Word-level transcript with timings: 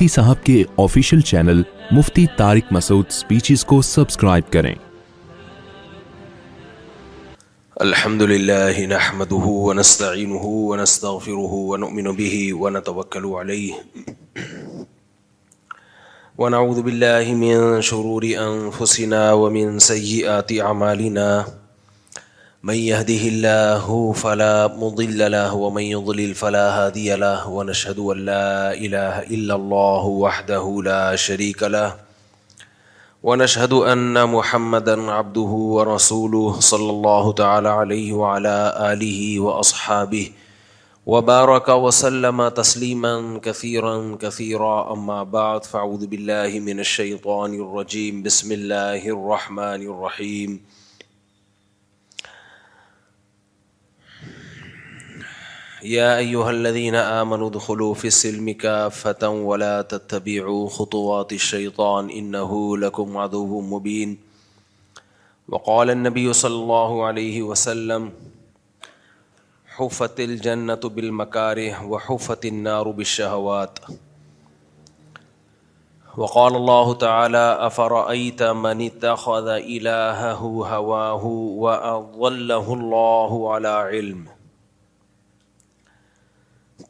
Mufti 0.00 0.08
صاحب 0.12 0.36
کے 0.44 0.62
official 0.82 1.20
channel 1.30 1.60
Mufti 1.94 2.24
Tariq 2.36 2.72
Masood 2.72 3.10
speeches 3.12 3.64
کو 3.72 3.80
سبسکرائب 3.88 4.46
کریں 4.52 4.74
الحمد 7.86 8.22
لله 8.30 8.86
نحمده 8.94 9.52
ونستعينه 9.66 10.54
ونستغفره 10.70 11.60
ونؤمن 11.72 12.08
به 12.22 12.40
ونتوكل 12.62 13.28
عليه 13.42 14.48
ونعوذ 16.44 16.82
بالله 16.90 17.38
من 17.44 17.86
شرور 17.92 18.28
أنفسنا 18.48 19.22
ومن 19.44 19.78
سيئات 19.92 20.58
أعمالنا 20.70 21.28
من 22.62 22.72
من 22.74 22.78
يهده 22.80 23.14
الله 23.14 23.84
الله 23.84 23.86
الله 23.86 24.12
فلا 24.12 24.68
فلا 24.68 24.76
مضل 24.76 25.18
له 25.18 25.28
له 25.28 25.28
له 25.28 25.54
ومن 25.56 25.82
يضلل 25.82 26.34
هادي 26.56 27.12
ونشهد 27.48 27.98
ونشهد 27.98 28.04
أن 28.04 28.08
أن 28.18 28.24
لا 28.24 28.30
لا 28.30 28.72
إله 28.74 29.20
إلا 29.22 29.54
وحده 30.08 31.12
شريك 31.14 31.62
عبده 35.08 35.50
ورسوله 35.74 36.60
صلى 36.60 37.34
تعالى 37.36 37.68
عليه 37.68 38.12
وعلى 38.12 38.56
آله 38.92 39.40
وأصحابه 39.40 40.30
وبارك 41.06 41.68
وسلم 41.68 42.40
أما 44.92 45.22
بعد 45.24 45.64
فاعوذ 45.64 46.06
بالله 46.06 46.58
الشيطان 46.58 47.54
الرجيم 47.54 48.22
بسم 48.22 48.52
الله 48.52 49.08
الرحمن 49.08 49.80
الرحيم 49.82 50.60
يا 55.84 56.18
أيها 56.18 56.50
الذين 56.50 56.94
آمنوا 56.94 57.50
دخلوا 57.50 57.94
في 57.94 58.06
السلم 58.06 58.50
كافة 58.50 59.28
ولا 59.28 59.82
تتبعوا 59.82 60.68
خطوات 60.68 61.32
الشيطان 61.32 62.10
إنه 62.10 62.76
لكم 62.78 63.16
عدو 63.16 63.60
مبين 63.60 64.18
وقال 65.48 65.90
النبي 65.90 66.32
صلى 66.32 66.54
الله 66.54 67.04
عليه 67.06 67.42
وسلم 67.42 68.12
حفت 69.76 70.20
الجنة 70.20 70.74
بالمكاره 70.74 71.84
وحفت 71.84 72.46
النار 72.46 72.90
بالشهوات 72.90 73.78
وقال 76.16 76.56
الله 76.56 76.94
تعالى 76.94 77.56
أفرأيت 77.60 78.42
من 78.42 78.80
اتخذ 78.82 79.48
إلهه 79.48 80.66
هواه 80.76 81.24
وأضله 81.24 82.74
الله 82.74 83.52
على 83.52 83.68
علمه 83.68 84.39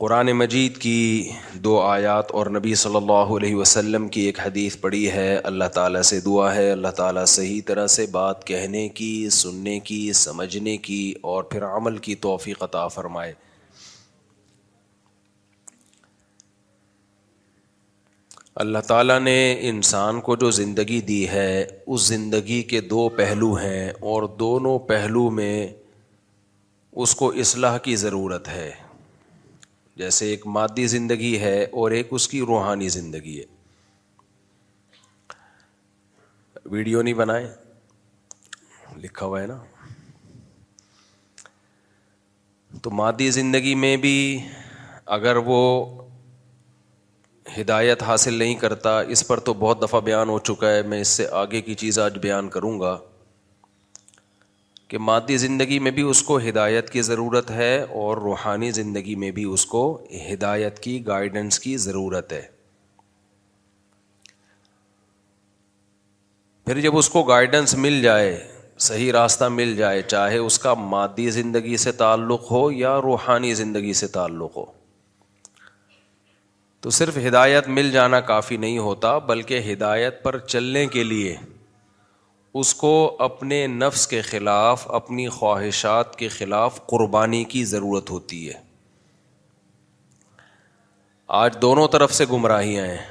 قرآن 0.00 0.30
مجید 0.32 0.76
کی 0.80 1.30
دو 1.64 1.74
آیات 1.78 2.30
اور 2.34 2.46
نبی 2.50 2.74
صلی 2.82 2.96
اللہ 2.96 3.32
علیہ 3.36 3.54
وسلم 3.56 4.06
کی 4.14 4.20
ایک 4.26 4.38
حدیث 4.40 4.78
پڑھی 4.80 5.10
ہے 5.12 5.34
اللہ 5.50 5.68
تعالیٰ 5.74 6.02
سے 6.10 6.20
دعا 6.26 6.54
ہے 6.54 6.70
اللہ 6.72 6.94
تعالیٰ 7.00 7.24
صحیح 7.32 7.60
طرح 7.66 7.86
سے 7.96 8.06
بات 8.12 8.46
کہنے 8.46 8.88
کی 9.02 9.10
سننے 9.40 9.78
کی 9.90 9.98
سمجھنے 10.22 10.76
کی 10.88 11.00
اور 11.32 11.42
پھر 11.52 11.64
عمل 11.66 11.98
کی 12.08 12.14
توفیق 12.28 12.62
عطا 12.62 12.86
فرمائے 12.96 13.32
اللہ 18.64 18.86
تعالیٰ 18.88 19.20
نے 19.28 19.36
انسان 19.70 20.20
کو 20.30 20.36
جو 20.44 20.50
زندگی 20.64 21.00
دی 21.12 21.26
ہے 21.32 21.64
اس 21.86 22.06
زندگی 22.08 22.62
کے 22.72 22.80
دو 22.94 23.08
پہلو 23.16 23.52
ہیں 23.62 23.90
اور 24.12 24.28
دونوں 24.42 24.78
پہلو 24.92 25.28
میں 25.40 25.66
اس 27.02 27.14
کو 27.22 27.32
اصلاح 27.46 27.76
کی 27.88 27.96
ضرورت 28.06 28.48
ہے 28.56 28.70
جیسے 30.00 30.26
ایک 30.30 30.46
مادی 30.56 30.86
زندگی 30.86 31.38
ہے 31.40 31.56
اور 31.80 31.90
ایک 31.96 32.08
اس 32.18 32.26
کی 32.34 32.38
روحانی 32.50 32.88
زندگی 32.96 33.38
ہے 33.38 33.44
ویڈیو 36.74 37.02
نہیں 37.02 37.14
بنائے 37.14 37.48
لکھا 39.02 39.26
ہوا 39.26 39.40
ہے 39.42 39.46
نا 39.46 39.58
تو 42.82 42.90
مادی 43.02 43.28
زندگی 43.38 43.74
میں 43.84 43.96
بھی 44.06 44.16
اگر 45.18 45.36
وہ 45.50 45.60
ہدایت 47.58 48.02
حاصل 48.10 48.34
نہیں 48.44 48.54
کرتا 48.64 48.98
اس 49.14 49.26
پر 49.28 49.40
تو 49.48 49.54
بہت 49.66 49.82
دفعہ 49.82 50.00
بیان 50.10 50.28
ہو 50.28 50.38
چکا 50.52 50.70
ہے 50.74 50.82
میں 50.92 51.00
اس 51.00 51.08
سے 51.20 51.26
آگے 51.44 51.60
کی 51.68 51.74
چیز 51.84 51.98
آج 52.08 52.18
بیان 52.22 52.48
کروں 52.56 52.78
گا 52.80 52.96
کہ 54.90 54.98
مادی 54.98 55.36
زندگی 55.38 55.78
میں 55.86 55.90
بھی 55.96 56.02
اس 56.12 56.22
کو 56.28 56.36
ہدایت 56.48 56.88
کی 56.90 57.02
ضرورت 57.08 57.50
ہے 57.58 57.74
اور 58.04 58.16
روحانی 58.26 58.70
زندگی 58.78 59.14
میں 59.24 59.30
بھی 59.36 59.42
اس 59.56 59.64
کو 59.74 59.82
ہدایت 60.30 60.78
کی 60.86 60.94
گائیڈنس 61.06 61.58
کی 61.66 61.76
ضرورت 61.84 62.32
ہے 62.32 62.40
پھر 66.66 66.80
جب 66.80 66.96
اس 66.98 67.08
کو 67.10 67.22
گائیڈنس 67.28 67.74
مل 67.84 68.00
جائے 68.02 68.32
صحیح 68.88 69.12
راستہ 69.12 69.44
مل 69.60 69.74
جائے 69.76 70.02
چاہے 70.06 70.38
اس 70.38 70.58
کا 70.58 70.74
مادی 70.94 71.28
زندگی 71.38 71.76
سے 71.84 71.92
تعلق 72.02 72.50
ہو 72.50 72.70
یا 72.78 72.96
روحانی 73.02 73.54
زندگی 73.62 73.92
سے 74.02 74.06
تعلق 74.18 74.56
ہو 74.56 74.64
تو 76.84 76.90
صرف 76.98 77.16
ہدایت 77.28 77.68
مل 77.78 77.90
جانا 77.92 78.20
کافی 78.34 78.56
نہیں 78.66 78.78
ہوتا 78.88 79.16
بلکہ 79.32 79.72
ہدایت 79.72 80.22
پر 80.22 80.38
چلنے 80.46 80.86
کے 80.98 81.04
لیے 81.04 81.36
اس 82.58 82.70
کو 82.74 82.90
اپنے 83.22 83.56
نفس 83.66 84.06
کے 84.08 84.20
خلاف 84.28 84.86
اپنی 84.94 85.26
خواہشات 85.34 86.16
کے 86.18 86.28
خلاف 86.28 86.80
قربانی 86.90 87.42
کی 87.52 87.64
ضرورت 87.72 88.10
ہوتی 88.10 88.48
ہے 88.48 88.54
آج 91.42 91.50
دونوں 91.62 91.86
طرف 91.88 92.12
سے 92.14 92.24
گمراہیاں 92.32 92.86
ہیں 92.86 93.02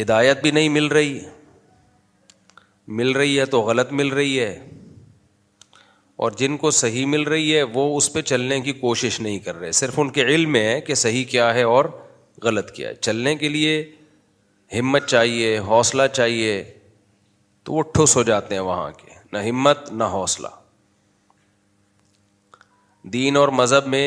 ہدایت 0.00 0.38
بھی 0.42 0.50
نہیں 0.50 0.68
مل 0.78 0.86
رہی 0.92 1.18
مل 3.00 3.10
رہی 3.16 3.38
ہے 3.38 3.44
تو 3.54 3.60
غلط 3.62 3.92
مل 4.00 4.08
رہی 4.12 4.38
ہے 4.40 4.58
اور 6.24 6.30
جن 6.38 6.56
کو 6.62 6.70
صحیح 6.80 7.06
مل 7.06 7.22
رہی 7.28 7.54
ہے 7.56 7.62
وہ 7.74 7.96
اس 7.96 8.12
پہ 8.12 8.20
چلنے 8.30 8.60
کی 8.60 8.72
کوشش 8.80 9.20
نہیں 9.20 9.38
کر 9.48 9.54
رہے 9.60 9.72
صرف 9.84 9.98
ان 10.00 10.10
کے 10.12 10.22
علم 10.34 10.50
میں 10.52 10.64
ہے 10.74 10.80
کہ 10.86 10.94
صحیح 11.04 11.24
کیا 11.30 11.54
ہے 11.54 11.62
اور 11.76 11.84
غلط 12.42 12.70
کیا 12.74 12.88
ہے 12.88 12.94
چلنے 12.94 13.36
کے 13.36 13.48
لیے 13.48 13.82
ہمت 14.78 15.06
چاہیے 15.08 15.58
حوصلہ 15.66 16.02
چاہیے 16.12 16.62
تو 17.64 17.72
وہ 17.72 17.82
ٹھس 17.94 18.16
ہو 18.16 18.22
جاتے 18.22 18.54
ہیں 18.54 18.62
وہاں 18.62 18.90
کے 18.96 19.08
نہ 19.32 19.38
ہمت 19.48 19.90
نہ 19.92 20.04
حوصلہ 20.12 20.48
دین 23.12 23.36
اور 23.36 23.48
مذہب 23.60 23.86
میں 23.94 24.06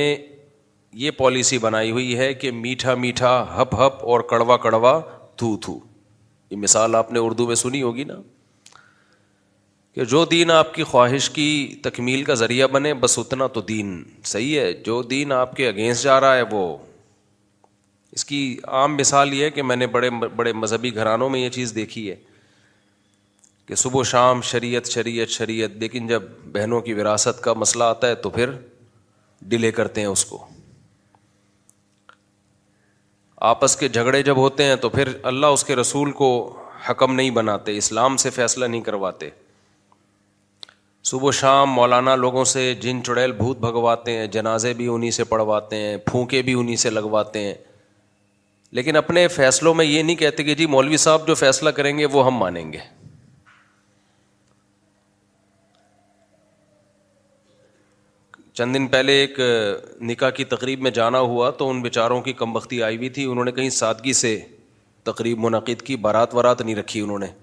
یہ 1.01 1.11
پالیسی 1.17 1.57
بنائی 1.57 1.91
ہوئی 1.91 2.17
ہے 2.17 2.33
کہ 2.41 2.51
میٹھا 2.51 2.93
میٹھا 3.03 3.33
ہپ 3.57 3.73
ہپ 3.79 4.03
اور 4.11 4.21
کڑوا 4.29 4.57
کڑوا 4.65 4.99
تھو 5.37 5.55
تھو 5.61 5.77
یہ 6.51 6.57
مثال 6.65 6.95
آپ 6.95 7.11
نے 7.13 7.19
اردو 7.19 7.47
میں 7.47 7.55
سنی 7.65 7.81
ہوگی 7.81 8.03
نا 8.03 8.15
کہ 9.95 10.05
جو 10.11 10.23
دین 10.25 10.51
آپ 10.51 10.73
کی 10.73 10.83
خواہش 10.91 11.29
کی 11.29 11.49
تکمیل 11.83 12.23
کا 12.23 12.33
ذریعہ 12.43 12.67
بنے 12.75 12.93
بس 13.03 13.17
اتنا 13.19 13.47
تو 13.57 13.61
دین 13.73 14.01
صحیح 14.33 14.59
ہے 14.59 14.71
جو 14.85 15.01
دین 15.13 15.31
آپ 15.31 15.55
کے 15.55 15.67
اگینسٹ 15.67 16.03
جا 16.03 16.19
رہا 16.21 16.35
ہے 16.35 16.41
وہ 16.51 16.65
اس 18.15 18.25
کی 18.25 18.39
عام 18.79 18.95
مثال 18.95 19.33
یہ 19.33 19.43
ہے 19.43 19.49
کہ 19.49 19.61
میں 19.63 19.75
نے 19.75 19.85
بڑے 19.93 20.09
بڑے 20.39 20.51
مذہبی 20.53 20.93
گھرانوں 20.95 21.29
میں 21.29 21.39
یہ 21.39 21.49
چیز 21.53 21.71
دیکھی 21.75 22.09
ہے 22.09 22.15
کہ 23.67 23.75
صبح 23.81 23.99
و 23.99 24.03
شام 24.09 24.41
شریعت 24.49 24.87
شریعت 24.91 25.29
شریعت 25.37 25.75
لیکن 25.83 26.07
جب 26.07 26.23
بہنوں 26.53 26.81
کی 26.87 26.93
وراثت 26.93 27.41
کا 27.43 27.53
مسئلہ 27.63 27.83
آتا 27.83 28.07
ہے 28.07 28.15
تو 28.25 28.29
پھر 28.35 28.51
ڈیلے 29.53 29.71
کرتے 29.79 30.01
ہیں 30.01 30.07
اس 30.07 30.25
کو 30.25 30.45
آپس 33.51 33.75
کے 33.77 33.87
جھگڑے 33.87 34.21
جب 34.23 34.37
ہوتے 34.37 34.63
ہیں 34.63 34.75
تو 34.81 34.89
پھر 34.89 35.07
اللہ 35.31 35.55
اس 35.55 35.63
کے 35.69 35.75
رسول 35.75 36.11
کو 36.21 36.29
حکم 36.89 37.15
نہیں 37.15 37.29
بناتے 37.41 37.77
اسلام 37.77 38.17
سے 38.17 38.29
فیصلہ 38.39 38.65
نہیں 38.65 38.81
کرواتے 38.81 39.29
صبح 41.09 41.27
و 41.27 41.31
شام 41.41 41.69
مولانا 41.73 42.15
لوگوں 42.15 42.43
سے 42.53 42.73
جن 42.81 43.03
چڑیل 43.03 43.31
بھوت 43.41 43.57
بھگواتے 43.67 44.17
ہیں 44.17 44.27
جنازے 44.37 44.73
بھی 44.73 44.87
انہیں 44.93 45.11
سے 45.19 45.23
پڑھواتے 45.33 45.77
ہیں 45.77 45.97
پھونکے 46.11 46.41
بھی 46.49 46.53
انہیں 46.59 46.75
سے 46.85 46.89
لگواتے 46.89 47.39
ہیں 47.43 47.53
لیکن 48.77 48.95
اپنے 48.95 49.27
فیصلوں 49.27 49.73
میں 49.75 49.83
یہ 49.85 50.03
نہیں 50.03 50.15
کہتے 50.15 50.43
کہ 50.43 50.53
جی 50.59 50.65
مولوی 50.75 50.97
صاحب 50.97 51.27
جو 51.27 51.33
فیصلہ 51.35 51.69
کریں 51.79 51.97
گے 51.97 52.05
وہ 52.11 52.25
ہم 52.25 52.35
مانیں 52.37 52.71
گے 52.73 52.77
چند 58.57 58.75
دن 58.75 58.87
پہلے 58.95 59.13
ایک 59.19 59.39
نکاح 60.11 60.29
کی 60.39 60.43
تقریب 60.55 60.81
میں 60.81 60.91
جانا 60.97 61.19
ہوا 61.29 61.49
تو 61.59 61.69
ان 61.69 61.81
بیچاروں 61.81 62.19
کی 62.21 62.33
کم 62.41 62.53
بختی 62.53 62.81
آئی 62.83 62.97
ہوئی 62.97 63.09
تھی 63.17 63.25
انہوں 63.25 63.45
نے 63.45 63.51
کہیں 63.61 63.69
سادگی 63.83 64.13
سے 64.23 64.37
تقریب 65.11 65.39
منعقد 65.45 65.81
کی 65.85 65.95
بارات 66.07 66.35
وارات 66.35 66.61
نہیں 66.61 66.75
رکھی 66.75 67.01
انہوں 67.01 67.19
نے 67.25 67.33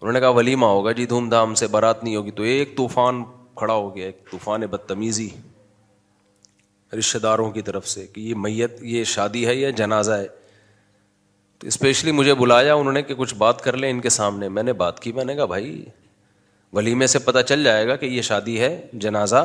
انہوں 0.00 0.12
نے 0.12 0.20
کہا 0.20 0.28
ولیمہ 0.42 0.66
ہوگا 0.76 0.92
جی 1.00 1.06
دھوم 1.14 1.28
دھام 1.30 1.54
سے 1.62 1.66
بارات 1.76 2.04
نہیں 2.04 2.16
ہوگی 2.16 2.30
تو 2.30 2.42
ایک 2.52 2.76
طوفان 2.76 3.22
کھڑا 3.60 3.74
ہو 3.74 3.94
گیا 3.96 4.06
ایک 4.06 4.24
طوفان 4.30 4.66
بدتمیزی 4.70 5.28
رشتے 6.98 7.18
داروں 7.18 7.50
کی 7.52 7.62
طرف 7.62 7.88
سے 7.88 8.06
کہ 8.12 8.20
یہ 8.20 8.34
میت 8.44 8.78
یہ 8.92 9.04
شادی 9.12 9.46
ہے 9.46 9.54
یا 9.54 9.70
جنازہ 9.80 10.12
ہے 10.22 10.26
تو 11.58 11.66
اسپیشلی 11.66 12.12
مجھے 12.12 12.34
بلایا 12.40 12.74
انہوں 12.74 12.92
نے 12.92 13.02
کہ 13.10 13.14
کچھ 13.18 13.34
بات 13.44 13.60
کر 13.64 13.76
لیں 13.76 13.90
ان 13.90 14.00
کے 14.00 14.08
سامنے 14.18 14.48
میں 14.56 14.62
نے 14.62 14.72
بات 14.82 15.00
کی 15.02 15.12
میں 15.18 15.24
نے 15.24 15.34
کہا 15.36 15.44
بھائی 15.52 15.84
ولیمے 16.72 17.06
سے 17.06 17.18
پتہ 17.24 17.38
چل 17.48 17.64
جائے 17.64 17.86
گا 17.88 17.96
کہ 17.96 18.06
یہ 18.06 18.22
شادی 18.30 18.58
ہے 18.60 18.70
جنازہ 19.04 19.44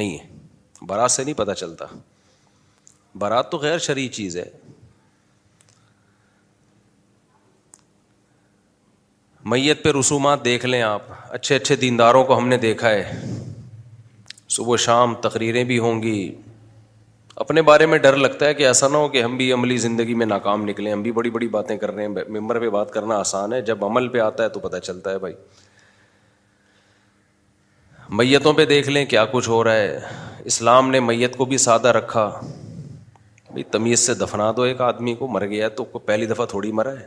نہیں 0.00 0.18
ہے 0.18 0.84
بارات 0.86 1.10
سے 1.10 1.24
نہیں 1.24 1.34
پتہ 1.34 1.52
چلتا 1.56 1.84
بارات 3.18 3.50
تو 3.50 3.58
غیر 3.58 3.78
شرعی 3.86 4.08
چیز 4.18 4.36
ہے 4.36 4.48
میت 9.50 9.82
پہ 9.84 9.90
رسومات 9.98 10.44
دیکھ 10.44 10.64
لیں 10.66 10.80
آپ 10.82 11.02
اچھے 11.34 11.56
اچھے 11.56 11.76
دینداروں 11.82 12.24
کو 12.24 12.36
ہم 12.38 12.48
نے 12.48 12.56
دیکھا 12.64 12.90
ہے 12.90 13.34
صبح 14.56 14.76
شام 14.84 15.14
تقریریں 15.22 15.62
بھی 15.64 15.78
ہوں 15.78 16.02
گی 16.02 16.16
اپنے 17.40 17.62
بارے 17.62 17.86
میں 17.86 17.96
ڈر 18.04 18.16
لگتا 18.16 18.46
ہے 18.46 18.54
کہ 18.54 18.66
ایسا 18.66 18.86
نہ 18.92 18.96
ہو 18.96 19.08
کہ 19.08 19.22
ہم 19.22 19.36
بھی 19.36 19.50
عملی 19.52 19.76
زندگی 19.78 20.14
میں 20.20 20.26
ناکام 20.26 20.64
نکلیں 20.68 20.90
ہم 20.92 21.02
بھی 21.02 21.10
بڑی 21.18 21.30
بڑی 21.30 21.48
باتیں 21.48 21.76
کر 21.78 21.90
رہے 21.94 22.06
ہیں 22.06 22.24
ممبر 22.38 22.58
پہ 22.60 22.68
بات 22.76 22.90
کرنا 22.92 23.16
آسان 23.18 23.52
ہے 23.52 23.60
جب 23.68 23.84
عمل 23.84 24.08
پہ 24.14 24.20
آتا 24.20 24.44
ہے 24.44 24.48
تو 24.56 24.60
پتہ 24.60 24.76
چلتا 24.86 25.10
ہے 25.10 25.18
بھائی 25.24 25.34
میتوں 28.20 28.52
پہ 28.60 28.64
دیکھ 28.66 28.88
لیں 28.88 29.04
کیا 29.06 29.24
کچھ 29.32 29.48
ہو 29.48 29.62
رہا 29.64 29.74
ہے 29.76 30.00
اسلام 30.52 30.90
نے 30.90 31.00
میت 31.00 31.36
کو 31.36 31.44
بھی 31.52 31.58
سادہ 31.66 31.88
رکھا 31.98 32.28
بھائی 33.50 33.62
تمیز 33.72 34.00
سے 34.06 34.14
دفنا 34.24 34.50
دو 34.56 34.62
ایک 34.70 34.80
آدمی 34.90 35.14
کو 35.18 35.28
مر 35.36 35.46
گیا 35.46 35.68
تو 35.80 35.84
پہلی 35.98 36.26
دفعہ 36.34 36.46
تھوڑی 36.46 36.72
مرا 36.80 36.92
ہے 36.98 37.06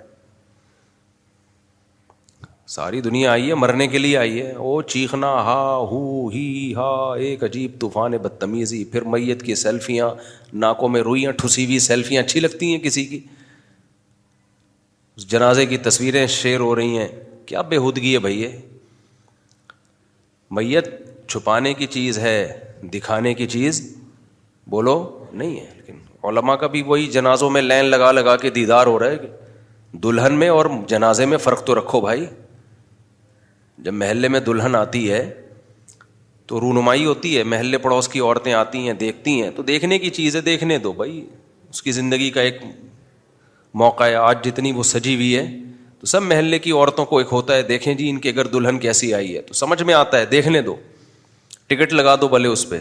ساری 2.72 3.00
دنیا 3.02 3.32
آئی 3.32 3.48
ہے 3.50 3.54
مرنے 3.62 3.86
کے 3.94 3.98
لیے 3.98 4.16
آئی 4.18 4.42
ہے 4.42 4.52
او 4.64 4.82
چیخنا 4.92 5.28
ہا 5.46 5.76
ہو 5.92 6.28
ہی 6.34 6.44
ہا 6.76 6.92
ایک 7.24 7.44
عجیب 7.44 7.72
طوفان 7.80 8.12
بدتمیزی 8.28 8.84
پھر 8.92 9.04
میت 9.14 9.42
کی 9.46 9.56
سیلفیاں 9.62 10.08
ناکوں 10.64 10.90
میں 10.90 11.02
روئیاں 11.08 11.32
ٹھسی 11.38 11.66
ہوئی 11.66 11.80
سیلفیاں 11.88 12.22
اچھی 12.24 12.40
لگتی 12.40 12.72
ہیں 12.72 12.80
کسی 12.84 13.06
کی 13.06 13.20
جنازے 15.34 15.66
کی 15.72 15.78
تصویریں 15.88 16.26
شیئر 16.36 16.60
ہو 16.68 16.76
رہی 16.76 16.98
ہیں 16.98 17.08
کیا 17.46 17.62
بےحودگی 17.72 18.14
ہے 18.14 18.20
بھائی 18.28 18.48
میت 20.60 20.88
چھپانے 21.28 21.74
کی 21.82 21.88
چیز 21.98 22.18
ہے 22.20 22.38
دکھانے 22.94 23.34
کی 23.42 23.48
چیز 23.58 23.82
بولو 24.76 24.98
نہیں 25.34 25.60
ہے 25.60 25.66
لیکن 25.76 25.98
علما 26.30 26.56
کا 26.64 26.68
بھی 26.78 26.82
وہی 26.94 27.08
جنازوں 27.18 27.50
میں 27.58 27.62
لائن 27.62 27.86
لگا 27.86 28.12
لگا 28.12 28.36
کے 28.46 28.50
دیدار 28.60 28.88
ہو 28.94 28.98
رہا 29.00 29.12
ہے 29.12 29.98
دلہن 30.04 30.40
میں 30.40 30.50
اور 30.50 30.66
جنازے 30.88 31.26
میں 31.34 31.38
فرق 31.48 31.64
تو 31.66 31.76
رکھو 31.80 32.02
بھائی 32.08 32.26
جب 33.86 33.92
محلے 33.94 34.28
میں 34.28 34.40
دلہن 34.40 34.76
آتی 34.76 35.10
ہے 35.12 35.24
تو 36.48 36.60
رونمائی 36.62 37.06
ہوتی 37.06 37.38
ہے 37.38 37.44
محلے 37.44 37.78
پڑوس 37.86 38.08
کی 38.10 38.20
عورتیں 38.20 38.52
آتی 38.54 38.86
ہیں 38.88 38.94
دیکھتی 39.00 39.42
ہیں 39.42 39.50
تو 39.56 39.64
دیکھنے 39.70 39.98
کی 40.00 40.10
چیز 40.18 40.36
ہے 40.36 40.42
دیکھنے 40.42 40.78
دو 40.80 40.92
بھائی 40.94 41.26
اس 41.70 41.82
کی 41.84 41.92
زندگی 41.92 42.30
کا 42.32 42.42
ایک 42.42 42.62
موقع 43.82 44.04
ہے 44.04 44.16
آج 44.16 44.44
جتنی 44.46 44.72
وہ 44.76 44.84
سجی 44.84 45.16
ہوئی 45.16 45.36
ہے 45.38 45.46
تو 46.00 46.06
سب 46.08 46.22
محلے 46.22 46.60
کی 46.60 46.72
عورتوں 46.72 47.06
کو 47.06 47.18
ایک 47.20 47.28
ہوتا 47.32 47.56
ہے 47.56 47.62
دیکھیں 47.64 47.94
جی 47.96 48.10
ان 48.10 48.20
کی 48.20 48.30
اگر 48.30 48.48
دلہن 48.56 48.80
کیسی 48.80 49.14
آئی 49.14 49.36
ہے 49.36 49.42
تو 49.48 49.54
سمجھ 49.54 49.82
میں 49.84 49.94
آتا 49.94 50.20
ہے 50.20 50.26
دیکھنے 50.26 50.62
دو 50.62 50.76
ٹکٹ 51.68 51.94
لگا 51.94 52.16
دو 52.22 52.28
بھلے 52.28 52.48
اس 52.48 52.68
پہ 52.70 52.80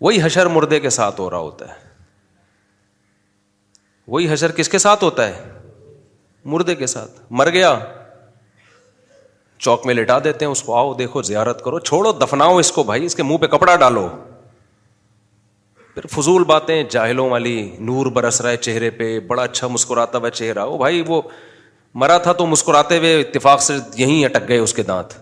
وہی 0.00 0.22
حشر 0.22 0.46
مردے 0.54 0.80
کے 0.80 0.90
ساتھ 0.98 1.20
ہو 1.20 1.30
رہا 1.30 1.38
ہوتا 1.38 1.68
ہے 1.68 1.84
وہی 4.08 4.32
حشر 4.32 4.52
کس 4.56 4.68
کے 4.68 4.78
ساتھ 4.78 5.04
ہوتا 5.04 5.28
ہے 5.28 5.54
مردے 6.54 6.74
کے 6.74 6.86
ساتھ 6.86 7.20
مر 7.38 7.50
گیا 7.52 7.78
چوک 9.58 9.86
میں 9.86 9.94
لٹا 9.94 10.18
دیتے 10.24 10.44
ہیں 10.44 10.52
اس 10.52 10.62
کو 10.62 10.74
آؤ 10.76 10.92
دیکھو 10.94 11.22
زیارت 11.28 11.62
کرو 11.64 11.78
چھوڑو 11.78 12.12
دفناؤ 12.12 12.56
اس 12.58 12.70
کو 12.72 12.82
بھائی 12.90 13.04
اس 13.04 13.14
کے 13.16 13.22
منہ 13.22 13.36
پہ 13.38 13.46
کپڑا 13.56 13.76
ڈالو 13.82 14.08
پھر 15.94 16.06
فضول 16.14 16.44
باتیں 16.44 16.82
جاہلوں 16.90 17.28
والی 17.30 17.54
نور 17.90 18.06
برس 18.16 18.40
رہا 18.40 18.50
ہے 18.50 18.56
چہرے 18.66 18.90
پہ 18.98 19.18
بڑا 19.26 19.42
اچھا 19.42 19.66
مسکراتا 19.76 20.18
ہوا 20.18 20.30
چہرہ 20.30 20.64
وہ 20.66 20.76
بھائی 20.78 21.02
وہ 21.06 21.20
مرا 22.02 22.18
تھا 22.26 22.32
تو 22.40 22.46
مسکراتے 22.46 22.98
ہوئے 22.98 23.20
اتفاق 23.20 23.62
سے 23.62 23.76
یہیں 23.98 24.24
اٹک 24.24 24.48
گئے 24.48 24.58
اس 24.58 24.74
کے 24.74 24.82
دانت 24.88 25.14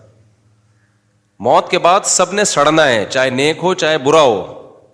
موت 1.47 1.69
کے 1.69 1.79
بعد 1.85 2.01
سب 2.05 2.33
نے 2.33 2.43
سڑنا 2.45 2.87
ہے 2.87 3.05
چاہے 3.09 3.29
نیک 3.29 3.57
ہو 3.63 3.73
چاہے 3.83 3.97
برا 4.03 4.21
ہو 4.21 4.43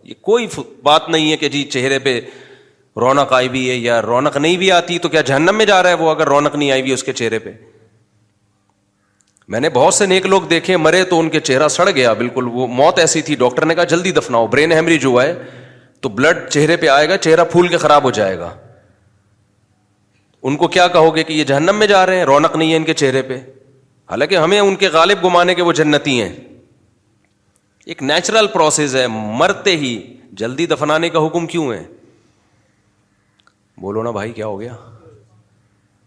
یہ 0.03 0.13
کوئی 0.21 0.47
بات 0.83 1.09
نہیں 1.09 1.31
ہے 1.31 1.37
کہ 1.37 1.49
جی 1.55 1.63
چہرے 1.73 1.99
پہ 2.05 2.19
رونق 3.01 3.33
آئی 3.33 3.47
ہوئی 3.47 3.69
ہے 3.69 3.75
یا 3.75 4.01
رونق 4.01 4.37
نہیں 4.37 4.57
بھی 4.57 4.71
آتی 4.71 4.97
تو 4.99 5.09
کیا 5.09 5.21
جہنم 5.31 5.55
میں 5.57 5.65
جا 5.65 5.81
رہا 5.83 5.89
ہے 5.89 5.93
وہ 6.03 6.09
اگر 6.11 6.27
رونق 6.29 6.55
نہیں 6.55 6.71
آئی 6.71 6.81
ہوئی 6.81 6.91
اس 6.93 7.03
کے 7.03 7.13
چہرے 7.21 7.39
پہ 7.39 7.51
میں 9.51 9.59
نے 9.59 9.69
بہت 9.73 9.93
سے 9.93 10.05
نیک 10.05 10.25
لوگ 10.25 10.41
دیکھے 10.49 10.75
مرے 10.77 11.03
تو 11.05 11.19
ان 11.19 11.29
کے 11.29 11.39
چہرہ 11.47 11.67
سڑ 11.75 11.89
گیا 11.89 12.11
بالکل 12.19 12.45
وہ 12.51 12.67
موت 12.79 12.99
ایسی 12.99 13.21
تھی 13.29 13.35
ڈاکٹر 13.39 13.65
نے 13.65 13.75
کہا 13.75 13.83
جلدی 13.93 14.11
دفنا 14.11 14.37
ہو 14.37 14.45
برین 14.51 14.71
ہیمریج 14.71 15.05
ہوا 15.05 15.23
ہے 15.23 15.33
تو 16.01 16.09
بلڈ 16.19 16.37
چہرے 16.49 16.75
پہ 16.83 16.87
آئے 16.89 17.09
گا 17.09 17.17
چہرہ 17.25 17.43
پھول 17.51 17.67
کے 17.67 17.77
خراب 17.77 18.03
ہو 18.03 18.11
جائے 18.19 18.37
گا 18.39 18.49
ان 20.49 20.55
کو 20.57 20.67
کیا 20.75 20.87
کہو 20.93 21.15
گے 21.15 21.23
کہ 21.23 21.33
یہ 21.33 21.43
جہنم 21.49 21.75
میں 21.79 21.87
جا 21.87 22.05
رہے 22.05 22.17
ہیں 22.17 22.25
رونق 22.25 22.55
نہیں 22.55 22.71
ہے 22.71 22.77
ان 22.77 22.83
کے 22.83 22.93
چہرے 23.03 23.21
پہ 23.31 23.39
حالانکہ 24.11 24.37
ہمیں 24.37 24.59
ان 24.59 24.75
کے 24.83 24.87
غالب 24.93 25.23
گمانے 25.25 25.55
کے 25.55 25.61
وہ 25.63 25.73
جنتی 25.81 26.21
ہیں 26.21 26.31
ایک 27.85 28.03
نیچرل 28.13 28.47
پروسیس 28.53 28.95
ہے 28.95 29.05
مرتے 29.11 29.75
ہی 29.83 29.91
جلدی 30.43 30.65
دفنانے 30.75 31.09
کا 31.09 31.25
حکم 31.27 31.47
کیوں 31.55 31.71
ہے 31.73 31.83
بولو 33.81 34.03
نا 34.03 34.11
بھائی 34.19 34.31
کیا 34.39 34.45
ہو 34.47 34.59
گیا 34.59 34.73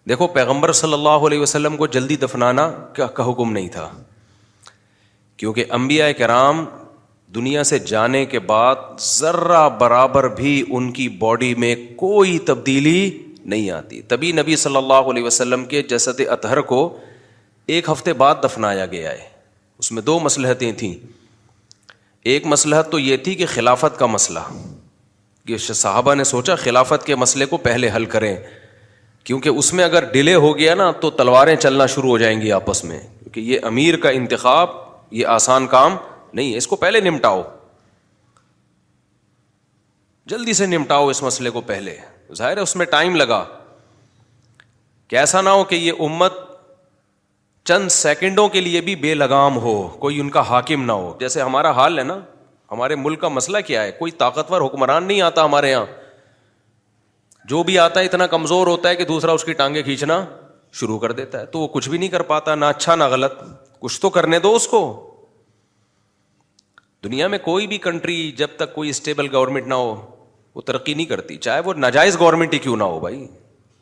دیکھو 0.09 0.27
پیغمبر 0.33 0.73
صلی 0.79 0.93
اللہ 0.93 1.23
علیہ 1.29 1.39
وسلم 1.41 1.77
کو 1.77 1.87
جلدی 1.97 2.17
دفنانا 2.23 2.69
کا 2.97 3.29
حکم 3.31 3.53
نہیں 3.53 3.69
تھا 3.77 3.89
کیونکہ 5.37 5.73
انبیاء 5.77 6.09
کرام 6.19 6.65
دنیا 7.35 7.63
سے 7.65 7.79
جانے 7.91 8.25
کے 8.33 8.39
بعد 8.51 8.77
ذرہ 9.03 9.69
برابر 9.79 10.29
بھی 10.41 10.63
ان 10.69 10.91
کی 10.99 11.09
باڈی 11.19 11.55
میں 11.63 11.75
کوئی 11.99 12.39
تبدیلی 12.51 13.01
نہیں 13.45 13.71
آتی 13.71 14.01
تبھی 14.09 14.33
نبی 14.33 14.57
صلی 14.57 14.77
اللہ 14.77 15.11
علیہ 15.13 15.23
وسلم 15.25 15.65
کے 15.73 15.83
جسد 15.95 16.21
اطہر 16.29 16.61
کو 16.73 16.81
ایک 17.75 17.89
ہفتے 17.93 18.13
بعد 18.23 18.35
دفنایا 18.43 18.87
گیا 18.93 19.11
ہے 19.13 19.29
اس 19.79 19.91
میں 19.93 20.03
دو 20.03 20.19
مسلحتیں 20.21 20.71
تھیں 20.79 20.95
ایک 22.33 22.47
مسلحت 22.47 22.91
تو 22.91 22.99
یہ 22.99 23.17
تھی 23.25 23.35
کہ 23.35 23.47
خلافت 23.55 23.99
کا 23.99 24.07
مسئلہ 24.07 24.39
یہ 25.49 25.57
صحابہ 25.71 26.15
نے 26.15 26.25
سوچا 26.25 26.55
خلافت 26.57 27.05
کے 27.07 27.15
مسئلے 27.25 27.47
کو 27.47 27.57
پہلے 27.67 27.91
حل 27.97 28.05
کریں 28.15 28.37
کیونکہ 29.25 29.49
اس 29.59 29.73
میں 29.75 29.85
اگر 29.85 30.05
ڈیلے 30.13 30.35
ہو 30.45 30.57
گیا 30.59 30.75
نا 30.75 30.91
تو 31.01 31.11
تلواریں 31.19 31.55
چلنا 31.57 31.85
شروع 31.93 32.09
ہو 32.11 32.17
جائیں 32.19 32.41
گی 32.41 32.51
آپس 32.53 32.83
میں 32.85 32.99
کیونکہ 33.01 33.41
یہ 33.51 33.61
امیر 33.67 33.97
کا 34.03 34.09
انتخاب 34.19 34.71
یہ 35.19 35.27
آسان 35.37 35.67
کام 35.75 35.97
نہیں 36.33 36.53
ہے 36.53 36.57
اس 36.59 36.67
کو 36.67 36.77
پہلے 36.77 37.01
نمٹاؤ 37.11 37.43
جلدی 40.33 40.53
سے 40.59 40.67
نمٹاؤ 40.67 41.07
اس 41.09 41.23
مسئلے 41.23 41.51
کو 41.51 41.61
پہلے 41.71 41.97
ظاہر 42.37 42.57
ہے 42.57 42.63
اس 42.63 42.77
میں 42.77 42.87
ٹائم 42.97 43.17
لگا 43.17 43.45
کہ 45.09 45.17
ایسا 45.19 45.41
نہ 45.41 45.49
ہو 45.59 45.65
کہ 45.71 45.75
یہ 45.75 46.03
امت 46.07 46.33
چند 47.69 47.89
سیکنڈوں 47.93 48.49
کے 48.55 48.61
لیے 48.61 48.81
بھی 48.87 48.95
بے 49.03 49.15
لگام 49.15 49.57
ہو 49.63 49.75
کوئی 49.99 50.21
ان 50.21 50.31
کا 50.31 50.41
حاکم 50.49 50.85
نہ 50.85 50.93
ہو 50.93 51.13
جیسے 51.21 51.43
ہمارا 51.43 51.71
حال 51.81 51.99
ہے 51.99 52.03
نا 52.05 52.19
ہمارے 52.73 52.95
ملک 52.97 53.21
کا 53.21 53.29
مسئلہ 53.29 53.59
کیا 53.67 53.83
ہے 53.83 53.93
کوئی 53.99 54.13
طاقتور 54.25 54.61
حکمران 54.63 55.05
نہیں 55.05 55.21
آتا 55.23 55.45
ہمارے 55.45 55.71
یہاں 55.71 55.85
جو 57.49 57.63
بھی 57.65 57.79
آتا 57.79 58.01
ہے 58.01 58.05
اتنا 58.07 58.27
کمزور 58.35 58.67
ہوتا 58.67 58.89
ہے 58.89 58.97
کہ 58.97 59.05
دوسرا 59.05 59.33
اس 59.33 59.45
کی 59.45 59.53
ٹانگیں 59.53 59.83
کھینچنا 59.83 60.25
شروع 60.81 60.99
کر 60.99 61.13
دیتا 61.21 61.41
ہے 61.41 61.47
تو 61.47 61.59
وہ 61.61 61.67
کچھ 61.75 61.89
بھی 61.89 61.99
نہیں 61.99 62.09
کر 62.11 62.23
پاتا 62.31 62.55
نہ 62.55 62.65
اچھا 62.75 62.95
نہ 62.95 63.05
غلط 63.11 63.33
کچھ 63.81 64.01
تو 64.01 64.11
کرنے 64.11 64.39
دو 64.47 64.55
اس 64.57 64.67
کو 64.69 64.81
دنیا 67.05 67.27
میں 67.29 67.39
کوئی 67.45 67.67
بھی 67.67 67.79
کنٹری 67.89 68.17
جب 68.37 68.51
تک 68.57 68.75
کوئی 68.75 68.91
اسٹیبل 68.91 69.27
گورنمنٹ 69.35 69.67
نہ 69.67 69.75
ہو 69.81 69.95
وہ 70.55 70.61
ترقی 70.63 70.95
نہیں 70.95 71.07
کرتی 71.07 71.37
چاہے 71.47 71.61
وہ 71.65 71.75
ناجائز 71.85 72.19
گورنمنٹ 72.21 72.55
ہی 72.55 72.59
کیوں 72.67 72.77
نہ 72.77 72.85
ہو 72.93 72.99
بھائی 73.01 73.25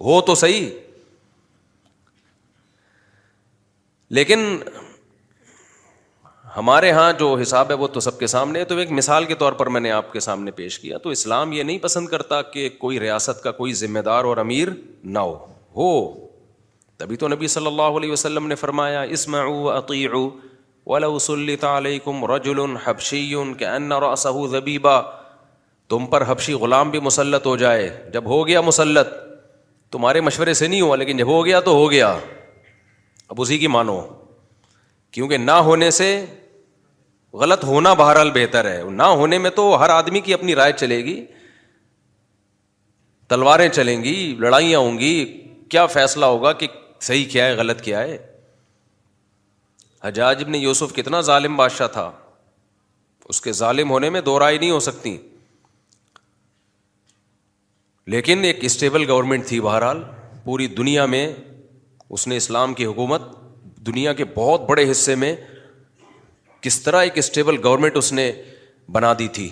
ہو 0.05 0.21
تو 0.31 0.35
صحیح 0.45 0.69
لیکن 4.19 4.59
ہمارے 6.57 6.91
ہاں 6.93 7.13
جو 7.19 7.33
حساب 7.43 7.71
ہے 7.71 7.75
وہ 7.83 7.87
تو 7.93 8.01
سب 8.05 8.19
کے 8.19 8.27
سامنے 8.27 8.59
ہے 8.61 8.65
تو 8.71 8.77
ایک 8.79 8.91
مثال 9.01 9.25
کے 9.25 9.35
طور 9.43 9.53
پر 9.61 9.67
میں 9.75 9.81
نے 9.81 9.91
آپ 9.99 10.13
کے 10.13 10.21
سامنے 10.21 10.51
پیش 10.57 10.79
کیا 10.79 10.97
تو 11.05 11.11
اسلام 11.11 11.53
یہ 11.53 11.63
نہیں 11.63 11.79
پسند 11.83 12.09
کرتا 12.09 12.41
کہ 12.57 12.69
کوئی 12.79 12.99
ریاست 13.01 13.43
کا 13.43 13.51
کوئی 13.61 13.73
ذمہ 13.81 13.99
دار 14.09 14.25
اور 14.33 14.37
امیر 14.43 14.69
نہ 15.15 15.19
ہو 15.27 15.33
ہو 15.77 15.89
تبھی 16.99 17.17
تو 17.17 17.29
نبی 17.29 17.47
صلی 17.55 17.67
اللہ 17.67 17.97
علیہ 17.99 18.13
وسلم 18.13 18.47
نے 18.47 18.55
فرمایا 18.65 19.01
اسم 19.17 19.35
اطیعوا 19.35 20.27
عقی 20.97 21.19
سلط 21.25 21.45
وسلی 21.65 21.99
رجل 22.35 22.61
حبشی 22.85 23.27
کے 23.59 23.67
انصو 23.67 24.47
ذبیبا 24.57 25.01
تم 25.91 26.07
پر 26.11 26.25
حبشی 26.27 26.53
غلام 26.65 26.91
بھی 26.91 27.01
مسلط 27.09 27.47
ہو 27.47 27.57
جائے 27.65 27.89
جب 28.13 28.27
ہو 28.35 28.47
گیا 28.47 28.61
مسلط 28.69 29.15
تمہارے 29.93 30.21
مشورے 30.29 30.55
سے 30.61 30.67
نہیں 30.69 30.81
ہوا 30.81 30.97
لیکن 30.97 31.17
جب 31.17 31.27
ہو 31.37 31.45
گیا 31.47 31.61
تو 31.71 31.75
ہو 31.81 31.91
گیا 31.91 32.17
اب 33.29 33.41
اسی 33.41 33.59
کی 33.59 33.67
مانو 33.79 34.01
کیونکہ 35.13 35.37
نہ 35.39 35.51
ہونے 35.71 35.91
سے 36.01 36.09
غلط 37.41 37.65
ہونا 37.65 37.93
بہرحال 38.01 38.31
بہتر 38.31 38.65
ہے 38.71 38.83
نہ 38.93 39.03
ہونے 39.19 39.39
میں 39.39 39.51
تو 39.57 39.63
ہر 39.83 39.91
آدمی 39.91 40.21
کی 40.21 40.35
اپنی 40.35 40.55
رائے 40.55 40.73
چلے 40.79 40.99
گی 41.05 41.25
تلواریں 43.29 43.69
چلیں 43.69 44.03
گی 44.05 44.15
لڑائیاں 44.41 44.79
ہوں 44.81 44.99
گی 44.99 45.15
کیا 45.71 45.87
فیصلہ 45.93 46.25
ہوگا 46.25 46.53
کہ 46.63 46.67
صحیح 47.01 47.25
کیا 47.31 47.47
ہے 47.47 47.55
غلط 47.57 47.81
کیا 47.83 48.01
ہے 48.01 48.17
حجاج 50.05 50.43
نے 50.49 50.59
یوسف 50.59 50.93
کتنا 50.95 51.21
ظالم 51.31 51.57
بادشاہ 51.57 51.87
تھا 51.93 52.11
اس 53.33 53.41
کے 53.41 53.53
ظالم 53.63 53.91
ہونے 53.91 54.11
میں 54.11 54.21
دو 54.29 54.39
رائے 54.39 54.59
نہیں 54.59 54.71
ہو 54.71 54.81
سکتی 54.87 55.17
لیکن 58.15 58.45
ایک 58.45 58.65
اسٹیبل 58.65 59.09
گورنمنٹ 59.11 59.47
تھی 59.47 59.61
بہرحال 59.61 60.03
پوری 60.45 60.67
دنیا 60.83 61.05
میں 61.15 61.27
اس 62.17 62.27
نے 62.29 62.37
اسلام 62.37 62.75
کی 62.75 62.85
حکومت 62.87 63.23
دنیا 63.87 64.13
کے 64.21 64.25
بہت 64.35 64.69
بڑے 64.69 64.91
حصے 64.91 65.15
میں 65.23 65.35
کس 66.63 66.81
طرح 66.83 67.01
ایک 67.05 67.17
اسٹیبل 67.19 67.57
گورنمنٹ 67.65 67.97
اس 67.97 68.13
نے 68.13 68.31
بنا 68.93 69.13
دی 69.19 69.27
تھی 69.39 69.49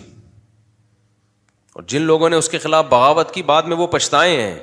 اور 1.74 1.82
جن 1.92 2.02
لوگوں 2.10 2.28
نے 2.30 2.36
اس 2.36 2.48
کے 2.48 2.58
خلاف 2.58 2.84
بغاوت 2.88 3.30
کی 3.34 3.42
بعد 3.50 3.62
میں 3.72 3.76
وہ 3.76 3.86
پچھتائے 3.94 4.40
ہیں 4.40 4.58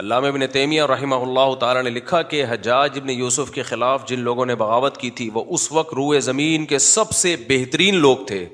علامہ 0.00 0.26
ابن 0.26 0.46
تیمیہ 0.52 0.82
رحمہ 0.88 1.14
اللہ 1.24 1.54
تعالیٰ 1.60 1.82
نے 1.84 1.90
لکھا 1.90 2.20
کہ 2.32 2.44
حجاج 2.48 2.98
ابن 2.98 3.10
یوسف 3.10 3.50
کے 3.54 3.62
خلاف 3.70 4.06
جن 4.08 4.20
لوگوں 4.28 4.46
نے 4.46 4.54
بغاوت 4.62 4.96
کی 4.96 5.10
تھی 5.20 5.28
وہ 5.34 5.44
اس 5.56 5.70
وقت 5.72 5.94
روئے 5.94 6.20
زمین 6.28 6.66
کے 6.66 6.78
سب 6.88 7.10
سے 7.20 7.34
بہترین 7.48 7.94
لوگ 8.04 8.16
تھے 8.26 8.44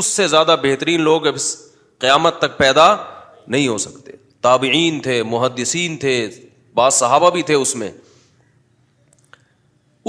اس 0.00 0.06
سے 0.06 0.26
زیادہ 0.28 0.56
بہترین 0.62 1.00
لوگ 1.10 1.26
اب 1.26 1.36
قیامت 2.04 2.38
تک 2.38 2.56
پیدا 2.58 2.94
نہیں 3.46 3.68
ہو 3.68 3.76
سکتے 3.86 4.12
تابعین 4.48 5.00
تھے 5.00 5.22
محدثین 5.36 5.96
تھے 6.04 6.14
بعض 6.74 6.94
صحابہ 6.94 7.30
بھی 7.30 7.42
تھے 7.48 7.54
اس 7.54 7.74
میں 7.76 7.90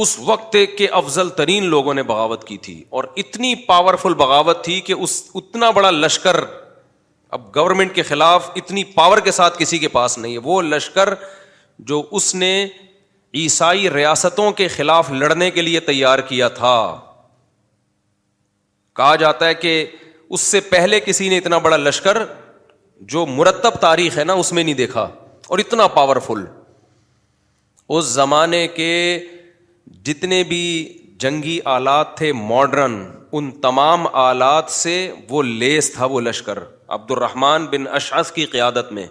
اس 0.01 0.17
وقت 0.27 0.55
کے 0.77 0.88
افضل 1.00 1.29
ترین 1.39 1.63
لوگوں 1.69 1.93
نے 1.93 2.03
بغاوت 2.03 2.43
کی 2.47 2.57
تھی 2.67 2.81
اور 3.00 3.03
اتنی 3.23 3.53
پاورفل 3.65 4.13
بغاوت 4.21 4.63
تھی 4.65 4.79
کہ 4.88 4.93
اس 4.93 5.21
اتنا 5.35 5.69
بڑا 5.71 5.91
لشکر 5.91 6.43
اب 7.38 7.41
گورنمنٹ 7.55 7.93
کے 7.95 8.01
خلاف 8.03 8.50
اتنی 8.55 8.83
پاور 8.97 9.17
کے 9.27 9.31
ساتھ 9.31 9.57
کسی 9.59 9.77
کے 9.79 9.88
پاس 9.97 10.17
نہیں 10.17 10.33
ہے 10.33 10.38
وہ 10.43 10.62
لشکر 10.62 11.13
جو 11.91 12.01
اس 12.19 12.33
نے 12.35 12.51
عیسائی 13.41 13.89
ریاستوں 13.91 14.51
کے 14.62 14.67
خلاف 14.77 15.12
لڑنے 15.12 15.50
کے 15.51 15.62
لیے 15.62 15.79
تیار 15.89 16.19
کیا 16.29 16.47
تھا 16.57 16.75
کہا 18.95 19.15
جاتا 19.19 19.47
ہے 19.47 19.53
کہ 19.62 19.85
اس 20.29 20.41
سے 20.41 20.59
پہلے 20.69 21.00
کسی 21.05 21.29
نے 21.29 21.38
اتنا 21.38 21.57
بڑا 21.67 21.77
لشکر 21.77 22.17
جو 23.13 23.25
مرتب 23.25 23.79
تاریخ 23.81 24.17
ہے 24.17 24.23
نا 24.23 24.33
اس 24.43 24.51
میں 24.53 24.63
نہیں 24.63 24.75
دیکھا 24.75 25.07
اور 25.47 25.59
اتنا 25.59 25.88
پاورفل 26.00 26.43
اس 27.95 28.05
زمانے 28.05 28.67
کے 28.75 28.91
جتنے 30.05 30.43
بھی 30.47 30.59
جنگی 31.19 31.59
آلات 31.73 32.15
تھے 32.17 32.31
ماڈرن 32.33 33.01
ان 33.35 33.50
تمام 33.62 34.07
آلات 34.21 34.69
سے 34.71 34.95
وہ 35.29 35.41
لیس 35.43 35.91
تھا 35.93 36.05
وہ 36.12 36.21
لشکر 36.21 36.57
عبد 36.59 36.91
عبدالرحمان 37.01 37.65
بن 37.71 37.88
اشعث 37.95 38.31
کی 38.31 38.45
قیادت 38.45 38.91
میں 38.93 39.05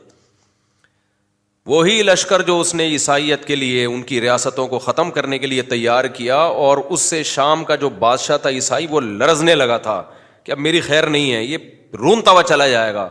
وہی 1.66 2.02
لشکر 2.02 2.42
جو 2.42 2.58
اس 2.60 2.74
نے 2.74 2.84
عیسائیت 2.90 3.44
کے 3.46 3.56
لیے 3.56 3.84
ان 3.84 4.02
کی 4.02 4.20
ریاستوں 4.20 4.66
کو 4.68 4.78
ختم 4.86 5.10
کرنے 5.18 5.38
کے 5.38 5.46
لیے 5.46 5.62
تیار 5.72 6.04
کیا 6.18 6.36
اور 6.64 6.78
اس 6.90 7.00
سے 7.10 7.22
شام 7.32 7.64
کا 7.64 7.74
جو 7.84 7.88
بادشاہ 7.98 8.36
تھا 8.42 8.48
عیسائی 8.50 8.86
وہ 8.90 9.00
لرزنے 9.00 9.54
لگا 9.54 9.76
تھا 9.88 10.02
کہ 10.44 10.52
اب 10.52 10.58
میری 10.58 10.80
خیر 10.86 11.06
نہیں 11.06 11.32
ہے 11.32 11.42
یہ 11.44 11.58
رون 11.98 12.22
توا 12.24 12.42
چلا 12.48 12.66
جائے 12.68 12.94
گا 12.94 13.08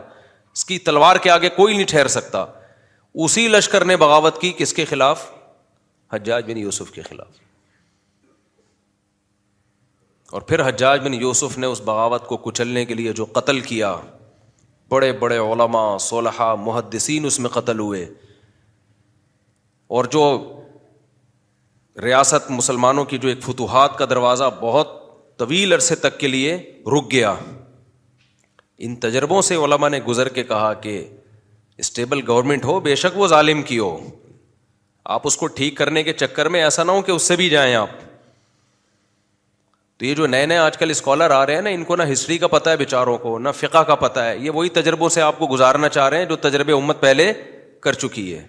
اس 0.53 0.65
کی 0.65 0.79
تلوار 0.89 1.15
کے 1.23 1.29
آگے 1.31 1.49
کوئی 1.55 1.75
نہیں 1.75 1.87
ٹھہر 1.89 2.07
سکتا 2.19 2.45
اسی 3.25 3.47
لشکر 3.47 3.85
نے 3.85 3.97
بغاوت 4.03 4.41
کی 4.41 4.51
کس 4.57 4.73
کے 4.73 4.85
خلاف 4.89 5.29
حجاج 6.13 6.51
بن 6.51 6.57
یوسف 6.57 6.91
کے 6.91 7.01
خلاف 7.01 7.39
اور 10.31 10.41
پھر 10.49 10.67
حجاج 10.67 10.99
بن 11.05 11.13
یوسف 11.13 11.57
نے 11.57 11.67
اس 11.67 11.81
بغاوت 11.85 12.25
کو 12.27 12.35
کچلنے 12.43 12.83
کے 12.85 12.93
لیے 12.93 13.13
جو 13.13 13.25
قتل 13.33 13.59
کیا 13.69 13.95
بڑے 14.89 15.11
بڑے 15.19 15.37
علماء 15.37 15.87
صلحہ 16.05 16.53
محدثین 16.59 17.25
اس 17.25 17.39
میں 17.39 17.49
قتل 17.49 17.79
ہوئے 17.79 18.03
اور 19.97 20.05
جو 20.11 20.23
ریاست 22.03 22.49
مسلمانوں 22.51 23.03
کی 23.05 23.17
جو 23.25 23.29
ایک 23.29 23.41
فتوحات 23.43 23.97
کا 23.97 24.05
دروازہ 24.09 24.43
بہت 24.59 24.93
طویل 25.39 25.73
عرصے 25.73 25.95
تک 26.05 26.19
کے 26.19 26.27
لیے 26.27 26.55
رک 26.97 27.11
گیا 27.11 27.33
ان 28.85 28.95
تجربوں 29.07 29.41
سے 29.47 29.55
علماء 29.65 29.89
نے 29.89 29.99
گزر 30.07 30.29
کے 30.37 30.43
کہا 30.53 30.71
کہ 30.85 30.93
اسٹیبل 31.83 32.21
گورنمنٹ 32.27 32.65
ہو 32.65 32.79
بے 32.87 32.95
شک 33.03 33.17
وہ 33.17 33.27
ظالم 33.35 33.61
کی 33.71 33.79
ہو 33.79 33.95
آپ 35.17 35.27
اس 35.27 35.37
کو 35.37 35.47
ٹھیک 35.59 35.77
کرنے 35.77 36.03
کے 36.03 36.13
چکر 36.23 36.49
میں 36.55 36.63
ایسا 36.63 36.83
نہ 36.83 36.91
ہو 36.91 37.01
کہ 37.01 37.11
اس 37.11 37.23
سے 37.31 37.35
بھی 37.35 37.49
جائیں 37.49 37.73
آپ 37.75 37.89
تو 40.01 40.05
یہ 40.05 40.15
جو 40.15 40.27
نئے 40.27 40.45
نئے 40.45 40.57
آج 40.57 40.77
کل 40.77 40.89
اسکالر 40.89 41.31
آ 41.31 41.45
رہے 41.45 41.55
ہیں 41.55 41.61
نا 41.61 41.69
ان 41.69 41.83
کو 41.85 41.95
نہ 41.95 42.03
ہسٹری 42.11 42.37
کا 42.43 42.47
پتہ 42.51 42.69
ہے 42.69 42.77
بیچاروں 42.77 43.17
کو 43.25 43.37
نہ 43.39 43.49
فقہ 43.55 43.81
کا 43.87 43.95
پتہ 43.95 44.19
ہے 44.19 44.37
یہ 44.41 44.51
وہی 44.53 44.69
تجربوں 44.77 45.09
سے 45.15 45.21
آپ 45.21 45.37
کو 45.39 45.47
گزارنا 45.51 45.89
چاہ 45.97 46.07
رہے 46.09 46.17
ہیں 46.19 46.25
جو 46.31 46.35
تجربے 46.45 46.73
امت 46.73 46.99
پہلے 47.01 47.31
کر 47.87 47.93
چکی 48.03 48.23
ہے 48.33 48.41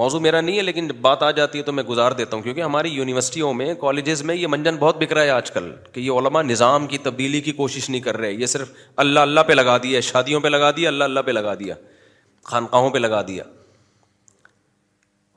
موضوع 0.00 0.20
میرا 0.20 0.40
نہیں 0.40 0.56
ہے 0.56 0.62
لیکن 0.62 0.88
جب 0.88 0.94
بات 1.08 1.22
آ 1.22 1.30
جاتی 1.40 1.58
ہے 1.58 1.62
تو 1.64 1.72
میں 1.72 1.82
گزار 1.92 2.12
دیتا 2.22 2.36
ہوں 2.36 2.42
کیونکہ 2.42 2.62
ہماری 2.62 2.90
یونیورسٹیوں 2.92 3.52
میں 3.54 3.72
کالجز 3.80 4.22
میں 4.30 4.34
یہ 4.34 4.46
منجن 4.54 4.76
بہت 4.78 5.02
بکھ 5.02 5.12
رہا 5.12 5.22
ہے 5.22 5.30
آج 5.30 5.50
کل 5.50 5.70
کہ 5.92 6.00
یہ 6.00 6.10
علماء 6.20 6.42
نظام 6.42 6.86
کی 6.92 6.98
تبدیلی 7.08 7.40
کی 7.40 7.52
کوشش 7.60 7.90
نہیں 7.90 8.00
کر 8.08 8.16
رہے 8.16 8.32
یہ 8.32 8.46
صرف 8.54 8.72
اللہ 9.04 9.20
اللہ 9.28 9.40
پہ 9.46 9.52
لگا 9.52 9.76
دیا 9.82 10.00
شادیوں 10.12 10.40
پہ 10.40 10.48
لگا 10.48 10.70
دیا 10.76 10.88
اللہ 10.88 11.04
اللہ 11.10 11.26
پہ 11.26 11.30
لگا 11.30 11.54
دیا 11.58 11.74
خانقاہوں 12.52 12.90
پہ 12.90 12.98
لگا 12.98 13.22
دیا 13.28 13.44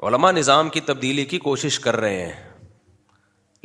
علماء 0.07 0.31
نظام 0.31 0.69
کی 0.69 0.79
تبدیلی 0.85 1.25
کی 1.25 1.37
کوشش 1.49 1.79
کر 1.79 1.95
رہے 1.99 2.25
ہیں 2.25 2.33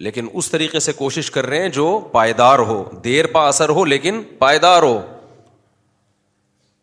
لیکن 0.07 0.29
اس 0.41 0.51
طریقے 0.51 0.81
سے 0.81 0.93
کوشش 0.99 1.31
کر 1.31 1.47
رہے 1.47 1.61
ہیں 1.63 1.69
جو 1.79 1.87
پائیدار 2.13 2.59
ہو 2.69 2.83
دیر 3.05 3.27
پا 3.33 3.47
اثر 3.49 3.69
ہو 3.79 3.85
لیکن 3.85 4.23
پائیدار 4.39 4.83
ہو 4.83 5.01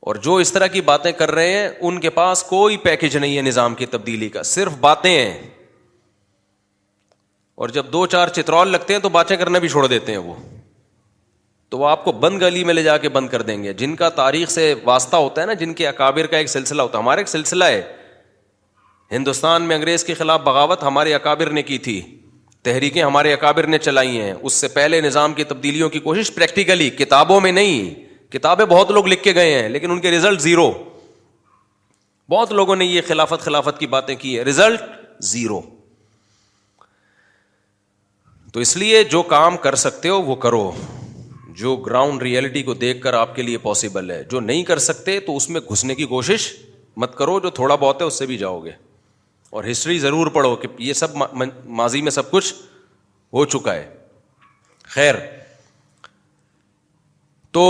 اور 0.09 0.15
جو 0.25 0.35
اس 0.43 0.51
طرح 0.53 0.67
کی 0.73 0.81
باتیں 0.89 1.11
کر 1.21 1.31
رہے 1.35 1.57
ہیں 1.57 1.69
ان 1.87 1.99
کے 1.99 2.09
پاس 2.17 2.43
کوئی 2.49 2.77
پیکج 2.83 3.17
نہیں 3.17 3.37
ہے 3.37 3.41
نظام 3.47 3.75
کی 3.75 3.85
تبدیلی 3.95 4.27
کا 4.35 4.43
صرف 4.51 4.75
باتیں 4.81 5.09
ہیں 5.09 5.47
اور 7.63 7.69
جب 7.77 7.85
دو 7.93 8.05
چار 8.15 8.27
چترول 8.37 8.67
لگتے 8.71 8.93
ہیں 8.93 8.99
تو 9.01 9.09
باتیں 9.17 9.35
کرنا 9.37 9.59
بھی 9.59 9.69
چھوڑ 9.75 9.85
دیتے 9.95 10.11
ہیں 10.11 10.19
وہ 10.27 10.33
تو 11.69 11.77
وہ 11.77 11.87
آپ 11.89 12.03
کو 12.03 12.11
بند 12.25 12.41
گلی 12.41 12.63
میں 12.63 12.73
لے 12.73 12.83
جا 12.83 12.97
کے 13.05 13.09
بند 13.17 13.29
کر 13.29 13.41
دیں 13.49 13.61
گے 13.63 13.73
جن 13.81 13.95
کا 14.03 14.09
تاریخ 14.21 14.49
سے 14.51 14.73
واسطہ 14.83 15.15
ہوتا 15.25 15.41
ہے 15.41 15.45
نا 15.45 15.53
جن 15.63 15.73
کے 15.79 15.87
اکابر 15.87 16.27
کا 16.33 16.37
ایک 16.37 16.49
سلسلہ 16.53 16.81
ہوتا 16.81 16.97
ہے 16.97 17.03
ہمارا 17.03 17.19
ایک 17.21 17.27
سلسلہ 17.29 17.65
ہے 17.75 17.81
ہندوستان 19.11 19.63
میں 19.67 19.75
انگریز 19.75 20.03
کے 20.03 20.13
خلاف 20.21 20.41
بغاوت 20.43 20.83
ہمارے 20.83 21.13
اکابر 21.13 21.49
نے 21.59 21.61
کی 21.71 21.77
تھی 21.89 21.99
تحریکیں 22.67 23.01
ہمارے 23.03 23.33
اکابر 23.33 23.65
نے 23.73 23.77
چلائی 23.87 24.19
ہیں 24.21 24.33
اس 24.47 24.53
سے 24.63 24.67
پہلے 24.79 24.99
نظام 25.01 25.33
کی 25.33 25.43
تبدیلیوں 25.53 25.89
کی 25.89 25.99
کوشش 26.07 26.33
پریکٹیکلی 26.35 26.89
کتابوں 27.01 27.39
میں 27.41 27.51
نہیں 27.51 27.93
کتابیں 28.31 28.63
بہت 28.71 28.89
لوگ 28.95 29.07
لکھ 29.11 29.23
کے 29.23 29.33
گئے 29.35 29.53
ہیں 29.53 29.67
لیکن 29.75 29.91
ان 29.91 29.99
کے 30.05 30.11
ریزلٹ 30.11 30.41
زیرو 30.41 30.65
بہت 32.31 32.51
لوگوں 32.59 32.75
نے 32.75 32.85
یہ 32.85 33.01
خلافت 33.07 33.41
خلافت 33.49 33.79
کی 33.79 33.87
باتیں 33.93 34.15
کی 34.23 34.33
ریزلٹ 34.45 34.81
زیرو 35.33 35.59
تو 38.53 38.59
اس 38.65 38.75
لیے 38.81 39.03
جو 39.15 39.21
کام 39.35 39.57
کر 39.67 39.75
سکتے 39.85 40.09
ہو 40.09 40.21
وہ 40.31 40.35
کرو 40.47 40.59
جو 41.61 41.75
گراؤنڈ 41.85 42.23
ریئلٹی 42.27 42.63
کو 42.63 42.73
دیکھ 42.81 43.01
کر 43.03 43.13
آپ 43.21 43.35
کے 43.35 43.41
لیے 43.51 43.57
پاسبل 43.69 44.11
ہے 44.11 44.23
جو 44.33 44.39
نہیں 44.49 44.63
کر 44.71 44.79
سکتے 44.91 45.19
تو 45.29 45.35
اس 45.37 45.49
میں 45.55 45.61
گھسنے 45.71 45.95
کی 46.01 46.05
کوشش 46.15 46.51
مت 47.03 47.15
کرو 47.21 47.39
جو 47.47 47.49
تھوڑا 47.61 47.75
بہت 47.85 48.01
ہے 48.01 48.07
اس 48.11 48.19
سے 48.19 48.25
بھی 48.33 48.37
جاؤ 48.43 48.59
گے 48.65 48.71
اور 49.49 49.63
ہسٹری 49.71 49.97
ضرور 49.99 50.27
پڑھو 50.35 50.55
کہ 50.61 50.67
یہ 50.83 50.93
سب 50.93 51.15
ماضی 51.79 52.01
میں 52.01 52.11
سب 52.11 52.31
کچھ 52.31 52.53
ہو 53.33 53.45
چکا 53.45 53.73
ہے 53.75 53.87
خیر 54.95 55.15
تو 57.53 57.63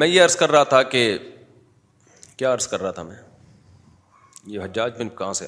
میں 0.00 0.06
یہ 0.08 0.22
عرض 0.22 0.36
کر 0.36 0.50
رہا 0.50 0.62
تھا 0.74 0.82
کہ 0.94 1.02
کیا 2.36 2.52
عرض 2.54 2.66
کر 2.68 2.80
رہا 2.82 2.90
تھا 2.98 3.02
میں 3.02 3.16
یہ 4.46 4.60
حجاج 4.60 4.92
بن 4.98 5.08
کہاں 5.16 5.32
سے 5.38 5.46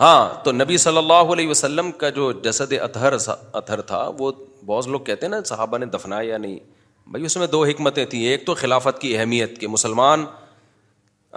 ہاں 0.00 0.42
تو 0.44 0.52
نبی 0.52 0.76
صلی 0.84 0.98
اللہ 0.98 1.32
علیہ 1.32 1.48
وسلم 1.48 1.90
کا 1.98 2.08
جو 2.18 2.30
جسد 2.44 2.72
اطہر 2.82 3.12
اطہر 3.28 3.80
تھا 3.90 4.06
وہ 4.18 4.30
بہت 4.66 4.88
لوگ 4.88 5.00
کہتے 5.08 5.26
ہیں 5.26 5.30
نا 5.30 5.40
صحابہ 5.46 5.78
نے 5.78 5.86
دفنایا 5.94 6.28
یا 6.32 6.36
نہیں 6.38 6.58
بھائی 7.12 7.24
اس 7.24 7.36
میں 7.36 7.46
دو 7.52 7.64
حکمتیں 7.64 8.04
تھیں 8.10 8.22
ایک 8.26 8.46
تو 8.46 8.54
خلافت 8.54 9.00
کی 9.00 9.16
اہمیت 9.18 9.60
کہ 9.60 9.68
مسلمان 9.68 10.24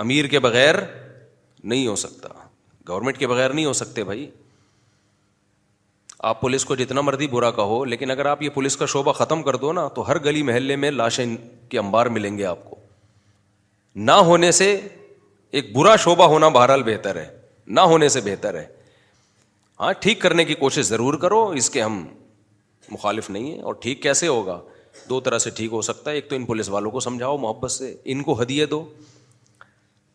امیر 0.03 0.25
کے 0.27 0.39
بغیر 0.39 0.75
نہیں 1.69 1.87
ہو 1.87 1.95
سکتا 2.01 2.29
گورنمنٹ 2.87 3.17
کے 3.17 3.27
بغیر 3.27 3.53
نہیں 3.53 3.65
ہو 3.65 3.71
سکتے 3.79 4.03
بھائی 4.09 4.29
آپ 6.29 6.39
پولیس 6.41 6.65
کو 6.65 6.75
جتنا 6.75 7.01
مرضی 7.01 7.27
برا 7.31 7.49
کہو 7.57 7.83
لیکن 7.93 8.11
اگر 8.11 8.25
آپ 8.25 8.41
یہ 8.41 8.49
پولیس 8.53 8.77
کا 8.81 8.85
شعبہ 8.93 9.13
ختم 9.17 9.41
کر 9.43 9.55
دو 9.63 9.71
نا 9.79 9.87
تو 9.97 10.07
ہر 10.07 10.19
گلی 10.25 10.43
محلے 10.49 10.75
میں 10.83 10.91
لاشیں 10.91 11.25
کے 11.69 11.79
انبار 11.79 12.05
ملیں 12.17 12.37
گے 12.37 12.45
آپ 12.51 12.63
کو 12.69 12.77
نہ 14.09 14.15
ہونے 14.29 14.51
سے 14.61 14.69
ایک 15.59 15.75
برا 15.75 15.95
شعبہ 16.05 16.25
ہونا 16.35 16.47
بہرحال 16.59 16.83
بہتر 16.93 17.15
ہے 17.21 17.27
نہ 17.67 17.81
ہونے 17.91 18.09
سے 18.15 18.21
بہتر 18.29 18.55
ہے 18.59 18.65
ہاں 19.79 19.91
ٹھیک 20.01 20.21
کرنے 20.21 20.45
کی 20.45 20.53
کوشش 20.63 20.85
ضرور 20.85 21.13
کرو 21.25 21.45
اس 21.61 21.69
کے 21.69 21.81
ہم 21.81 22.03
مخالف 22.91 23.29
نہیں 23.29 23.51
ہیں 23.51 23.61
اور 23.69 23.73
ٹھیک 23.83 24.01
کیسے 24.03 24.27
ہوگا 24.27 24.59
دو 25.09 25.19
طرح 25.27 25.37
سے 25.45 25.49
ٹھیک 25.59 25.71
ہو 25.73 25.81
سکتا 25.89 26.11
ہے 26.11 26.15
ایک 26.15 26.29
تو 26.29 26.35
ان 26.35 26.45
پولیس 26.45 26.69
والوں 26.69 26.91
کو 26.91 26.99
سمجھاؤ 27.09 27.37
محبت 27.45 27.71
سے 27.71 27.93
ان 28.13 28.23
کو 28.29 28.41
ہدیے 28.41 28.65
دو 28.75 28.85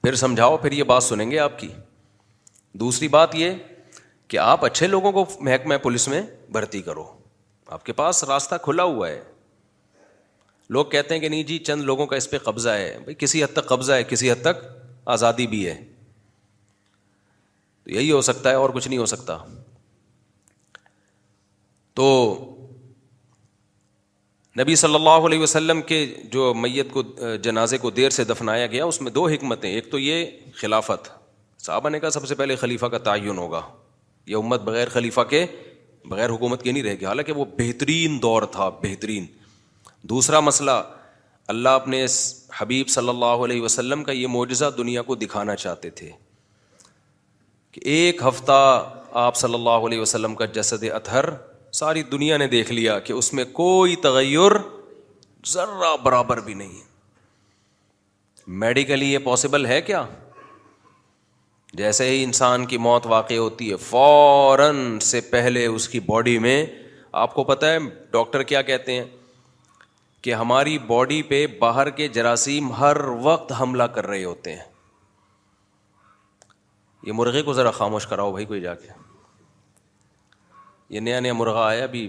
پھر 0.02 0.14
سمجھاؤ 0.20 0.56
پھر 0.56 0.72
یہ 0.72 0.82
بات 0.84 1.02
سنیں 1.04 1.30
گے 1.30 1.38
آپ 1.38 1.58
کی 1.58 1.68
دوسری 2.82 3.08
بات 3.08 3.34
یہ 3.34 3.50
کہ 4.28 4.38
آپ 4.38 4.64
اچھے 4.64 4.86
لوگوں 4.86 5.12
کو 5.12 5.24
محکمہ 5.44 5.74
پولیس 5.82 6.06
میں 6.08 6.22
بھرتی 6.52 6.80
کرو 6.82 7.04
آپ 7.74 7.84
کے 7.86 7.92
پاس 8.00 8.22
راستہ 8.28 8.54
کھلا 8.62 8.82
ہوا 8.82 9.08
ہے 9.08 9.22
لوگ 10.76 10.84
کہتے 10.92 11.14
ہیں 11.14 11.20
کہ 11.20 11.28
نہیں 11.28 11.42
جی 11.44 11.58
چند 11.66 11.82
لوگوں 11.84 12.06
کا 12.06 12.16
اس 12.16 12.30
پہ 12.30 12.38
قبضہ 12.44 12.70
ہے 12.78 12.96
بھائی 13.04 13.14
کسی 13.18 13.42
حد 13.44 13.52
تک 13.56 13.66
قبضہ 13.68 13.92
ہے 13.92 14.04
کسی 14.08 14.30
حد 14.32 14.42
تک 14.44 14.64
آزادی 15.14 15.46
بھی 15.54 15.66
ہے 15.68 15.74
تو 17.84 17.90
یہی 17.90 18.10
ہو 18.12 18.20
سکتا 18.30 18.50
ہے 18.50 18.54
اور 18.54 18.70
کچھ 18.74 18.88
نہیں 18.88 18.98
ہو 18.98 19.06
سکتا 19.06 19.36
تو 22.00 22.08
نبی 24.60 24.74
صلی 24.76 24.94
اللہ 24.94 25.26
علیہ 25.26 25.38
وسلم 25.40 25.80
کے 25.82 26.04
جو 26.32 26.52
میت 26.54 26.90
کو 26.92 27.02
جنازے 27.42 27.78
کو 27.82 27.90
دیر 27.98 28.10
سے 28.16 28.24
دفنایا 28.24 28.66
گیا 28.72 28.84
اس 28.84 29.00
میں 29.02 29.10
دو 29.12 29.26
حکمتیں 29.28 29.68
ایک 29.70 29.90
تو 29.90 29.98
یہ 29.98 30.24
خلافت 30.60 31.08
صحابہ 31.66 31.88
نے 31.88 32.00
کہا 32.00 32.10
سب 32.10 32.26
سے 32.28 32.34
پہلے 32.34 32.56
خلیفہ 32.62 32.86
کا 32.94 32.98
تعین 33.06 33.38
ہوگا 33.38 33.60
یہ 34.26 34.36
امت 34.36 34.60
بغیر 34.62 34.88
خلیفہ 34.92 35.20
کے 35.30 35.44
بغیر 36.10 36.30
حکومت 36.30 36.62
کے 36.62 36.72
نہیں 36.72 36.82
رہے 36.82 36.98
گی 37.00 37.06
حالانکہ 37.06 37.32
وہ 37.36 37.44
بہترین 37.58 38.18
دور 38.22 38.42
تھا 38.52 38.68
بہترین 38.82 39.26
دوسرا 40.10 40.40
مسئلہ 40.40 40.70
اللہ 41.48 41.68
اپنے 41.80 42.04
حبیب 42.58 42.88
صلی 42.88 43.08
اللہ 43.08 43.44
علیہ 43.44 43.60
وسلم 43.62 44.02
کا 44.04 44.12
یہ 44.12 44.26
معجزہ 44.32 44.64
دنیا 44.78 45.02
کو 45.10 45.14
دکھانا 45.22 45.54
چاہتے 45.64 45.90
تھے 46.00 46.10
کہ 47.72 47.80
ایک 47.94 48.22
ہفتہ 48.28 48.60
آپ 49.26 49.36
صلی 49.36 49.54
اللہ 49.54 49.86
علیہ 49.88 50.00
وسلم 50.00 50.34
کا 50.34 50.44
جسد 50.54 50.84
اطہر 50.94 51.28
ساری 51.78 52.02
دنیا 52.12 52.36
نے 52.36 52.46
دیکھ 52.48 52.72
لیا 52.72 52.98
کہ 53.04 53.12
اس 53.12 53.32
میں 53.34 53.44
کوئی 53.52 53.94
تغیر 54.06 54.52
ذرہ 55.52 55.96
برابر 56.02 56.40
بھی 56.48 56.54
نہیں 56.54 56.74
ہے 56.80 56.90
میڈیکلی 58.64 59.12
یہ 59.12 59.18
پاسبل 59.24 59.66
ہے 59.66 59.80
کیا 59.82 60.04
جیسے 61.80 62.08
ہی 62.08 62.22
انسان 62.24 62.66
کی 62.72 62.78
موت 62.86 63.06
واقع 63.06 63.34
ہوتی 63.34 63.70
ہے 63.70 63.76
فوراً 63.88 64.98
سے 65.10 65.20
پہلے 65.30 65.64
اس 65.66 65.88
کی 65.88 66.00
باڈی 66.06 66.38
میں 66.46 66.64
آپ 67.22 67.34
کو 67.34 67.44
پتا 67.44 67.72
ہے 67.72 67.78
ڈاکٹر 68.12 68.42
کیا 68.52 68.62
کہتے 68.72 68.92
ہیں 68.98 69.04
کہ 70.22 70.34
ہماری 70.34 70.76
باڈی 70.86 71.22
پہ 71.28 71.46
باہر 71.60 71.90
کے 72.00 72.08
جراثیم 72.18 72.72
ہر 72.80 72.96
وقت 73.22 73.52
حملہ 73.60 73.82
کر 73.94 74.06
رہے 74.06 74.24
ہوتے 74.24 74.54
ہیں 74.54 74.62
یہ 77.06 77.12
مرغے 77.16 77.42
کو 77.42 77.52
ذرا 77.52 77.70
خاموش 77.80 78.06
کراؤ 78.06 78.30
بھائی 78.32 78.44
کوئی 78.46 78.60
جا 78.60 78.74
کے 78.74 78.88
یہ 80.92 81.00
نیا 81.00 81.18
نیا 81.20 81.32
مرغا 81.32 81.64
آیا 81.66 81.84
بھی 81.92 82.06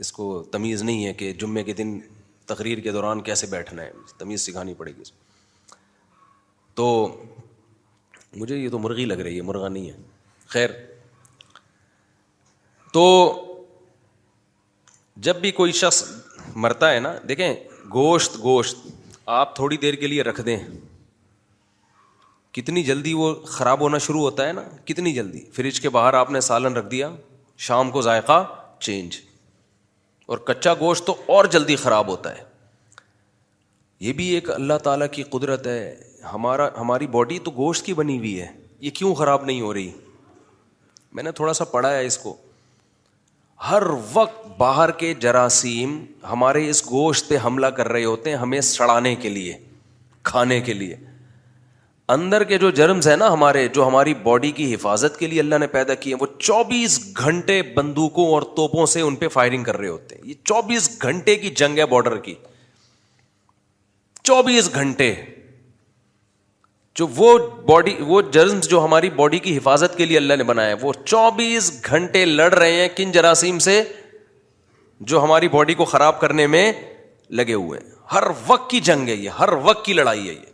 اس 0.00 0.10
کو 0.12 0.26
تمیز 0.50 0.82
نہیں 0.82 1.04
ہے 1.06 1.12
کہ 1.20 1.32
جمعے 1.40 1.62
کے 1.64 1.72
دن 1.78 1.98
تقریر 2.46 2.80
کے 2.80 2.92
دوران 2.92 3.20
کیسے 3.28 3.46
بیٹھنا 3.50 3.82
ہے 3.82 3.90
تمیز 4.18 4.42
سکھانی 4.46 4.74
پڑے 4.82 4.92
گی 4.98 5.02
تو 6.80 6.86
مجھے 8.40 8.56
یہ 8.56 8.68
تو 8.70 8.78
مرغی 8.78 9.04
لگ 9.04 9.20
رہی 9.26 9.36
ہے 9.36 9.42
مرغا 9.48 9.68
نہیں 9.68 9.88
ہے 9.90 9.96
خیر 10.54 10.70
تو 12.92 13.04
جب 15.28 15.40
بھی 15.40 15.50
کوئی 15.60 15.72
شخص 15.82 16.02
مرتا 16.66 16.92
ہے 16.92 17.00
نا 17.08 17.14
دیکھیں 17.28 17.52
گوشت 17.94 18.38
گوشت 18.42 18.86
آپ 19.40 19.54
تھوڑی 19.56 19.76
دیر 19.86 19.94
کے 19.94 20.06
لیے 20.06 20.22
رکھ 20.30 20.40
دیں 20.50 20.56
کتنی 22.54 22.82
جلدی 22.84 23.12
وہ 23.14 23.32
خراب 23.52 23.80
ہونا 23.80 23.98
شروع 23.98 24.20
ہوتا 24.20 24.46
ہے 24.48 24.52
نا 24.52 24.62
کتنی 24.86 25.12
جلدی 25.14 25.38
فریج 25.52 25.80
کے 25.80 25.88
باہر 25.96 26.14
آپ 26.14 26.30
نے 26.30 26.40
سالن 26.48 26.76
رکھ 26.76 26.88
دیا 26.90 27.08
شام 27.68 27.90
کو 27.90 28.02
ذائقہ 28.02 28.36
چینج 28.86 29.16
اور 30.32 30.38
کچا 30.50 30.74
گوشت 30.80 31.06
تو 31.06 31.14
اور 31.36 31.44
جلدی 31.54 31.76
خراب 31.84 32.08
ہوتا 32.08 32.34
ہے 32.36 32.42
یہ 34.06 34.12
بھی 34.12 34.26
ایک 34.34 34.50
اللہ 34.50 34.78
تعالیٰ 34.84 35.06
کی 35.12 35.22
قدرت 35.30 35.66
ہے 35.66 35.78
ہمارا 36.32 36.68
ہماری 36.80 37.06
باڈی 37.16 37.38
تو 37.44 37.50
گوشت 37.56 37.84
کی 37.86 37.94
بنی 38.00 38.16
ہوئی 38.18 38.40
ہے 38.40 38.46
یہ 38.80 38.90
کیوں 38.98 39.14
خراب 39.14 39.44
نہیں 39.44 39.60
ہو 39.60 39.72
رہی 39.74 39.90
میں 41.18 41.22
نے 41.22 41.32
تھوڑا 41.40 41.52
سا 41.60 41.64
پڑھا 41.72 41.90
ہے 41.92 42.04
اس 42.06 42.18
کو 42.18 42.36
ہر 43.70 43.82
وقت 44.12 44.46
باہر 44.58 44.90
کے 45.02 45.12
جراثیم 45.20 45.98
ہمارے 46.30 46.68
اس 46.70 46.84
گوشت 46.90 47.28
پہ 47.28 47.36
حملہ 47.44 47.66
کر 47.78 47.88
رہے 47.92 48.04
ہوتے 48.04 48.30
ہیں 48.30 48.36
ہمیں 48.36 48.60
سڑانے 48.70 49.14
کے 49.24 49.28
لیے 49.28 49.56
کھانے 50.30 50.60
کے 50.68 50.72
لیے 50.74 50.96
اندر 52.12 52.42
کے 52.44 52.56
جو 52.58 52.70
جرمز 52.78 53.06
ہیں 53.08 53.16
نا 53.16 53.32
ہمارے 53.32 53.66
جو 53.74 53.86
ہماری 53.86 54.12
باڈی 54.22 54.50
کی 54.56 54.72
حفاظت 54.74 55.18
کے 55.18 55.26
لیے 55.26 55.40
اللہ 55.40 55.58
نے 55.60 55.66
پیدا 55.76 55.94
کیے 56.02 56.14
وہ 56.20 56.26
چوبیس 56.38 56.98
گھنٹے 57.24 57.60
بندوقوں 57.76 58.26
اور 58.32 58.42
توپوں 58.56 58.84
سے 58.94 59.00
ان 59.00 59.16
پہ 59.22 59.28
فائرنگ 59.36 59.64
کر 59.64 59.76
رہے 59.78 59.88
ہوتے 59.88 60.14
ہیں 60.16 60.28
یہ 60.28 60.34
چوبیس 60.48 60.88
گھنٹے 61.02 61.36
کی 61.44 61.50
جنگ 61.60 61.78
ہے 61.78 61.86
بارڈر 61.94 62.16
کی 62.26 62.34
چوبیس 64.22 64.70
گھنٹے 64.74 65.14
جو 66.98 67.06
وہ 67.16 67.36
باڈی 67.68 67.94
وہ 68.06 68.20
جرم 68.32 68.58
جو 68.70 68.84
ہماری 68.84 69.08
باڈی 69.16 69.38
کی 69.46 69.56
حفاظت 69.56 69.96
کے 69.98 70.04
لیے 70.06 70.16
اللہ 70.18 70.36
نے 70.38 70.44
بنایا 70.52 70.74
وہ 70.82 70.92
چوبیس 71.04 71.72
گھنٹے 71.86 72.24
لڑ 72.24 72.52
رہے 72.54 72.80
ہیں 72.80 72.88
کن 72.96 73.12
جراثیم 73.12 73.58
سے 73.68 73.82
جو 75.12 75.22
ہماری 75.24 75.48
باڈی 75.56 75.74
کو 75.80 75.84
خراب 75.94 76.20
کرنے 76.20 76.46
میں 76.56 76.70
لگے 77.40 77.54
ہوئے 77.54 77.78
ہیں 77.82 77.90
ہر 78.12 78.22
وقت 78.46 78.70
کی 78.70 78.80
جنگ 78.90 79.08
ہے 79.08 79.14
یہ 79.14 79.40
ہر 79.40 79.48
وقت 79.62 79.84
کی 79.84 79.92
لڑائی 79.92 80.28
ہے 80.28 80.32
یہ 80.32 80.52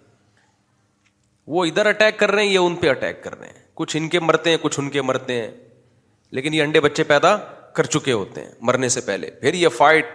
وہ 1.47 1.65
ادھر 1.65 1.87
اٹیک 1.87 2.19
کر 2.19 2.31
رہے 2.31 2.45
ہیں 2.47 2.53
یا 2.53 2.61
ان 2.61 2.75
پہ 2.77 2.91
اٹیک 2.91 3.23
کر 3.25 3.39
رہے 3.39 3.47
ہیں 3.47 3.59
کچھ 3.81 3.97
ان 3.97 4.09
کے 4.09 4.21
مرتے 4.21 4.51
ہیں 4.51 4.57
کچھ 4.63 4.79
ان 4.81 4.91
کے 4.91 5.03
مرتے 5.03 5.41
ہیں 5.41 5.51
لیکن 6.39 6.55
یہ 6.55 6.63
انڈے 6.63 6.81
بچے 6.81 7.05
پیدا 7.05 7.37
کر 7.77 7.87
چکے 7.95 8.13
ہوتے 8.13 8.41
ہیں 8.45 8.51
مرنے 8.69 8.89
سے 8.89 9.01
پہلے 9.07 9.31
پھر 9.41 9.55
یہ 9.55 9.69
فائٹ 9.77 10.07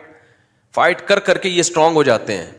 فائٹ 0.75 1.07
کر 1.07 1.19
کر 1.29 1.38
کے 1.38 1.49
یہ 1.49 1.59
اسٹرانگ 1.59 1.95
ہو 1.95 2.03
جاتے 2.03 2.38
ہیں 2.38 2.51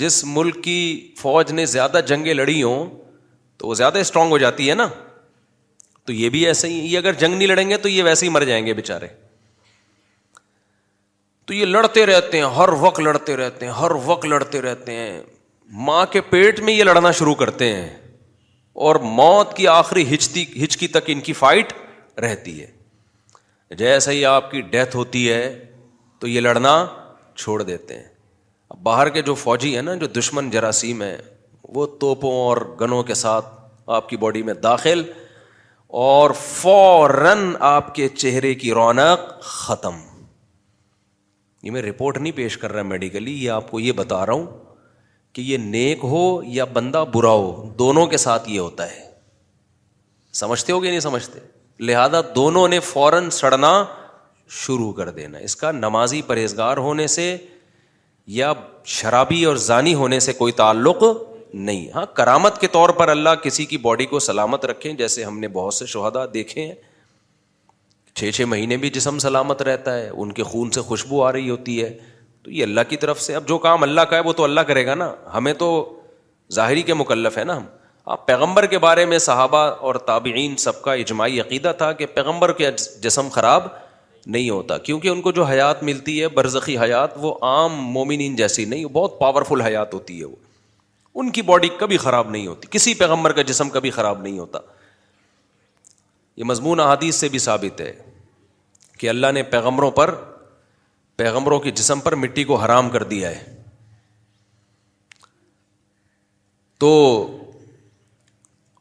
جس 0.00 0.24
ملک 0.26 0.62
کی 0.64 0.78
فوج 1.18 1.52
نے 1.52 1.66
زیادہ 1.66 2.00
جنگیں 2.06 2.32
لڑی 2.34 2.62
ہوں 2.62 2.86
تو 3.58 3.68
وہ 3.68 3.74
زیادہ 3.74 3.98
اسٹرانگ 3.98 4.30
ہو 4.30 4.38
جاتی 4.38 4.68
ہے 4.70 4.74
نا 4.74 4.86
تو 6.06 6.12
یہ 6.12 6.28
بھی 6.34 6.44
ایسے 6.46 6.68
ہی 6.68 6.74
یہ 6.92 6.98
اگر 6.98 7.12
جنگ 7.22 7.34
نہیں 7.36 7.48
لڑیں 7.48 7.68
گے 7.70 7.76
تو 7.78 7.88
یہ 7.88 8.02
ویسے 8.04 8.26
ہی 8.26 8.30
مر 8.30 8.44
جائیں 8.50 8.64
گے 8.66 8.74
بےچارے 8.74 9.06
تو 11.46 11.54
یہ 11.54 11.64
لڑتے 11.66 12.04
رہتے 12.06 12.40
ہیں 12.40 12.44
ہر 12.56 12.68
وقت 12.80 13.00
لڑتے 13.00 13.36
رہتے 13.36 13.66
ہیں 13.66 13.72
ہر 13.80 13.90
وقت 14.06 14.24
لڑتے 14.26 14.60
رہتے 14.62 14.92
ہیں 14.94 15.20
ماں 15.86 16.04
کے 16.12 16.20
پیٹ 16.30 16.60
میں 16.64 16.72
یہ 16.74 16.84
لڑنا 16.84 17.10
شروع 17.14 17.34
کرتے 17.38 17.66
ہیں 17.74 17.88
اور 18.86 18.96
موت 19.02 19.54
کی 19.56 19.66
آخری 19.68 20.04
ہچتی 20.14 20.44
ہچکی 20.64 20.88
تک 20.88 21.08
ان 21.12 21.20
کی 21.26 21.32
فائٹ 21.32 21.72
رہتی 22.22 22.60
ہے 22.60 23.74
جیسے 23.76 24.12
ہی 24.12 24.24
آپ 24.24 24.50
کی 24.50 24.60
ڈیتھ 24.70 24.96
ہوتی 24.96 25.30
ہے 25.32 25.42
تو 26.20 26.28
یہ 26.28 26.40
لڑنا 26.40 26.72
چھوڑ 27.36 27.62
دیتے 27.62 27.94
ہیں 27.98 28.06
اب 28.70 28.78
باہر 28.82 29.08
کے 29.08 29.22
جو 29.22 29.34
فوجی 29.34 29.74
ہیں 29.74 29.82
نا 29.82 29.94
جو 29.94 30.06
دشمن 30.20 30.50
جراثیم 30.50 31.02
ہیں 31.02 31.16
وہ 31.74 31.86
توپوں 32.00 32.32
اور 32.44 32.56
گنوں 32.80 33.02
کے 33.10 33.14
ساتھ 33.14 33.46
آپ 33.96 34.08
کی 34.08 34.16
باڈی 34.22 34.42
میں 34.42 34.54
داخل 34.62 35.02
اور 36.04 36.30
فوراً 36.44 37.50
آپ 37.68 37.94
کے 37.94 38.08
چہرے 38.16 38.54
کی 38.62 38.72
رونق 38.74 39.28
ختم 39.44 40.00
یہ 41.62 41.70
میں 41.70 41.82
رپورٹ 41.82 42.18
نہیں 42.18 42.32
پیش 42.36 42.58
کر 42.58 42.72
رہا 42.72 42.82
میڈیکلی 42.92 43.32
یہ 43.44 43.50
آپ 43.50 43.70
کو 43.70 43.80
یہ 43.80 43.92
بتا 44.00 44.24
رہا 44.26 44.32
ہوں 44.32 44.46
کہ 45.34 45.42
یہ 45.42 45.58
نیک 45.58 45.98
ہو 46.12 46.22
یا 46.54 46.64
بندہ 46.72 47.04
برا 47.14 47.30
ہو 47.30 47.68
دونوں 47.78 48.06
کے 48.12 48.16
ساتھ 48.16 48.48
یہ 48.50 48.58
ہوتا 48.60 48.90
ہے 48.92 49.06
سمجھتے 50.40 50.72
ہو 50.72 50.82
گیا 50.82 50.90
نہیں 50.90 51.00
سمجھتے 51.00 51.38
لہذا 51.86 52.20
دونوں 52.34 52.66
نے 52.68 52.80
فوراً 52.92 53.30
سڑنا 53.32 53.72
شروع 54.64 54.92
کر 54.92 55.10
دینا 55.16 55.38
اس 55.48 55.56
کا 55.56 55.70
نمازی 55.72 56.20
پرہیزگار 56.26 56.76
ہونے 56.86 57.06
سے 57.16 57.36
یا 58.40 58.52
شرابی 58.98 59.44
اور 59.44 59.56
ضانی 59.64 59.94
ہونے 59.94 60.18
سے 60.28 60.32
کوئی 60.32 60.52
تعلق 60.60 61.02
نہیں 61.54 61.90
ہاں 61.94 62.04
کرامت 62.14 62.60
کے 62.60 62.66
طور 62.72 62.90
پر 62.98 63.08
اللہ 63.08 63.34
کسی 63.42 63.64
کی 63.66 63.78
باڈی 63.84 64.06
کو 64.06 64.18
سلامت 64.18 64.64
رکھیں 64.66 64.92
جیسے 64.94 65.24
ہم 65.24 65.38
نے 65.40 65.48
بہت 65.52 65.74
سے 65.74 65.86
شہدا 65.92 66.24
دیکھے 66.34 66.64
ہیں 66.66 66.74
چھ 68.18 68.30
چھ 68.34 68.40
مہینے 68.48 68.76
بھی 68.82 68.90
جسم 68.90 69.18
سلامت 69.18 69.62
رہتا 69.68 69.96
ہے 69.98 70.08
ان 70.08 70.32
کے 70.38 70.42
خون 70.42 70.70
سے 70.72 70.80
خوشبو 70.86 71.22
آ 71.24 71.30
رہی 71.32 71.50
ہوتی 71.50 71.82
ہے 71.82 71.92
تو 72.42 72.50
یہ 72.50 72.62
اللہ 72.62 72.80
کی 72.88 72.96
طرف 73.02 73.20
سے 73.22 73.34
اب 73.34 73.46
جو 73.48 73.58
کام 73.68 73.82
اللہ 73.82 74.00
کا 74.10 74.16
ہے 74.16 74.20
وہ 74.26 74.32
تو 74.40 74.44
اللہ 74.44 74.60
کرے 74.66 74.86
گا 74.86 74.94
نا 74.94 75.12
ہمیں 75.34 75.52
تو 75.62 75.68
ظاہری 76.54 76.82
کے 76.90 76.94
مکلف 76.94 77.38
ہے 77.38 77.44
نا 77.44 77.56
ہم 77.56 77.64
آپ 78.14 78.26
پیغمبر 78.26 78.66
کے 78.66 78.78
بارے 78.82 79.04
میں 79.06 79.18
صحابہ 79.24 79.58
اور 79.88 79.94
تابعین 80.10 80.56
سب 80.66 80.80
کا 80.82 80.92
اجماعی 81.02 81.40
عقیدہ 81.40 81.72
تھا 81.78 81.90
کہ 81.96 82.06
پیغمبر 82.14 82.52
کے 82.60 82.70
جسم 83.02 83.28
خراب 83.32 83.66
نہیں 84.26 84.48
ہوتا 84.50 84.78
کیونکہ 84.86 85.08
ان 85.08 85.20
کو 85.22 85.32
جو 85.32 85.44
حیات 85.44 85.82
ملتی 85.88 86.20
ہے 86.20 86.28
برزخی 86.38 86.76
حیات 86.78 87.10
وہ 87.20 87.34
عام 87.50 87.74
مومنین 87.96 88.36
جیسی 88.36 88.64
نہیں 88.72 88.84
بہت 88.92 89.18
پاورفل 89.20 89.60
حیات 89.60 89.94
ہوتی 89.94 90.18
ہے 90.20 90.24
وہ 90.24 90.36
ان 91.20 91.30
کی 91.36 91.42
باڈی 91.50 91.68
کبھی 91.78 91.96
خراب 91.98 92.30
نہیں 92.30 92.46
ہوتی 92.46 92.68
کسی 92.70 92.94
پیغمبر 92.94 93.32
کا 93.38 93.42
جسم 93.50 93.68
کبھی 93.76 93.90
خراب 93.90 94.20
نہیں 94.22 94.38
ہوتا 94.38 94.58
یہ 96.36 96.44
مضمون 96.52 96.80
احادیث 96.80 97.14
سے 97.24 97.28
بھی 97.28 97.38
ثابت 97.48 97.80
ہے 97.80 97.92
کہ 98.98 99.08
اللہ 99.08 99.32
نے 99.34 99.42
پیغمبروں 99.54 99.90
پر 100.00 100.14
پیغمبروں 101.18 101.58
کے 101.60 101.70
جسم 101.78 102.00
پر 102.00 102.14
مٹی 102.22 102.42
کو 102.48 102.56
حرام 102.64 102.88
کر 102.90 103.02
دیا 103.12 103.30
ہے 103.30 103.56
تو 106.80 106.88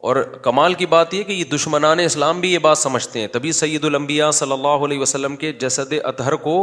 اور 0.10 0.16
کمال 0.42 0.74
کی 0.82 0.86
بات 0.86 1.14
یہ 1.14 1.24
کہ 1.30 1.32
یہ 1.34 1.44
دشمنان 1.54 2.00
اسلام 2.00 2.40
بھی 2.40 2.52
یہ 2.54 2.60
بات 2.66 2.78
سمجھتے 2.78 3.20
ہیں 3.20 3.28
تبھی 3.38 3.52
سید 3.60 3.86
الانبیاء 3.86 4.30
صلی 4.40 4.52
اللہ 4.52 4.86
علیہ 4.88 5.00
وسلم 5.00 5.36
کے 5.44 5.52
جسد 5.64 5.94
اطہر 6.10 6.36
کو 6.44 6.54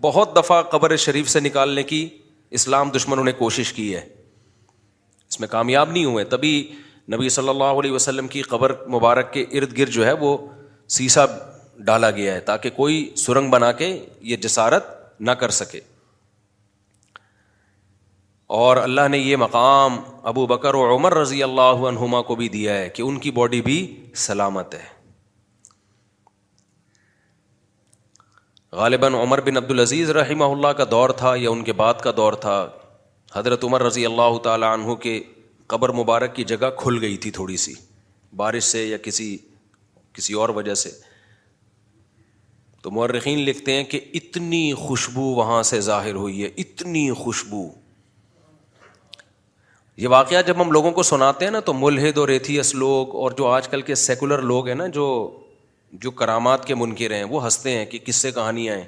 بہت 0.00 0.36
دفعہ 0.36 0.60
قبر 0.74 0.94
شریف 1.04 1.28
سے 1.28 1.40
نکالنے 1.40 1.82
کی 1.92 2.06
اسلام 2.58 2.90
دشمنوں 2.96 3.24
نے 3.24 3.32
کوشش 3.38 3.72
کی 3.78 3.94
ہے 3.94 4.02
اس 5.28 5.40
میں 5.40 5.48
کامیاب 5.56 5.90
نہیں 5.92 6.04
ہوئے 6.04 6.24
تبھی 6.34 6.52
نبی 7.14 7.28
صلی 7.38 7.48
اللہ 7.48 7.80
علیہ 7.80 7.92
وسلم 7.92 8.28
کی 8.36 8.42
قبر 8.52 8.74
مبارک 8.96 9.32
کے 9.32 9.44
ارد 9.60 9.76
گرد 9.78 9.90
جو 9.98 10.06
ہے 10.06 10.12
وہ 10.20 10.36
سیسا 10.98 11.24
ڈالا 11.90 12.10
گیا 12.20 12.34
ہے 12.34 12.40
تاکہ 12.52 12.70
کوئی 12.78 13.08
سرنگ 13.24 13.50
بنا 13.50 13.72
کے 13.82 13.88
یہ 14.32 14.36
جسارت 14.46 14.96
نہ 15.26 15.30
کر 15.40 15.50
سکے 15.60 15.80
اور 18.58 18.76
اللہ 18.76 19.08
نے 19.10 19.18
یہ 19.18 19.36
مقام 19.36 19.98
ابو 20.32 20.46
بکر 20.46 20.74
اور 20.74 20.94
عمر 20.94 21.14
رضی 21.16 21.42
اللہ 21.42 21.82
عنہما 21.88 22.20
کو 22.28 22.34
بھی 22.34 22.48
دیا 22.48 22.76
ہے 22.78 22.88
کہ 22.94 23.02
ان 23.02 23.18
کی 23.24 23.30
باڈی 23.38 23.60
بھی 23.62 23.78
سلامت 24.26 24.74
ہے 24.74 24.86
غالباً 28.76 29.14
عمر 29.14 29.40
بن 29.40 29.56
عبد 29.56 29.70
العزیز 29.70 30.10
رحمہ 30.16 30.44
اللہ 30.44 30.72
کا 30.78 30.84
دور 30.90 31.10
تھا 31.18 31.34
یا 31.40 31.50
ان 31.50 31.64
کے 31.64 31.72
بعد 31.82 32.00
کا 32.02 32.10
دور 32.16 32.32
تھا 32.44 32.56
حضرت 33.34 33.64
عمر 33.64 33.82
رضی 33.82 34.04
اللہ 34.06 34.38
تعالی 34.42 34.66
عنہ 34.66 34.94
کے 35.02 35.20
قبر 35.72 35.92
مبارک 36.00 36.34
کی 36.36 36.44
جگہ 36.52 36.70
کھل 36.78 36.98
گئی 37.00 37.16
تھی 37.24 37.30
تھوڑی 37.38 37.56
سی 37.64 37.74
بارش 38.36 38.64
سے 38.64 38.84
یا 38.86 38.96
کسی 39.02 39.36
کسی 40.14 40.32
اور 40.42 40.48
وجہ 40.56 40.74
سے 40.84 40.90
تو 42.88 42.92
مورخین 42.94 43.38
لکھتے 43.44 43.72
ہیں 43.76 43.82
کہ 43.84 43.98
اتنی 44.14 44.62
خوشبو 44.78 45.22
وہاں 45.34 45.62
سے 45.70 45.80
ظاہر 45.86 46.14
ہوئی 46.14 46.42
ہے 46.42 46.48
اتنی 46.62 47.02
خوشبو 47.18 47.62
یہ 50.02 50.08
واقعہ 50.08 50.40
جب 50.46 50.60
ہم 50.62 50.70
لوگوں 50.72 50.92
کو 50.98 51.02
سناتے 51.02 51.44
ہیں 51.44 51.52
نا 51.52 51.60
تو 51.68 51.72
ملحد 51.74 52.18
اور 52.18 52.28
ایتھیس 52.34 52.74
لوگ 52.82 53.14
اور 53.22 53.32
جو 53.38 53.46
آج 53.46 53.68
کل 53.68 53.82
کے 53.90 53.94
سیکولر 54.04 54.42
لوگ 54.52 54.68
ہیں 54.68 54.74
نا 54.74 54.86
جو 55.00 55.06
جو 56.04 56.10
کرامات 56.20 56.64
کے 56.66 56.74
منکر 56.74 57.14
ہیں 57.14 57.22
وہ 57.34 57.42
ہنستے 57.44 57.76
ہیں 57.78 57.84
کہ 57.90 57.98
کس 58.04 58.16
سے 58.26 58.30
کہانیاں 58.38 58.76
ہیں 58.76 58.84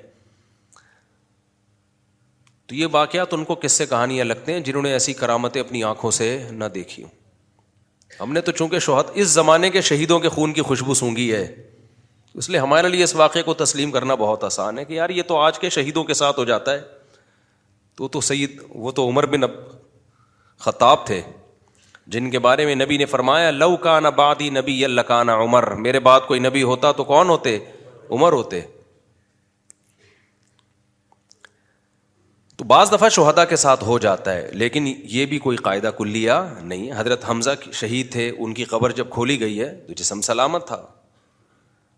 تو 2.68 2.74
یہ 2.74 2.86
واقعات 2.92 3.34
ان 3.34 3.44
کو 3.50 3.54
کس 3.62 3.72
سے 3.82 3.86
کہانیاں 3.90 4.24
لگتے 4.24 4.52
ہیں 4.52 4.60
جنہوں 4.70 4.82
نے 4.82 4.92
ایسی 4.92 5.12
کرامتیں 5.20 5.60
اپنی 5.60 5.82
آنکھوں 5.92 6.10
سے 6.22 6.36
نہ 6.50 6.64
دیکھی 6.74 7.04
ہم 8.20 8.32
نے 8.32 8.40
تو 8.48 8.52
چونکہ 8.60 8.78
شہد 8.88 9.10
اس 9.14 9.28
زمانے 9.32 9.70
کے 9.76 9.80
شہیدوں 9.92 10.18
کے 10.20 10.28
خون 10.38 10.52
کی 10.52 10.62
خوشبو 10.70 10.94
سونگی 11.04 11.32
ہے 11.32 11.46
اس 12.38 12.48
لیے 12.50 12.58
ہمارے 12.60 12.88
لیے 12.88 13.04
اس 13.04 13.14
واقعے 13.16 13.42
کو 13.42 13.54
تسلیم 13.64 13.90
کرنا 13.90 14.14
بہت 14.14 14.44
آسان 14.44 14.78
ہے 14.78 14.84
کہ 14.84 14.92
یار 14.94 15.10
یہ 15.10 15.22
تو 15.28 15.36
آج 15.38 15.58
کے 15.58 15.70
شہیدوں 15.76 16.04
کے 16.10 16.14
ساتھ 16.14 16.38
ہو 16.38 16.44
جاتا 16.50 16.72
ہے 16.72 16.80
تو 17.96 18.08
تو 18.08 18.20
سعید 18.26 18.60
وہ 18.84 18.90
تو 18.98 19.08
عمر 19.08 19.26
بن 19.36 19.46
خطاب 20.64 21.06
تھے 21.06 21.20
جن 22.14 22.30
کے 22.30 22.38
بارے 22.46 22.64
میں 22.66 22.74
نبی 22.74 22.96
نے 22.98 23.06
فرمایا 23.06 23.50
لو 23.50 23.76
کا 23.86 23.98
بادی 24.16 24.48
نبی 24.50 24.84
اللہ 24.84 25.00
کا 25.08 25.22
نہ 25.22 25.30
عمر 25.44 25.70
میرے 25.86 26.00
بات 26.06 26.26
کوئی 26.26 26.40
نبی 26.40 26.62
ہوتا 26.62 26.92
تو 27.00 27.04
کون 27.04 27.28
ہوتے 27.28 27.58
عمر 28.10 28.32
ہوتے 28.32 28.60
تو 32.56 32.64
بعض 32.70 32.92
دفعہ 32.92 33.08
شہدا 33.08 33.44
کے 33.50 33.56
ساتھ 33.56 33.84
ہو 33.84 33.98
جاتا 33.98 34.32
ہے 34.34 34.48
لیکن 34.62 34.92
یہ 35.10 35.26
بھی 35.26 35.38
کوئی 35.48 35.56
قاعدہ 35.68 35.90
کلیہ 35.98 36.32
نہیں 36.62 36.90
حضرت 36.96 37.24
حمزہ 37.28 37.50
شہید 37.72 38.10
تھے 38.12 38.30
ان 38.36 38.54
کی 38.54 38.64
قبر 38.72 38.92
جب 39.00 39.10
کھولی 39.10 39.38
گئی 39.40 39.60
ہے 39.60 39.74
تو 39.86 39.92
جسم 39.96 40.20
سلامت 40.30 40.66
تھا 40.66 40.80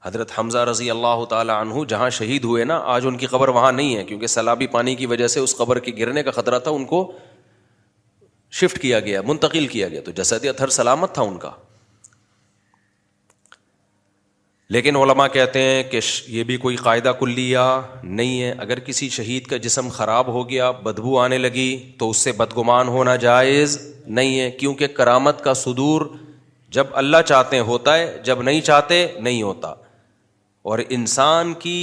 حضرت 0.04 0.30
حمزہ 0.38 0.58
رضی 0.68 0.90
اللہ 0.90 1.24
تعالیٰ 1.30 1.54
عنہ 1.60 1.84
جہاں 1.88 2.08
شہید 2.14 2.44
ہوئے 2.44 2.62
نا 2.64 2.76
آج 2.92 3.06
ان 3.06 3.16
کی 3.16 3.26
قبر 3.34 3.48
وہاں 3.56 3.70
نہیں 3.72 3.96
ہے 3.96 4.04
کیونکہ 4.04 4.26
سلابی 4.26 4.66
پانی 4.72 4.94
کی 5.00 5.06
وجہ 5.06 5.26
سے 5.34 5.40
اس 5.40 5.56
قبر 5.56 5.78
کے 5.80 5.92
گرنے 5.98 6.22
کا 6.22 6.30
خطرہ 6.38 6.58
تھا 6.64 6.70
ان 6.78 6.84
کو 6.84 7.00
شفٹ 8.60 8.78
کیا 8.82 8.98
گیا 9.00 9.20
منتقل 9.26 9.66
کیا 9.74 9.88
گیا 9.88 10.00
تو 10.04 10.10
جسد 10.16 10.44
اتھر 10.48 10.68
سلامت 10.78 11.14
تھا 11.14 11.22
ان 11.22 11.36
کا 11.44 11.50
لیکن 14.74 14.96
علماء 14.96 15.26
کہتے 15.32 15.60
ہیں 15.62 15.82
کہ 15.90 16.00
یہ 16.28 16.44
بھی 16.50 16.56
کوئی 16.56 16.76
قاعدہ 16.76 17.12
کل 17.18 17.30
لیا 17.34 17.62
نہیں 18.02 18.42
ہے 18.42 18.50
اگر 18.66 18.78
کسی 18.86 19.08
شہید 19.16 19.46
کا 19.46 19.56
جسم 19.66 19.88
خراب 19.92 20.26
ہو 20.34 20.48
گیا 20.48 20.70
بدبو 20.86 21.18
آنے 21.20 21.38
لگی 21.38 21.68
تو 21.98 22.08
اس 22.10 22.16
سے 22.26 22.32
بدگمان 22.40 22.88
ہونا 22.96 23.16
جائز 23.26 23.78
نہیں 24.18 24.38
ہے 24.40 24.50
کیونکہ 24.60 24.86
کرامت 25.00 25.44
کا 25.44 25.54
صدور 25.64 26.06
جب 26.78 26.96
اللہ 27.04 27.22
چاہتے 27.26 27.58
ہوتا 27.70 27.96
ہے 27.98 28.10
جب 28.24 28.42
نہیں 28.42 28.60
چاہتے 28.70 29.06
نہیں 29.20 29.42
ہوتا 29.42 29.74
اور 30.70 30.78
انسان 30.90 31.52
کی 31.58 31.78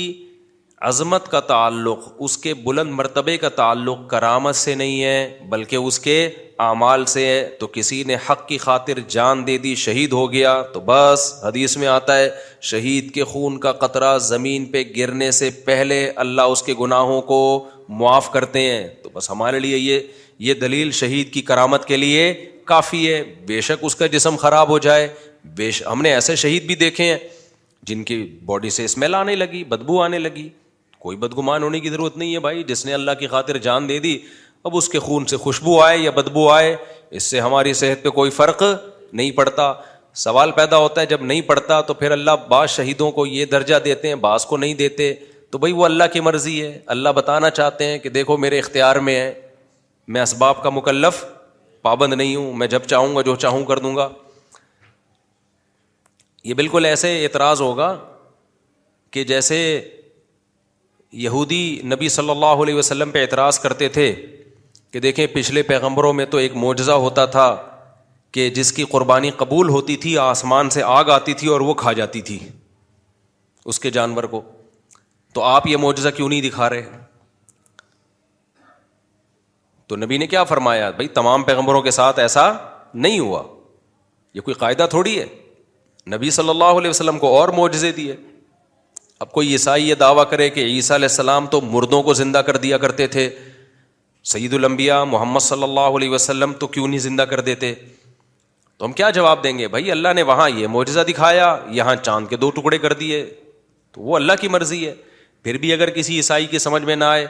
عظمت 0.87 1.27
کا 1.31 1.39
تعلق 1.47 2.07
اس 2.27 2.37
کے 2.37 2.53
بلند 2.63 2.91
مرتبے 2.95 3.37
کا 3.37 3.49
تعلق 3.55 4.09
کرامت 4.09 4.55
سے 4.55 4.75
نہیں 4.75 5.01
ہے 5.03 5.39
بلکہ 5.49 5.75
اس 5.75 5.99
کے 5.99 6.15
اعمال 6.67 7.03
سے 7.13 7.25
ہے 7.25 7.41
تو 7.59 7.67
کسی 7.73 8.01
نے 8.07 8.15
حق 8.29 8.47
کی 8.47 8.57
خاطر 8.57 8.99
جان 9.15 9.45
دے 9.47 9.57
دی 9.65 9.73
شہید 9.83 10.11
ہو 10.13 10.31
گیا 10.31 10.53
تو 10.73 10.79
بس 10.85 11.29
حدیث 11.43 11.75
میں 11.77 11.87
آتا 11.87 12.17
ہے 12.17 12.29
شہید 12.69 13.11
کے 13.13 13.23
خون 13.33 13.57
کا 13.65 13.71
قطرہ 13.83 14.17
زمین 14.29 14.65
پہ 14.71 14.83
گرنے 14.97 15.29
سے 15.39 15.49
پہلے 15.65 15.99
اللہ 16.25 16.41
اس 16.55 16.63
کے 16.63 16.73
گناہوں 16.81 17.21
کو 17.31 17.39
معاف 17.99 18.31
کرتے 18.31 18.61
ہیں 18.71 18.87
تو 19.03 19.09
بس 19.13 19.29
ہمارے 19.31 19.59
لیے 19.59 19.77
یہ 19.77 20.01
یہ 20.47 20.53
دلیل 20.65 20.91
شہید 21.01 21.31
کی 21.33 21.41
کرامت 21.51 21.85
کے 21.85 21.97
لیے 21.97 22.31
کافی 22.65 23.07
ہے 23.13 23.23
بے 23.47 23.59
شک 23.69 23.83
اس 23.85 23.95
کا 23.95 24.07
جسم 24.15 24.35
خراب 24.39 24.69
ہو 24.69 24.77
جائے 24.87 25.07
بے 25.55 25.69
ہم 25.91 26.01
نے 26.01 26.13
ایسے 26.13 26.35
شہید 26.43 26.65
بھی 26.67 26.75
دیکھے 26.85 27.05
ہیں 27.11 27.17
جن 27.87 28.03
کی 28.03 28.23
باڈی 28.45 28.69
سے 28.69 28.85
اسمیل 28.85 29.15
آنے 29.15 29.35
لگی 29.35 29.63
بدبو 29.69 30.01
آنے 30.03 30.19
لگی 30.19 30.47
کوئی 30.99 31.17
بدگمان 31.17 31.63
ہونے 31.63 31.79
کی 31.79 31.89
ضرورت 31.89 32.17
نہیں 32.17 32.33
ہے 32.33 32.39
بھائی 32.45 32.63
جس 32.67 32.85
نے 32.85 32.93
اللہ 32.93 33.11
کی 33.19 33.27
خاطر 33.27 33.57
جان 33.67 33.87
دے 33.89 33.99
دی 33.99 34.17
اب 34.63 34.75
اس 34.77 34.89
کے 34.89 34.99
خون 34.99 35.25
سے 35.25 35.37
خوشبو 35.37 35.81
آئے 35.81 35.97
یا 35.97 36.11
بدبو 36.15 36.49
آئے 36.51 36.75
اس 37.17 37.23
سے 37.23 37.39
ہماری 37.39 37.73
صحت 37.81 38.03
پہ 38.03 38.09
کوئی 38.17 38.31
فرق 38.39 38.63
نہیں 39.13 39.31
پڑتا 39.35 39.71
سوال 40.25 40.51
پیدا 40.55 40.77
ہوتا 40.77 41.01
ہے 41.01 41.05
جب 41.05 41.21
نہیں 41.21 41.41
پڑتا 41.47 41.79
تو 41.89 41.93
پھر 41.93 42.11
اللہ 42.11 42.35
بعض 42.49 42.69
شہیدوں 42.69 43.11
کو 43.11 43.25
یہ 43.25 43.45
درجہ 43.51 43.75
دیتے 43.85 44.07
ہیں 44.07 44.15
بعض 44.25 44.45
کو 44.45 44.57
نہیں 44.57 44.73
دیتے 44.75 45.13
تو 45.51 45.57
بھائی 45.57 45.73
وہ 45.73 45.85
اللہ 45.85 46.03
کی 46.13 46.19
مرضی 46.21 46.61
ہے 46.61 46.77
اللہ 46.95 47.09
بتانا 47.15 47.49
چاہتے 47.49 47.85
ہیں 47.89 47.97
کہ 47.99 48.09
دیکھو 48.09 48.37
میرے 48.37 48.59
اختیار 48.59 48.95
میں 49.07 49.15
ہے 49.19 49.31
میں 50.13 50.21
اسباب 50.21 50.61
کا 50.63 50.69
مکلف 50.69 51.23
پابند 51.81 52.13
نہیں 52.13 52.35
ہوں 52.35 52.53
میں 52.57 52.67
جب 52.67 52.83
چاہوں 52.87 53.15
گا 53.15 53.21
جو 53.25 53.35
چاہوں 53.45 53.63
کر 53.65 53.79
دوں 53.79 53.95
گا 53.95 54.07
یہ 56.49 56.53
بالکل 56.59 56.85
ایسے 56.85 57.09
اعتراض 57.23 57.61
ہوگا 57.61 57.87
کہ 59.13 59.23
جیسے 59.31 59.57
یہودی 61.23 61.59
نبی 61.91 62.07
صلی 62.13 62.29
اللہ 62.29 62.61
علیہ 62.63 62.73
وسلم 62.75 63.11
پہ 63.11 63.21
اعتراض 63.21 63.57
کرتے 63.65 63.89
تھے 63.97 64.05
کہ 64.93 64.99
دیکھیں 64.99 65.25
پچھلے 65.33 65.61
پیغمبروں 65.71 66.13
میں 66.19 66.25
تو 66.31 66.37
ایک 66.43 66.55
معجزہ 66.63 66.91
ہوتا 67.03 67.25
تھا 67.35 67.47
کہ 68.37 68.49
جس 68.55 68.71
کی 68.77 68.83
قربانی 68.93 69.29
قبول 69.41 69.69
ہوتی 69.75 69.97
تھی 70.05 70.17
آسمان 70.23 70.69
سے 70.77 70.83
آگ 70.93 71.09
آتی 71.17 71.33
تھی 71.41 71.47
اور 71.55 71.61
وہ 71.69 71.73
کھا 71.83 71.93
جاتی 71.99 72.21
تھی 72.29 72.37
اس 73.73 73.79
کے 73.83 73.91
جانور 73.99 74.23
کو 74.33 74.41
تو 75.33 75.43
آپ 75.49 75.67
یہ 75.67 75.77
معجزہ 75.85 76.09
کیوں 76.17 76.29
نہیں 76.29 76.41
دکھا 76.49 76.69
رہے 76.69 76.97
تو 79.89 79.95
نبی 80.05 80.17
نے 80.23 80.27
کیا 80.33 80.43
فرمایا 80.53 80.89
بھائی 81.01 81.07
تمام 81.21 81.43
پیغمبروں 81.51 81.81
کے 81.89 81.91
ساتھ 82.01 82.19
ایسا 82.25 82.47
نہیں 83.07 83.19
ہوا 83.25 83.43
یہ 84.33 84.41
کوئی 84.49 84.55
قاعدہ 84.65 84.87
تھوڑی 84.95 85.19
ہے 85.19 85.25
نبی 86.11 86.29
صلی 86.39 86.49
اللہ 86.49 86.79
علیہ 86.81 86.89
وسلم 86.89 87.17
کو 87.19 87.35
اور 87.37 87.49
معجزے 87.57 87.91
دیے 88.01 88.15
اب 89.23 89.31
کوئی 89.31 89.51
عیسائی 89.51 89.87
یہ 89.89 89.95
دعویٰ 90.01 90.23
کرے 90.29 90.49
کہ 90.55 90.59
عیسیٰ 90.75 90.95
علیہ 90.97 91.07
السلام 91.11 91.47
تو 91.55 91.59
مردوں 91.71 92.01
کو 92.03 92.13
زندہ 92.19 92.37
کر 92.47 92.57
دیا 92.65 92.77
کرتے 92.83 93.07
تھے 93.15 93.29
سعید 94.33 94.53
المبیا 94.53 95.03
محمد 95.15 95.43
صلی 95.47 95.63
اللہ 95.63 95.97
علیہ 95.99 96.09
وسلم 96.09 96.53
تو 96.61 96.67
کیوں 96.75 96.87
نہیں 96.87 96.99
زندہ 97.07 97.21
کر 97.31 97.39
دیتے 97.49 97.73
تو 97.75 98.85
ہم 98.85 98.91
کیا 98.99 99.09
جواب 99.19 99.43
دیں 99.43 99.57
گے 99.57 99.67
بھائی 99.75 99.91
اللہ 99.91 100.13
نے 100.15 100.23
وہاں 100.29 100.49
یہ 100.55 100.67
معجزہ 100.75 100.99
دکھایا 101.07 101.45
یہاں 101.79 101.95
چاند 102.09 102.27
کے 102.33 102.37
دو 102.43 102.49
ٹکڑے 102.57 102.77
کر 102.85 102.93
دیے 103.01 103.23
تو 103.95 104.01
وہ 104.09 104.15
اللہ 104.15 104.39
کی 104.41 104.47
مرضی 104.55 104.85
ہے 104.85 104.93
پھر 105.43 105.57
بھی 105.63 105.73
اگر 105.73 105.89
کسی 105.97 106.15
عیسائی 106.23 106.45
کی 106.53 106.59
سمجھ 106.67 106.83
میں 106.91 106.95
نہ 106.95 107.11
آئے 107.17 107.25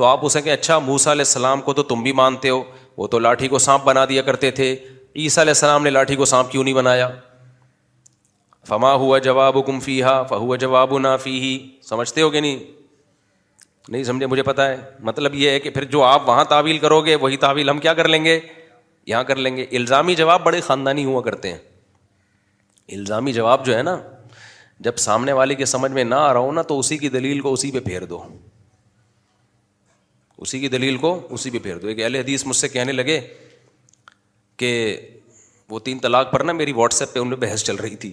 تو 0.00 0.04
آپ 0.06 0.24
اسے 0.26 0.42
کہ 0.48 0.50
اچھا 0.56 0.78
موسا 0.88 1.12
علیہ 1.12 1.28
السلام 1.28 1.60
کو 1.68 1.72
تو 1.80 1.82
تم 1.92 2.02
بھی 2.08 2.12
مانتے 2.22 2.50
ہو 2.50 2.62
وہ 3.02 3.06
تو 3.14 3.18
لاٹھی 3.26 3.48
کو 3.54 3.58
سانپ 3.68 3.84
بنا 3.92 4.04
دیا 4.14 4.22
کرتے 4.30 4.50
تھے 4.60 4.72
عیسیٰ 4.74 5.42
علیہ 5.44 5.56
السلام 5.58 5.84
نے 5.84 5.90
لاٹھی 5.90 6.16
کو 6.16 6.24
سانپ 6.34 6.50
کیوں 6.52 6.64
نہیں 6.64 6.74
بنایا 6.74 7.08
فما 8.68 8.92
ہوا 9.02 9.18
جواب 9.26 9.56
کم 9.66 9.80
فی 9.80 10.02
ہا 10.02 10.20
ہوا 10.30 10.56
جواب 10.64 10.98
نا 10.98 11.16
فی 11.24 11.38
ہی 11.40 11.48
سمجھتے 11.88 12.22
ہو 12.22 12.32
گے 12.32 12.40
نہیں 12.40 12.58
نہیں 13.88 14.04
سمجھے 14.04 14.26
مجھے 14.26 14.42
پتا 14.42 14.68
ہے 14.68 14.76
مطلب 15.08 15.34
یہ 15.34 15.50
ہے 15.50 15.58
کہ 15.60 15.70
پھر 15.70 15.84
جو 15.94 16.02
آپ 16.02 16.28
وہاں 16.28 16.44
تعویل 16.52 16.78
کرو 16.84 17.00
گے 17.06 17.14
وہی 17.24 17.36
تعویل 17.42 17.70
ہم 17.70 17.78
کیا 17.78 17.94
کر 17.94 18.08
لیں 18.08 18.24
گے 18.24 18.38
یہاں 19.06 19.22
کر 19.30 19.36
لیں 19.46 19.56
گے 19.56 19.66
الزامی 19.78 20.14
جواب 20.20 20.42
بڑے 20.44 20.60
خاندانی 20.68 21.04
ہوا 21.04 21.20
کرتے 21.22 21.52
ہیں 21.52 21.58
الزامی 22.98 23.32
جواب 23.32 23.66
جو 23.66 23.76
ہے 23.76 23.82
نا 23.82 23.96
جب 24.86 24.96
سامنے 24.98 25.32
والے 25.38 25.54
کے 25.54 25.64
سمجھ 25.64 25.90
میں 25.92 26.04
نہ 26.04 26.14
آ 26.14 26.32
رہا 26.32 26.40
ہو 26.48 26.52
نا 26.52 26.62
تو 26.70 26.78
اسی 26.78 26.98
کی 26.98 27.08
دلیل 27.08 27.40
کو 27.40 27.52
اسی 27.52 27.70
پہ 27.72 27.80
پھیر 27.80 28.04
دو 28.14 28.22
اسی 30.46 30.60
کی 30.60 30.68
دلیل 30.68 30.96
کو 31.04 31.16
اسی 31.34 31.50
پہ 31.50 31.58
پھیر 31.66 31.76
دو 31.82 31.86
ایک 31.88 32.00
اہل 32.02 32.14
حدیث 32.14 32.44
مجھ 32.46 32.56
سے 32.56 32.68
کہنے 32.68 32.92
لگے 32.92 33.20
کہ 34.62 34.72
وہ 35.70 35.78
تین 35.88 35.98
طلاق 35.98 36.32
پر 36.32 36.40
نا 36.44 36.52
میری 36.62 36.72
واٹس 36.76 37.00
ایپ 37.02 37.14
پہ 37.14 37.18
ان 37.18 37.28
میں 37.28 37.36
بحث 37.46 37.62
چل 37.64 37.76
رہی 37.86 37.96
تھی 38.06 38.12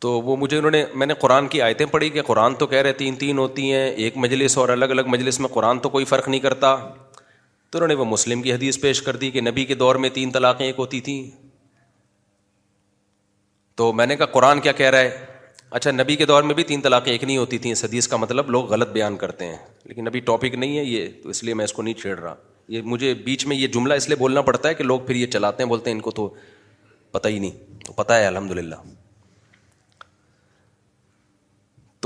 تو 0.00 0.10
وہ 0.24 0.36
مجھے 0.36 0.56
انہوں 0.58 0.70
نے 0.70 0.84
میں 1.00 1.06
نے 1.06 1.14
قرآن 1.20 1.46
کی 1.48 1.60
آیتیں 1.62 1.84
پڑھی 1.90 2.08
کہ 2.16 2.22
قرآن 2.22 2.54
تو 2.62 2.66
کہہ 2.66 2.80
رہے 2.82 2.92
تین 3.02 3.14
تین 3.20 3.38
ہوتی 3.38 3.72
ہیں 3.72 3.88
ایک 4.06 4.16
مجلس 4.24 4.56
اور 4.58 4.68
الگ 4.68 4.90
الگ 4.94 5.06
مجلس 5.10 5.38
میں 5.40 5.48
قرآن 5.52 5.78
تو 5.84 5.88
کوئی 5.90 6.04
فرق 6.10 6.28
نہیں 6.28 6.40
کرتا 6.40 6.74
تو 7.70 7.78
انہوں 7.78 7.88
نے 7.88 7.94
وہ 8.00 8.04
مسلم 8.04 8.42
کی 8.42 8.52
حدیث 8.52 8.80
پیش 8.80 9.00
کر 9.02 9.16
دی 9.22 9.30
کہ 9.30 9.40
نبی 9.40 9.64
کے 9.66 9.74
دور 9.74 9.94
میں 10.04 10.08
تین 10.14 10.30
طلاقیں 10.32 10.66
ایک 10.66 10.74
ہوتی 10.78 11.00
تھیں 11.08 11.22
تو 13.78 13.92
میں 13.92 14.06
نے 14.06 14.16
کہا 14.16 14.26
قرآن 14.34 14.60
کیا 14.60 14.72
کہہ 14.72 14.90
رہا 14.90 14.98
ہے 15.00 15.24
اچھا 15.76 15.90
نبی 15.92 16.16
کے 16.16 16.26
دور 16.26 16.42
میں 16.48 16.54
بھی 16.54 16.62
تین 16.64 16.80
طلاقیں 16.80 17.10
ایک 17.12 17.24
نہیں 17.24 17.36
ہوتی 17.38 17.58
تھیں 17.64 17.72
اس 17.72 17.84
حدیث 17.84 18.08
کا 18.08 18.16
مطلب 18.16 18.50
لوگ 18.50 18.66
غلط 18.72 18.90
بیان 18.92 19.16
کرتے 19.22 19.46
ہیں 19.46 19.56
لیکن 19.84 20.06
ابھی 20.06 20.20
ٹاپک 20.28 20.54
نہیں 20.54 20.78
ہے 20.78 20.84
یہ 20.84 21.08
تو 21.22 21.28
اس 21.28 21.42
لیے 21.44 21.54
میں 21.54 21.64
اس 21.64 21.72
کو 21.72 21.82
نہیں 21.82 21.94
چھیڑ 22.02 22.18
رہا 22.18 22.34
یہ 22.74 22.82
مجھے 22.92 23.12
بیچ 23.24 23.46
میں 23.46 23.56
یہ 23.56 23.66
جملہ 23.74 23.94
اس 24.02 24.08
لیے 24.08 24.16
بولنا 24.20 24.42
پڑتا 24.50 24.68
ہے 24.68 24.74
کہ 24.74 24.84
لوگ 24.84 25.00
پھر 25.06 25.14
یہ 25.14 25.26
چلاتے 25.32 25.62
ہیں 25.62 25.68
بولتے 25.70 25.90
ہیں 25.90 25.96
ان 25.96 26.00
کو 26.02 26.10
تو 26.20 26.28
پتہ 27.12 27.28
ہی 27.28 27.38
نہیں 27.38 27.74
تو 27.86 27.92
پتہ 28.02 28.12
ہے 28.12 28.26
الحمد 28.26 28.50
للہ 28.58 28.74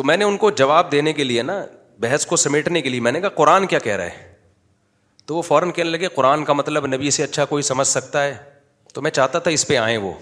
تو 0.01 0.05
میں 0.07 0.17
نے 0.17 0.25
ان 0.25 0.37
کو 0.43 0.51
جواب 0.59 0.91
دینے 0.93 1.13
کے 1.13 1.25
لیے 1.25 1.43
نا 1.43 1.55
بحث 2.01 2.25
کو 2.27 2.37
سمیٹنے 2.43 2.81
کے 2.83 2.89
لیے 2.91 3.01
میں 3.07 3.11
نے 3.13 3.21
کہا 3.21 3.29
قرآن 3.41 3.67
کیا 3.73 3.79
کہہ 3.79 3.97
رہا 3.97 4.05
ہے 4.11 4.29
تو 5.27 5.35
وہ 5.37 5.43
فوراً 5.49 5.71
کہنے 5.71 5.91
لگے 5.91 6.09
قرآن 6.15 6.45
کا 6.45 6.53
مطلب 6.53 6.87
نبی 6.93 7.11
سے 7.17 7.23
اچھا 7.23 7.45
کوئی 7.51 7.63
سمجھ 7.63 7.87
سکتا 7.89 8.23
ہے 8.25 8.33
تو 8.95 9.03
میں 9.03 9.11
چاہتا 9.19 9.39
تھا 9.39 9.51
اس 9.57 9.67
پہ 9.69 9.77
آئیں 9.79 9.97
وہ 10.05 10.13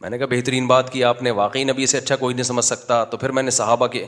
میں 0.00 0.10
نے 0.10 0.18
کہا 0.18 0.26
بہترین 0.30 0.66
بات 0.66 0.92
کی 0.92 1.02
آپ 1.10 1.22
نے 1.22 1.30
واقعی 1.40 1.64
نبی 1.72 1.86
سے 1.94 1.98
اچھا 1.98 2.16
کوئی 2.22 2.34
نہیں 2.34 2.44
سمجھ 2.52 2.64
سکتا 2.64 3.02
تو 3.04 3.16
پھر 3.16 3.30
میں 3.38 3.42
نے 3.42 3.50
صحابہ 3.58 3.86
کے 3.96 4.04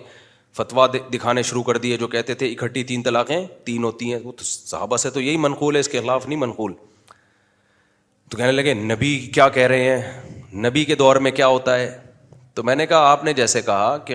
فتوا 0.57 0.87
دکھانے 1.15 1.43
شروع 1.51 1.63
کر 1.63 1.77
دیے 1.87 1.97
جو 2.05 2.09
کہتے 2.15 2.35
تھے 2.43 2.51
اکٹھی 2.53 2.85
تین 2.93 3.03
طلاقیں 3.09 3.41
تین 3.65 3.85
ہوتی 3.85 4.13
ہیں 4.13 4.21
وہ 4.25 4.33
تو 4.39 4.45
صحابہ 4.49 4.97
سے 5.07 5.11
تو 5.11 5.21
یہی 5.21 5.37
منقول 5.49 5.75
ہے 5.75 5.81
اس 5.81 5.89
کے 5.89 6.01
خلاف 6.01 6.27
نہیں 6.29 6.39
منقول 6.47 6.73
تو 8.31 8.37
کہنے 8.37 8.53
لگے 8.53 8.75
نبی 8.95 9.19
کیا 9.35 9.49
کہہ 9.59 9.67
رہے 9.75 9.91
ہیں 9.99 10.65
نبی 10.69 10.85
کے 10.85 10.95
دور 11.05 11.17
میں 11.27 11.31
کیا 11.41 11.47
ہوتا 11.57 11.79
ہے 11.79 11.91
تو 12.55 12.63
میں 12.71 12.77
نے 12.77 12.87
کہا 12.87 13.11
آپ 13.13 13.25
نے 13.25 13.33
جیسے 13.43 13.63
کہا 13.63 13.97
کہ 14.07 14.15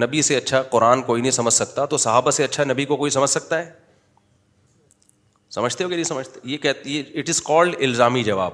نبی 0.00 0.22
سے 0.22 0.36
اچھا 0.36 0.60
قرآن 0.70 1.02
کوئی 1.02 1.22
نہیں 1.22 1.30
سمجھ 1.32 1.52
سکتا 1.54 1.84
تو 1.84 1.96
صحابہ 1.98 2.30
سے 2.30 2.44
اچھا 2.44 2.64
نبی 2.64 2.84
کو 2.84 2.96
کوئی 2.96 3.10
سمجھ 3.10 3.30
سکتا 3.30 3.58
ہے 3.58 3.70
سمجھتے 5.54 5.84
ہو 5.84 5.88
کہ 5.88 5.94
نہیں 5.94 6.04
سمجھتے 6.04 6.40
یہ 6.50 6.56
کہتی 6.58 6.96
یہ 6.96 7.18
اٹ 7.18 7.28
از 7.28 7.40
کالڈ 7.42 7.74
الزامی 7.84 8.22
جواب 8.24 8.52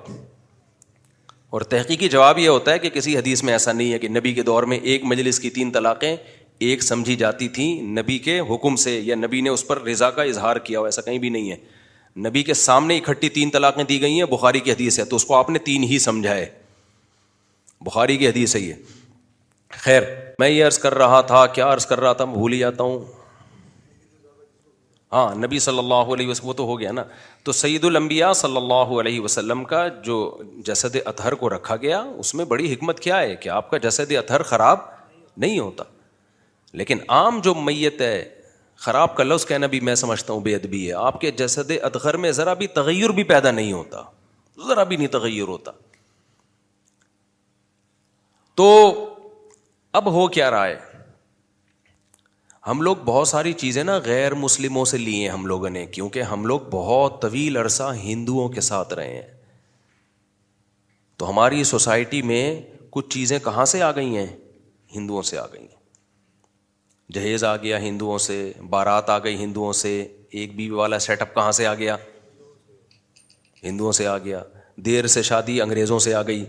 اور 1.56 1.60
تحقیقی 1.70 2.08
جواب 2.08 2.38
یہ 2.38 2.48
ہوتا 2.48 2.72
ہے 2.72 2.78
کہ 2.78 2.90
کسی 2.94 3.16
حدیث 3.16 3.42
میں 3.44 3.52
ایسا 3.52 3.72
نہیں 3.72 3.92
ہے 3.92 3.98
کہ 3.98 4.08
نبی 4.08 4.32
کے 4.34 4.42
دور 4.42 4.62
میں 4.72 4.78
ایک 4.78 5.04
مجلس 5.12 5.40
کی 5.40 5.50
تین 5.50 5.70
طلاقیں 5.72 6.14
ایک 6.62 6.82
سمجھی 6.82 7.16
جاتی 7.16 7.48
تھیں 7.48 7.72
نبی 8.00 8.18
کے 8.24 8.38
حکم 8.50 8.76
سے 8.76 8.98
یا 9.00 9.14
نبی 9.16 9.40
نے 9.40 9.50
اس 9.50 9.66
پر 9.66 9.82
رضا 9.84 10.10
کا 10.16 10.22
اظہار 10.22 10.56
کیا 10.66 10.78
ہو 10.80 10.84
ایسا 10.84 11.02
کہیں 11.02 11.18
بھی 11.18 11.28
نہیں 11.28 11.50
ہے 11.50 11.56
نبی 12.28 12.42
کے 12.42 12.54
سامنے 12.54 12.96
اکٹھی 12.98 13.28
تین 13.38 13.50
طلاقیں 13.50 13.82
دی 13.84 14.00
گئی 14.00 14.18
ہیں 14.18 14.24
بخاری 14.30 14.60
کی 14.60 14.72
حدیث 14.72 14.98
ہے 15.00 15.04
تو 15.04 15.16
اس 15.16 15.24
کو 15.24 15.34
آپ 15.36 15.50
نے 15.50 15.58
تین 15.68 15.84
ہی 15.90 15.98
سمجھا 16.08 16.34
ہے 16.34 16.48
بخاری 17.86 18.16
کی 18.18 18.28
حدیث 18.28 18.54
ہے 18.56 18.60
یہ 18.60 18.74
خیر 19.82 20.02
میں 20.40 20.48
یہ 20.50 20.64
عرض 20.64 20.78
کر 20.78 20.94
رہا 21.04 21.20
تھا 21.30 21.44
کیا 21.56 21.72
عرض 21.72 21.86
کر 21.86 22.00
رہا 22.00 22.12
تھا 22.18 22.24
میں 22.24 22.34
بھول 22.34 22.52
ہی 22.52 22.58
جاتا 22.58 22.84
ہوں 22.88 22.98
ہاں 25.12 25.24
نبی 25.42 25.58
صلی 25.64 25.78
اللہ 25.78 26.10
علیہ 26.14 26.28
وسلم 26.28 26.48
وہ 26.48 26.52
تو 26.60 26.64
ہو 26.66 26.78
گیا 26.80 26.92
نا 26.98 27.02
تو 27.44 27.52
سعید 27.60 27.84
المبیا 27.84 28.32
صلی 28.40 28.56
اللہ 28.56 28.92
علیہ 29.02 29.20
وسلم 29.20 29.64
کا 29.72 29.86
جو 30.08 30.16
جسد 30.68 30.96
اطہر 31.12 31.34
کو 31.40 31.48
رکھا 31.54 31.76
گیا 31.84 31.98
اس 32.22 32.34
میں 32.40 32.44
بڑی 32.52 32.72
حکمت 32.72 33.00
کیا 33.06 33.18
ہے 33.20 33.34
کہ 33.42 33.48
آپ 33.56 33.70
کا 33.70 33.76
جسد 33.88 34.12
اطہر 34.18 34.42
خراب 34.52 34.86
نہیں 35.44 35.58
ہوتا 35.58 35.84
لیکن 36.82 36.98
عام 37.18 37.40
جو 37.48 37.54
میت 37.68 38.00
ہے 38.02 38.14
خراب 38.86 39.14
کا 39.16 39.24
لفظ 39.24 39.46
کہنا 39.46 39.66
بھی 39.74 39.80
میں 39.90 39.94
سمجھتا 40.06 40.32
ہوں 40.32 40.40
بے 40.48 40.54
ادبی 40.54 40.86
ہے 40.86 40.92
آپ 41.10 41.20
کے 41.20 41.30
جسد 41.42 41.70
اطہر 41.90 42.16
میں 42.24 42.30
ذرا 42.40 42.54
بھی 42.62 42.66
تغیر 42.80 43.10
بھی 43.20 43.24
پیدا 43.34 43.50
نہیں 43.60 43.72
ہوتا 43.72 44.02
ذرا 44.68 44.82
بھی 44.92 44.96
نہیں 44.96 45.14
تغیر 45.18 45.48
ہوتا 45.54 45.72
تو 48.60 48.68
اب 49.98 50.10
ہو 50.12 50.26
کیا 50.34 50.50
رائے 50.50 50.76
ہم 52.66 52.82
لوگ 52.82 52.96
بہت 53.04 53.28
ساری 53.28 53.52
چیزیں 53.62 53.82
نا 53.84 53.96
غیر 54.04 54.34
مسلموں 54.42 54.84
سے 54.90 54.98
لیے 54.98 55.20
ہیں 55.22 55.28
ہم 55.28 55.46
لوگوں 55.46 55.70
نے 55.70 55.84
کیونکہ 55.96 56.22
ہم 56.32 56.44
لوگ 56.46 56.60
بہت 56.70 57.20
طویل 57.22 57.56
عرصہ 57.56 57.82
ہندوؤں 58.02 58.48
کے 58.48 58.60
ساتھ 58.66 58.92
رہے 58.94 59.14
ہیں 59.14 59.26
تو 61.18 61.30
ہماری 61.30 61.64
سوسائٹی 61.70 62.20
میں 62.32 62.42
کچھ 62.90 63.08
چیزیں 63.14 63.38
کہاں 63.44 63.64
سے 63.72 63.82
آ 63.82 63.90
گئی 63.96 64.16
ہیں 64.16 64.26
ہندوؤں 64.94 65.22
سے 65.32 65.38
آ 65.38 65.46
گئی 65.52 65.62
ہیں 65.62 65.78
جہیز 67.14 67.44
آ 67.44 67.54
گیا 67.62 67.78
ہندوؤں 67.80 68.18
سے 68.28 68.36
بارات 68.70 69.10
آ 69.10 69.18
گئی 69.24 69.36
ہندوؤں 69.42 69.72
سے 69.82 69.94
ایک 70.30 70.54
بیوی 70.56 70.74
والا 70.76 70.98
سیٹ 71.08 71.22
اپ 71.22 71.34
کہاں 71.34 71.52
سے 71.60 71.66
آ 71.66 71.74
گیا 71.82 71.96
ہندوؤں 73.62 73.92
سے 74.00 74.06
آ 74.06 74.16
گیا 74.24 74.42
دیر 74.86 75.06
سے 75.16 75.22
شادی 75.32 75.60
انگریزوں 75.62 75.98
سے 76.08 76.14
آ 76.14 76.22
گئی 76.26 76.44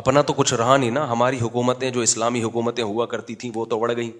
اپنا 0.00 0.20
تو 0.26 0.32
کچھ 0.34 0.52
رہا 0.54 0.76
نہیں 0.76 0.90
نا 0.90 1.10
ہماری 1.10 1.38
حکومتیں 1.40 1.90
جو 1.90 2.00
اسلامی 2.00 2.42
حکومتیں 2.42 2.84
ہوا 2.84 3.06
کرتی 3.06 3.34
تھیں 3.40 3.50
وہ 3.54 3.64
تو 3.70 3.78
بڑھ 3.80 3.92
گئیں 3.96 4.10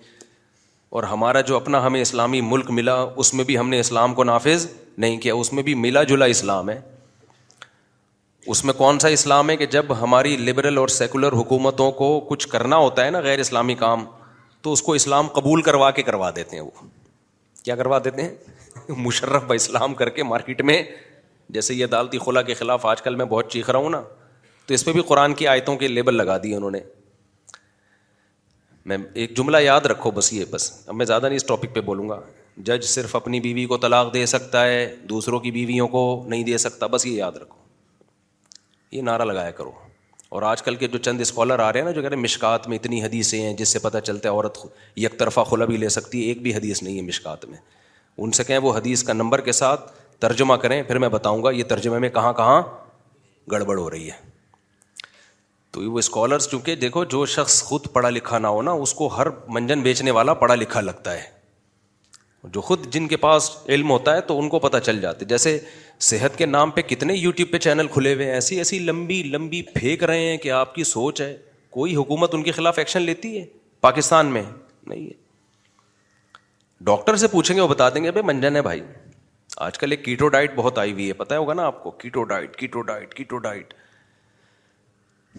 اور 0.97 1.03
ہمارا 1.11 1.41
جو 1.51 1.57
اپنا 1.57 1.85
ہمیں 1.87 2.01
اسلامی 2.01 2.41
ملک 2.41 2.71
ملا 2.79 2.95
اس 3.23 3.33
میں 3.35 3.45
بھی 3.45 3.59
ہم 3.59 3.69
نے 3.69 3.79
اسلام 3.81 4.15
کو 4.15 4.25
نافذ 4.25 4.67
نہیں 5.05 5.17
کیا 5.21 5.35
اس 5.35 5.53
میں 5.53 5.63
بھی 5.63 5.75
ملا 5.85 6.03
جلا 6.11 6.25
اسلام 6.35 6.71
ہے 6.71 6.81
اس 8.53 8.65
میں 8.65 8.75
کون 8.77 8.99
سا 8.99 9.09
اسلام 9.17 9.51
ہے 9.51 9.57
کہ 9.57 9.67
جب 9.77 10.01
ہماری 10.01 10.37
لبرل 10.37 10.79
اور 10.79 10.89
سیکولر 10.89 11.33
حکومتوں 11.41 11.91
کو 12.03 12.19
کچھ 12.29 12.47
کرنا 12.49 12.77
ہوتا 12.77 13.05
ہے 13.05 13.11
نا 13.11 13.21
غیر 13.27 13.39
اسلامی 13.39 13.75
کام 13.85 14.05
تو 14.63 14.73
اس 14.73 14.83
کو 14.83 14.93
اسلام 14.95 15.27
قبول 15.35 15.63
کروا 15.63 15.91
کے 15.99 16.03
کروا 16.03 16.31
دیتے 16.37 16.57
ہیں 16.57 16.63
وہ 16.63 16.71
کیا 17.65 17.77
کروا 17.77 17.99
دیتے 18.05 18.23
ہیں 18.23 18.95
مشرف 18.97 19.51
اسلام 19.55 19.95
کر 19.95 20.09
کے 20.11 20.23
مارکیٹ 20.23 20.61
میں 20.71 20.83
جیسے 21.57 21.75
یہ 21.75 21.85
عدالتی 21.85 22.19
خلا 22.25 22.43
کے 22.43 22.55
خلاف 22.55 22.85
آج 22.87 23.03
کل 23.03 23.15
میں 23.15 23.25
بہت 23.35 23.51
چیخ 23.53 23.71
رہا 23.71 23.79
ہوں 23.79 23.91
نا 23.91 24.01
تو 24.67 24.75
اس 24.75 24.85
پہ 24.85 24.93
بھی 24.93 25.03
قرآن 25.07 25.35
کی 25.35 25.47
آیتوں 25.49 25.77
کے 25.77 25.89
لیبل 25.89 26.15
لگا 26.17 26.37
دیے 26.43 26.57
انہوں 26.57 26.71
نے 26.71 26.81
میں 28.91 28.97
ایک 29.23 29.37
جملہ 29.37 29.57
یاد 29.63 29.81
رکھو 29.91 30.11
بس 30.11 30.33
یہ 30.33 30.45
بس 30.51 30.71
اب 30.87 30.95
میں 30.95 31.07
زیادہ 31.07 31.27
نہیں 31.27 31.37
اس 31.37 31.45
ٹاپک 31.47 31.75
پہ 31.75 31.81
بولوں 31.89 32.09
گا 32.09 32.21
جج 32.69 32.85
صرف 32.85 33.15
اپنی 33.17 33.41
بیوی 33.41 33.65
کو 33.67 33.77
طلاق 33.83 34.13
دے 34.15 34.25
سکتا 34.27 34.65
ہے 34.67 34.81
دوسروں 35.09 35.39
کی 35.41 35.51
بیویوں 35.51 35.87
کو 35.89 36.01
نہیں 36.29 36.45
دے 36.45 36.59
سکتا 36.59 36.87
بس 36.95 37.07
یہ 37.07 37.17
یاد 37.17 37.37
رکھو 37.43 37.61
یہ 38.93 39.03
نعرہ 39.03 39.23
لگایا 39.25 39.51
کرو 39.61 39.71
اور 40.37 40.43
آج 40.49 40.63
کل 40.63 40.75
کے 40.83 40.87
جو 40.89 40.99
چند 40.99 41.21
اسکالر 41.21 41.59
آ 41.59 41.73
رہے 41.73 41.81
ہیں 41.81 41.85
نا 41.87 41.91
جو 41.93 42.01
کہہ 42.01 42.09
رہے 42.09 42.17
ہیں 42.17 42.23
مشکات 42.23 42.69
میں 42.69 42.77
اتنی 42.79 43.03
حدیثیں 43.05 43.41
ہیں 43.41 43.53
جس 43.57 43.69
سے 43.69 43.79
پتہ 43.83 43.99
چلتا 44.05 44.29
ہے 44.29 44.35
عورت 44.35 44.59
یک 45.05 45.19
طرفہ 45.19 45.41
خلا 45.51 45.65
بھی 45.73 45.77
لے 45.77 45.89
سکتی 45.97 46.23
ہے 46.25 46.29
ایک 46.29 46.43
بھی 46.43 46.55
حدیث 46.55 46.83
نہیں 46.83 46.97
ہے 46.97 47.03
مشکات 47.09 47.45
میں 47.45 47.59
ان 48.19 48.33
سے 48.39 48.45
کہیں 48.45 48.59
وہ 48.69 48.77
حدیث 48.77 49.03
کا 49.05 49.13
نمبر 49.13 49.41
کے 49.41 49.53
ساتھ 49.61 49.91
ترجمہ 50.23 50.55
کریں 50.65 50.83
پھر 50.89 50.99
میں 51.05 51.09
بتاؤں 51.17 51.43
گا 51.45 51.51
یہ 51.51 51.65
ترجمے 51.69 51.99
میں 51.99 52.09
کہاں 52.19 52.33
کہاں 52.43 52.63
گڑبڑ 53.53 53.79
ہو 53.79 53.89
رہی 53.91 54.11
ہے 54.11 54.31
تو 55.73 55.81
وہ 55.93 55.99
اسکالرس 55.99 56.49
چونکہ 56.51 56.75
دیکھو 56.77 57.03
جو 57.13 57.25
شخص 57.35 57.63
خود 57.65 57.87
پڑھا 57.93 58.09
لکھا 58.11 58.39
نہ 58.39 58.47
ہو 58.57 58.63
نا 58.63 58.71
اس 58.87 58.93
کو 58.95 59.07
ہر 59.17 59.27
منجن 59.57 59.83
بیچنے 59.83 60.11
والا 60.17 60.35
پڑھا 60.43 60.55
لکھا 60.55 60.81
لگتا 60.81 61.15
ہے 61.17 61.31
جو 62.55 62.61
خود 62.69 62.87
جن 62.93 63.07
کے 63.09 63.17
پاس 63.23 63.51
علم 63.75 63.91
ہوتا 63.91 64.15
ہے 64.17 64.21
تو 64.29 64.39
ان 64.39 64.49
کو 64.55 64.59
پتہ 64.59 64.77
چل 64.85 65.01
جاتا 65.01 65.19
ہے 65.21 65.27
جیسے 65.29 65.59
صحت 66.11 66.37
کے 66.39 66.47
نام 66.47 66.71
پہ 66.71 66.81
کتنے 66.89 67.15
یوٹیوب 67.15 67.51
پہ 67.53 67.59
چینل 67.67 67.87
کھلے 67.93 68.15
ہوئے 68.15 68.27
ہیں 68.27 68.33
ایسی 68.33 68.57
ایسی 68.59 68.79
لمبی 68.79 69.23
لمبی 69.35 69.63
پھینک 69.75 70.03
رہے 70.11 70.27
ہیں 70.31 70.37
کہ 70.45 70.51
آپ 70.61 70.75
کی 70.75 70.85
سوچ 70.85 71.21
ہے 71.21 71.37
کوئی 71.79 71.95
حکومت 71.97 72.35
ان 72.35 72.43
کے 72.43 72.53
خلاف 72.53 72.79
ایکشن 72.79 73.03
لیتی 73.03 73.39
ہے 73.39 73.45
پاکستان 73.87 74.27
میں 74.33 74.43
نہیں 74.87 75.05
ہے 75.07 75.21
ڈاکٹر 76.91 77.17
سے 77.23 77.29
پوچھیں 77.33 77.55
گے 77.57 77.61
وہ 77.61 77.69
بتا 77.69 77.89
دیں 77.95 78.03
گے 78.05 78.11
بھائی 78.11 78.27
منجن 78.27 78.57
ہے 78.57 78.63
بھائی 78.63 78.81
آج 79.67 79.79
کل 79.79 79.91
ایک 79.93 80.05
کیٹو 80.05 80.29
ڈائٹ 80.37 80.55
بہت 80.57 80.79
آئی 80.79 80.93
ہوئی 80.93 81.09
ہے 81.09 81.13
پتہ 81.23 81.35
ہوگا 81.35 81.55
نا 81.55 81.67
آپ 81.67 81.83
کو 81.83 81.91
keto 82.05 82.23
diet 82.35 82.57
keto 82.57 82.83
diet 82.91 83.15
keto 83.15 83.39
diet 83.47 83.75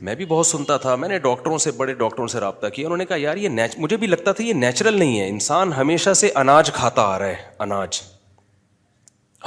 میں 0.01 0.13
بھی 0.15 0.25
بہت 0.25 0.45
سنتا 0.47 0.75
تھا 0.83 0.95
میں 0.95 1.09
نے 1.09 1.17
ڈاکٹروں 1.19 1.57
سے 1.63 1.71
بڑے 1.71 1.93
ڈاکٹروں 1.95 2.27
سے 2.27 2.39
رابطہ 2.39 2.67
کیا 2.73 2.85
انہوں 2.87 2.97
نے 2.97 3.05
کہا 3.05 3.15
یار 3.19 3.37
یہ 3.37 3.49
نیچ... 3.49 3.73
مجھے 3.77 3.97
بھی 3.97 4.07
لگتا 4.07 4.31
تھا 4.31 4.43
یہ 4.43 4.53
نیچرل 4.53 4.97
نہیں 4.99 5.19
ہے 5.19 5.27
انسان 5.29 5.73
ہمیشہ 5.73 6.13
سے 6.13 6.29
اناج 6.35 6.71
کھاتا 6.73 7.01
آ 7.13 7.19
رہا 7.19 7.27
ہے 7.27 7.35
اناج 7.63 7.99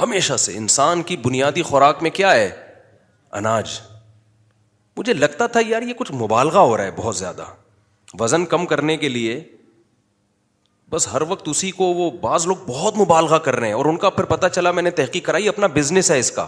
ہمیشہ 0.01 0.35
سے 0.37 0.55
انسان 0.57 1.01
کی 1.03 1.17
بنیادی 1.23 1.61
خوراک 1.63 2.01
میں 2.03 2.09
کیا 2.19 2.33
ہے 2.35 2.49
اناج 3.37 3.79
مجھے 4.97 5.13
لگتا 5.13 5.47
تھا 5.47 5.59
یار 5.67 5.81
یہ 5.81 5.93
کچھ 5.97 6.11
مبالغہ 6.21 6.57
ہو 6.59 6.75
رہا 6.77 6.83
ہے 6.83 6.91
بہت 6.95 7.15
زیادہ 7.17 7.45
وزن 8.19 8.45
کم 8.55 8.65
کرنے 8.65 8.95
کے 8.97 9.09
لیے 9.09 9.39
بس 10.89 11.07
ہر 11.13 11.21
وقت 11.27 11.47
اسی 11.49 11.71
کو 11.79 11.85
وہ 11.93 12.09
بعض 12.21 12.45
لوگ 12.47 12.55
بہت 12.67 12.97
مبالغہ 12.97 13.37
کر 13.45 13.55
رہے 13.59 13.67
ہیں 13.67 13.73
اور 13.75 13.85
ان 13.85 13.97
کا 13.97 14.09
پھر 14.09 14.23
پتہ 14.25 14.47
چلا 14.53 14.71
میں 14.71 14.83
نے 14.83 14.91
تحقیق 15.01 15.25
کرائی 15.25 15.47
اپنا 15.49 15.67
بزنس 15.75 16.11
ہے 16.11 16.19
اس 16.19 16.31
کا 16.31 16.45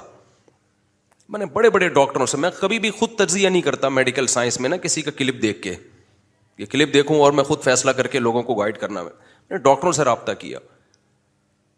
میں 1.32 1.40
نے 1.40 1.46
بڑے 1.54 1.70
بڑے 1.70 1.88
ڈاکٹروں 1.94 2.26
سے 2.26 2.38
میں 2.38 2.50
کبھی 2.60 2.78
بھی 2.80 2.90
خود 3.00 3.10
تجزیہ 3.18 3.50
نہیں 3.50 3.62
کرتا 3.62 3.90
میڈیکل 3.90 4.28
سائنس 4.34 4.60
میں 4.60 4.70
نا 4.70 4.78
کسی 4.84 5.02
کا 5.02 5.12
کلپ 5.18 5.42
دیکھ 5.42 5.62
کے 5.62 5.74
یہ 6.58 6.66
کلپ 6.70 6.94
دیکھوں 6.94 7.18
اور 7.22 7.32
میں 7.40 7.44
خود 7.44 7.62
فیصلہ 7.64 7.92
کر 7.98 8.08
کے 8.14 8.20
لوگوں 8.20 8.42
کو 8.44 8.54
گائڈ 8.60 8.78
کرنا 8.78 9.02
میں 9.04 9.10
نے 9.52 9.58
ڈاکٹروں 9.64 9.92
سے 9.92 10.04
رابطہ 10.04 10.32
کیا 10.40 10.60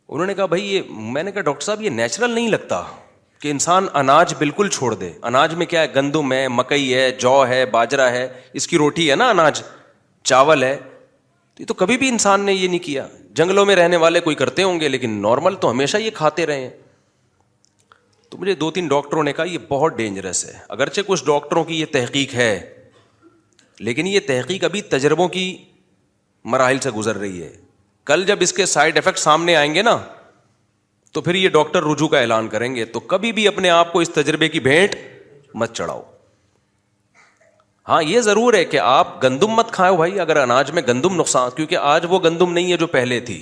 انہوں 0.10 0.26
نے 0.28 0.34
کہا 0.34 0.46
بھائی 0.54 0.64
یہ 0.74 0.92
میں 1.16 1.24
نے 1.24 1.32
کہا 1.32 1.42
ڈاکٹر 1.42 1.66
صاحب 1.66 1.82
یہ 1.82 1.90
نیچرل 1.90 2.32
نہیں 2.32 2.48
لگتا 2.50 2.82
کہ 3.42 3.52
انسان 3.52 3.88
اناج 4.04 4.34
بالکل 4.40 4.68
چھوڑ 4.74 4.94
دے 4.96 5.12
اناج 5.32 5.54
میں 5.58 5.66
کیا 5.66 5.82
ہے 5.82 5.88
گندم 5.96 6.32
ہے 6.34 6.48
مکئی 6.60 6.94
ہے 6.94 7.10
جو 7.22 7.40
ہے 7.48 7.66
باجرا 7.74 8.10
ہے 8.12 8.28
اس 8.62 8.68
کی 8.68 8.78
روٹی 8.78 9.10
ہے 9.10 9.16
نا 9.16 9.30
اناج 9.30 9.62
چاول 10.32 10.64
ہے 10.64 10.76
تو 11.56 11.64
یہ 11.64 11.68
تو 11.68 11.74
کبھی 11.84 11.98
بھی 11.98 12.10
انسان 12.10 12.46
نے 12.46 12.54
یہ 12.54 12.68
نہیں 12.68 12.80
کیا 12.84 13.06
جنگلوں 13.36 13.66
میں 13.66 13.76
رہنے 13.76 13.98
والے 14.06 14.20
کوئی 14.22 14.36
کرتے 14.36 14.64
ہوں 14.64 14.80
گے 14.80 14.90
لیکن 14.90 15.22
نارمل 15.22 15.56
تو 15.62 15.72
ہمیشہ 15.72 15.98
یہ 15.98 16.10
کھاتے 16.16 16.46
رہے 16.46 16.62
ہیں 16.62 16.70
تو 18.32 18.38
مجھے 18.38 18.54
دو 18.56 18.70
تین 18.72 18.88
ڈاکٹروں 18.88 19.24
نے 19.24 19.32
کہا 19.34 19.44
یہ 19.44 19.58
بہت 19.70 19.96
ڈینجرس 19.96 20.44
ہے 20.46 20.52
اگرچہ 20.76 21.02
کچھ 21.08 21.24
ڈاکٹروں 21.26 21.63
کی 21.63 21.80
یہ 21.80 21.86
تحقیق 21.94 22.34
ہے 22.36 22.52
لیکن 23.88 24.08
یہ 24.08 24.20
تحقیق 24.28 24.63
ابھی 24.63 24.82
تجربوں 24.94 25.28
کی 25.34 25.44
مراحل 26.54 26.80
سے 26.84 26.91
گزر 26.98 27.17
رہی 27.20 27.41
ہے 27.44 27.52
کل 28.12 28.24
جب 28.28 28.38
اس 28.41 28.54
کے 28.54 28.65
سائڈ 28.76 28.98
افیکٹ 28.98 29.20
سامنے 29.20 29.56
آئیں 29.56 29.74
گے 29.74 29.82
نا 29.82 29.98
تو 31.13 31.22
پھر 31.22 31.36
یہ 31.36 31.50
ڈاکٹر 31.60 31.84
رجوع 31.91 32.08
کا 32.08 32.20
اعلان 32.20 32.48
کریں 32.50 32.74
گے 32.76 32.86
تو 32.96 33.00
کبھی 33.13 33.32
بھی 33.39 33.48
اپنے 33.48 33.70
آپ 33.70 33.91
کو 33.94 34.00
اس 34.00 34.10
تجربے 34.15 34.50
کی 34.50 34.60
بھیٹ 34.70 34.96
مت 35.62 35.74
چڑھاؤ 35.76 36.02
ہاں 37.89 38.02
یہ 38.04 38.22
ضرور 38.22 38.54
ہے 38.54 38.63
کہ 38.72 38.80
آپ 38.80 39.22
گندم 39.24 39.52
مت 39.56 39.72
کھاؤ 39.74 39.96
بھائی 39.98 40.20
اگر 40.20 40.38
اناج 40.38 40.72
میں 40.72 40.82
گندم 40.88 41.20
نقصان 41.20 41.50
کیونکہ 41.56 41.78
آج 41.96 42.06
وہ 42.10 42.20
گندم 42.24 42.54
نہیں 42.54 42.72
ہے 42.72 42.78
جو 42.78 42.88
پہلے 42.98 43.20
تھی 43.30 43.39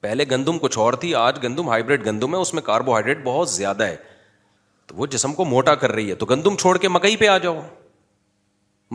پہلے 0.00 0.24
گندم 0.30 0.58
کچھ 0.58 0.78
اور 0.78 0.92
تھی 1.02 1.14
آج 1.18 1.38
گندم 1.42 1.68
ہائبریڈ 1.68 2.04
گندم 2.06 2.34
ہے 2.34 2.40
اس 2.40 2.52
میں 2.54 2.62
کاربوہائیڈریٹ 2.62 3.22
بہت 3.24 3.48
زیادہ 3.50 3.84
ہے 3.84 3.96
تو 4.86 4.94
وہ 4.96 5.06
جسم 5.14 5.32
کو 5.34 5.44
موٹا 5.44 5.74
کر 5.74 5.92
رہی 5.92 6.10
ہے 6.10 6.14
تو 6.20 6.26
گندم 6.26 6.56
چھوڑ 6.60 6.76
کے 6.78 6.88
مکئی 6.88 7.16
پہ 7.22 7.26
آ 7.28 7.36
جاؤ 7.38 7.60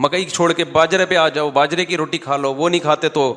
مکئی 0.04 0.24
چھوڑ 0.28 0.52
کے 0.52 0.64
باجرے 0.64 1.06
پہ 1.06 1.16
آ 1.16 1.28
جاؤ 1.34 1.50
باجرے 1.58 1.84
کی 1.86 1.96
روٹی 1.96 2.18
کھا 2.18 2.36
لو 2.36 2.54
وہ 2.54 2.68
نہیں 2.68 2.80
کھاتے 2.80 3.08
تو 3.18 3.32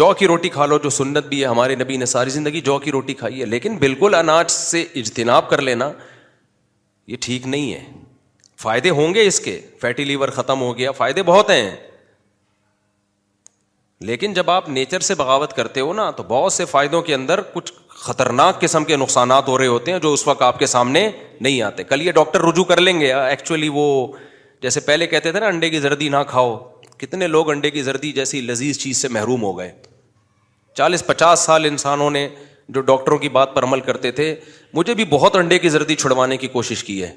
جو 0.00 0.12
کی 0.18 0.26
روٹی 0.26 0.48
کھا 0.48 0.66
لو 0.66 0.78
جو 0.82 0.90
سنت 0.90 1.26
بھی 1.28 1.40
ہے 1.40 1.46
ہمارے 1.46 1.74
نبی 1.76 1.96
نے 1.96 2.06
ساری 2.06 2.30
زندگی 2.30 2.60
جو 2.68 2.78
کی 2.84 2.90
روٹی 2.92 3.14
کھائی 3.14 3.40
ہے 3.40 3.46
لیکن 3.46 3.76
بالکل 3.78 4.14
اناج 4.18 4.50
سے 4.50 4.84
اجتناب 5.00 5.48
کر 5.50 5.62
لینا 5.62 5.90
یہ 7.06 7.16
ٹھیک 7.20 7.46
نہیں 7.46 7.72
ہے 7.72 7.82
فائدے 8.62 8.90
ہوں 9.00 9.14
گے 9.14 9.26
اس 9.26 9.40
کے 9.44 9.58
فیٹی 9.80 10.04
لیور 10.04 10.28
ختم 10.36 10.60
ہو 10.60 10.76
گیا 10.78 10.90
فائدے 11.02 11.22
بہت 11.32 11.50
ہیں 11.50 11.70
لیکن 14.08 14.32
جب 14.34 14.50
آپ 14.50 14.68
نیچر 14.68 15.00
سے 15.00 15.14
بغاوت 15.14 15.52
کرتے 15.56 15.80
ہو 15.80 15.92
نا 15.94 16.10
تو 16.16 16.22
بہت 16.28 16.52
سے 16.52 16.64
فائدوں 16.64 17.00
کے 17.02 17.14
اندر 17.14 17.40
کچھ 17.52 17.72
خطرناک 18.04 18.60
قسم 18.60 18.84
کے 18.84 18.96
نقصانات 18.96 19.48
ہو 19.48 19.56
رہے 19.58 19.66
ہوتے 19.66 19.92
ہیں 19.92 19.98
جو 19.98 20.12
اس 20.12 20.26
وقت 20.26 20.42
آپ 20.42 20.58
کے 20.58 20.66
سامنے 20.66 21.08
نہیں 21.40 21.60
آتے 21.62 21.84
کل 21.84 22.02
یہ 22.06 22.12
ڈاکٹر 22.12 22.40
رجوع 22.48 22.64
کر 22.64 22.80
لیں 22.80 22.98
گے 23.00 23.12
ایکچولی 23.14 23.68
وہ 23.72 23.84
جیسے 24.62 24.80
پہلے 24.80 25.06
کہتے 25.06 25.32
تھے 25.32 25.40
نا 25.40 25.46
انڈے 25.46 25.70
کی 25.70 25.80
زردی 25.80 26.08
نہ 26.08 26.16
کھاؤ 26.28 26.56
کتنے 26.98 27.26
لوگ 27.26 27.50
انڈے 27.50 27.70
کی 27.70 27.82
زردی 27.82 28.12
جیسی 28.12 28.40
لذیذ 28.40 28.78
چیز 28.78 28.96
سے 29.02 29.08
محروم 29.08 29.42
ہو 29.42 29.56
گئے 29.58 29.70
چالیس 30.76 31.06
پچاس 31.06 31.40
سال 31.40 31.64
انسانوں 31.64 32.10
نے 32.10 32.28
جو 32.74 32.80
ڈاکٹروں 32.80 33.18
کی 33.18 33.28
بات 33.28 33.54
پر 33.54 33.62
عمل 33.64 33.80
کرتے 33.88 34.10
تھے 34.12 34.34
مجھے 34.74 34.94
بھی 34.94 35.04
بہت 35.10 35.36
انڈے 35.36 35.58
کی 35.58 35.68
زردی 35.68 35.94
چھڑوانے 35.96 36.36
کی 36.36 36.46
کوشش 36.52 36.84
کی 36.84 37.02
ہے 37.02 37.14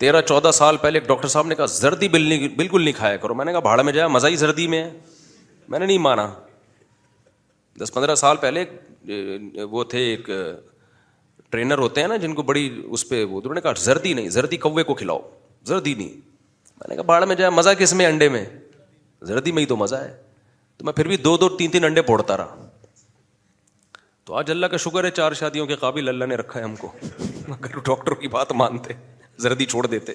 تیرہ 0.00 0.20
چودہ 0.26 0.50
سال 0.54 0.76
پہلے 0.80 0.98
ایک 0.98 1.08
ڈاکٹر 1.08 1.28
صاحب 1.28 1.46
نے 1.46 1.54
کہا 1.54 1.66
زردی 1.74 2.08
بل 2.08 2.46
بالکل 2.56 2.82
نہیں 2.82 2.94
کھایا 2.96 3.16
کرو 3.22 3.34
میں 3.34 3.44
نے 3.44 3.52
کہا 3.52 3.60
بھاڑ 3.60 3.82
میں 3.82 3.92
جایا 3.92 4.08
مزہ 4.08 4.26
ہی 4.26 4.36
زردی 4.36 4.66
میں 4.74 4.82
ہے 4.84 4.90
میں 5.72 5.78
نے 5.78 5.86
نہیں 5.86 5.98
مانا 5.98 6.26
دس 7.82 7.92
پندرہ 7.94 8.14
سال 8.24 8.36
پہلے 8.44 8.64
وہ 9.70 9.82
تھے 9.94 9.98
ایک 10.10 10.28
ٹرینر 11.50 11.78
ہوتے 11.78 12.00
ہیں 12.00 12.08
نا 12.08 12.16
جن 12.22 12.34
کو 12.34 12.42
بڑی 12.50 12.68
اس 12.96 13.08
پہ 13.08 13.22
وہ 13.24 13.40
انہوں 13.40 13.54
نے 13.54 13.60
کہا 13.60 13.72
زردی 13.84 14.12
نہیں 14.14 14.28
زردی 14.38 14.56
کوے 14.64 14.82
کو 14.90 14.94
کھلاؤ 14.94 15.18
زردی 15.72 15.94
نہیں 15.94 16.08
میں 16.78 16.88
نے 16.88 16.94
کہا 16.94 17.02
باڑ 17.12 17.24
میں 17.26 17.36
جایا 17.36 17.50
مزہ 17.50 17.70
کس 17.78 17.92
میں 18.00 18.06
انڈے 18.06 18.28
میں 18.36 18.44
زردی 19.30 19.52
میں 19.52 19.62
ہی 19.62 19.66
تو 19.66 19.76
مزہ 19.76 19.94
ہے 20.04 20.14
تو 20.78 20.84
میں 20.84 20.92
پھر 20.98 21.06
بھی 21.12 21.16
دو 21.28 21.36
دو 21.44 21.48
تین 21.56 21.70
تین 21.70 21.84
انڈے 21.84 22.02
پوڑتا 22.10 22.36
رہا 22.36 22.66
تو 24.24 24.34
آج 24.38 24.50
اللہ 24.50 24.66
کا 24.66 24.76
شکر 24.84 25.04
ہے 25.04 25.10
چار 25.20 25.32
شادیوں 25.42 25.66
کے 25.66 25.76
قابل 25.84 26.08
اللہ 26.08 26.24
نے 26.24 26.34
رکھا 26.36 26.58
ہے 26.60 26.64
ہم 26.64 26.74
کو 26.76 26.92
اگر 27.58 27.78
ڈاکٹر 27.84 28.14
کی 28.24 28.28
بات 28.38 28.52
مانتے 28.62 28.94
زردی 29.42 29.64
چھوڑ 29.74 29.86
دیتے 29.86 30.12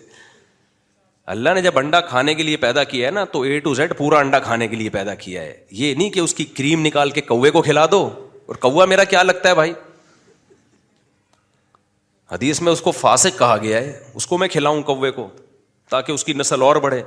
اللہ 1.31 1.49
نے 1.55 1.61
جب 1.61 1.77
انڈا 1.79 1.99
کھانے 2.07 2.33
کے 2.35 2.43
لیے 2.43 2.57
پیدا 2.61 2.83
کیا 2.83 3.05
ہے 3.07 3.11
نا 3.11 3.23
تو 3.31 3.41
اے 3.41 3.59
ٹو 3.63 3.73
زیڈ 3.73 3.95
پورا 3.97 4.17
انڈا 4.19 4.39
کھانے 4.47 4.67
کے 4.67 4.75
لیے 4.75 4.89
پیدا 4.95 5.13
کیا 5.15 5.41
ہے 5.41 5.53
یہ 5.71 5.93
نہیں 5.93 6.09
کہ 6.09 6.19
اس 6.19 6.33
کی 6.35 6.45
کریم 6.57 6.85
نکال 6.85 7.09
کے 7.17 7.21
کوے 7.21 7.51
کو 7.51 7.61
کھلا 7.61 7.85
دو 7.91 8.07
اور 8.45 8.55
کوا 8.65 8.85
میرا 8.85 9.03
کیا 9.13 9.21
لگتا 9.23 9.49
ہے 9.49 9.55
بھائی 9.55 9.73
حدیث 12.31 12.61
میں 12.61 12.71
اس 12.71 12.81
کو 12.81 12.91
فاسق 12.91 13.37
کہا 13.39 13.57
گیا 13.61 13.77
ہے 13.81 13.99
اس 14.15 14.27
کو 14.27 14.37
میں 14.37 14.47
کھلاؤں 14.51 14.81
کوے 14.83 15.11
کو 15.11 15.27
تاکہ 15.89 16.11
اس 16.11 16.23
کی 16.25 16.33
نسل 16.33 16.61
اور 16.61 16.75
بڑھے 16.85 17.01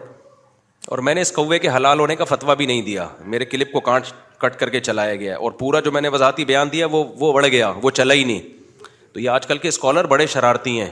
اور 0.89 0.99
میں 1.07 1.15
نے 1.15 1.21
اس 1.21 1.33
کوے 1.33 1.59
کے 1.59 1.69
حلال 1.77 2.01
ہونے 2.01 2.17
کا 2.17 2.25
فتویٰ 2.25 2.55
بھی 2.57 2.67
نہیں 2.67 2.83
دیا 2.83 3.07
میرے 3.35 3.45
کلپ 3.45 3.73
کو 3.73 3.81
کانٹ 3.91 4.13
کٹ 4.41 4.59
کر 4.61 4.71
کے 4.71 4.81
چلایا 4.89 5.15
گیا 5.15 5.37
اور 5.37 5.53
پورا 5.63 5.81
جو 5.87 5.93
میں 5.93 6.01
نے 6.01 6.09
وضاحتی 6.17 6.45
بیان 6.45 6.69
دیا 6.73 6.87
وہ 6.91 7.05
وہ 7.21 7.33
بڑھ 7.33 7.47
گیا 7.47 7.73
وہ 7.83 7.91
چلا 8.01 8.15
ہی 8.15 8.25
نہیں 8.25 8.65
تو 9.13 9.21
یہ 9.21 9.29
آج 9.31 9.47
کل 9.47 9.59
کے 9.59 9.69
اسکالر 9.69 10.07
بڑے 10.07 10.27
شرارتی 10.37 10.81
ہیں 10.81 10.91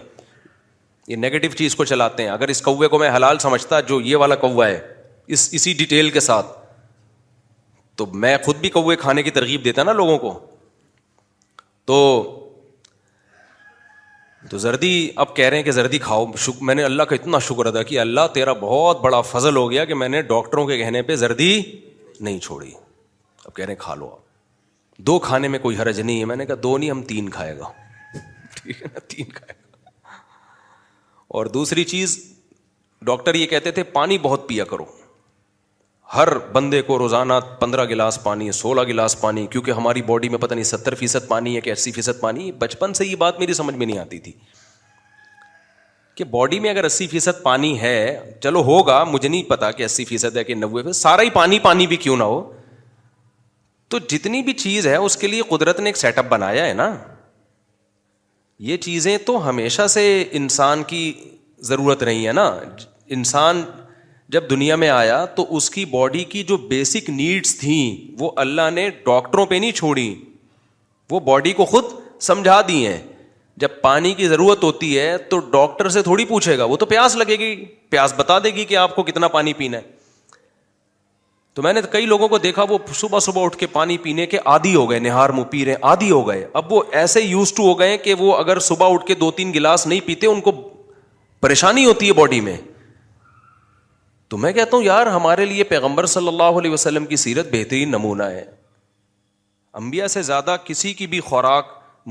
یہ 1.06 1.16
نیگیٹو 1.16 1.48
چیز 1.56 1.74
کو 1.76 1.84
چلاتے 1.84 2.22
ہیں 2.22 2.30
اگر 2.30 2.48
اس 2.48 2.60
کوے 2.62 2.88
کو 2.88 2.98
میں 2.98 3.10
حلال 3.14 3.38
سمجھتا 3.38 3.80
جو 3.88 4.00
یہ 4.00 4.16
والا 4.16 4.34
کوا 4.44 4.66
ہے 4.66 4.78
اس 5.36 5.48
اسی 5.54 5.72
ڈیٹیل 5.78 6.10
کے 6.10 6.20
ساتھ 6.20 6.46
تو 7.96 8.06
میں 8.24 8.36
خود 8.44 8.56
بھی 8.60 8.68
کوے 8.76 8.96
کھانے 9.00 9.22
کی 9.22 9.30
ترغیب 9.30 9.64
دیتا 9.64 9.82
نا 9.82 9.92
لوگوں 9.92 10.16
کو 10.18 10.38
تو 11.90 11.98
تو 14.50 14.58
زردی 14.58 14.92
اب 15.24 15.34
کہہ 15.36 15.48
رہے 15.48 15.56
ہیں 15.56 15.64
کہ 15.64 15.72
زردی 15.72 15.98
کھاؤ 15.98 16.24
میں 16.60 16.74
نے 16.74 16.82
اللہ 16.84 17.02
کا 17.10 17.14
اتنا 17.14 17.38
شکر 17.48 17.66
ادا 17.66 17.82
کہ 17.90 17.98
اللہ 18.00 18.26
تیرا 18.32 18.52
بہت 18.60 19.00
بڑا 19.00 19.20
فضل 19.28 19.56
ہو 19.56 19.70
گیا 19.70 19.84
کہ 19.90 19.94
میں 19.94 20.08
نے 20.08 20.22
ڈاکٹروں 20.32 20.66
کے 20.66 20.76
کہنے 20.78 21.02
پہ 21.10 21.16
زردی 21.16 21.52
نہیں 22.20 22.38
چھوڑی 22.38 22.70
اب 23.44 23.54
کہہ 23.54 23.64
رہے 23.64 23.72
ہیں 23.72 23.80
کھا 23.80 23.94
لو 23.94 24.08
آپ 24.12 24.98
دو 25.06 25.18
کھانے 25.18 25.48
میں 25.48 25.58
کوئی 25.58 25.76
حرج 25.76 26.00
نہیں 26.00 26.20
ہے 26.20 26.24
میں 26.32 26.36
نے 26.36 26.46
کہا 26.46 26.54
دو 26.62 26.76
نہیں 26.78 26.90
ہم 26.90 27.02
تین 27.06 27.28
کھائے 27.36 27.56
گا 27.58 27.70
ٹھیک 28.62 28.82
ہے 28.82 28.86
نا 28.94 29.00
تین 29.14 29.30
کھائے 29.32 29.52
گا 29.58 29.62
اور 31.38 31.46
دوسری 31.54 31.82
چیز 31.90 32.12
ڈاکٹر 33.06 33.34
یہ 33.34 33.46
کہتے 33.52 33.70
تھے 33.76 33.82
پانی 33.94 34.16
بہت 34.26 34.46
پیا 34.48 34.64
کرو 34.72 34.84
ہر 36.14 36.28
بندے 36.52 36.80
کو 36.88 36.98
روزانہ 36.98 37.38
پندرہ 37.60 37.84
گلاس 37.90 38.18
پانی 38.22 38.50
سولہ 38.58 38.80
گلاس 38.88 39.20
پانی 39.20 39.46
کیونکہ 39.50 39.70
ہماری 39.78 40.02
باڈی 40.10 40.28
میں 40.34 40.38
پتہ 40.38 40.54
نہیں 40.54 40.64
ستر 40.64 40.94
فیصد 41.00 41.26
پانی 41.28 41.54
ہے 41.56 41.60
کہ 41.60 41.72
اسی 41.72 41.92
فیصد 41.92 42.20
پانی 42.20 42.50
بچپن 42.60 42.94
سے 42.98 43.06
یہ 43.06 43.16
بات 43.24 43.40
میری 43.40 43.52
سمجھ 43.60 43.74
میں 43.76 43.86
نہیں 43.86 43.98
آتی 43.98 44.18
تھی 44.26 44.32
کہ 46.16 46.24
باڈی 46.36 46.60
میں 46.66 46.70
اگر 46.70 46.84
اسی 46.84 47.06
فیصد 47.16 47.42
پانی 47.42 47.80
ہے 47.80 47.98
چلو 48.42 48.62
ہوگا 48.70 49.02
مجھے 49.14 49.28
نہیں 49.28 49.42
پتا 49.48 49.70
کہ 49.78 49.84
اسی 49.84 50.04
فیصد 50.12 50.36
ہے 50.36 50.44
کہ 50.50 50.54
نوے 50.54 50.82
فیصد 50.82 51.00
سارا 51.00 51.22
ہی 51.22 51.30
پانی 51.40 51.58
پانی 51.68 51.86
بھی 51.86 51.96
کیوں 52.06 52.16
نہ 52.16 52.30
ہو 52.34 52.42
تو 53.94 53.98
جتنی 54.14 54.42
بھی 54.42 54.52
چیز 54.66 54.86
ہے 54.86 54.96
اس 54.96 55.16
کے 55.16 55.26
لیے 55.34 55.42
قدرت 55.48 55.80
نے 55.80 55.88
ایک 55.88 55.96
سیٹ 56.06 56.18
اپ 56.18 56.26
بنایا 56.30 56.66
ہے 56.66 56.72
نا 56.84 56.90
یہ 58.60 58.76
چیزیں 58.76 59.16
تو 59.26 59.38
ہمیشہ 59.48 59.86
سے 59.90 60.02
انسان 60.32 60.82
کی 60.88 61.12
ضرورت 61.68 62.02
رہی 62.02 62.26
ہے 62.26 62.32
نا 62.32 62.46
انسان 63.16 63.62
جب 64.32 64.48
دنیا 64.50 64.76
میں 64.76 64.88
آیا 64.88 65.24
تو 65.36 65.46
اس 65.56 65.68
کی 65.70 65.84
باڈی 65.84 66.22
کی 66.24 66.42
جو 66.48 66.56
بیسک 66.68 67.08
نیڈس 67.10 67.58
تھیں 67.60 67.96
وہ 68.18 68.30
اللہ 68.44 68.70
نے 68.74 68.88
ڈاکٹروں 69.06 69.46
پہ 69.46 69.54
نہیں 69.54 69.72
چھوڑی 69.76 70.14
وہ 71.10 71.20
باڈی 71.20 71.52
کو 71.52 71.64
خود 71.72 71.84
سمجھا 72.26 72.60
دی 72.68 72.86
ہیں 72.86 72.98
جب 73.62 73.68
پانی 73.82 74.12
کی 74.14 74.28
ضرورت 74.28 74.62
ہوتی 74.64 74.98
ہے 74.98 75.16
تو 75.30 75.38
ڈاکٹر 75.50 75.88
سے 75.96 76.02
تھوڑی 76.02 76.24
پوچھے 76.28 76.56
گا 76.58 76.64
وہ 76.64 76.76
تو 76.76 76.86
پیاس 76.94 77.16
لگے 77.16 77.38
گی 77.38 77.54
پیاس 77.90 78.14
بتا 78.16 78.38
دے 78.44 78.50
گی 78.54 78.64
کہ 78.64 78.76
آپ 78.76 78.94
کو 78.96 79.02
کتنا 79.02 79.28
پانی 79.36 79.52
پینا 79.56 79.78
ہے 79.78 79.82
تو 81.54 81.62
میں 81.62 81.72
نے 81.72 81.80
کئی 81.90 82.06
لوگوں 82.06 82.28
کو 82.28 82.38
دیکھا 82.44 82.62
وہ 82.68 82.78
صبح 83.00 83.18
صبح 83.24 83.44
اٹھ 83.44 83.56
کے 83.56 83.66
پانی 83.72 83.96
پینے 84.04 84.26
کے 84.26 84.38
آدھی 84.54 84.74
ہو 84.74 84.88
گئے 84.90 84.98
نہار 84.98 85.30
مو 85.38 85.42
پی 85.50 85.64
رہے 85.64 85.74
آدھی 85.90 86.10
ہو 86.10 86.26
گئے 86.28 86.46
اب 86.60 86.72
وہ 86.72 86.82
ایسے 87.00 87.20
یوز 87.20 87.52
ٹو 87.54 87.62
ہو 87.68 87.78
گئے 87.78 87.96
کہ 88.06 88.14
وہ 88.18 88.34
اگر 88.36 88.58
صبح 88.68 88.92
اٹھ 88.92 89.06
کے 89.06 89.14
دو 89.20 89.30
تین 89.36 89.52
گلاس 89.54 89.86
نہیں 89.86 90.00
پیتے 90.06 90.26
ان 90.26 90.40
کو 90.46 90.52
پریشانی 91.40 91.84
ہوتی 91.84 92.08
ہے 92.08 92.12
باڈی 92.20 92.40
میں 92.48 92.56
تو 94.30 94.36
میں 94.44 94.52
کہتا 94.52 94.76
ہوں 94.76 94.84
یار 94.84 95.06
ہمارے 95.16 95.44
لیے 95.44 95.64
پیغمبر 95.74 96.06
صلی 96.16 96.28
اللہ 96.28 96.58
علیہ 96.60 96.70
وسلم 96.70 97.06
کی 97.06 97.16
سیرت 97.26 97.52
بہترین 97.52 97.90
نمونہ 97.90 98.22
ہے 98.34 98.44
امبیا 99.82 100.08
سے 100.08 100.22
زیادہ 100.22 100.56
کسی 100.64 100.92
کی 100.94 101.06
بھی 101.14 101.20
خوراک 101.30 101.66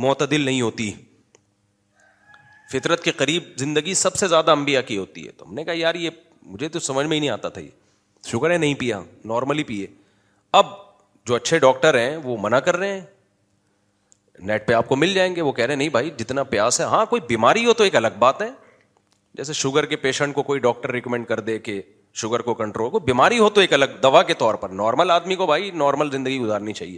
معتدل 0.05 0.41
نہیں 0.45 0.61
ہوتی 0.61 0.91
فطرت 2.71 3.03
کے 3.03 3.11
قریب 3.17 3.43
زندگی 3.57 3.93
سب 3.93 4.15
سے 4.17 4.27
زیادہ 4.27 4.51
امبیا 4.51 4.81
کی 4.91 4.97
ہوتی 4.97 5.25
ہے 5.25 5.31
تو 5.37 5.47
ہم 5.47 5.53
نے 5.53 5.63
کہا 5.63 5.73
یار 5.77 5.95
یہ 6.05 6.09
مجھے 6.45 6.69
تو 6.69 6.79
سمجھ 6.91 7.05
میں 7.05 7.15
ہی 7.15 7.19
نہیں 7.19 7.29
آتا 7.29 7.49
تھا 7.57 7.61
یہ 7.61 7.69
شوگر 8.31 8.49
ہے 8.49 8.57
نہیں 8.57 8.73
پیا 8.79 8.99
نارملی 9.25 9.63
پیے 9.63 9.87
اب 10.59 10.65
جو 11.27 11.35
اچھے 11.35 11.59
ڈاکٹر 11.59 11.97
ہیں 11.99 12.15
وہ 12.23 12.37
منع 12.41 12.59
کر 12.67 12.77
رہے 12.77 12.91
ہیں 12.91 13.01
نیٹ 14.47 14.67
پہ 14.67 14.73
آپ 14.73 14.87
کو 14.89 14.95
مل 14.95 15.13
جائیں 15.13 15.35
گے 15.35 15.41
وہ 15.41 15.51
کہہ 15.51 15.65
رہے 15.65 15.71
ہیں 15.73 15.77
نہیں 15.77 15.89
بھائی 15.89 16.09
جتنا 16.17 16.43
پیاس 16.53 16.79
ہے 16.81 16.85
ہاں 16.93 17.05
کوئی 17.05 17.21
بیماری 17.27 17.65
ہو 17.65 17.73
تو 17.73 17.83
ایک 17.83 17.95
الگ 17.95 18.17
بات 18.19 18.41
ہے 18.41 18.49
جیسے 19.37 19.53
شوگر 19.63 19.85
کے 19.91 19.95
پیشنٹ 20.05 20.35
کو 20.35 20.43
کوئی 20.43 20.59
ڈاکٹر 20.59 20.91
ریکمینڈ 20.93 21.27
کر 21.27 21.39
دے 21.49 21.57
کہ 21.67 21.81
شوگر 22.21 22.39
کو 22.47 22.53
کنٹرول 22.53 22.89
کو 22.91 22.99
بیماری 23.09 23.39
ہو 23.39 23.49
تو 23.49 23.61
ایک 23.61 23.73
الگ 23.73 23.95
دوا 24.03 24.21
کے 24.23 24.33
طور 24.39 24.55
پر 24.63 24.69
نارمل 24.81 25.11
آدمی 25.11 25.35
کو 25.35 25.45
بھائی 25.45 25.71
نارمل 25.81 26.11
زندگی 26.11 26.39
گزارنی 26.39 26.73
چاہیے 26.73 26.97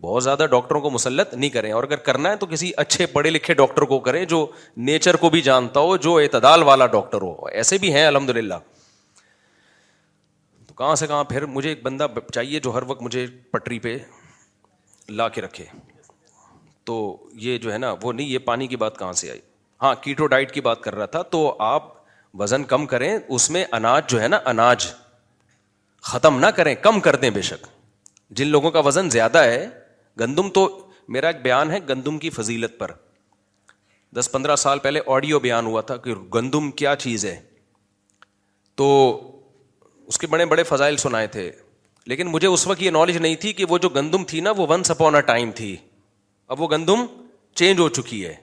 بہت 0.00 0.22
زیادہ 0.24 0.46
ڈاکٹروں 0.50 0.80
کو 0.80 0.90
مسلط 0.90 1.34
نہیں 1.34 1.50
کریں 1.50 1.70
اور 1.72 1.84
اگر 1.84 1.96
کرنا 2.08 2.30
ہے 2.30 2.36
تو 2.36 2.46
کسی 2.50 2.70
اچھے 2.76 3.06
پڑھے 3.12 3.30
لکھے 3.30 3.54
ڈاکٹر 3.54 3.82
کو 3.92 3.98
کریں 4.08 4.24
جو 4.34 4.46
نیچر 4.90 5.16
کو 5.16 5.30
بھی 5.30 5.40
جانتا 5.48 5.80
ہو 5.80 5.96
جو 6.06 6.16
اعتدال 6.18 6.62
والا 6.70 6.86
ڈاکٹر 6.96 7.22
ہو 7.22 7.46
ایسے 7.52 7.78
بھی 7.80 7.92
ہیں 7.94 8.06
الحمد 8.06 8.30
للہ 8.36 8.54
کہاں 10.76 10.94
سے 10.96 11.06
کہاں 11.06 11.24
پھر 11.24 11.44
مجھے 11.46 11.68
ایک 11.68 11.82
بندہ 11.82 12.06
چاہیے 12.32 12.60
جو 12.60 12.72
ہر 12.74 12.82
وقت 12.86 13.02
مجھے 13.02 13.26
پٹری 13.50 13.78
پہ 13.80 13.96
لا 15.08 15.28
کے 15.28 15.40
رکھے 15.40 15.64
تو 16.86 16.94
یہ 17.42 17.58
جو 17.58 17.72
ہے 17.72 17.78
نا 17.78 17.94
وہ 18.02 18.12
نہیں 18.12 18.26
یہ 18.28 18.38
پانی 18.46 18.66
کی 18.66 18.76
بات 18.76 18.98
کہاں 18.98 19.12
سے 19.20 19.30
آئی 19.30 19.40
ہاں 19.82 19.94
کیٹو 20.02 20.26
ڈائٹ 20.32 20.52
کی 20.52 20.60
بات 20.60 20.80
کر 20.82 20.94
رہا 20.94 21.06
تھا 21.14 21.22
تو 21.34 21.44
آپ 21.66 21.92
وزن 22.40 22.64
کم 22.74 22.86
کریں 22.86 23.10
اس 23.16 23.48
میں 23.50 23.64
اناج 23.78 24.08
جو 24.10 24.20
ہے 24.22 24.28
نا 24.28 24.38
اناج 24.52 24.86
ختم 26.12 26.38
نہ 26.40 26.46
کریں 26.56 26.74
کم 26.82 27.00
کر 27.00 27.16
دیں 27.16 27.30
بے 27.38 27.42
شک 27.48 27.66
جن 28.38 28.46
لوگوں 28.48 28.70
کا 28.70 28.78
وزن 28.86 29.10
زیادہ 29.10 29.42
ہے 29.44 29.66
گندم 30.20 30.48
تو 30.58 30.68
میرا 31.16 31.26
ایک 31.26 31.42
بیان 31.42 31.70
ہے 31.70 31.78
گندم 31.88 32.18
کی 32.18 32.30
فضیلت 32.30 32.78
پر 32.78 32.90
دس 34.18 34.30
پندرہ 34.32 34.56
سال 34.56 34.78
پہلے 34.78 35.00
آڈیو 35.14 35.38
بیان 35.46 35.66
ہوا 35.66 35.80
تھا 35.90 35.96
کہ 36.04 36.14
گندم 36.34 36.70
کیا 36.80 36.94
چیز 37.06 37.24
ہے 37.24 37.40
تو 38.82 38.88
اس 40.08 40.18
کے 40.18 40.26
بڑے 40.26 40.44
بڑے 40.46 40.62
فضائل 40.64 40.96
سنائے 40.96 41.26
تھے 41.34 41.50
لیکن 42.12 42.26
مجھے 42.30 42.46
اس 42.48 42.66
وقت 42.66 42.82
یہ 42.82 42.90
نالج 42.90 43.16
نہیں 43.16 43.34
تھی 43.44 43.52
کہ 43.60 43.64
وہ 43.68 43.78
جو 43.84 43.88
گندم 43.88 44.24
تھی 44.32 44.40
نا 44.46 44.50
وہ 44.56 44.66
ونس 44.70 44.90
اپون 44.90 45.14
اے 45.14 45.20
ٹائم 45.32 45.50
تھی 45.56 45.76
اب 46.54 46.60
وہ 46.60 46.68
گندم 46.70 47.04
چینج 47.58 47.78
ہو 47.80 47.88
چکی 47.98 48.24
ہے 48.26 48.34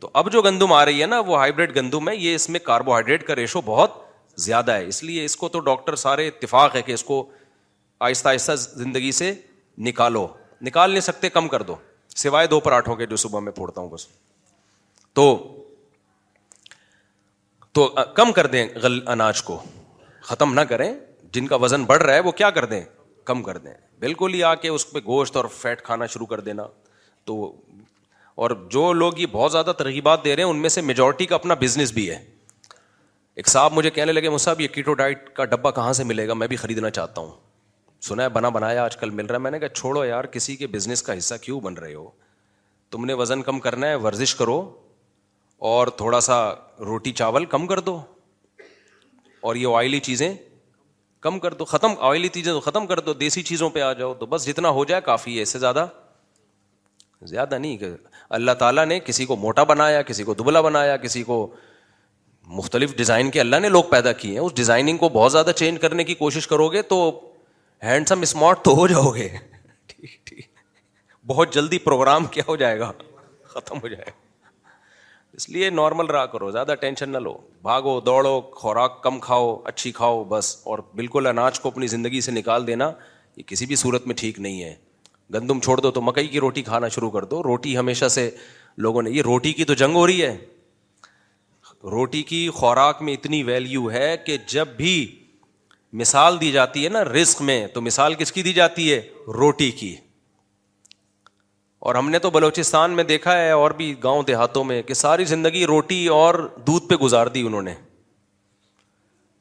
تو 0.00 0.10
اب 0.20 0.30
جو 0.32 0.42
گندم 0.42 0.72
آ 0.72 0.84
رہی 0.84 1.00
ہے 1.02 1.06
نا 1.06 1.18
وہ 1.26 1.36
ہائیبریڈ 1.38 1.74
گندم 1.76 2.08
ہے 2.08 2.14
یہ 2.16 2.34
اس 2.34 2.48
میں 2.50 2.60
کاربوہائیڈریٹ 2.64 3.26
کا 3.26 3.34
ریشو 3.36 3.60
بہت 3.64 4.02
زیادہ 4.44 4.72
ہے 4.72 4.86
اس 4.88 5.02
لیے 5.04 5.24
اس 5.24 5.36
کو 5.36 5.48
تو 5.54 5.60
ڈاکٹر 5.68 5.94
سارے 6.06 6.26
اتفاق 6.28 6.76
ہے 6.76 6.82
کہ 6.82 6.92
اس 6.92 7.04
کو 7.04 7.22
آہستہ 8.08 8.28
آہستہ 8.28 8.52
زندگی 8.82 9.10
سے 9.12 9.32
نکالو 9.86 10.26
نکال 10.66 10.90
نہیں 10.90 11.00
سکتے 11.00 11.28
کم 11.30 11.48
کر 11.48 11.62
دو 11.70 11.74
سوائے 12.16 12.46
دو 12.52 12.60
پراٹھوں 12.60 12.96
کے 12.96 13.06
جو 13.06 13.16
صبح 13.24 13.40
میں 13.40 13.52
پھوڑتا 13.52 13.80
ہوں 13.80 13.88
بس 13.88 14.06
تو 15.14 15.26
تو 17.72 17.86
کم 18.14 18.32
کر 18.32 18.46
دیں 18.54 18.66
اناج 19.14 19.42
کو 19.42 19.58
ختم 20.22 20.54
نہ 20.54 20.60
کریں 20.70 20.92
جن 21.32 21.46
کا 21.46 21.56
وزن 21.62 21.84
بڑھ 21.84 22.02
رہا 22.02 22.14
ہے 22.14 22.20
وہ 22.28 22.32
کیا 22.40 22.50
کر 22.58 22.64
دیں 22.64 22.80
کم 23.30 23.42
کر 23.42 23.56
دیں 23.64 23.72
بالکل 24.00 24.34
ہی 24.34 24.42
آ 24.50 24.54
کے 24.54 24.68
اس 24.68 24.90
پہ 24.92 24.98
گوشت 25.06 25.36
اور 25.36 25.44
فیٹ 25.56 25.82
کھانا 25.84 26.06
شروع 26.12 26.26
کر 26.26 26.40
دینا 26.40 26.66
تو 27.26 27.34
اور 28.44 28.50
جو 28.70 28.92
لوگ 28.92 29.18
یہ 29.18 29.26
بہت 29.32 29.52
زیادہ 29.52 29.72
ترغیبات 29.78 30.24
دے 30.24 30.36
رہے 30.36 30.42
ہیں 30.42 30.50
ان 30.50 30.58
میں 30.62 30.68
سے 30.70 30.80
میجورٹی 30.80 31.26
کا 31.26 31.34
اپنا 31.34 31.54
بزنس 31.60 31.92
بھی 31.92 32.08
ہے 32.10 32.18
ایک 33.40 33.48
صاحب 33.48 33.72
مجھے 33.72 33.90
کہنے 33.96 34.12
لگے 34.12 34.28
مصحب 34.28 34.60
یہ 34.60 34.68
کیٹو 34.74 34.94
ڈائٹ 35.00 35.28
کا 35.34 35.44
ڈبہ 35.52 35.70
کہاں 35.70 35.92
سے 35.98 36.04
ملے 36.04 36.26
گا 36.28 36.34
میں 36.34 36.46
بھی 36.52 36.56
خریدنا 36.62 36.90
چاہتا 36.90 37.20
ہوں 37.20 37.30
سنا 38.06 38.22
ہے 38.22 38.28
بنا 38.28 38.48
بنایا 38.56 38.84
آج 38.84 38.96
کل 38.96 39.10
مل 39.10 39.26
رہا 39.26 39.34
ہے 39.34 39.40
میں 39.40 39.50
نے 39.50 39.58
کہا 39.58 39.68
چھوڑو 39.68 40.04
یار 40.04 40.24
کسی 40.34 40.56
کے 40.56 40.66
بزنس 40.74 41.02
کا 41.02 41.18
حصہ 41.18 41.34
کیوں 41.42 41.60
بن 41.60 41.74
رہے 41.76 41.94
ہو 41.94 42.08
تم 42.90 43.04
نے 43.04 43.12
وزن 43.22 43.42
کم 43.42 43.60
کرنا 43.60 43.86
ہے 43.88 43.94
ورزش 44.04 44.34
کرو 44.34 44.60
اور 45.70 45.86
تھوڑا 46.02 46.20
سا 46.30 46.38
روٹی 46.86 47.12
چاول 47.20 47.44
کم 47.54 47.66
کر 47.66 47.80
دو 47.90 48.00
اور 49.48 49.56
یہ 49.56 49.76
آئلی 49.76 50.00
چیزیں 50.10 50.28
کم 51.26 51.38
کر 51.44 51.54
دو 51.60 51.64
ختم 51.64 51.92
آئلی 52.08 52.28
چیزیں 52.34 52.52
ختم 52.64 52.86
کر 52.86 53.00
دو 53.06 53.12
دیسی 53.22 53.42
چیزوں 53.42 53.68
پہ 53.76 53.80
آ 53.82 53.92
جاؤ 54.00 54.12
تو 54.18 54.26
بس 54.32 54.46
جتنا 54.46 54.68
ہو 54.78 54.84
جائے 54.90 55.00
کافی 55.04 55.36
ہے 55.36 55.42
اس 55.42 55.48
سے 55.52 55.58
زیادہ 55.58 55.86
زیادہ 57.30 57.58
نہیں 57.58 57.76
کہ 57.76 57.86
اللہ 58.38 58.52
تعالیٰ 58.58 58.84
نے 58.86 58.98
کسی 59.04 59.24
کو 59.26 59.36
موٹا 59.36 59.62
بنایا 59.70 60.02
کسی 60.10 60.24
کو 60.24 60.34
دبلا 60.34 60.60
بنایا 60.66 60.96
کسی 61.06 61.22
کو 61.30 61.38
مختلف 62.58 62.94
ڈیزائن 62.96 63.30
کے 63.30 63.40
اللہ 63.40 63.56
نے 63.62 63.68
لوگ 63.68 63.84
پیدا 63.90 64.12
کیے 64.20 64.32
ہیں 64.32 64.38
اس 64.44 64.54
ڈیزائننگ 64.56 64.98
کو 64.98 65.08
بہت 65.16 65.32
زیادہ 65.32 65.50
چینج 65.56 65.80
کرنے 65.80 66.04
کی 66.10 66.14
کوشش 66.22 66.46
کرو 66.48 66.68
گے 66.72 66.82
تو 66.92 67.00
ہینڈسم 67.82 68.20
اسمارٹ 68.28 68.62
تو 68.64 68.74
ہو 68.76 68.86
جاؤ 68.94 69.10
گے 69.14 69.28
ٹھیک 69.86 70.10
ٹھیک 70.26 70.46
بہت 71.32 71.52
جلدی 71.54 71.78
پروگرام 71.88 72.24
کیا 72.36 72.42
ہو 72.48 72.56
جائے 72.64 72.78
گا 72.78 72.92
ختم 73.54 73.78
ہو 73.82 73.88
جائے 73.88 74.04
گا 74.06 74.26
اس 75.38 75.48
لیے 75.48 75.68
نارمل 75.70 76.06
رہا 76.06 76.26
کرو 76.26 76.50
زیادہ 76.50 76.74
ٹینشن 76.80 77.10
نہ 77.10 77.18
لو 77.24 77.32
بھاگو 77.62 77.98
دوڑو 78.06 78.40
خوراک 78.60 79.02
کم 79.02 79.18
کھاؤ 79.26 79.54
اچھی 79.72 79.90
کھاؤ 79.98 80.22
بس 80.28 80.46
اور 80.70 80.78
بالکل 80.98 81.26
اناج 81.26 81.60
کو 81.60 81.68
اپنی 81.68 81.86
زندگی 81.92 82.20
سے 82.26 82.32
نکال 82.32 82.66
دینا 82.66 82.90
یہ 83.36 83.42
کسی 83.46 83.66
بھی 83.72 83.76
صورت 83.82 84.06
میں 84.06 84.14
ٹھیک 84.22 84.40
نہیں 84.46 84.62
ہے 84.62 84.74
گندم 85.34 85.60
چھوڑ 85.66 85.76
دو 85.80 85.90
تو 85.90 86.00
مکئی 86.02 86.26
کی 86.28 86.40
روٹی 86.40 86.62
کھانا 86.70 86.88
شروع 86.96 87.10
کر 87.10 87.24
دو 87.34 87.42
روٹی 87.42 87.76
ہمیشہ 87.78 88.08
سے 88.18 88.28
لوگوں 88.86 89.02
نے 89.02 89.10
یہ 89.16 89.22
روٹی 89.28 89.52
کی 89.58 89.64
تو 89.70 89.74
جنگ 89.82 89.96
ہو 89.96 90.06
رہی 90.06 90.22
ہے 90.22 90.36
روٹی 91.92 92.22
کی 92.32 92.48
خوراک 92.54 93.02
میں 93.08 93.12
اتنی 93.14 93.42
ویلیو 93.52 93.90
ہے 93.90 94.16
کہ 94.26 94.36
جب 94.56 94.68
بھی 94.76 94.94
مثال 96.02 96.40
دی 96.40 96.50
جاتی 96.52 96.84
ہے 96.84 96.88
نا 96.98 97.04
رسک 97.04 97.42
میں 97.50 97.66
تو 97.74 97.80
مثال 97.90 98.14
کس 98.22 98.32
کی 98.32 98.42
دی 98.48 98.52
جاتی 98.52 98.92
ہے 98.92 99.00
روٹی 99.38 99.70
کی 99.80 99.94
اور 101.88 101.94
ہم 101.96 102.08
نے 102.10 102.18
تو 102.18 102.28
بلوچستان 102.30 102.90
میں 102.96 103.02
دیکھا 103.08 103.36
ہے 103.40 103.50
اور 103.50 103.70
بھی 103.76 103.92
گاؤں 104.02 104.22
دیہاتوں 104.26 104.62
میں 104.70 104.80
کہ 104.88 104.94
ساری 104.94 105.24
زندگی 105.24 105.64
روٹی 105.66 106.06
اور 106.14 106.34
دودھ 106.66 106.88
پہ 106.88 106.94
گزار 107.02 107.26
دی 107.36 107.42
انہوں 107.46 107.62
نے 107.68 107.72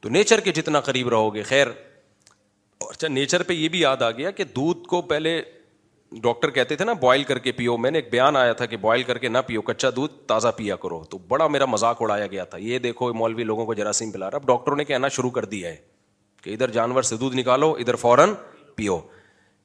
تو 0.01 0.09
نیچر 0.17 0.39
کے 0.45 0.51
جتنا 0.59 0.79
قریب 0.81 1.09
رہو 1.09 1.33
گے 1.35 1.41
خیر 1.49 1.67
اچھا 2.89 3.07
نیچر 3.07 3.43
پہ 3.49 3.53
یہ 3.53 3.69
بھی 3.73 3.79
یاد 3.79 4.01
آ 4.01 4.09
گیا 4.17 4.31
کہ 4.37 4.43
دودھ 4.55 4.87
کو 4.89 5.01
پہلے 5.09 5.41
ڈاکٹر 6.23 6.49
کہتے 6.57 6.75
تھے 6.81 6.85
نا 6.85 6.93
بوائل 7.01 7.23
کر 7.31 7.39
کے 7.47 7.51
پیو 7.59 7.75
میں 7.85 7.91
نے 7.91 7.97
ایک 7.99 8.09
بیان 8.11 8.35
آیا 8.41 8.53
تھا 8.59 8.65
کہ 8.73 8.77
بوائل 8.81 9.03
کر 9.09 9.17
کے 9.23 9.29
نہ 9.29 9.37
پیو 9.47 9.61
کچا 9.71 9.89
دودھ 9.95 10.13
تازہ 10.27 10.47
پیا 10.57 10.75
کرو 10.83 11.03
تو 11.09 11.17
بڑا 11.33 11.47
میرا 11.55 11.65
مذاق 11.69 12.01
اڑایا 12.01 12.27
گیا 12.35 12.43
تھا 12.53 12.57
یہ 12.67 12.79
دیکھو 12.85 13.11
مولوی 13.23 13.43
لوگوں 13.49 13.65
کو 13.65 13.73
جراثیم 13.81 14.11
پلا 14.11 14.29
رہا 14.31 14.37
اب 14.41 14.45
ڈاکٹر 14.47 14.75
نے 14.75 14.83
کہنا 14.91 15.07
شروع 15.19 15.29
کر 15.39 15.45
دیا 15.55 15.69
ہے 15.69 15.75
کہ 16.43 16.53
ادھر 16.53 16.71
جانور 16.79 17.01
سے 17.11 17.17
دودھ 17.25 17.35
نکالو 17.37 17.71
ادھر 17.79 17.95
فوراً 18.05 18.33
پیو 18.75 18.97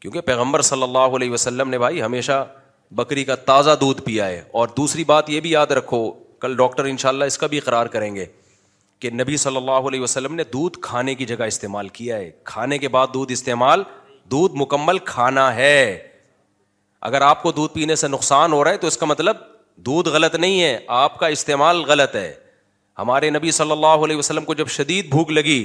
کیونکہ 0.00 0.20
پیغمبر 0.32 0.62
صلی 0.72 0.82
اللہ 0.82 1.16
علیہ 1.20 1.30
وسلم 1.30 1.68
نے 1.70 1.78
بھائی 1.78 2.02
ہمیشہ 2.02 2.44
بکری 2.96 3.24
کا 3.24 3.34
تازہ 3.46 3.70
دودھ 3.80 4.02
پیا 4.04 4.26
ہے 4.28 4.42
اور 4.60 4.68
دوسری 4.76 5.04
بات 5.04 5.28
یہ 5.30 5.40
بھی 5.40 5.50
یاد 5.50 5.66
رکھو 5.78 5.98
کل 6.40 6.56
ڈاکٹر 6.56 6.84
ان 6.84 6.96
شاء 6.98 7.08
اللہ 7.08 7.24
اس 7.30 7.38
کا 7.38 7.46
بھی 7.52 7.58
اقرار 7.58 7.86
کریں 7.94 8.14
گے 8.14 8.24
کہ 9.00 9.10
نبی 9.20 9.36
صلی 9.44 9.56
اللہ 9.56 9.86
علیہ 9.90 10.00
وسلم 10.00 10.34
نے 10.34 10.44
دودھ 10.52 10.78
کھانے 10.82 11.14
کی 11.14 11.24
جگہ 11.26 11.44
استعمال 11.52 11.88
کیا 11.98 12.16
ہے 12.16 12.30
کھانے 12.52 12.78
کے 12.78 12.88
بعد 12.96 13.06
دودھ 13.14 13.32
استعمال 13.32 13.82
دودھ 14.30 14.54
مکمل 14.56 14.98
کھانا 15.04 15.54
ہے 15.54 16.08
اگر 17.10 17.20
آپ 17.30 17.42
کو 17.42 17.52
دودھ 17.52 17.72
پینے 17.74 17.94
سے 18.02 18.08
نقصان 18.08 18.52
ہو 18.52 18.62
رہا 18.64 18.70
ہے 18.70 18.76
تو 18.78 18.86
اس 18.86 18.96
کا 18.96 19.06
مطلب 19.06 19.36
دودھ 19.86 20.08
غلط 20.14 20.34
نہیں 20.34 20.62
ہے 20.62 20.78
آپ 21.02 21.18
کا 21.18 21.26
استعمال 21.36 21.82
غلط 21.86 22.14
ہے 22.16 22.32
ہمارے 22.98 23.30
نبی 23.38 23.50
صلی 23.58 23.72
اللہ 23.72 24.04
علیہ 24.06 24.16
وسلم 24.16 24.44
کو 24.44 24.54
جب 24.54 24.68
شدید 24.78 25.08
بھوک 25.10 25.30
لگی 25.32 25.62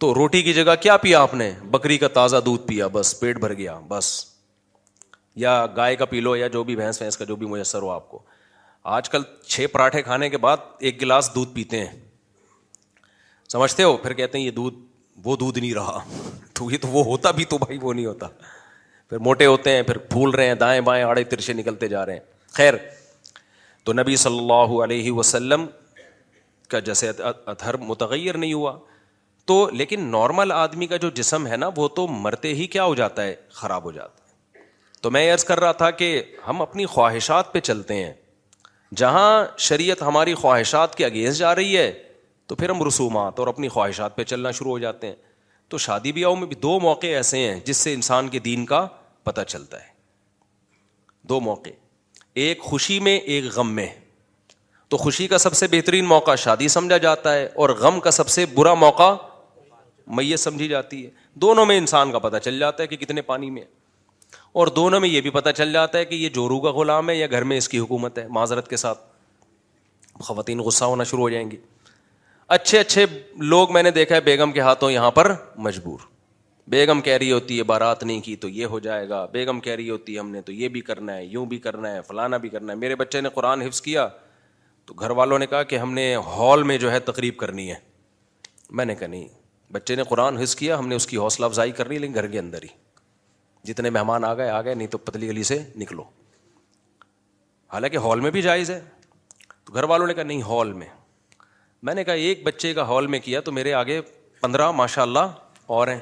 تو 0.00 0.14
روٹی 0.14 0.42
کی 0.42 0.52
جگہ 0.52 0.74
کیا 0.82 0.96
پیا 1.06 1.22
آپ 1.22 1.34
نے 1.40 1.52
بکری 1.70 1.98
کا 1.98 2.08
تازہ 2.20 2.36
دودھ 2.44 2.66
پیا 2.66 2.86
بس 2.92 3.18
پیٹ 3.20 3.38
بھر 3.40 3.52
گیا 3.58 3.78
بس 3.88 4.12
یا 5.40 5.64
گائے 5.76 5.96
کا 5.96 6.04
پیلو 6.04 6.34
یا 6.36 6.46
جو 6.52 6.62
بھی 6.64 6.76
بھینس 6.76 6.98
بھینس 6.98 7.16
کا 7.16 7.24
جو 7.24 7.36
بھی 7.36 7.46
میسر 7.48 7.82
ہو 7.82 7.90
آپ 7.90 8.08
کو 8.10 8.22
آج 8.94 9.08
کل 9.10 9.22
چھ 9.48 9.66
پراٹھے 9.72 10.02
کھانے 10.02 10.28
کے 10.30 10.36
بعد 10.38 10.56
ایک 10.78 11.00
گلاس 11.02 11.30
دودھ 11.34 11.54
پیتے 11.54 11.84
ہیں 11.86 11.98
سمجھتے 13.52 13.82
ہو 13.82 13.96
پھر 13.96 14.12
کہتے 14.14 14.38
ہیں 14.38 14.44
یہ 14.44 14.50
دودھ 14.50 14.74
وہ 15.24 15.36
دودھ 15.36 15.58
نہیں 15.58 15.74
رہا 15.74 15.98
تو 16.54 16.70
یہ 16.70 16.78
تو 16.82 16.88
وہ 16.88 17.04
ہوتا 17.04 17.30
بھی 17.30 17.44
تو 17.54 17.58
بھائی 17.58 17.78
وہ 17.82 17.92
نہیں 17.94 18.06
ہوتا 18.06 18.26
پھر 19.08 19.18
موٹے 19.28 19.46
ہوتے 19.46 19.74
ہیں 19.76 19.82
پھر 19.82 19.98
پھول 20.12 20.30
رہے 20.34 20.46
ہیں 20.46 20.54
دائیں 20.54 20.80
بائیں 20.80 21.02
آڑے 21.04 21.24
ترچے 21.24 21.52
نکلتے 21.52 21.88
جا 21.88 22.04
رہے 22.06 22.12
ہیں 22.12 22.32
خیر 22.56 22.74
تو 23.84 23.92
نبی 23.92 24.16
صلی 24.16 24.38
اللہ 24.38 24.82
علیہ 24.84 25.12
وسلم 25.12 25.66
کا 26.70 26.78
جیسے 26.80 27.08
ادھر 27.08 27.76
متغیر 27.76 28.36
نہیں 28.36 28.52
ہوا 28.52 28.76
تو 29.46 29.68
لیکن 29.72 30.04
نارمل 30.10 30.52
آدمی 30.52 30.86
کا 30.86 30.96
جو 30.96 31.10
جسم 31.14 31.46
ہے 31.46 31.56
نا 31.56 31.70
وہ 31.76 31.88
تو 31.96 32.06
مرتے 32.08 32.54
ہی 32.54 32.66
کیا 32.74 32.84
ہو 32.84 32.94
جاتا 32.94 33.22
ہے 33.24 33.34
خراب 33.54 33.84
ہو 33.84 33.90
جاتا 33.92 34.12
ہے 34.16 34.21
تو 35.02 35.10
میں 35.10 35.30
عرض 35.32 35.44
کر 35.44 35.60
رہا 35.60 35.72
تھا 35.78 35.90
کہ 36.00 36.10
ہم 36.48 36.60
اپنی 36.62 36.84
خواہشات 36.86 37.52
پہ 37.52 37.60
چلتے 37.60 37.94
ہیں 38.04 38.12
جہاں 38.96 39.44
شریعت 39.68 40.02
ہماری 40.02 40.34
خواہشات 40.34 40.94
کے 40.94 41.04
اگینسٹ 41.06 41.38
جا 41.38 41.54
رہی 41.54 41.76
ہے 41.76 41.90
تو 42.48 42.54
پھر 42.56 42.70
ہم 42.70 42.82
رسومات 42.86 43.38
اور 43.38 43.46
اپنی 43.48 43.68
خواہشات 43.68 44.16
پہ 44.16 44.24
چلنا 44.32 44.50
شروع 44.58 44.70
ہو 44.70 44.78
جاتے 44.78 45.06
ہیں 45.06 45.14
تو 45.70 45.78
شادی 45.86 46.12
بیاہوں 46.12 46.36
میں 46.36 46.46
بھی 46.46 46.56
دو 46.62 46.78
موقع 46.80 47.06
ایسے 47.06 47.38
ہیں 47.38 47.58
جس 47.64 47.76
سے 47.76 47.92
انسان 47.94 48.28
کے 48.28 48.38
دین 48.46 48.64
کا 48.66 48.86
پتہ 49.24 49.40
چلتا 49.46 49.80
ہے 49.86 49.90
دو 51.28 51.40
موقع 51.40 51.70
ایک 52.44 52.62
خوشی 52.62 52.98
میں 53.06 53.18
ایک 53.18 53.44
غم 53.56 53.74
میں 53.74 53.86
تو 54.90 54.96
خوشی 54.96 55.26
کا 55.28 55.38
سب 55.38 55.54
سے 55.56 55.66
بہترین 55.70 56.04
موقع 56.04 56.34
شادی 56.44 56.68
سمجھا 56.78 56.96
جاتا 57.08 57.34
ہے 57.34 57.46
اور 57.62 57.70
غم 57.80 58.00
کا 58.06 58.10
سب 58.10 58.28
سے 58.28 58.46
برا 58.54 58.74
موقع 58.86 59.12
میت 60.16 60.40
سمجھی 60.40 60.68
جاتی 60.68 61.04
ہے 61.04 61.10
دونوں 61.42 61.66
میں 61.66 61.78
انسان 61.78 62.12
کا 62.12 62.18
پتہ 62.28 62.36
چل 62.44 62.58
جاتا 62.58 62.82
ہے 62.82 62.88
کہ 62.88 62.96
کتنے 62.96 63.22
پانی 63.32 63.50
میں 63.50 63.62
ہے 63.62 63.80
اور 64.60 64.66
دونوں 64.76 64.98
میں 65.00 65.08
یہ 65.08 65.20
بھی 65.20 65.30
پتہ 65.30 65.50
چل 65.56 65.72
جاتا 65.72 65.98
ہے 65.98 66.04
کہ 66.04 66.14
یہ 66.14 66.28
جورو 66.34 66.58
کا 66.60 66.70
غلام 66.78 67.08
ہے 67.10 67.14
یا 67.16 67.26
گھر 67.30 67.44
میں 67.50 67.56
اس 67.58 67.68
کی 67.68 67.78
حکومت 67.78 68.18
ہے 68.18 68.26
معذرت 68.38 68.68
کے 68.70 68.76
ساتھ 68.76 68.98
خواتین 70.24 70.58
غصہ 70.64 70.84
ہونا 70.84 71.04
شروع 71.04 71.20
ہو 71.24 71.28
جائیں 71.30 71.50
گی 71.50 71.56
اچھے 72.56 72.78
اچھے 72.78 73.04
لوگ 73.52 73.72
میں 73.72 73.82
نے 73.82 73.90
دیکھا 73.90 74.14
ہے 74.14 74.20
بیگم 74.20 74.52
کے 74.52 74.60
ہاتھوں 74.60 74.90
یہاں 74.90 75.10
پر 75.18 75.32
مجبور 75.66 75.98
بیگم 76.70 77.00
کہہ 77.00 77.16
رہی 77.16 77.30
ہوتی 77.32 77.58
ہے 77.58 77.62
بارات 77.70 78.02
نہیں 78.04 78.20
کی 78.24 78.34
تو 78.42 78.48
یہ 78.48 78.66
ہو 78.74 78.78
جائے 78.80 79.08
گا 79.08 79.24
بیگم 79.32 79.60
کہہ 79.60 79.74
رہی 79.74 79.88
ہوتی 79.90 80.14
ہے 80.14 80.18
ہم 80.18 80.30
نے 80.30 80.42
تو 80.42 80.52
یہ 80.52 80.68
بھی 80.74 80.80
کرنا 80.80 81.16
ہے 81.16 81.24
یوں 81.24 81.44
بھی 81.46 81.58
کرنا 81.68 81.92
ہے 81.92 82.00
فلانا 82.08 82.36
بھی 82.44 82.48
کرنا 82.48 82.72
ہے 82.72 82.78
میرے 82.78 82.96
بچے 82.96 83.20
نے 83.20 83.28
قرآن 83.34 83.62
حفظ 83.62 83.80
کیا 83.82 84.06
تو 84.86 84.94
گھر 84.94 85.10
والوں 85.22 85.38
نے 85.38 85.46
کہا 85.46 85.62
کہ 85.72 85.78
ہم 85.78 85.92
نے 85.94 86.14
ہال 86.36 86.62
میں 86.70 86.78
جو 86.84 86.92
ہے 86.92 86.98
تقریب 87.08 87.36
کرنی 87.36 87.68
ہے 87.70 87.76
میں 88.80 88.84
نے 88.84 88.94
کہا 88.94 89.06
نہیں 89.08 89.26
بچے 89.72 89.94
نے 89.96 90.02
قرآن 90.08 90.36
حفظ 90.38 90.54
کیا 90.56 90.78
ہم 90.78 90.88
نے 90.88 90.94
اس 90.96 91.06
کی 91.06 91.16
حوصلہ 91.16 91.44
افزائی 91.46 91.70
کرنی 91.80 91.98
لیکن 91.98 92.14
گھر 92.14 92.26
کے 92.26 92.38
اندر 92.38 92.62
ہی 92.62 92.68
جتنے 93.68 93.90
مہمان 93.90 94.24
آ 94.24 94.34
گئے 94.34 94.48
آ 94.50 94.60
گئے 94.62 94.74
نہیں 94.74 94.88
تو 94.88 94.98
پتلی 94.98 95.28
گلی 95.28 95.42
سے 95.48 95.58
نکلو 95.78 96.02
حالانکہ 97.72 97.96
ہال 98.06 98.20
میں 98.20 98.30
بھی 98.30 98.42
جائز 98.42 98.70
ہے 98.70 98.80
تو 99.64 99.72
گھر 99.74 99.84
والوں 99.92 100.06
نے 100.06 100.14
کہا 100.14 100.22
نہیں 100.22 100.42
ہال 100.48 100.72
میں 100.80 100.86
میں 101.86 101.94
نے 101.94 102.04
کہا 102.04 102.14
ایک 102.26 102.42
بچے 102.46 102.72
کا 102.74 102.82
ہال 102.88 103.06
میں 103.14 103.18
کیا 103.20 103.40
تو 103.48 103.52
میرے 103.52 103.72
آگے 103.74 104.00
پندرہ 104.40 104.70
ماشاء 104.80 105.02
اللہ 105.02 105.32
اور 105.76 105.88
ہیں 105.88 106.00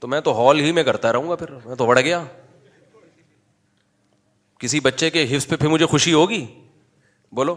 تو 0.00 0.08
میں 0.08 0.20
تو 0.20 0.36
ہال 0.40 0.60
ہی 0.60 0.72
میں 0.78 0.82
کرتا 0.84 1.12
رہوں 1.12 1.28
گا 1.30 1.34
پھر 1.42 1.50
میں 1.64 1.76
تو 1.76 1.86
بڑھ 1.86 2.00
گیا 2.00 2.24
کسی 4.60 4.80
بچے 4.80 5.10
کے 5.10 5.24
حفظ 5.34 5.46
پہ 5.48 5.56
پھر 5.56 5.68
مجھے 5.68 5.86
خوشی 5.86 6.12
ہوگی 6.12 6.44
بولو 7.36 7.54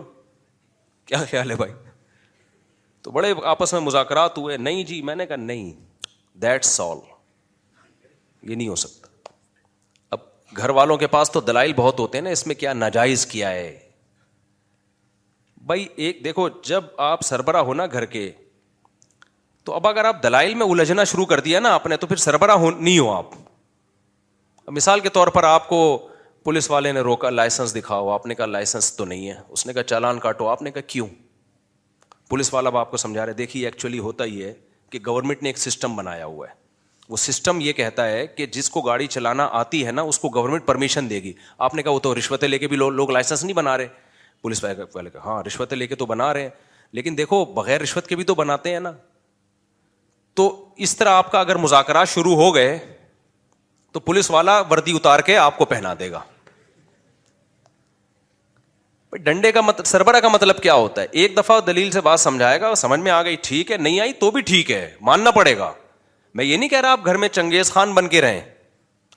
کیا 1.08 1.18
خیال 1.30 1.52
ہے 1.52 1.56
بھائی 1.56 1.74
تو 3.02 3.12
بڑے 3.12 3.34
آپس 3.56 3.74
میں 3.74 3.82
مذاکرات 3.82 4.38
ہوئے 4.38 4.58
نہیں 4.58 4.84
جی 4.84 5.02
میں 5.10 5.16
نے 5.16 5.26
کہا 5.26 5.36
نہیں 5.36 5.72
دیٹ 6.42 6.66
سالو 6.66 7.16
یہ 8.50 8.56
نہیں 8.56 8.68
ہو 8.68 8.76
سکتا 8.84 9.32
اب 10.16 10.20
گھر 10.58 10.70
والوں 10.80 10.98
کے 10.98 11.08
پاس 11.14 11.32
تو 11.32 11.42
دلائل 11.48 11.74
بہت 11.78 12.00
ہوتے 12.00 12.18
ہیں 12.18 12.24
نا 12.24 12.30
اس 12.36 12.46
میں 12.48 12.56
کیا 12.56 12.74
ناجائز 12.74 13.26
کیا 13.34 13.50
ہے 13.52 13.70
بھائی 15.72 15.88
ایک 16.08 16.24
دیکھو 16.24 16.48
جب 16.64 16.84
آپ 17.12 17.22
سربراہ 17.26 17.62
ہونا 17.70 17.86
گھر 17.92 18.06
کے 18.14 18.30
تو 19.66 19.74
اب 19.74 19.88
اگر 19.88 20.06
آپ 20.06 20.22
دلائل 20.24 20.54
میں 20.62 20.66
الجھنا 20.66 21.04
شروع 21.14 21.26
کر 21.32 21.40
دیا 21.48 21.60
نا 21.60 21.74
آپ 21.74 21.88
نے 21.94 21.98
تو 22.04 22.08
پھر 22.08 22.16
سربراہ 22.26 22.64
نہیں 22.80 23.00
ہو 23.00 23.10
آپ 23.14 23.34
مثال 24.78 25.00
کے 25.00 25.10
طور 25.18 25.28
پر 25.38 25.44
آپ 25.50 25.68
کو 25.70 25.80
پولیس 26.44 26.70
والے 26.72 26.92
نے 26.92 27.00
روکا 27.08 27.30
لائسنس 27.30 27.76
دکھاؤ 27.76 28.08
آپ 28.10 28.26
نے 28.26 28.36
کہا 28.36 28.46
لائسنس 28.46 28.96
تو 28.96 29.06
نہیں 29.06 29.28
ہے 29.30 29.34
اس 29.50 29.66
نے 29.66 29.74
کہا 29.74 29.84
چالان 29.94 30.20
کاٹو 30.20 30.48
آپ 30.48 30.62
نے 30.62 30.72
کہا 30.72 30.82
کیوں 30.94 31.08
پولیس 32.30 32.54
والا 32.54 32.70
آپ 32.80 32.92
کو 32.92 32.98
سمجھا 33.04 33.26
رہے 33.26 33.34
دیکھیے 33.34 33.66
ایکچولی 33.66 34.00
ہوتا 34.08 34.24
ہی 34.34 34.44
ہے 34.44 34.54
کہ 34.90 35.00
گورنمنٹ 35.06 35.44
نے 35.44 35.50
ایک 35.50 35.58
سسٹم 35.58 35.96
بنایا 35.96 36.26
ہوا 36.26 36.48
ہے 36.50 36.54
وہ 37.10 37.18
سسٹم 37.18 37.60
یہ 37.62 37.74
کہتا 37.74 38.08
ہے 38.10 38.26
کہ 38.28 38.46
جس 38.52 38.70
کو 38.70 38.82
گاڑی 38.86 39.08
چلانا 39.08 39.48
آتی 39.60 39.86
ہے 39.88 39.92
نا 39.92 40.02
اس 40.12 40.20
کو 40.20 40.30
گورنمنٹ 40.36 40.66
پرمیشن 40.66 41.10
دے 41.10 41.22
گی 41.24 41.32
آپ 41.68 41.76
نے 41.76 41.84
کہا 41.84 41.92
وہ 41.92 42.00
تو 42.08 42.14
رشوتیں 42.18 42.48
لے 42.48 42.58
کے 42.60 42.68
بھی 42.68 42.78
لوگ 42.78 43.12
لائسنس 43.12 43.44
نہیں 43.44 43.56
بنا 43.56 43.78
رہے 43.78 43.88
پولیس 44.42 44.64
والے 44.64 45.10
ہاں 45.26 45.42
رشوتیں 45.48 45.78
لے 45.78 45.88
کے 45.88 45.96
تو 46.02 46.06
بنا 46.06 46.32
رہے 46.34 46.42
ہیں 46.42 46.50
لیکن 46.98 47.18
دیکھو 47.18 47.44
بغیر 47.54 47.82
رشوت 47.82 48.08
کے 48.08 48.16
بھی 48.16 48.24
تو 48.24 48.36
بناتے 48.36 48.74
ہیں 48.74 48.80
نا 48.80 48.92
تو 50.36 50.50
اس 50.86 50.96
طرح 50.98 51.10
آپ 51.20 51.32
کا 51.32 51.40
اگر 51.40 51.56
مذاکرات 51.68 52.10
شروع 52.10 52.36
ہو 52.42 52.54
گئے 52.56 52.78
تو 53.92 54.00
پولیس 54.00 54.30
والا 54.32 54.60
وردی 54.70 54.92
اتار 54.96 55.20
کے 55.30 55.38
آپ 55.38 55.58
کو 55.58 55.66
پہنا 55.66 55.94
دے 56.00 56.12
گا 56.12 56.20
ڈنڈے 59.24 59.52
کا 59.52 59.62
مطلب 59.62 59.86
سربراہ 59.86 60.20
کا 60.22 60.28
مطلب 60.30 60.58
کیا 60.62 60.74
ہوتا 60.74 61.02
ہے 61.02 61.08
ایک 61.22 61.36
دفعہ 61.38 61.60
دلیل 61.68 61.92
سے 61.92 62.02
بات 62.08 62.20
سمجھائے 62.20 62.60
گا 62.62 62.74
سمجھ 62.76 63.00
میں 63.00 63.12
آ 63.12 63.22
گئی 63.24 63.36
ٹھیک 63.44 63.72
ہے 63.72 63.78
نہیں 63.78 64.00
آئی 64.00 64.14
تو 64.24 64.30
بھی 64.32 64.42
ٹھیک 64.50 64.72
ہے 64.72 64.90
ماننا 65.10 65.32
پڑے 65.40 65.58
گا 65.58 65.72
میں 66.38 66.46
یہ 66.46 66.58
نہیں 66.58 66.70
کہہ 66.70 66.82
رہا 66.82 66.92
آپ 66.96 67.06
گھر 67.06 67.18
میں 67.18 67.28
چنگیز 67.36 67.72
خان 67.74 67.94
بن 67.94 68.08
کے 68.08 68.20
رہیں 68.22 68.40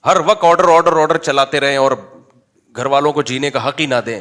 ہر 0.06 0.16
وقت 0.24 0.44
آرڈر 0.44 0.68
آڈر 0.74 0.92
آڈر 1.00 1.16
چلاتے 1.26 1.60
رہیں 1.60 1.76
اور 1.76 1.92
گھر 2.76 2.86
والوں 2.92 3.12
کو 3.12 3.22
جینے 3.30 3.50
کا 3.56 3.66
حق 3.66 3.80
ہی 3.80 3.86
نہ 3.86 3.94
دیں 4.06 4.20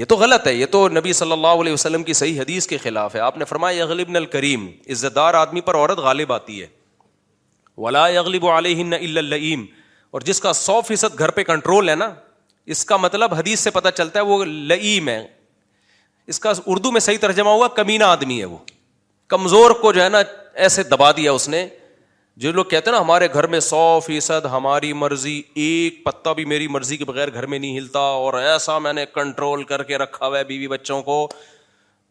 یہ 0.00 0.04
تو 0.10 0.16
غلط 0.16 0.46
ہے 0.46 0.52
یہ 0.54 0.66
تو 0.74 0.86
نبی 0.88 1.12
صلی 1.20 1.32
اللہ 1.32 1.56
علیہ 1.62 1.72
وسلم 1.72 2.02
کی 2.08 2.12
صحیح 2.18 2.40
حدیث 2.40 2.66
کے 2.72 2.76
خلاف 2.82 3.14
ہے 3.14 3.20
آپ 3.30 3.38
نے 3.38 3.44
فرمایا 3.44 3.78
یغلب 3.82 4.10
نل 4.16 4.26
کریم 4.34 4.66
عزت 4.94 5.14
دار 5.14 5.34
آدمی 5.40 5.60
پر 5.70 5.76
عورت 5.76 5.98
غالب 6.06 6.32
آتی 6.32 6.60
ہے 6.60 6.66
ولا 7.86 8.06
یغلب 8.16 8.46
علیہ 8.56 8.84
علیہم 8.98 9.64
اور 10.16 10.20
جس 10.30 10.40
کا 10.40 10.52
سو 10.58 10.80
فیصد 10.88 11.18
گھر 11.18 11.30
پہ 11.38 11.42
کنٹرول 11.50 11.88
ہے 11.88 11.94
نا 12.04 12.08
اس 12.74 12.84
کا 12.92 12.96
مطلب 13.08 13.34
حدیث 13.34 13.60
سے 13.60 13.70
پتہ 13.80 13.88
چلتا 13.96 14.18
ہے 14.20 14.24
وہ 14.24 14.44
لئیم 14.44 15.08
ہے 15.08 15.22
اس 16.32 16.38
کا 16.46 16.52
اردو 16.76 16.90
میں 16.92 17.00
صحیح 17.08 17.18
ترجمہ 17.20 17.50
ہوا 17.58 17.68
کمینہ 17.80 18.04
آدمی 18.18 18.38
ہے 18.40 18.44
وہ 18.52 18.56
کمزور 19.34 19.70
کو 19.80 19.92
جو 19.92 20.02
ہے 20.02 20.08
نا 20.08 20.20
ایسے 20.54 20.82
دبا 20.82 21.10
دیا 21.16 21.32
اس 21.32 21.48
نے 21.48 21.66
جو 22.42 22.50
لوگ 22.52 22.64
کہتے 22.64 22.90
ہیں 22.90 22.96
نا 22.96 23.00
ہمارے 23.02 23.26
گھر 23.32 23.46
میں 23.46 23.58
سو 23.60 23.78
فیصد 24.06 24.46
ہماری 24.50 24.92
مرضی 24.92 25.40
ایک 25.62 26.02
پتا 26.04 26.32
بھی 26.32 26.44
میری 26.44 26.68
مرضی 26.68 26.96
کے 26.96 27.04
بغیر 27.04 27.32
گھر 27.32 27.46
میں 27.46 27.58
نہیں 27.58 27.78
ہلتا 27.78 27.98
اور 28.20 28.34
ایسا 28.34 28.78
میں 28.86 28.92
نے 28.92 29.04
کنٹرول 29.14 29.62
کر 29.70 29.82
کے 29.90 29.98
رکھا 29.98 30.26
ہوا 30.26 30.38
ہے 30.38 30.44
بیوی 30.44 30.68
بچوں 30.68 31.00
کو 31.02 31.26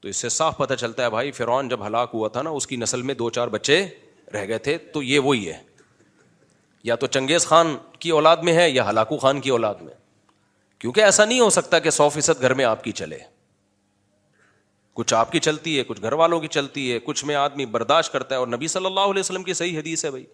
تو 0.02 0.08
اس 0.08 0.18
سے 0.18 0.30
صاف 0.38 0.58
پتہ 0.58 0.74
چلتا 0.80 1.04
ہے 1.04 1.10
بھائی 1.10 1.32
فرعون 1.40 1.70
جب 1.70 1.86
ہلاک 1.88 2.12
ہوا 2.14 2.28
تھا 2.36 2.42
نا 2.42 2.50
اس 2.50 2.68
کی 2.68 2.76
نسل 2.76 3.02
میں 3.10 3.14
دو 3.16 3.30
چار 3.30 3.48
بچے 3.58 3.84
رہ 4.34 4.48
گئے 4.48 4.58
تھے 4.68 4.78
تو 4.94 5.04
یہ 5.04 5.20
وہی 5.24 5.48
ہے 5.52 5.58
یا 6.84 6.96
تو 6.96 7.08
چنگیز 7.08 7.46
خان 7.48 7.76
کی 8.00 8.10
اولاد 8.10 8.38
میں 8.44 8.54
ہے 8.56 8.70
یا 8.70 8.90
ہلاکو 8.90 9.18
خان 9.18 9.42
کی 9.42 9.50
اولاد 9.50 9.82
میں 9.82 9.94
کیونکہ 10.80 11.02
ایسا 11.04 11.26
نہیں 11.26 11.40
ہو 11.40 11.50
سکتا 11.60 11.80
کہ 11.80 11.90
سو 11.90 12.10
فیصد 12.10 12.42
گھر 12.42 12.54
میں 12.62 12.66
آپ 12.66 12.84
کی 12.84 12.92
چلے 13.02 13.18
کچھ 14.94 15.14
آپ 15.14 15.32
کی 15.32 15.40
چلتی 15.40 15.78
ہے 15.78 15.84
کچھ 15.88 16.02
گھر 16.02 16.14
والوں 16.22 16.40
کی 16.40 16.48
چلتی 16.52 16.92
ہے 16.92 17.00
کچھ 17.04 17.24
میں 17.26 17.36
آدمی 17.36 17.66
برداشت 17.76 18.12
کرتا 18.14 18.36
ہے 18.36 18.40
اور 18.40 18.48
نبی 18.48 18.68
صلی 18.68 18.86
اللہ 18.86 19.08
علیہ 19.12 19.20
وسلم 19.20 19.44
کی 19.44 19.54
صحیح 19.54 19.78
حدیث 19.80 20.04
ہے 20.06 20.10
بھائی 20.12 20.26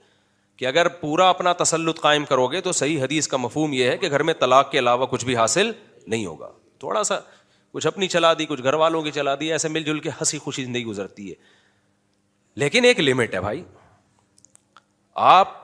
کہ 0.57 0.65
اگر 0.65 0.87
پورا 1.01 1.29
اپنا 1.29 1.53
تسلط 1.57 1.99
قائم 2.01 2.25
کرو 2.29 2.47
گے 2.51 2.61
تو 2.67 2.71
صحیح 2.71 3.01
حدیث 3.03 3.27
کا 3.27 3.37
مفہوم 3.37 3.73
یہ 3.73 3.89
ہے 3.89 3.97
کہ 3.97 4.09
گھر 4.09 4.23
میں 4.29 4.33
طلاق 4.39 4.71
کے 4.71 4.79
علاوہ 4.79 5.05
کچھ 5.09 5.25
بھی 5.25 5.35
حاصل 5.37 5.71
نہیں 6.07 6.25
ہوگا 6.25 6.49
تھوڑا 6.79 7.03
سا 7.03 7.19
کچھ 7.73 7.87
اپنی 7.87 8.07
چلا 8.07 8.33
دی 8.39 8.45
کچھ 8.49 8.63
گھر 8.63 8.73
والوں 8.81 9.01
کی 9.03 9.11
چلا 9.11 9.35
دی 9.39 9.51
ایسے 9.51 9.67
مل 9.69 9.83
جل 9.83 9.99
کے 9.99 10.09
ہنسی 10.19 10.37
خوشی 10.39 10.63
زندگی 10.65 10.85
گزرتی 10.85 11.29
ہے 11.29 11.35
لیکن 12.63 12.85
ایک 12.85 12.99
لمٹ 12.99 13.33
ہے 13.33 13.39
بھائی 13.41 13.63
آپ 15.33 15.55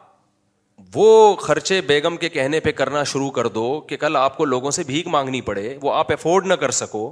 وہ 0.95 1.35
خرچے 1.39 1.79
بیگم 1.87 2.17
کے 2.17 2.29
کہنے 2.29 2.59
پہ 2.59 2.71
کرنا 2.81 3.03
شروع 3.11 3.29
کر 3.31 3.47
دو 3.57 3.79
کہ 3.89 3.97
کل 3.97 4.15
آپ 4.15 4.37
کو 4.37 4.45
لوگوں 4.45 4.71
سے 4.77 4.83
بھیک 4.83 5.07
مانگنی 5.15 5.41
پڑے 5.49 5.77
وہ 5.81 5.93
آپ 5.93 6.11
افورڈ 6.11 6.47
نہ 6.47 6.53
کر 6.63 6.71
سکو 6.79 7.11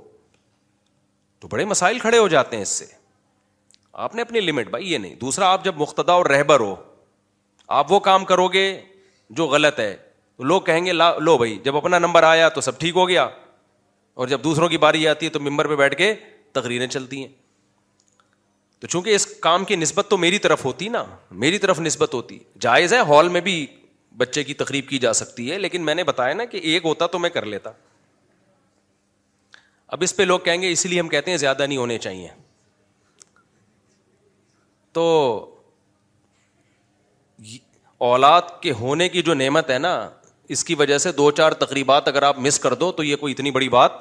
تو 1.42 1.48
بڑے 1.52 1.64
مسائل 1.66 1.98
کھڑے 2.00 2.18
ہو 2.18 2.28
جاتے 2.32 2.56
ہیں 2.56 2.62
اس 2.64 2.70
سے 2.80 2.86
آپ 4.06 4.16
نے 4.16 4.22
اپنی 4.22 4.40
لمٹ 4.42 4.68
بھائی 4.70 4.92
یہ 4.92 4.98
نہیں 4.98 5.16
دوسرا 5.22 5.52
آپ 5.52 5.64
جب 5.66 5.78
مقتدا 5.78 6.14
اور 6.22 6.26
رہبر 6.26 6.60
ہو 6.60 6.76
آپ 7.78 7.92
وہ 7.92 8.00
کام 8.08 8.26
کرو 8.26 8.48
گے 8.58 8.66
جو 9.40 9.46
غلط 9.54 9.80
ہے 9.80 9.96
تو 10.38 10.44
لوگ 10.44 10.62
کہیں 10.68 10.86
گے 10.86 10.94
لا 10.94 11.12
لو 11.20 11.38
بھائی 11.38 11.58
جب 11.64 11.76
اپنا 11.78 12.00
نمبر 12.00 12.24
آیا 12.24 12.50
تو 12.58 12.62
سب 12.62 12.80
ٹھیک 12.80 12.96
ہو 12.96 13.08
گیا 13.10 13.24
اور 14.22 14.28
جب 14.28 14.44
دوسروں 14.44 14.70
کی 14.70 14.78
باری 14.78 15.08
آتی 15.08 15.26
ہے 15.26 15.32
تو 15.32 15.40
ممبر 15.40 15.68
پہ 15.68 15.76
بیٹھ 15.76 15.96
کے 15.98 16.14
تقریریں 16.54 16.88
چلتی 16.88 17.22
ہیں 17.26 17.34
تو 18.80 18.88
چونکہ 18.88 19.16
اس 19.16 19.26
کام 19.50 19.66
کی 19.66 19.76
نسبت 19.76 20.10
تو 20.10 20.18
میری 20.18 20.38
طرف 20.46 20.66
ہوتی 20.66 20.88
نا 20.90 21.04
میری 21.44 21.58
طرف 21.66 21.80
نسبت 21.80 22.14
ہوتی 22.14 22.40
جائز 22.68 22.94
ہے 22.94 23.00
ہال 23.10 23.30
میں 23.36 23.42
بھی 23.48 23.66
بچے 24.18 24.44
کی 24.44 24.54
تقریب 24.62 24.88
کی 24.90 24.98
جا 25.00 25.14
سکتی 25.22 25.52
ہے 25.52 25.58
لیکن 25.60 25.82
میں 25.86 25.96
نے 25.96 26.04
بتایا 26.04 26.34
نا 26.34 26.46
کہ 26.54 26.58
ایک 26.72 26.86
ہوتا 26.86 27.08
تو 27.16 27.20
میں 27.20 27.30
کر 27.36 27.46
لیتا 27.54 27.72
اب 29.96 30.02
اس 30.04 30.16
پہ 30.16 30.24
لوگ 30.24 30.40
کہیں 30.44 30.62
گے 30.62 30.72
اسی 30.72 30.90
لیے 30.90 31.00
ہم 31.00 31.08
کہتے 31.10 31.32
ہیں 31.32 31.38
زیادہ 31.38 31.66
نہیں 31.68 31.78
ہونے 31.78 31.98
چاہیے 32.04 32.28
تو 34.94 35.04
اولاد 38.10 38.42
کے 38.62 38.72
ہونے 38.80 39.08
کی 39.10 39.22
جو 39.22 39.34
نعمت 39.34 39.70
ہے 39.70 39.78
نا 39.80 39.94
اس 40.54 40.64
کی 40.66 40.76
وجہ 40.76 40.98
سے 40.98 41.12
دو 41.18 41.30
چار 41.40 41.52
تقریبات 41.64 42.08
اگر 42.08 42.24
آپ 42.30 42.40
مس 42.46 42.60
کر 42.60 42.74
دو 42.84 42.92
تو 42.92 43.04
یہ 43.04 43.16
کوئی 43.16 43.34
اتنی 43.34 43.52
بڑی 43.58 43.68
بات 43.70 43.92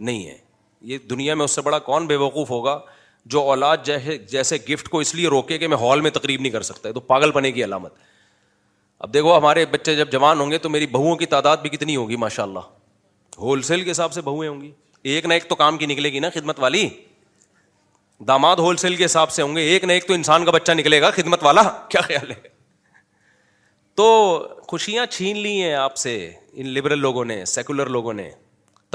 نہیں 0.00 0.26
ہے 0.26 0.36
یہ 0.90 0.98
دنیا 1.10 1.34
میں 1.34 1.44
اس 1.44 1.50
سے 1.54 1.60
بڑا 1.68 1.78
کون 1.90 2.06
بے 2.06 2.16
وقوف 2.22 2.50
ہوگا 2.50 2.78
جو 3.34 3.40
اولاد 3.50 3.76
جیسے 3.84 4.16
جیسے 4.32 4.56
گفٹ 4.68 4.88
کو 4.88 4.98
اس 5.00 5.14
لیے 5.14 5.28
روکے 5.28 5.58
کہ 5.58 5.68
میں 5.68 5.76
ہال 5.80 6.00
میں 6.00 6.10
تقریب 6.18 6.40
نہیں 6.40 6.52
کر 6.52 6.62
سکتا 6.70 6.90
تو 6.94 7.00
پاگل 7.12 7.30
پنے 7.38 7.52
کی 7.52 7.64
علامت 7.64 7.94
اب 9.00 9.14
دیکھو 9.14 9.36
ہمارے 9.36 9.64
بچے 9.70 9.94
جب 9.96 10.10
جوان 10.12 10.40
ہوں 10.40 10.50
گے 10.50 10.58
تو 10.58 10.68
میری 10.70 10.86
بہوؤں 10.96 11.16
کی 11.16 11.26
تعداد 11.36 11.56
بھی 11.62 11.70
کتنی 11.70 11.96
ہوگی 11.96 12.16
ماشاء 12.26 12.42
اللہ 12.42 12.68
ہول 13.38 13.62
سیل 13.70 13.82
کے 13.84 13.90
حساب 13.90 14.12
سے 14.12 14.20
بہویں 14.28 14.48
ہوں 14.48 14.60
گی 14.60 14.70
ایک 15.14 15.26
نہ 15.26 15.32
ایک 15.34 15.44
تو 15.48 15.54
کام 15.54 15.76
کی 15.78 15.86
نکلے 15.86 16.10
گی 16.12 16.18
نا 16.18 16.28
خدمت 16.34 16.60
والی 16.60 16.88
داماد 18.28 18.56
ہول 18.64 18.76
سیل 18.82 18.94
کے 18.96 19.04
حساب 19.04 19.30
سے 19.30 19.42
ہوں 19.42 19.56
گے 19.56 19.60
ایک 19.60 19.84
ایک 19.84 20.02
نہ 20.02 20.06
تو 20.06 20.12
انسان 20.14 20.44
کا 20.44 20.50
بچہ 20.50 20.72
نکلے 20.72 21.00
گا 21.00 21.10
خدمت 21.16 21.42
والا 21.44 21.62
کیا 21.88 22.00
خیال 22.06 22.30
ہے 22.30 22.34
تو 23.96 24.06
خوشیاں 24.68 25.04
چھین 25.06 25.26
چھین 25.34 25.42
لی 25.42 25.62
ہیں 25.62 25.72
آپ 25.74 25.96
سے 25.96 26.14
ان 26.52 26.68
لبرل 26.68 26.98
لوگوں 26.98 27.00
لوگوں 27.02 27.24
نے 27.24 27.34
نے 27.38 27.44
سیکولر 27.50 28.22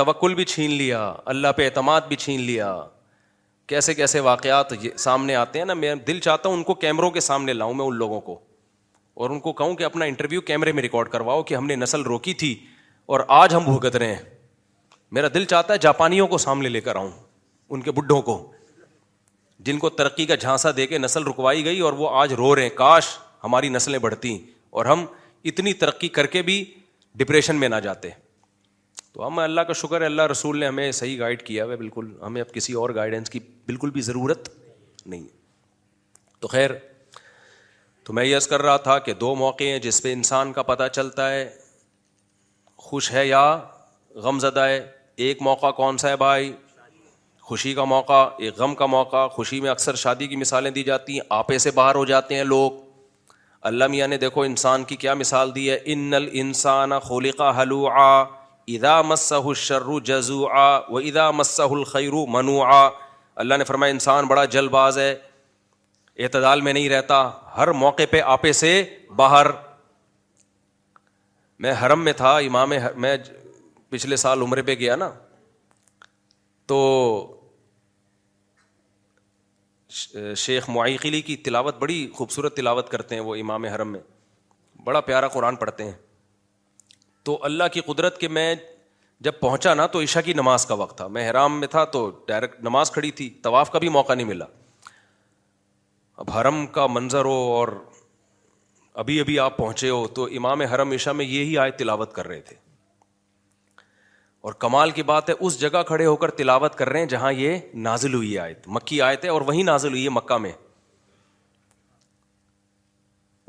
توکل 0.02 0.34
بھی 0.36 0.68
لیا 0.68 1.00
اللہ 1.34 1.52
پہ 1.58 1.64
اعتماد 1.66 2.02
بھی 2.08 2.16
چھین 2.26 2.42
لیا 2.50 2.76
کیسے 3.68 3.94
کیسے 3.94 4.20
واقعات 4.28 4.74
سامنے 5.06 5.36
آتے 5.44 5.60
ہیں 5.60 5.66
نا 5.66 5.74
میں 5.84 5.94
دل 6.08 6.20
چاہتا 6.28 6.50
ہوں 6.50 6.56
ان 6.58 6.64
کو 6.64 6.74
کیمروں 6.84 7.10
کے 7.12 7.20
سامنے 7.30 7.54
لاؤں 7.54 7.74
میں 7.80 7.86
ان 7.86 7.96
لوگوں 8.04 8.20
کو 8.28 8.40
اور 9.24 9.30
ان 9.30 9.40
کو 9.40 9.54
کہوں 9.64 9.76
کہ 9.76 9.84
اپنا 9.92 10.06
انٹرویو 10.06 10.42
کیمرے 10.52 10.72
میں 10.72 10.84
ریکارڈ 10.84 11.10
کرواؤ 11.10 11.44
کہ 11.52 11.56
ہم 11.56 11.66
نے 11.68 11.76
نسل 11.76 12.02
روکی 12.12 12.34
تھی 12.44 12.56
اور 13.16 13.20
آج 13.44 13.56
ہم 13.56 13.64
بھگت 13.74 13.96
رہے 13.96 14.14
ہیں 14.14 14.41
میرا 15.16 15.28
دل 15.34 15.46
چاہتا 15.52 15.74
ہے 15.74 15.78
جاپانیوں 15.84 16.28
کو 16.34 16.38
سامنے 16.38 16.70
لے 16.70 16.82
کر 16.82 16.96
آؤں 16.96 17.10
ان 17.70 17.82
کے 17.82 17.92
بڈھوں 17.92 18.22
کو 18.28 18.36
جن 19.68 19.78
کو 19.80 19.90
ترقی 19.90 20.26
کا 20.26 20.36
جھانسا 20.36 20.70
دے 20.78 20.86
کے 20.88 20.98
نسل 20.98 21.24
رکوائی 21.28 21.64
گئی 21.66 21.80
اور 21.88 21.94
وہ 22.02 22.10
آج 22.20 22.34
رو 22.42 22.56
رہے 22.56 22.64
ہیں 22.64 22.70
کاش 22.76 23.08
ہماری 23.44 23.70
نسلیں 23.70 24.00
بڑھتی 24.00 24.38
اور 24.80 24.86
ہم 24.86 25.06
اتنی 25.52 25.74
ترقی 25.84 26.08
کر 26.18 26.26
کے 26.36 26.42
بھی 26.50 26.64
ڈپریشن 27.20 27.56
میں 27.60 27.70
نہ 27.70 27.76
جاتے 27.84 28.10
تو 29.14 29.26
ہم 29.28 29.40
اللہ 29.40 29.62
کا 29.68 29.74
شکر 29.82 30.02
ہے 30.02 30.06
اللہ 30.06 30.28
رسول 30.32 30.60
نے 30.60 30.68
ہمیں 30.68 30.92
صحیح 30.98 31.18
گائڈ 31.20 31.42
کیا 31.46 31.66
ہے 31.72 31.76
بالکل 31.78 32.12
ہمیں 32.22 32.42
اب 32.42 32.54
کسی 32.54 32.74
اور 32.82 32.90
گائیڈنس 32.96 33.30
کی 33.30 33.40
بالکل 33.68 33.90
بھی 33.98 34.02
ضرورت 34.02 34.50
نہیں 35.06 35.22
ہے 35.22 35.40
تو 36.40 36.48
خیر 36.48 36.72
تو 38.04 38.14
میں 38.14 38.26
یس 38.26 38.48
کر 38.48 38.62
رہا 38.62 38.78
تھا 38.88 38.98
کہ 39.08 39.14
دو 39.26 39.34
موقع 39.44 39.64
ہیں 39.64 39.80
جس 39.88 40.02
پہ 40.04 40.14
انسان 40.14 40.54
کا 40.54 40.64
پتہ 40.72 40.88
چلتا 40.94 41.30
ہے 41.32 41.50
خوش 42.90 43.12
ہے 43.12 43.26
یا 43.28 43.42
غم 44.24 44.40
زدہ 44.40 44.66
ہے 44.68 44.82
ایک 45.26 45.42
موقع 45.42 45.70
کون 45.78 45.98
سا 45.98 46.10
ہے 46.10 46.16
بھائی 46.18 46.52
خوشی 47.50 47.74
کا 47.74 47.84
موقع 47.84 48.24
ایک 48.40 48.58
غم 48.60 48.76
کا 48.76 48.86
موقع 48.86 49.28
خوشی 49.32 49.60
میں 49.62 49.70
اکثر 49.70 49.96
شادی 50.04 50.28
کی 50.28 50.36
مثالیں 50.36 50.70
دی 50.72 50.84
جاتی 50.84 51.14
ہیں 51.14 51.26
آپے 51.38 51.58
سے 51.58 51.72
باہر 51.76 51.96
ہو 51.96 52.04
جاتے 52.06 52.36
ہیں 52.36 52.44
لوگ 52.44 52.80
اللہ 53.70 53.88
میاں 53.92 54.08
نے 54.08 54.18
دیکھو 54.18 54.42
انسان 54.42 54.84
کی 54.84 54.96
کیا 55.02 55.14
مثال 55.14 55.54
دی 55.56 55.70
ہے 55.70 55.78
ان 55.94 56.00
نل 56.10 56.30
انسان 56.42 57.00
خول 57.04 57.30
حلو 57.60 57.86
آ 58.02 58.10
ادا 58.74 59.02
مسر 59.02 59.90
جزو 60.06 60.46
آ 60.58 60.76
ادا 61.02 61.30
مسح 61.32 61.84
خیرو 61.92 62.26
منو 62.36 62.62
آ 62.74 62.88
اللہ 63.42 63.56
نے 63.58 63.64
فرمایا 63.64 63.92
انسان 63.92 64.26
بڑا 64.28 64.46
جل 64.56 64.68
باز 64.70 64.98
ہے 64.98 65.14
اعتدال 66.24 66.62
میں 66.62 66.74
نہیں 66.74 66.90
رہتا 66.90 67.22
ہر 67.58 67.68
موقع 67.84 68.04
پہ 68.12 68.22
آپے 68.36 68.52
سے 68.54 68.84
باہر 69.16 69.46
میں 71.64 71.74
حرم 71.82 72.04
میں 72.04 72.14
تھا 72.18 72.36
امام 72.38 72.74
میں 72.96 73.16
پچھلے 73.92 74.16
سال 74.16 74.42
عمرے 74.42 74.62
پہ 74.68 74.74
گیا 74.80 74.96
نا 74.96 75.10
تو 76.68 76.78
شیخ 80.44 80.70
معیقلی 80.70 81.22
کی 81.22 81.36
تلاوت 81.46 81.78
بڑی 81.80 81.98
خوبصورت 82.16 82.56
تلاوت 82.58 82.90
کرتے 82.90 83.16
ہیں 83.16 83.22
وہ 83.30 83.36
امام 83.42 83.66
حرم 83.74 83.92
میں 83.92 84.00
بڑا 84.84 85.02
پیارا 85.10 85.28
قرآن 85.36 85.56
پڑھتے 85.64 85.84
ہیں 85.90 85.98
تو 87.30 87.38
اللہ 87.50 87.64
کی 87.74 87.82
قدرت 87.86 88.18
کے 88.20 88.28
میں 88.38 88.54
جب 89.28 89.40
پہنچا 89.40 89.74
نا 89.74 89.86
تو 89.96 90.02
عشاء 90.02 90.22
کی 90.26 90.34
نماز 90.42 90.66
کا 90.66 90.74
وقت 90.84 90.98
تھا 90.98 91.08
میں 91.18 91.30
حرام 91.30 91.60
میں 91.60 91.68
تھا 91.76 91.84
تو 91.98 92.10
ڈائریکٹ 92.28 92.64
نماز 92.70 92.92
کھڑی 92.92 93.12
تھی 93.20 93.30
طواف 93.44 93.72
کا 93.72 93.80
بھی 93.86 93.90
موقع 94.00 94.14
نہیں 94.14 94.28
ملا 94.28 94.46
اب 96.24 96.32
حرم 96.40 96.66
کا 96.80 96.88
منظر 96.98 97.26
ہو 97.26 97.38
اور 97.60 97.68
ابھی 99.04 99.20
ابھی 99.20 99.40
آپ 99.40 99.58
پہنچے 99.58 99.90
ہو 99.90 100.06
تو 100.20 100.24
امام 100.42 100.62
حرم 100.74 100.92
عشاء 101.00 101.12
میں 101.22 101.26
یہی 101.26 101.58
آئے 101.58 101.72
تلاوت 101.84 102.14
کر 102.14 102.28
رہے 102.28 102.42
تھے 102.50 102.56
اور 104.48 104.54
کمال 104.64 104.92
کی 104.92 105.04
بات 105.04 105.30
ہے 105.30 105.34
اس 105.46 105.60
جگہ 105.60 105.82
کھڑے 105.88 106.06
ہو 106.06 106.16
کر 106.22 106.32
تلاوت 106.38 106.76
کر 106.76 106.90
رہے 106.90 107.00
ہیں 107.00 107.06
جہاں 107.08 107.32
یہ 107.34 107.58
نازل 107.88 108.14
ہوئی 108.14 108.38
آئے 108.40 108.54
مکی 108.78 109.02
آئے 109.08 109.16
تھے 109.26 109.30
اور 109.30 109.42
وہیں 109.50 109.64
نازل 109.64 109.90
ہوئی 109.92 110.04
ہے 110.04 110.10
مکہ 110.16 110.38
میں 110.46 110.52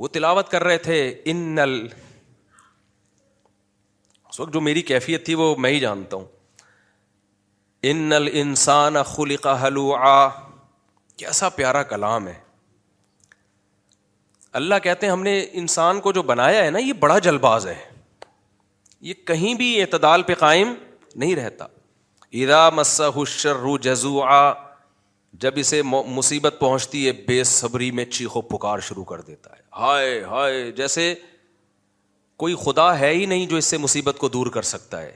وہ 0.03 0.09
تلاوت 0.12 0.49
کر 0.51 0.64
رہے 0.64 0.78
تھے 0.88 0.99
ان 1.32 1.36
نل 1.55 1.76
اس 4.28 4.40
وقت 4.40 4.53
جو 4.55 4.61
میری 4.61 4.82
کیفیت 4.90 5.24
تھی 5.26 5.34
وہ 5.43 5.55
میں 5.64 5.70
ہی 5.70 5.78
جانتا 5.80 6.16
ہوں 6.16 6.24
ان 7.90 7.97
نل 8.09 8.28
انسان 8.43 9.03
خلق 9.14 9.47
حلو 9.62 9.90
آ 10.11 10.28
کیسا 11.18 11.49
پیارا 11.57 11.82
کلام 11.95 12.28
ہے 12.28 12.38
اللہ 14.61 14.74
کہتے 14.82 15.07
ہیں 15.07 15.12
ہم 15.12 15.22
نے 15.22 15.38
انسان 15.62 16.01
کو 16.01 16.12
جو 16.12 16.22
بنایا 16.30 16.64
ہے 16.64 16.70
نا 16.70 16.78
یہ 16.78 16.93
بڑا 17.01 17.18
جلباز 17.26 17.66
ہے 17.66 17.76
یہ 19.03 19.14
کہیں 19.26 19.53
بھی 19.61 19.70
اعتدال 19.82 20.22
پہ 20.22 20.34
قائم 20.38 20.72
نہیں 21.22 21.34
رہتا 21.36 21.66
ادا 22.42 22.68
مسا 22.74 23.09
حشر 23.16 23.64
جزوا 23.82 24.36
جب 25.42 25.53
اسے 25.62 25.80
مصیبت 25.84 26.55
پہنچتی 26.61 27.07
ہے 27.07 27.12
بے 27.26 27.42
صبری 27.55 27.90
میں 27.98 28.05
چیخو 28.05 28.40
پکار 28.55 28.78
شروع 28.88 29.05
کر 29.05 29.20
دیتا 29.26 29.50
ہے 29.57 29.61
ہائے 29.78 30.22
ہائے 30.30 30.70
جیسے 30.76 31.14
کوئی 32.42 32.55
خدا 32.64 32.88
ہے 32.98 33.11
ہی 33.14 33.26
نہیں 33.26 33.46
جو 33.46 33.57
اس 33.57 33.64
سے 33.74 33.78
مصیبت 33.78 34.18
کو 34.18 34.28
دور 34.36 34.46
کر 34.55 34.62
سکتا 34.70 35.03
ہے 35.03 35.12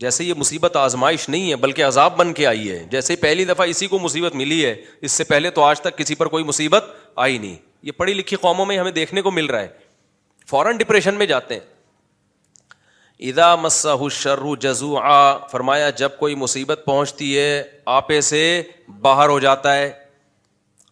جیسے 0.00 0.24
یہ 0.24 0.34
مصیبت 0.36 0.76
آزمائش 0.76 1.28
نہیں 1.28 1.50
ہے 1.50 1.56
بلکہ 1.56 1.84
عذاب 1.86 2.16
بن 2.16 2.32
کے 2.38 2.46
آئی 2.46 2.70
ہے 2.70 2.82
جیسے 2.90 3.16
پہلی 3.24 3.44
دفعہ 3.50 3.66
اسی 3.74 3.86
کو 3.86 3.98
مصیبت 3.98 4.34
ملی 4.36 4.64
ہے 4.64 4.74
اس 5.02 5.12
سے 5.12 5.24
پہلے 5.24 5.50
تو 5.58 5.62
آج 5.64 5.80
تک 5.80 5.98
کسی 5.98 6.14
پر 6.22 6.26
کوئی 6.28 6.44
مصیبت 6.44 6.84
آئی 7.26 7.38
نہیں 7.38 7.56
یہ 7.82 7.92
پڑھی 8.00 8.14
لکھی 8.14 8.36
قوموں 8.40 8.66
میں 8.66 8.78
ہمیں 8.78 8.92
دیکھنے 9.02 9.22
کو 9.22 9.30
مل 9.30 9.46
رہا 9.50 9.60
ہے 9.60 9.68
فوراً 10.50 10.76
ڈپریشن 10.76 11.14
میں 11.18 11.26
جاتے 11.26 11.54
ہیں 11.54 11.73
ادا 13.22 13.54
مسح 13.56 14.06
شرو 14.12 14.54
جزو 14.60 14.96
آ 14.98 15.36
فرمایا 15.50 15.90
جب 15.98 16.16
کوئی 16.18 16.34
مصیبت 16.34 16.82
پہنچتی 16.86 17.36
ہے 17.38 17.62
آپے 17.96 18.20
سے 18.28 18.62
باہر 19.00 19.28
ہو 19.28 19.38
جاتا 19.40 19.74
ہے 19.76 19.90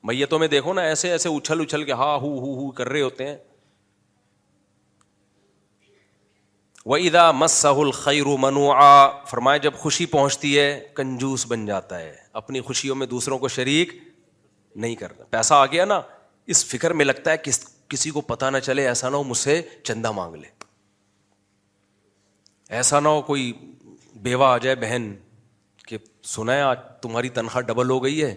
میتوں 0.05 0.39
میں 0.39 0.49
دیکھو 0.49 0.73
نا 0.75 0.83
ایسے 0.83 1.11
ایسے 1.13 1.29
اچھل 1.29 1.61
اچھل 1.61 1.85
کے 1.85 1.93
ہا 2.03 2.17
کر 2.77 2.89
رہے 2.89 3.01
ہوتے 3.01 3.27
ہیں 3.29 3.37
وہ 6.87 6.97
ادا 6.97 7.31
مسح 7.33 7.81
الخیر 7.81 8.27
منو 8.41 8.71
آ 8.83 9.07
فرمایا 9.31 9.57
جب 9.67 9.75
خوشی 9.79 10.07
پہنچتی 10.15 10.59
ہے 10.59 10.71
کنجوس 10.95 11.45
بن 11.49 11.67
جاتا 11.67 11.99
ہے 12.01 12.17
اپنی 12.43 12.61
خوشیوں 12.71 12.95
میں 13.03 13.07
دوسروں 13.07 13.39
کو 13.39 13.49
شریک 13.57 13.93
نہیں 14.83 14.95
کرنا 14.97 15.25
پیسہ 15.31 15.55
آ 15.55 15.67
گیا 15.73 15.85
نا 15.85 16.01
اس 16.55 16.65
فکر 16.67 16.93
میں 16.93 17.05
لگتا 17.05 17.31
ہے 17.33 17.37
کس 17.43 17.65
کسی 17.89 18.11
کو 18.11 18.21
پتہ 18.33 18.45
نہ 18.53 18.59
چلے 18.65 18.87
ایسا 18.89 19.09
نہ 19.09 19.17
ہو 19.17 19.23
مجھ 19.25 19.39
سے 19.39 19.61
چندہ 19.85 20.11
مانگ 20.13 20.35
لے 20.35 20.61
ایسا 22.79 22.99
نہ 23.01 23.09
ہو 23.09 23.21
کوئی 23.23 23.53
بیوہ 24.25 24.45
آ 24.47 24.59
جائے 24.59 24.75
بہن 24.83 25.13
کہ 25.89 25.97
سنا 26.35 26.55
ہے 26.55 26.61
آج 26.63 26.77
تمہاری 27.03 27.29
تنخواہ 27.39 27.63
ڈبل 27.67 27.91
ہو 27.91 28.03
گئی 28.05 28.23
ہے 28.23 28.35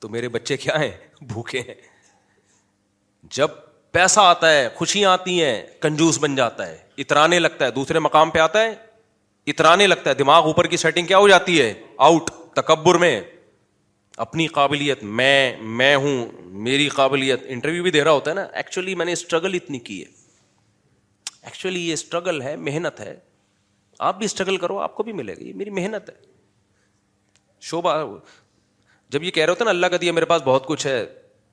تو 0.00 0.08
میرے 0.08 0.28
بچے 0.34 0.56
کیا 0.64 0.80
ہیں 0.80 0.90
بھوکے 1.28 1.60
ہیں 1.68 1.74
جب 3.36 3.50
پیسہ 3.92 4.20
آتا 4.34 4.50
ہے 4.52 4.68
خوشیاں 4.76 5.12
آتی 5.12 5.42
ہیں 5.42 5.56
کنجوس 5.80 6.18
بن 6.22 6.34
جاتا 6.36 6.66
ہے 6.68 6.76
اترانے 7.06 7.38
لگتا 7.38 7.64
ہے 7.66 7.70
دوسرے 7.78 7.98
مقام 8.08 8.30
پہ 8.30 8.38
آتا 8.38 8.62
ہے 8.64 8.74
اترانے 9.52 9.86
لگتا 9.86 10.10
ہے 10.10 10.14
دماغ 10.20 10.46
اوپر 10.50 10.66
کی 10.66 10.76
سیٹنگ 10.84 11.06
کیا 11.06 11.18
ہو 11.18 11.28
جاتی 11.28 11.60
ہے 11.60 11.72
آؤٹ 12.10 12.30
تکبر 12.56 12.98
میں 13.06 13.20
اپنی 14.26 14.46
قابلیت 14.60 15.02
میں 15.20 15.34
میں 15.80 15.94
ہوں 15.96 16.24
میری 16.68 16.88
قابلیت 17.00 17.44
انٹرویو 17.56 17.82
بھی 17.82 17.90
دے 17.90 18.04
رہا 18.04 18.12
ہوتا 18.20 18.30
ہے 18.30 18.34
نا 18.36 18.44
ایکچولی 18.62 18.94
میں 19.00 19.06
نے 19.06 19.12
اسٹرگل 19.12 19.54
اتنی 19.62 19.78
کی 19.90 20.00
ہے 20.02 20.10
ایکچولی 21.42 21.88
یہ 21.88 21.92
اسٹرگل 21.92 22.42
ہے 22.42 22.56
محنت 22.70 23.00
ہے 23.00 23.14
آپ 24.08 24.16
بھی 24.18 24.26
اسٹرگل 24.26 24.56
کرو 24.62 24.78
آپ 24.84 24.94
کو 24.96 25.02
بھی 25.02 25.12
ملے 25.16 25.34
گا 25.36 25.42
یہ 25.46 25.52
میری 25.56 25.70
محنت 25.78 26.08
ہے 26.10 27.74
جب 29.10 29.22
یہ 29.22 29.30
کہہ 29.30 29.44
رہے 29.44 29.50
ہوتے 29.52 29.64
نا 29.64 29.70
اللہ 29.70 29.86
کا 29.92 29.96
دیا 30.00 30.12
میرے 30.12 30.24
پاس 30.32 30.42
بہت 30.44 30.66
کچھ 30.66 30.86
ہے 30.86 30.98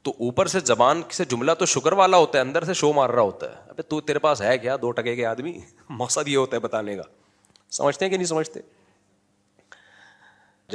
تو 0.07 0.11
اوپر 0.27 0.47
سے 0.53 0.59
زبان 0.65 1.01
سے 1.17 1.25
جملہ 1.33 1.51
تو 1.59 1.65
شکر 1.75 1.91
والا 2.01 2.17
ہوتا 2.17 2.37
ہے 2.37 2.43
اندر 2.43 2.63
سے 2.65 2.73
شو 2.81 2.91
مار 2.93 3.09
رہا 3.09 3.21
ہوتا 3.29 3.47
ہے 3.51 3.81
تو 3.81 3.99
تیرے 4.09 4.19
پاس 4.25 4.41
ہے 4.41 4.57
کیا 4.65 4.75
دو 4.81 4.91
ٹکے 4.99 5.15
کے 5.15 5.25
آدمی 5.35 5.53
مقصد 6.01 6.27
یہ 6.27 6.37
ہوتا 6.37 6.55
ہے 6.55 6.61
بتانے 6.61 6.95
کا 6.95 7.03
سمجھتے 7.79 8.05
ہیں 8.05 8.09
کہ 8.09 8.17
نہیں 8.17 8.27
سمجھتے 8.33 8.59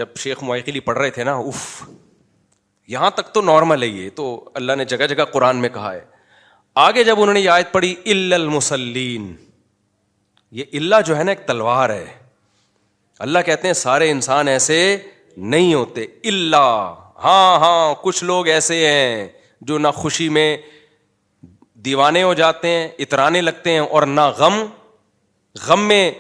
جب 0.01 0.17
شیخ 0.25 0.43
معیقلی 0.51 0.81
پڑھ 0.91 0.99
رہے 0.99 1.11
تھے 1.17 1.25
نا 1.25 1.35
اف 1.53 1.65
یہاں 2.97 3.11
تک 3.19 3.33
تو 3.35 3.41
نارمل 3.53 3.83
ہے 3.83 3.89
یہ 3.89 4.11
تو 4.17 4.27
اللہ 4.63 4.77
نے 4.79 4.85
جگہ 4.95 5.07
جگہ 5.15 5.25
قرآن 5.33 5.61
میں 5.67 5.69
کہا 5.79 5.93
ہے 5.95 6.05
آگے 6.85 7.05
جب 7.11 7.21
انہوں 7.23 7.35
نے 7.35 7.41
یاد 7.41 7.73
پڑھی 7.73 7.95
المسلین 8.39 9.33
یہ 10.59 10.65
اللہ 10.79 10.97
جو 11.07 11.17
ہے 11.19 11.23
نا 11.25 11.31
ایک 11.33 11.47
تلوار 11.47 11.91
ہے 11.91 12.05
اللہ 13.25 13.39
کہتے 13.47 13.67
ہیں 13.69 13.73
سارے 13.75 14.11
انسان 14.11 14.49
ایسے 14.49 14.77
نہیں 15.55 15.73
ہوتے 15.75 16.05
اللہ 16.31 16.95
ہاں 17.25 17.59
ہاں 17.61 17.95
کچھ 18.03 18.23
لوگ 18.25 18.47
ایسے 18.49 18.77
ہیں 18.87 19.27
جو 19.71 19.79
نہ 19.79 19.89
خوشی 19.95 20.29
میں 20.37 20.49
دیوانے 21.89 22.23
ہو 22.23 22.33
جاتے 22.43 22.69
ہیں 22.69 22.87
اترانے 23.07 23.41
لگتے 23.43 23.73
ہیں 23.73 23.79
اور 23.81 24.03
نہ 24.11 24.29
غم 24.39 24.55
غم 25.67 25.87
میں 25.89 26.11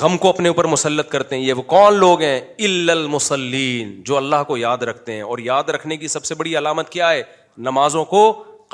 غم 0.00 0.16
کو 0.18 0.28
اپنے 0.28 0.48
اوپر 0.48 0.64
مسلط 0.74 1.08
کرتے 1.12 1.36
ہیں 1.36 1.42
یہ 1.44 1.52
وہ 1.56 1.62
کون 1.72 1.94
لوگ 2.04 2.20
ہیں 2.22 2.40
الل 2.64 2.90
المسلین 2.90 3.92
جو 4.10 4.16
اللہ 4.16 4.42
کو 4.48 4.56
یاد 4.56 4.82
رکھتے 4.90 5.12
ہیں 5.14 5.22
اور 5.32 5.38
یاد 5.50 5.68
رکھنے 5.76 5.96
کی 5.96 6.08
سب 6.14 6.24
سے 6.24 6.34
بڑی 6.42 6.56
علامت 6.58 6.88
کیا 6.92 7.10
ہے 7.12 7.22
نمازوں 7.70 8.04
کو 8.14 8.22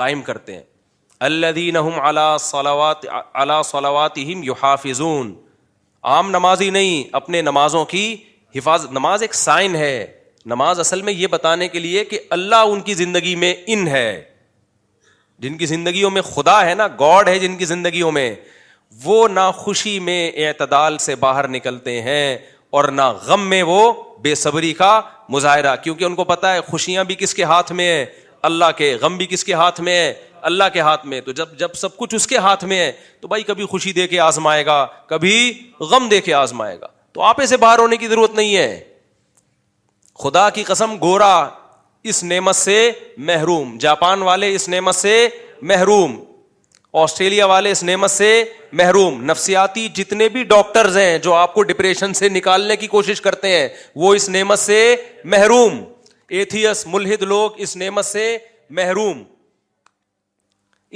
قائم 0.02 0.22
کرتے 0.30 0.54
ہیں 0.54 0.62
الدین 1.26 1.76
علا 1.76 2.00
الا 2.08 2.36
صلاوات 2.38 3.04
علّہ 3.40 3.60
صلاوات 3.70 4.18
عام 6.10 6.30
نمازی 6.30 6.68
نہیں 6.76 7.02
اپنے 7.16 7.40
نمازوں 7.42 7.84
کی 7.86 8.14
حفاظت 8.54 8.92
نماز 8.92 9.22
ایک 9.22 9.34
سائن 9.34 9.74
ہے 9.76 10.06
نماز 10.52 10.80
اصل 10.80 11.02
میں 11.08 11.12
یہ 11.12 11.26
بتانے 11.30 11.68
کے 11.68 11.78
لیے 11.78 12.04
کہ 12.10 12.20
اللہ 12.36 12.62
ان 12.68 12.80
کی 12.86 12.94
زندگی 13.00 13.34
میں 13.42 13.52
ان 13.74 13.86
ہے 13.88 14.06
جن 15.40 15.56
کی 15.58 15.66
زندگیوں 15.66 16.10
میں 16.10 16.22
خدا 16.34 16.64
ہے 16.66 16.74
نا 16.80 16.86
گاڈ 17.00 17.28
ہے 17.28 17.38
جن 17.38 17.56
کی 17.56 17.64
زندگیوں 17.74 18.12
میں 18.18 18.32
وہ 19.04 19.26
نہ 19.32 19.50
خوشی 19.56 19.98
میں 20.06 20.20
اعتدال 20.46 20.98
سے 21.08 21.14
باہر 21.26 21.48
نکلتے 21.48 22.00
ہیں 22.08 22.36
اور 22.78 22.88
نہ 23.02 23.12
غم 23.26 23.48
میں 23.50 23.62
وہ 23.72 23.92
بے 24.22 24.34
صبری 24.44 24.72
کا 24.80 25.00
مظاہرہ 25.36 25.76
کیونکہ 25.82 26.04
ان 26.04 26.14
کو 26.14 26.24
پتا 26.34 26.54
ہے 26.54 26.60
خوشیاں 26.70 27.04
بھی 27.04 27.14
کس 27.18 27.34
کے 27.34 27.44
ہاتھ 27.52 27.72
میں 27.80 27.88
ہے 27.92 28.04
اللہ 28.48 28.70
کے 28.76 28.94
غم 29.00 29.16
بھی 29.16 29.26
کس 29.30 29.44
کے 29.44 29.54
ہاتھ 29.54 29.80
میں 29.86 29.96
ہے 29.96 30.12
اللہ 30.46 30.64
کے 30.72 30.80
ہاتھ 30.80 31.06
میں 31.06 31.20
تو 31.20 31.32
جب 31.40 31.48
جب 31.58 31.72
سب 31.76 31.96
کچھ 31.96 32.14
اس 32.14 32.26
کے 32.26 32.36
ہاتھ 32.46 32.64
میں 32.72 32.78
ہے 32.78 32.90
تو 33.20 33.28
بھائی 33.28 33.42
کبھی 33.42 33.66
خوشی 33.70 33.92
دے 33.92 34.06
کے 34.08 34.20
آزمائے 34.20 34.64
گا 34.66 34.84
کبھی 35.06 35.36
غم 35.90 36.08
دے 36.10 36.20
کے 36.20 36.34
آزمائے 36.34 36.80
گا 36.80 36.86
تو 37.12 37.22
آپ 37.22 37.40
سے 37.48 37.56
باہر 37.56 37.78
ہونے 37.78 37.96
کی 37.96 38.08
ضرورت 38.08 38.34
نہیں 38.34 38.56
ہے 38.56 38.80
خدا 40.22 40.48
کی 40.54 40.62
قسم 40.66 40.96
گورا 41.02 41.32
اس 42.10 42.22
نعمت 42.24 42.56
سے 42.56 42.90
محروم 43.16 43.76
جاپان 43.80 44.22
والے 44.22 44.54
اس 44.54 44.68
نعمت 44.68 44.94
سے 44.94 45.16
محروم 45.72 46.16
آسٹریلیا 47.00 47.46
والے 47.46 47.70
اس 47.70 47.82
نعمت 47.84 48.10
سے 48.10 48.28
محروم 48.80 49.22
نفسیاتی 49.30 49.86
جتنے 49.94 50.28
بھی 50.36 50.42
ڈاکٹرز 50.52 50.96
ہیں 50.98 51.18
جو 51.26 51.34
آپ 51.34 51.54
کو 51.54 51.62
ڈپریشن 51.62 52.14
سے 52.14 52.28
نکالنے 52.28 52.76
کی 52.76 52.86
کوشش 52.94 53.20
کرتے 53.20 53.58
ہیں 53.58 53.68
وہ 54.04 54.14
اس 54.14 54.28
نعمت 54.28 54.58
سے 54.58 54.78
محروم 55.34 55.82
ایتھیس 56.38 56.86
ملحد 56.86 57.22
لوگ 57.32 57.60
اس 57.66 57.76
نعمت 57.76 58.04
سے 58.06 58.36
محروم 58.80 59.22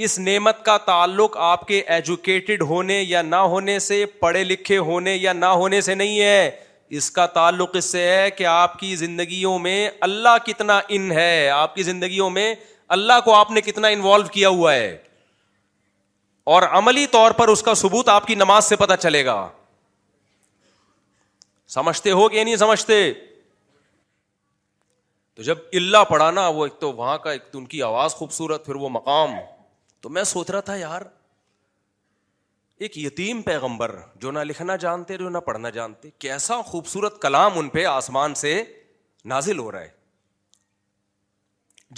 اس 0.03 0.17
نعمت 0.19 0.63
کا 0.65 0.75
تعلق 0.85 1.35
آپ 1.49 1.67
کے 1.67 1.79
ایجوکیٹڈ 1.97 2.61
ہونے 2.69 3.01
یا 3.01 3.21
نہ 3.21 3.35
ہونے 3.53 3.77
سے 3.79 4.05
پڑھے 4.19 4.43
لکھے 4.43 4.77
ہونے 4.87 5.15
یا 5.15 5.33
نہ 5.33 5.45
ہونے 5.61 5.79
سے 5.81 5.95
نہیں 5.95 6.19
ہے 6.19 6.49
اس 6.97 7.09
کا 7.11 7.25
تعلق 7.35 7.75
اس 7.75 7.85
سے 7.91 8.01
ہے 8.07 8.29
کہ 8.37 8.45
آپ 8.45 8.77
کی 8.79 8.95
زندگیوں 8.95 9.57
میں 9.59 9.89
اللہ 10.07 10.37
کتنا 10.45 10.79
ان 10.97 11.11
ہے 11.11 11.49
آپ 11.49 11.75
کی 11.75 11.83
زندگیوں 11.83 12.29
میں 12.29 12.53
اللہ 12.97 13.19
کو 13.25 13.33
آپ 13.35 13.51
نے 13.51 13.61
کتنا 13.61 13.87
انوالو 13.87 14.25
کیا 14.31 14.49
ہوا 14.57 14.73
ہے 14.73 14.95
اور 16.55 16.63
عملی 16.71 17.05
طور 17.11 17.31
پر 17.39 17.47
اس 17.47 17.61
کا 17.63 17.73
ثبوت 17.73 18.09
آپ 18.09 18.27
کی 18.27 18.35
نماز 18.35 18.65
سے 18.65 18.75
پتہ 18.83 18.93
چلے 19.01 19.23
گا 19.25 19.47
سمجھتے 21.77 22.11
ہو 22.11 22.27
کہ 22.29 22.43
نہیں 22.43 22.55
سمجھتے 22.55 23.01
تو 25.35 25.43
جب 25.43 25.57
اللہ 25.81 26.03
پڑھانا 26.09 26.47
وہ 26.47 26.65
ایک 26.65 26.79
تو 26.79 26.91
وہاں 26.93 27.17
کا 27.23 27.31
ایک 27.31 27.51
تو 27.51 27.57
ان 27.59 27.65
کی 27.67 27.81
آواز 27.83 28.13
خوبصورت 28.15 28.65
پھر 28.65 28.75
وہ 28.83 28.89
مقام 28.89 29.33
تو 30.05 30.09
میں 30.15 30.23
سوچ 30.29 30.49
رہا 30.51 30.59
تھا 30.61 30.75
یار 30.75 31.01
ایک 32.85 32.97
یتیم 32.97 33.41
پیغمبر 33.41 33.95
جو 34.21 34.31
نہ 34.31 34.39
لکھنا 34.47 34.75
جانتے 34.81 35.15
جو 35.17 35.29
نہ 35.29 35.37
پڑھنا 35.45 35.69
جانتے 35.77 36.09
کیسا 36.25 36.59
خوبصورت 36.65 37.21
کلام 37.21 37.57
ان 37.59 37.69
پہ 37.77 37.85
آسمان 37.91 38.33
سے 38.41 38.51
نازل 39.31 39.59
ہو 39.59 39.71
رہا 39.71 39.81
ہے 39.81 39.89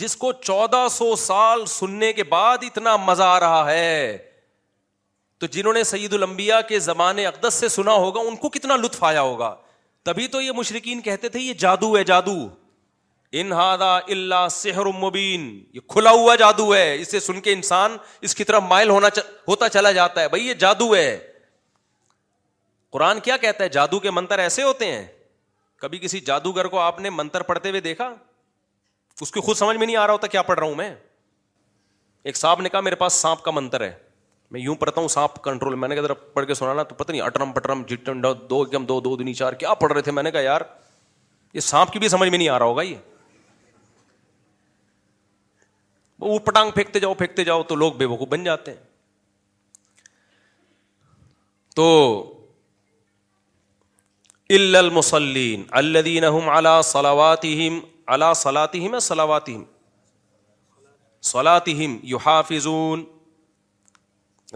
جس 0.02 0.16
کو 0.18 0.32
چودہ 0.44 0.86
سو 0.92 1.16
سال 1.26 1.66
سننے 1.72 2.12
کے 2.14 2.24
بعد 2.36 2.64
اتنا 2.68 2.96
مزہ 3.06 3.24
آ 3.24 3.40
رہا 3.40 3.70
ہے 3.72 4.18
تو 5.40 5.48
جنہوں 5.58 5.74
نے 5.74 5.84
سعید 5.92 6.14
المبیا 6.14 6.62
کے 6.70 6.80
زمانے 6.88 7.26
اقدس 7.28 7.54
سے 7.60 7.68
سنا 7.76 7.94
ہوگا 7.94 8.22
ان 8.28 8.36
کو 8.46 8.50
کتنا 8.50 8.76
لطف 8.86 9.04
آیا 9.10 9.22
ہوگا 9.22 9.54
تبھی 10.04 10.28
تو 10.38 10.42
یہ 10.42 10.52
مشرقین 10.58 11.02
کہتے 11.10 11.30
تھے 11.30 11.40
یہ 11.40 11.54
جادو 11.66 11.96
ہے 11.98 12.04
جادو 12.14 12.38
انہادا 13.40 13.96
اللہ 13.98 14.48
سہر 14.52 14.86
مبین 15.00 15.42
یہ 15.74 15.80
کھلا 15.90 16.12
ہوا 16.12 16.36
جادو 16.40 16.74
ہے 16.76 16.94
اسے 17.02 17.20
سن 17.20 17.40
کے 17.42 17.54
انسان 17.54 17.98
اس 18.28 18.36
کی 18.36 18.44
طرف 18.44 18.64
مائل 18.70 18.90
ہونا 18.90 19.08
ہوتا 19.48 19.70
چلا 19.70 19.92
جاتا 19.92 20.22
ہے 20.22 20.30
بھائی 20.30 20.48
یہ 20.48 20.54
جادو 20.60 20.96
ہے 20.96 21.18
قرآن 22.94 23.20
کیا 23.20 23.38
کہتا 23.38 23.64
ہے 23.64 23.70
جادو 23.70 24.00
کے 24.00 24.12
منتر 24.12 24.40
ایسے 24.40 24.64
ہوتے 24.64 24.92
ہیں 24.92 25.06
کبھی 25.82 25.98
کسی 26.00 26.20
جادوگر 26.28 26.68
کو 26.68 26.80
آپ 26.80 27.00
نے 27.00 27.10
منتر 27.10 27.42
پڑھتے 27.50 27.70
ہوئے 27.70 27.82
دیکھا 27.82 28.12
اس 29.22 29.32
کی 29.32 29.40
خود 29.42 29.56
سمجھ 29.58 29.78
میں 29.78 29.86
نہیں 29.88 29.96
آ 29.96 30.06
رہا 30.08 30.14
ہوتا 30.14 30.28
کیا 30.28 30.42
پڑھ 30.42 30.60
رہا 30.60 30.68
ہوں 30.68 30.76
میں 30.76 30.90
ایک 32.30 32.38
صاحب 32.38 32.62
نے 32.62 32.70
کہا 32.70 32.80
میرے 32.82 32.96
پاس 32.96 33.14
سانپ 33.14 33.42
کا 33.44 33.52
منتر 33.52 33.82
ہے 33.82 33.92
میں 34.52 34.62
یوں 34.62 34.76
پڑھتا 34.80 35.02
ہوں 35.02 35.08
سانپ 35.08 35.42
کنٹرول 35.44 35.76
میں 35.76 35.88
نے 35.90 35.96
کہا 35.96 36.14
پڑھ 36.34 36.46
کے 36.48 36.54
سنا 36.54 36.74
نا 36.74 36.84
تو 36.84 36.96
پتہ 36.96 37.12
نہیں 37.12 37.22
اٹرم 37.22 37.52
پٹرم 37.52 37.84
جٹ 37.88 38.10
دو 38.50 38.66
دو 39.02 39.16
دن 39.16 39.34
چار 39.36 39.54
کیا 39.64 39.74
پڑھ 39.84 39.94
رہے 39.94 40.02
تھے 40.02 40.12
میں 40.12 40.24
نے 40.24 40.32
کہا 40.32 40.42
یار 40.42 40.62
یہ 41.54 41.60
سانپ 41.60 41.92
کی 41.94 42.00
بھی 42.00 42.08
سمجھ 42.10 42.30
میں 42.30 42.38
نہیں 42.38 42.50
آ 42.50 42.58
رہا 42.60 42.66
ہوگا 42.66 42.82
یہ 42.82 42.96
وہ 46.26 46.38
پٹانگ 46.46 46.72
پھینکتے 46.76 47.00
جاؤ 47.00 47.14
پھینکتے 47.14 47.44
جاؤ 47.46 47.64
تو 47.70 47.76
لوگ 47.76 47.94
بے 47.98 48.06
وقوف 48.14 48.28
بن 48.28 48.44
جاتے 48.44 48.72
ہیں 48.72 48.86
تو 51.76 51.90
المسلین 54.56 55.64
الدین 55.80 56.24
صلاواتیم 56.84 57.80
سلام 61.22 61.96
یو 62.10 62.18
حافظون 62.26 63.04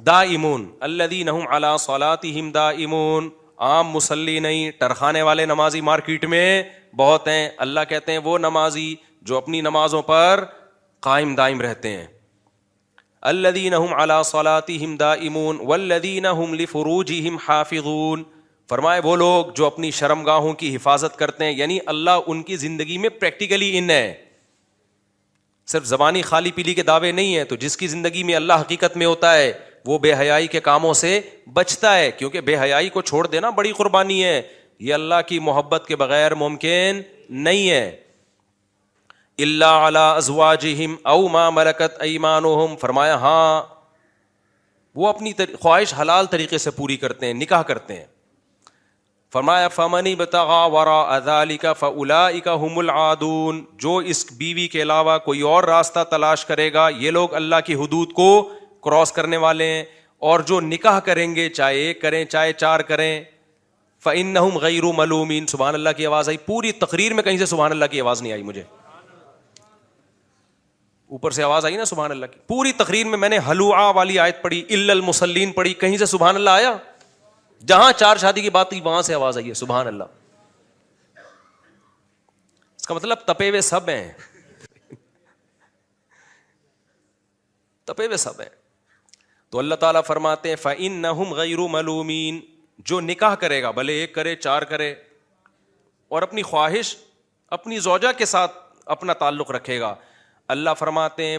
دا 0.06 0.20
امون 0.22 0.66
اللہ 0.88 1.30
اللہ 1.54 1.78
سولام 1.80 2.52
دا 2.52 2.68
امون 2.70 3.30
عام 3.70 3.90
مسلی 3.92 4.40
نہیں 4.40 4.72
ٹرخانے 4.80 5.22
والے 5.22 5.46
نمازی 5.46 5.82
مارکیٹ 5.90 6.26
میں 6.34 6.62
بہت 6.98 7.28
ہیں 7.28 7.50
اللہ 7.66 7.80
کہتے 7.90 8.12
ہیں 8.12 8.20
وہ 8.24 8.38
نمازی 8.38 8.94
جو 9.30 9.38
اپنی 9.38 9.62
نمازوں 9.62 10.02
پر 10.02 10.44
قائم 11.06 11.34
دائم 11.36 11.62
رہتے 11.62 11.90
ہیں 11.98 12.06
الدین 13.30 13.74
ہم 13.74 14.96
دا 15.00 15.12
امون 15.30 15.58
ہم 16.74 17.38
حافظون 17.48 18.24
فرمائے 18.70 19.00
وہ 19.04 19.16
لوگ 19.18 19.46
جو 19.56 19.66
اپنی 19.66 19.90
شرم 20.00 20.24
گاہوں 20.26 20.52
کی 20.60 20.76
حفاظت 20.76 21.18
کرتے 21.20 21.46
ہیں 21.46 21.52
یعنی 21.52 21.78
اللہ 21.94 22.30
ان 22.34 22.44
کی 22.50 22.56
زندگی 22.58 22.98
میں 23.06 23.10
پریکٹیکلی 23.20 23.78
ان 23.78 23.90
ہے 23.90 24.14
صرف 25.72 25.86
زبانی 25.88 26.22
خالی 26.30 26.52
پیلی 26.56 26.74
کے 26.74 26.84
دعوے 26.84 27.12
نہیں 27.22 27.36
ہیں 27.38 27.44
تو 27.50 27.56
جس 27.66 27.78
کی 27.78 27.88
زندگی 27.88 28.24
میں 28.30 28.36
اللہ 28.36 28.62
حقیقت 28.62 28.98
میں 28.98 29.06
ہوتا 29.06 29.34
ہے 29.38 29.52
وہ 29.86 29.98
بے 30.00 30.14
حیائی 30.20 30.48
کے 30.54 30.60
کاموں 30.70 30.94
سے 31.04 31.20
بچتا 31.54 31.98
ہے 31.98 32.10
کیونکہ 32.18 32.42
بے 32.50 32.58
حیائی 32.60 32.90
کو 32.98 33.02
چھوڑ 33.12 33.26
دینا 33.28 33.50
بڑی 33.62 33.72
قربانی 33.78 34.24
ہے 34.24 34.42
یہ 34.88 34.94
اللہ 34.94 35.22
کی 35.28 35.40
محبت 35.50 35.86
کے 35.88 35.96
بغیر 35.96 36.36
ممکن 36.44 37.02
نہیں 37.48 37.70
ہے 37.70 37.90
اللہ 39.44 39.86
علی 39.88 40.00
ازوا 40.00 40.54
جہم 40.62 40.96
او 41.14 41.28
ما 41.36 41.50
ملکت 41.58 42.02
ای 42.08 42.18
فرمایا 42.82 43.16
ہاں 43.22 43.62
وہ 45.02 45.08
اپنی 45.08 45.32
خواہش 45.62 45.94
حلال 46.00 46.26
طریقے 46.32 46.58
سے 46.66 46.72
پوری 46.78 46.98
کرتے 47.04 47.26
ہیں 47.26 47.34
نکاح 47.34 47.62
کرتے 47.70 47.96
ہیں 47.98 48.06
فرمایا 49.34 49.68
فمنی 49.74 50.14
بتا 50.22 50.44
ذالک 51.26 51.66
فاولائک 51.80 52.44
کا 52.44 52.56
العادون 52.78 53.64
جو 53.86 53.96
اس 54.14 54.26
بیوی 54.38 54.68
کے 54.74 54.82
علاوہ 54.82 55.18
کوئی 55.26 55.42
اور 55.52 55.64
راستہ 55.72 56.04
تلاش 56.12 56.46
کرے 56.46 56.72
گا 56.74 56.88
یہ 57.00 57.12
لوگ 57.20 57.34
اللہ 57.42 57.64
کی 57.66 57.76
حدود 57.84 58.12
کو 58.14 58.30
کراس 58.88 59.12
کرنے 59.20 59.38
والے 59.46 59.68
ہیں 59.74 59.84
اور 60.32 60.40
جو 60.52 60.60
نکاح 60.62 61.00
کریں 61.06 61.26
گے 61.36 61.48
چاہے 61.60 61.76
ایک 61.86 62.02
کریں 62.02 62.24
چاہے 62.34 62.52
چار 62.54 62.80
کریں 62.92 63.12
فن 64.04 64.34
غیر 64.62 64.84
ملومین 64.98 65.48
سبحان 65.56 65.74
اللہ 65.80 65.98
کی 65.98 66.06
آواز 66.06 66.30
آئی 66.30 66.38
پوری 66.46 66.72
تقریر 66.86 67.14
میں 67.20 67.24
کہیں 67.24 67.38
سے 67.38 67.46
سبحان 67.56 67.72
اللہ 67.72 67.86
کی 67.92 68.02
آواز 68.02 68.22
نہیں 68.22 68.32
آئی 68.34 68.44
مجھے 68.52 68.64
اوپر 71.16 71.32
سے 71.36 71.44
آواز 71.44 71.66
آئی 71.66 71.76
نا 71.78 71.86
سبحان 71.86 72.12
اللہ 72.12 72.26
کی 72.32 72.38
پوری 72.48 72.72
تقریر 72.82 73.06
میں 73.10 73.18
میں 73.18 73.30
نے 73.30 73.38
ہلوا 73.50 73.90
والی 73.96 74.18
آیت 74.26 74.42
پڑھی 74.42 74.64
ال 74.76 74.90
المسلین 74.90 75.52
پڑھی 75.54 75.74
کہیں 75.82 75.96
سے 75.98 76.06
سبحان 76.06 76.36
اللہ 76.36 76.50
آیا 76.60 76.72
جہاں 77.72 77.92
چار 77.98 78.18
شادی 78.22 78.42
کی 78.42 78.50
بات 78.58 78.70
تھی 78.70 78.80
وہاں 78.84 79.02
سے 79.08 79.14
آواز 79.14 79.38
آئی 79.38 79.50
ہے 79.50 79.54
سبحان 79.64 79.88
اللہ 79.88 80.04
اس 82.82 82.88
کا 82.88 82.94
مطلب 82.94 83.26
تپے 83.26 83.50
ہوئے 83.50 83.62
سب 83.72 83.90
ہیں 83.90 84.12
تپے 87.88 88.06
ہوئے 88.06 88.18
سب 88.24 88.40
ہیں 88.42 88.50
تو 89.52 89.60
اللہ 89.60 89.76
تعالیٰ 89.82 90.02
فرماتے 90.08 90.50
ہیں 90.50 90.56
فعین 90.62 91.02
نہ 91.02 91.12
ملومین 91.72 92.40
جو 92.92 93.00
نکاح 93.10 93.36
کرے 93.42 93.62
گا 93.64 93.72
بھلے 93.82 93.94
ایک 94.02 94.16
کرے 94.16 94.36
چار 94.36 94.62
کرے 94.72 94.94
اور 96.16 96.22
اپنی 96.28 96.42
خواہش 96.52 96.96
اپنی 97.60 97.80
زوجہ 97.90 98.12
کے 98.18 98.26
ساتھ 98.36 98.56
اپنا 98.96 99.14
تعلق 99.26 99.52
رکھے 99.52 99.80
گا 99.80 99.94
اللہ 100.52 100.74
فرماتے 100.78 101.26
ہیں 101.26 101.38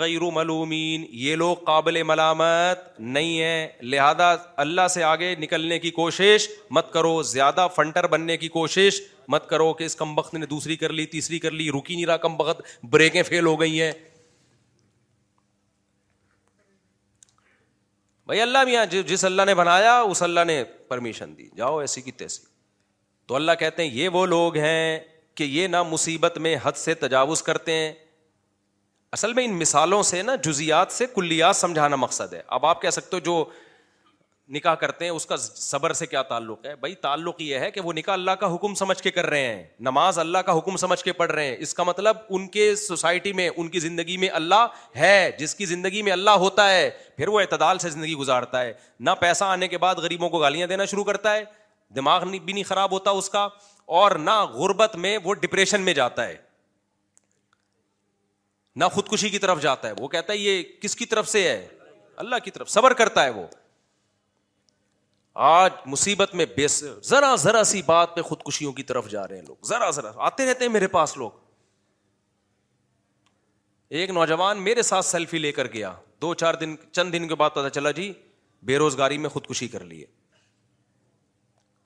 غیر 0.00 0.22
ملومین 0.34 1.04
یہ 1.20 1.36
لوگ 1.36 1.54
قابل 1.68 2.02
ملامت 2.10 2.82
نہیں 3.16 3.40
ہیں 3.42 3.66
لہذا 3.92 4.26
اللہ 4.64 4.86
سے 4.94 5.02
آگے 5.04 5.34
نکلنے 5.38 5.78
کی 5.84 5.90
کوشش 5.96 6.46
مت 6.78 6.92
کرو 6.92 7.14
زیادہ 7.30 7.66
فنٹر 7.76 8.06
بننے 8.14 8.36
کی 8.42 8.48
کوشش 8.58 9.00
مت 9.34 9.48
کرو 9.48 9.72
کہ 9.80 9.84
اس 9.84 9.96
کم 10.02 10.16
وقت 10.18 10.34
نے 10.34 10.46
دوسری 10.52 10.76
کر 10.76 10.86
کر 10.86 10.92
لی 10.98 11.02
لی 11.02 11.06
تیسری 11.14 11.38
رکی 11.78 11.94
نہیں 11.94 12.06
رہا 12.10 12.16
کم 12.26 12.40
وقت 12.40 12.60
بریکیں 12.92 13.22
فیل 13.30 13.46
ہو 13.46 13.54
گئی 13.60 13.80
ہیں 13.82 13.92
بھائی 18.30 18.40
اللہ 18.40 18.64
میاں 18.70 18.84
جس 19.12 19.24
اللہ 19.30 19.48
نے 19.50 19.54
بنایا 19.64 19.98
اس 20.10 20.22
اللہ 20.28 20.44
نے 20.52 20.62
پرمیشن 20.94 21.32
دی 21.38 21.48
جاؤ 21.56 21.78
ایسی 21.86 22.00
کی 22.08 22.12
تیسی 22.22 22.42
تو 23.28 23.34
اللہ 23.40 23.58
کہتے 23.64 23.82
ہیں 23.86 23.90
یہ 24.02 24.18
وہ 24.20 24.24
لوگ 24.34 24.56
ہیں 24.66 24.84
کہ 25.40 25.44
یہ 25.58 25.66
نہ 25.76 25.82
مصیبت 25.94 26.38
میں 26.46 26.56
حد 26.62 26.76
سے 26.84 26.94
تجاوز 27.04 27.42
کرتے 27.50 27.72
ہیں 27.80 27.92
اصل 29.12 29.32
میں 29.34 29.44
ان 29.44 29.52
مثالوں 29.58 30.02
سے 30.02 30.20
نا 30.22 30.34
جزیات 30.44 30.92
سے 30.92 31.06
کلیات 31.14 31.56
سمجھانا 31.56 31.96
مقصد 31.96 32.32
ہے 32.34 32.40
اب 32.56 32.66
آپ 32.66 32.82
کہہ 32.82 32.90
سکتے 32.90 33.16
ہو 33.16 33.20
جو 33.24 33.44
نکاح 34.54 34.74
کرتے 34.74 35.04
ہیں 35.04 35.12
اس 35.12 35.24
کا 35.26 35.36
صبر 35.40 35.92
سے 36.00 36.06
کیا 36.06 36.20
تعلق 36.30 36.64
ہے 36.66 36.74
بھائی 36.76 36.94
تعلق 37.02 37.40
یہ 37.42 37.58
ہے 37.58 37.70
کہ 37.70 37.80
وہ 37.84 37.92
نکاح 37.92 38.12
اللہ 38.14 38.30
کا 38.40 38.54
حکم 38.54 38.74
سمجھ 38.82 39.00
کے 39.02 39.10
کر 39.10 39.26
رہے 39.30 39.44
ہیں 39.46 39.62
نماز 39.88 40.18
اللہ 40.18 40.38
کا 40.46 40.56
حکم 40.58 40.76
سمجھ 40.82 41.02
کے 41.04 41.12
پڑھ 41.12 41.30
رہے 41.32 41.46
ہیں 41.46 41.56
اس 41.66 41.74
کا 41.74 41.82
مطلب 41.86 42.16
ان 42.28 42.46
کے 42.56 42.74
سوسائٹی 42.84 43.32
میں 43.40 43.48
ان 43.56 43.68
کی 43.70 43.80
زندگی 43.80 44.16
میں 44.24 44.28
اللہ 44.40 44.64
ہے 44.96 45.30
جس 45.38 45.54
کی 45.54 45.66
زندگی 45.72 46.02
میں 46.02 46.12
اللہ 46.12 46.38
ہوتا 46.44 46.68
ہے 46.70 46.88
پھر 47.16 47.28
وہ 47.34 47.40
اعتدال 47.40 47.78
سے 47.86 47.90
زندگی 47.90 48.14
گزارتا 48.24 48.60
ہے 48.64 48.72
نہ 49.00 49.10
پیسہ 49.20 49.44
آنے 49.54 49.68
کے 49.68 49.78
بعد 49.86 49.94
غریبوں 50.02 50.28
کو 50.28 50.38
گالیاں 50.40 50.66
دینا 50.66 50.84
شروع 50.94 51.04
کرتا 51.04 51.34
ہے 51.36 51.44
دماغ 51.96 52.24
بھی 52.30 52.52
نہیں 52.52 52.64
خراب 52.64 52.92
ہوتا 52.92 53.10
اس 53.22 53.30
کا 53.30 53.48
اور 54.02 54.12
نہ 54.30 54.38
غربت 54.52 54.96
میں 55.06 55.16
وہ 55.24 55.34
ڈپریشن 55.40 55.80
میں 55.84 55.94
جاتا 55.94 56.26
ہے 56.28 56.36
نہ 58.76 58.84
خودکشی 58.94 59.28
کی 59.30 59.38
طرف 59.38 59.62
جاتا 59.62 59.88
ہے 59.88 59.92
وہ 60.00 60.08
کہتا 60.08 60.32
ہے 60.32 60.38
یہ 60.38 60.62
کس 60.80 60.94
کی 60.96 61.06
طرف 61.06 61.28
سے 61.28 61.42
ہے 61.48 61.66
اللہ 62.24 62.36
کی 62.44 62.50
طرف 62.50 62.68
صبر 62.70 62.92
کرتا 62.94 63.24
ہے 63.24 63.30
وہ 63.30 63.46
آج 65.44 65.72
مصیبت 65.86 66.34
میں 66.34 66.44
بے 66.56 66.66
ذرا 67.08 67.34
ذرا 67.42 67.62
سی 67.64 67.82
بات 67.86 68.14
پہ 68.16 68.22
خودکشیوں 68.22 68.72
کی 68.72 68.82
طرف 68.82 69.08
جا 69.10 69.26
رہے 69.28 69.36
ہیں 69.36 69.42
لوگ 69.48 69.66
ذرا 69.68 69.90
ذرا 69.98 70.10
آتے 70.26 70.46
رہتے 70.50 70.64
ہیں 70.64 70.72
میرے 70.72 70.86
پاس 70.96 71.16
لوگ 71.16 71.30
ایک 73.98 74.10
نوجوان 74.10 74.62
میرے 74.62 74.82
ساتھ 74.82 75.06
سیلفی 75.06 75.38
لے 75.38 75.52
کر 75.52 75.66
گیا 75.72 75.92
دو 76.22 76.32
چار 76.42 76.54
دن 76.54 76.74
چند 76.92 77.12
دن 77.12 77.28
کے 77.28 77.34
بعد 77.34 77.50
پتا 77.54 77.70
چلا 77.70 77.90
جی 77.90 78.12
بے 78.66 78.76
روزگاری 78.78 79.18
میں 79.18 79.30
خودکشی 79.30 79.68
کر 79.68 79.84
لیے 79.84 80.04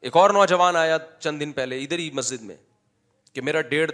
ایک 0.09 0.17
اور 0.17 0.31
نوجوان 0.31 0.77
آیا 0.77 0.97
چند 1.19 1.41
دن 1.41 1.53
پہلے 1.53 1.79
ادھر 1.83 1.99
ہی 1.99 2.11
مسجد 2.15 2.43
میں 2.45 2.57
کہ 3.33 3.41
میرا 3.43 3.61
ڈیڑھ 3.71 3.91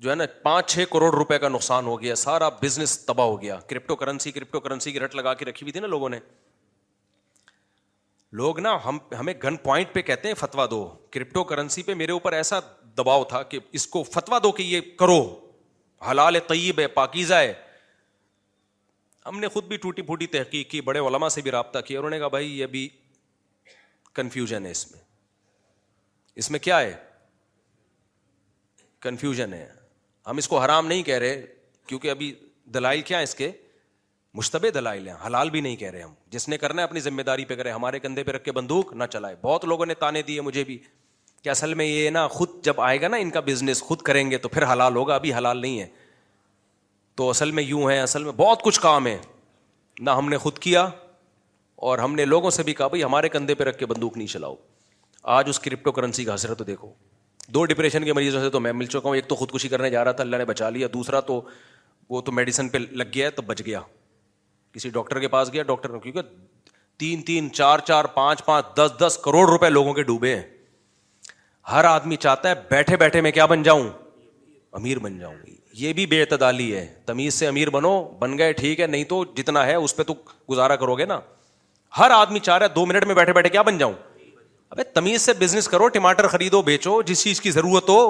جو 0.00 0.10
ہے 0.10 0.14
نا 0.14 0.24
پانچ 0.42 0.70
چھ 0.72 0.84
کروڑ 0.90 1.10
روپے 1.14 1.38
کا 1.38 1.48
نقصان 1.48 1.86
ہو 1.86 2.00
گیا 2.00 2.14
سارا 2.16 2.48
بزنس 2.62 2.98
تباہ 3.04 3.26
ہو 3.26 3.40
گیا 3.42 3.58
کرپٹو 3.68 3.94
کرنسی 3.96 4.30
کرپٹو 4.32 4.60
کرنسی 4.60 4.92
کی 4.92 5.00
رٹ 5.00 5.14
لگا 5.14 5.32
کے 5.34 5.44
رکھی 5.44 5.64
ہوئی 5.64 5.72
تھی 5.72 5.80
نا 5.80 5.86
لوگوں 5.94 6.08
نے 6.08 6.18
لوگ 8.40 8.58
نا 8.60 8.76
ہم 8.84 8.98
ہمیں 9.18 9.32
گن 9.44 9.56
پوائنٹ 9.62 9.92
پہ 9.94 10.02
کہتے 10.10 10.28
ہیں 10.28 10.34
فتوا 10.38 10.66
دو 10.70 10.84
کرپٹو 11.12 11.42
کرنسی 11.44 11.82
پہ 11.82 11.94
میرے 12.02 12.12
اوپر 12.12 12.32
ایسا 12.32 12.58
دباؤ 12.98 13.24
تھا 13.32 13.42
کہ 13.52 13.58
اس 13.78 13.86
کو 13.96 14.02
فتوا 14.12 14.38
دو 14.42 14.52
کہ 14.58 14.62
یہ 14.62 14.80
کرو 14.98 15.20
حلال 16.10 16.38
طیب 16.48 16.80
ہے 16.80 16.86
پاکیزہ 16.98 17.34
ہے 17.34 17.52
ہم 19.26 19.40
نے 19.40 19.48
خود 19.54 19.64
بھی 19.68 19.76
ٹوٹی 19.82 20.02
پھوٹی 20.02 20.26
تحقیق 20.36 20.70
کی 20.70 20.80
بڑے 20.90 20.98
علما 21.06 21.28
سے 21.30 21.42
بھی 21.42 21.50
رابطہ 21.50 21.78
کیا 21.86 21.98
انہوں 21.98 22.10
نے 22.10 22.18
کہا 22.18 22.28
بھائی 22.36 22.58
یہ 22.58 22.66
بھی 22.76 22.88
کنفیوژن 24.14 24.66
ہے 24.66 24.70
اس 24.70 24.90
میں 24.92 25.00
اس 26.42 26.50
میں 26.50 26.58
کیا 26.68 26.80
ہے 26.80 26.92
کنفیوژن 29.02 29.52
ہے 29.54 29.66
ہم 30.26 30.36
اس 30.38 30.48
کو 30.48 30.58
حرام 30.60 30.86
نہیں 30.86 31.02
کہہ 31.02 31.18
رہے 31.18 31.44
کیونکہ 31.86 32.10
ابھی 32.10 32.32
دلائل 32.74 33.00
کیا 33.10 33.18
اس 33.26 33.34
کے 33.34 33.50
مشتبہ 34.34 34.70
دلائل 34.74 35.06
ہیں 35.08 35.14
حلال 35.26 35.50
بھی 35.50 35.60
نہیں 35.60 35.76
کہہ 35.76 35.90
رہے 35.90 36.02
ہم 36.02 36.12
جس 36.30 36.48
نے 36.48 36.58
کرنا 36.58 36.82
ہے 36.82 36.86
اپنی 36.86 37.00
ذمہ 37.00 37.22
داری 37.26 37.44
پہ 37.44 37.54
کرے 37.56 37.70
ہمارے 37.70 37.98
کندھے 38.00 38.22
پہ 38.24 38.30
رکھ 38.32 38.44
کے 38.44 38.52
بندوق 38.52 38.92
نہ 38.92 39.04
چلائے 39.12 39.36
بہت 39.42 39.64
لوگوں 39.64 39.86
نے 39.86 39.94
تانے 40.02 40.22
دیے 40.22 40.40
مجھے 40.48 40.64
بھی 40.64 40.78
کہ 41.42 41.48
اصل 41.48 41.74
میں 41.74 41.84
یہ 41.86 42.10
نا 42.10 42.26
خود 42.28 42.50
جب 42.64 42.80
آئے 42.80 43.00
گا 43.00 43.08
نا 43.08 43.16
ان 43.16 43.30
کا 43.30 43.40
بزنس 43.46 43.82
خود 43.82 44.00
کریں 44.10 44.30
گے 44.30 44.38
تو 44.38 44.48
پھر 44.48 44.64
حلال 44.72 44.96
ہوگا 44.96 45.14
ابھی 45.14 45.32
حلال 45.34 45.60
نہیں 45.60 45.80
ہے 45.80 45.86
تو 47.16 47.28
اصل 47.30 47.50
میں 47.50 47.62
یوں 47.62 47.90
ہے 47.90 47.98
اصل 48.00 48.24
میں 48.24 48.32
بہت 48.36 48.62
کچھ 48.62 48.80
کام 48.80 49.06
ہے 49.06 49.18
نہ 50.00 50.10
ہم 50.18 50.28
نے 50.28 50.38
خود 50.38 50.58
کیا 50.66 50.86
اور 51.88 51.98
ہم 51.98 52.14
نے 52.14 52.24
لوگوں 52.24 52.50
سے 52.50 52.62
بھی 52.62 52.74
کہا 52.74 52.86
بھائی 52.88 53.02
ہمارے 53.04 53.28
کندھے 53.28 53.54
پہ 53.54 53.64
رکھ 53.64 53.78
کے 53.78 53.86
بندوق 53.86 54.16
نہیں 54.16 54.26
چلاؤ 54.28 54.54
آج 55.38 55.48
اس 55.48 55.58
کرپٹو 55.60 55.92
کرنسی 55.92 56.24
کا 56.24 56.34
حسرت 56.34 56.58
تو 56.58 56.64
دیکھو 56.64 56.90
دو 57.54 57.64
ڈپریشن 57.64 58.04
کے 58.04 58.12
مریضوں 58.12 58.40
سے 58.40 58.48
تو 58.50 58.60
میں 58.60 58.72
مل 58.72 58.86
چکا 58.86 59.08
ہوں 59.08 59.14
ایک 59.16 59.26
تو 59.28 59.34
خودکشی 59.36 59.68
کرنے 59.68 59.90
جا 59.90 60.02
رہا 60.04 60.12
تھا 60.12 60.22
اللہ 60.22 60.36
نے 60.36 60.44
بچا 60.44 60.68
لیا 60.70 60.88
دوسرا 60.94 61.20
تو 61.28 61.40
وہ 62.10 62.20
تو 62.22 62.32
میڈیسن 62.32 62.68
پہ 62.68 62.78
لگ 62.90 63.04
گیا 63.14 63.30
تو 63.36 63.42
بچ 63.46 63.60
گیا 63.66 63.80
کسی 64.72 64.90
ڈاکٹر 64.90 65.20
کے 65.20 65.28
پاس 65.28 65.52
گیا 65.52 65.62
ڈاکٹر 65.70 65.92
نے 65.92 65.98
کیونکہ 66.02 66.22
تین 66.98 67.22
تین 67.22 67.50
چار 67.52 67.78
چار 67.88 68.04
پانچ 68.14 68.44
پانچ 68.44 68.66
دس 68.76 68.92
دس 69.00 69.18
کروڑ 69.24 69.48
روپئے 69.48 69.70
لوگوں 69.70 69.94
کے 69.94 70.02
ڈوبے 70.02 70.34
ہیں 70.34 70.42
ہر 71.72 71.84
آدمی 71.84 72.16
چاہتا 72.16 72.48
ہے 72.50 72.54
بیٹھے 72.70 72.96
بیٹھے 72.96 73.20
میں 73.20 73.30
کیا 73.32 73.46
بن 73.46 73.62
جاؤں 73.62 73.88
امیر 74.80 74.98
بن 74.98 75.18
جاؤں 75.18 75.34
یہ 75.80 75.92
بھی 75.92 76.06
بے 76.06 76.20
اعتدالی 76.20 76.74
ہے 76.74 76.86
تمیز 77.06 77.34
سے 77.34 77.46
امیر 77.46 77.70
بنو 77.70 78.00
بن 78.18 78.36
گئے 78.38 78.52
ٹھیک 78.60 78.80
ہے 78.80 78.86
نہیں 78.86 79.04
تو 79.08 79.24
جتنا 79.36 79.64
ہے 79.66 79.74
اس 79.74 79.96
پہ 79.96 80.02
تو 80.06 80.14
گزارا 80.50 80.76
کرو 80.76 80.94
گے 80.98 81.04
نا 81.06 81.20
ہر 81.98 82.10
آدمی 82.14 82.38
چاہ 82.38 82.58
رہا 82.58 82.66
ہے 82.66 82.74
دو 82.74 82.86
منٹ 82.86 83.04
میں 83.06 83.14
بیٹھے 83.14 83.32
بیٹھے 83.32 83.50
کیا 83.50 83.62
بن 83.62 83.78
جاؤں 83.78 83.92
تمیز 84.94 85.22
سے 85.22 85.32
بزنس 85.38 85.68
کرو 85.68 85.88
ٹماٹر 85.88 86.26
خریدو 86.28 86.60
بیچو 86.62 87.00
جس 87.06 87.22
چیز 87.24 87.40
کی 87.40 87.50
ضرورت 87.50 87.88
ہو 87.88 88.00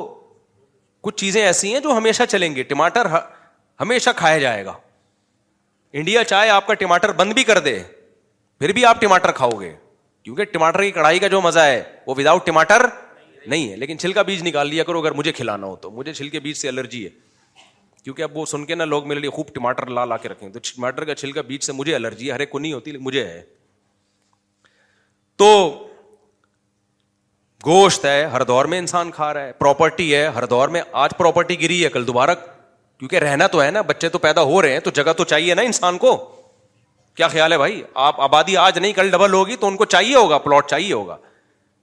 کچھ 1.03 1.17
چیزیں 1.21 1.43
ایسی 1.45 1.73
ہیں 1.73 1.81
جو 1.81 1.97
ہمیشہ 1.97 2.23
چلیں 2.29 2.55
گے 2.57 2.63
ٹماٹر 2.71 3.07
ہمیشہ 3.81 4.11
کھایا 4.17 4.39
جائے 4.39 4.65
گا 4.65 4.73
انڈیا 5.99 6.25
چاہے 6.25 6.49
آپ 6.51 6.67
کا 6.67 6.75
ٹماٹر 6.75 7.13
بند 7.17 7.33
بھی 7.35 7.45
کر 7.45 7.59
دے 7.65 7.79
پھر 8.59 8.73
بھی 8.73 8.85
آپ 8.85 9.01
ٹماٹر 9.01 9.33
کھاؤ 9.33 9.61
گے 9.61 9.75
کیونکہ 10.23 10.45
ٹماٹر 10.53 10.83
کی 10.83 10.91
کڑھائی 10.91 11.19
کا 11.19 11.29
جو 11.35 11.41
مزہ 11.41 11.61
ہے 11.61 11.83
وہ 12.07 12.15
وداؤٹ 12.19 12.47
ٹماٹر 12.47 12.87
نہیں 13.47 13.71
ہے 13.71 13.77
لیکن 13.77 13.99
چھلکا 13.99 14.23
بیج 14.23 14.43
نکال 14.49 14.69
لیا 14.69 14.85
کرو 14.85 15.01
اگر 15.01 15.13
مجھے 15.15 15.33
کھلانا 15.33 15.67
ہو 15.67 15.77
تو 15.83 15.91
مجھے 15.91 16.13
چھلکے 16.13 16.41
بیج 16.41 16.57
سے 16.57 16.69
الرجی 16.69 17.05
ہے 17.05 17.09
کیونکہ 18.05 18.23
اب 18.23 18.37
وہ 18.39 18.45
سن 18.47 18.65
کے 18.67 18.75
نا 18.75 18.85
لوگ 18.85 19.07
میرے 19.09 19.21
لیے 19.21 19.31
خوب 19.31 19.53
ٹماٹر 19.55 19.87
لا 19.87 20.05
لا 20.05 20.17
کے 20.17 20.29
رکھیں 20.29 20.49
تو 20.51 20.59
ٹماٹر 20.75 21.05
کا 21.05 21.15
چھلکا 21.15 21.41
بیج 21.47 21.63
سے 21.65 21.73
مجھے 21.73 21.95
الرجی 21.95 22.27
ہے 22.29 22.33
ہر 22.33 22.41
ایک 22.41 22.51
کو 22.51 22.59
نہیں 22.59 22.73
ہوتی 22.73 22.97
مجھے 22.97 23.25
ہے 23.29 23.41
تو 25.37 25.49
گوشت 27.67 28.05
ہے 28.05 28.25
ہر 28.33 28.43
دور 28.49 28.65
میں 28.73 28.79
انسان 28.79 29.11
کھا 29.11 29.33
رہا 29.35 29.45
ہے 29.47 29.53
پراپرٹی 29.59 30.15
ہے 30.15 30.27
ہر 30.35 30.45
دور 30.51 30.69
میں 30.75 30.81
آج 31.05 31.17
پراپرٹی 31.19 31.61
گری 31.63 31.85
ہے 31.85 31.89
کل 31.91 32.07
دوبارہ 32.07 32.35
کیونکہ 32.99 33.17
رہنا 33.19 33.47
تو 33.47 33.63
ہے 33.63 33.71
نا 33.71 33.81
بچے 33.87 34.09
تو 34.09 34.19
پیدا 34.19 34.43
ہو 34.51 34.61
رہے 34.63 34.73
ہیں 34.73 34.81
تو 34.81 34.91
جگہ 34.95 35.13
تو 35.17 35.25
چاہیے 35.33 35.55
نا 35.55 35.63
انسان 35.63 35.99
کو 35.99 36.17
کیا 37.17 37.29
خیال 37.29 37.53
ہے 37.53 37.59
بھائی 37.59 37.83
آپ 38.03 38.21
آبادی 38.21 38.57
آج 38.57 38.79
نہیں 38.79 38.93
کل 38.93 39.11
ڈبل 39.11 39.33
ہوگی 39.35 39.57
تو 39.61 39.67
ان 39.67 39.77
کو 39.77 39.85
چاہیے 39.85 40.15
ہوگا 40.15 40.39
پلاٹ 40.45 40.69
چاہیے 40.71 40.93
ہوگا 40.93 41.17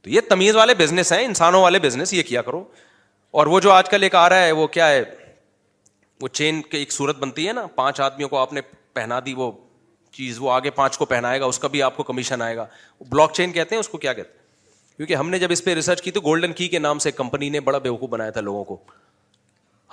تو 0.04 0.10
یہ 0.10 0.22
تمیز 0.30 0.56
والے 0.56 0.74
بزنس 0.80 1.12
ہیں 1.14 1.24
انسانوں 1.26 1.62
والے 1.62 1.80
بزنس 1.84 2.14
یہ 2.14 2.24
کیا 2.28 2.42
کرو 2.42 2.64
اور 3.40 3.48
وہ 3.54 3.60
جو 3.60 3.72
آج 3.72 3.90
کل 3.90 4.04
ایک 4.04 4.16
آ 4.16 4.28
رہا 4.30 4.44
ہے 4.46 4.52
وہ 4.62 4.68
کیا 4.78 4.90
ہے 4.90 5.04
وہ 6.22 6.28
چین 6.28 6.62
کے 6.72 6.78
ایک 6.78 6.92
صورت 6.92 7.18
بنتی 7.20 7.48
ہے 7.48 7.54
نا 7.54 7.66
پانچ 7.76 8.00
آدمیوں 8.02 8.30
کو 8.30 8.38
آپ 8.38 8.54
نے 8.54 8.62
پہنا 8.94 9.20
دی 9.26 9.34
وہ 9.38 9.52
چیز 10.16 10.38
وہ 10.40 10.52
آگے 10.52 10.70
پانچ 10.80 10.98
کو 10.98 11.06
پہنائے 11.06 11.40
گا 11.40 11.46
اس 11.46 11.60
کا 11.60 11.68
بھی 11.68 11.82
آپ 11.84 11.98
کو 11.98 12.04
کمیشن 12.04 12.42
آئے 12.42 12.56
گا 12.56 12.66
بلاک 13.10 13.34
چین 13.34 13.52
کہتے 13.52 13.76
ہیں 13.76 13.80
اس 13.80 13.90
کو 13.90 13.98
کیا 13.98 14.14
کہتے 14.14 14.32
ہیں 14.38 14.44
کیونکہ 14.98 15.14
ہم 15.16 15.30
نے 15.30 15.40
جب 15.40 15.52
اس 15.52 15.64
پہ 15.64 15.74
ریسرچ 15.76 16.02
کی 16.02 16.12
تو 16.12 16.22
گولڈن 16.24 16.52
کی 16.54 16.68
کے 16.74 16.80
نام 16.80 17.00
سے 17.06 17.12
کمپنی 17.12 17.50
نے 17.50 17.60
بڑا 17.60 17.78
بیوقوف 17.78 18.10
بنایا 18.10 18.30
تھا 18.36 18.42
لوگوں 18.42 18.64
کو 18.66 18.78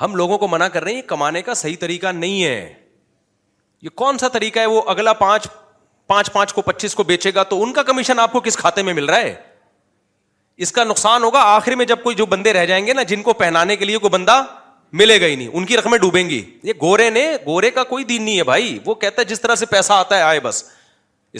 ہم 0.00 0.14
لوگوں 0.16 0.36
کو 0.38 0.48
منع 0.48 0.66
کر 0.74 0.82
رہے 0.82 0.90
ہیں 0.92 0.96
یہ 0.98 1.06
کمانے 1.08 1.42
کا 1.42 1.54
صحیح 1.54 1.76
طریقہ 1.80 2.12
نہیں 2.12 2.42
ہے 2.44 2.72
یہ 3.82 3.88
کون 4.02 4.18
سا 4.18 4.28
طریقہ 4.36 4.58
ہے 4.60 4.66
وہ 4.66 4.82
اگلا 4.90 5.12
پانچ 5.24 5.46
پانچ 6.06 6.32
پانچ 6.32 6.52
کو 6.52 6.62
پچیس 6.62 6.94
کو 6.94 7.02
بیچے 7.08 7.30
گا 7.34 7.42
تو 7.50 7.62
ان 7.62 7.72
کا 7.72 7.82
کمیشن 7.90 8.18
آپ 8.18 8.32
کو 8.32 8.40
کس 8.40 8.56
کھاتے 8.56 8.82
میں 8.82 8.94
مل 8.94 9.04
رہا 9.10 9.18
ہے 9.18 9.34
اس 10.66 10.72
کا 10.72 10.84
نقصان 10.84 11.22
ہوگا 11.24 11.40
آخر 11.56 11.74
میں 11.76 11.84
جب 11.92 12.02
کوئی 12.02 12.16
جو 12.16 12.26
بندے 12.26 12.52
رہ 12.52 12.66
جائیں 12.66 12.86
گے 12.86 12.92
نا 12.94 13.02
جن 13.12 13.22
کو 13.22 13.32
پہنانے 13.42 13.76
کے 13.76 13.84
لیے 13.84 13.98
کوئی 13.98 14.10
بندہ 14.10 14.42
ملے 15.00 15.20
گا 15.20 15.26
ہی 15.26 15.36
نہیں 15.36 15.48
ان 15.52 15.64
کی 15.66 15.76
رقمیں 15.76 15.98
ڈوبیں 15.98 16.24
گی 16.30 16.42
یہ 16.62 16.72
گورے 16.80 17.08
نے 17.10 17.26
گورے 17.46 17.70
کا 17.78 17.84
کوئی 17.92 18.04
دین 18.04 18.22
نہیں 18.22 18.38
ہے 18.38 18.44
بھائی 18.44 18.78
وہ 18.86 18.94
کہتا 19.04 19.20
ہے 19.20 19.26
جس 19.26 19.40
طرح 19.40 19.54
سے 19.54 19.66
پیسہ 19.66 19.92
آتا 19.92 20.16
ہے 20.16 20.22
آئے 20.22 20.40
بس 20.40 20.62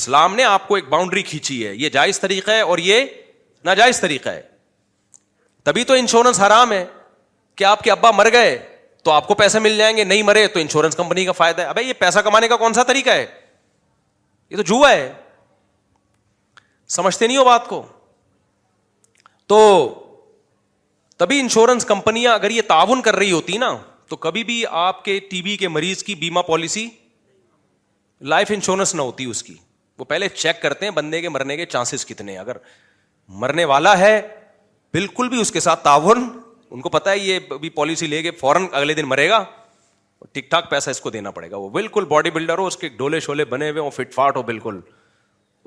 اسلام 0.00 0.34
نے 0.34 0.44
آپ 0.44 0.68
کو 0.68 0.74
ایک 0.74 0.88
باؤنڈری 0.88 1.22
کھینچی 1.22 1.66
ہے 1.66 1.74
یہ 1.76 1.88
جائز 1.96 2.20
طریقہ 2.20 2.50
ہے 2.50 2.60
اور 2.72 2.78
یہ 2.78 3.04
ناجائز 3.64 4.00
طریقہ 4.00 4.28
ہے 4.28 4.42
تبھی 5.64 5.84
تو 5.90 5.94
انشورنس 5.94 6.40
حرام 6.40 6.72
ہے 6.72 6.84
کہ 7.56 7.64
آپ 7.64 7.82
کے 7.84 7.90
ابا 7.90 8.10
مر 8.10 8.28
گئے 8.32 8.56
تو 9.04 9.10
آپ 9.10 9.26
کو 9.28 9.34
پیسے 9.34 9.58
مل 9.58 9.76
جائیں 9.76 9.96
گے 9.96 10.04
نہیں 10.04 10.22
مرے 10.22 10.46
تو 10.54 10.60
انشورنس 10.60 10.96
کمپنی 10.96 11.24
کا 11.24 11.32
فائدہ 11.42 11.62
ہے 11.62 11.66
ابھی 11.66 11.86
یہ 11.86 11.92
پیسہ 11.98 12.18
کمانے 12.24 12.48
کا 12.48 12.56
کون 12.56 12.72
سا 12.74 12.82
طریقہ 12.90 13.10
ہے 13.10 13.24
یہ 14.50 14.56
تو 14.56 14.62
جوا 14.72 14.90
ہے 14.90 15.12
سمجھتے 16.96 17.26
نہیں 17.26 17.36
ہو 17.36 17.44
بات 17.44 17.66
کو 17.68 17.84
تو 19.48 19.58
تبھی 21.16 21.40
انشورنس 21.40 21.84
کمپنیاں 21.84 22.34
اگر 22.34 22.50
یہ 22.50 22.62
تعاون 22.68 23.02
کر 23.02 23.16
رہی 23.16 23.32
ہوتی 23.32 23.58
نا 23.58 23.76
تو 24.08 24.16
کبھی 24.26 24.42
بھی 24.44 24.64
آپ 24.86 25.04
کے 25.04 25.18
ٹی 25.30 25.42
بی 25.42 25.56
کے 25.56 25.68
مریض 25.68 26.02
کی 26.04 26.14
بیما 26.22 26.42
پالیسی 26.48 26.88
لائف 28.32 28.50
انشورنس 28.54 28.94
نہ 28.94 29.02
ہوتی 29.02 29.24
اس 29.30 29.42
کی 29.42 29.54
وہ 29.98 30.04
پہلے 30.04 30.28
چیک 30.28 30.60
کرتے 30.62 30.86
ہیں 30.86 30.92
بندے 30.92 31.20
کے 31.20 31.28
مرنے 31.28 31.56
کے 31.56 31.66
چانسز 31.66 32.04
کتنے 32.06 32.32
ہیں 32.32 32.38
اگر 32.38 32.56
مرنے 33.41 33.64
والا 33.64 33.99
ہے 33.99 34.20
بالکل 34.95 35.28
بھی 35.28 35.41
اس 35.41 35.53
کے 35.53 35.61
ساتھ 35.61 35.83
تعاون 35.85 36.28
ان 36.70 36.80
کو 36.80 36.89
پتا 36.89 37.11
ہے 37.11 37.18
یہ 37.18 37.39
بھی 37.61 37.68
پالیسی 37.70 38.07
لے 38.07 38.22
کے 38.22 38.30
فوراً 38.41 38.66
اگلے 38.72 38.95
دن 38.95 39.07
مرے 39.09 39.28
گا 39.28 39.43
ٹھیک 40.33 40.51
ٹھاک 40.51 40.68
پیسہ 40.70 40.91
اس 40.91 41.01
کو 41.01 41.11
دینا 41.11 41.30
پڑے 41.37 41.51
گا 41.51 41.57
وہ 41.57 41.68
بالکل 41.70 42.05
باڈی 42.09 42.30
بلڈر 42.30 42.59
ہو 42.59 42.66
اس 42.66 42.76
کے 42.76 42.89
ڈولے 42.97 43.20
شولے 43.20 43.45
بنے 43.55 43.70
ہوئے 43.70 43.80
ہوں 43.83 43.91
فٹ 43.97 44.12
فاٹ 44.14 44.37
ہو 44.37 44.43
بالکل 44.51 44.80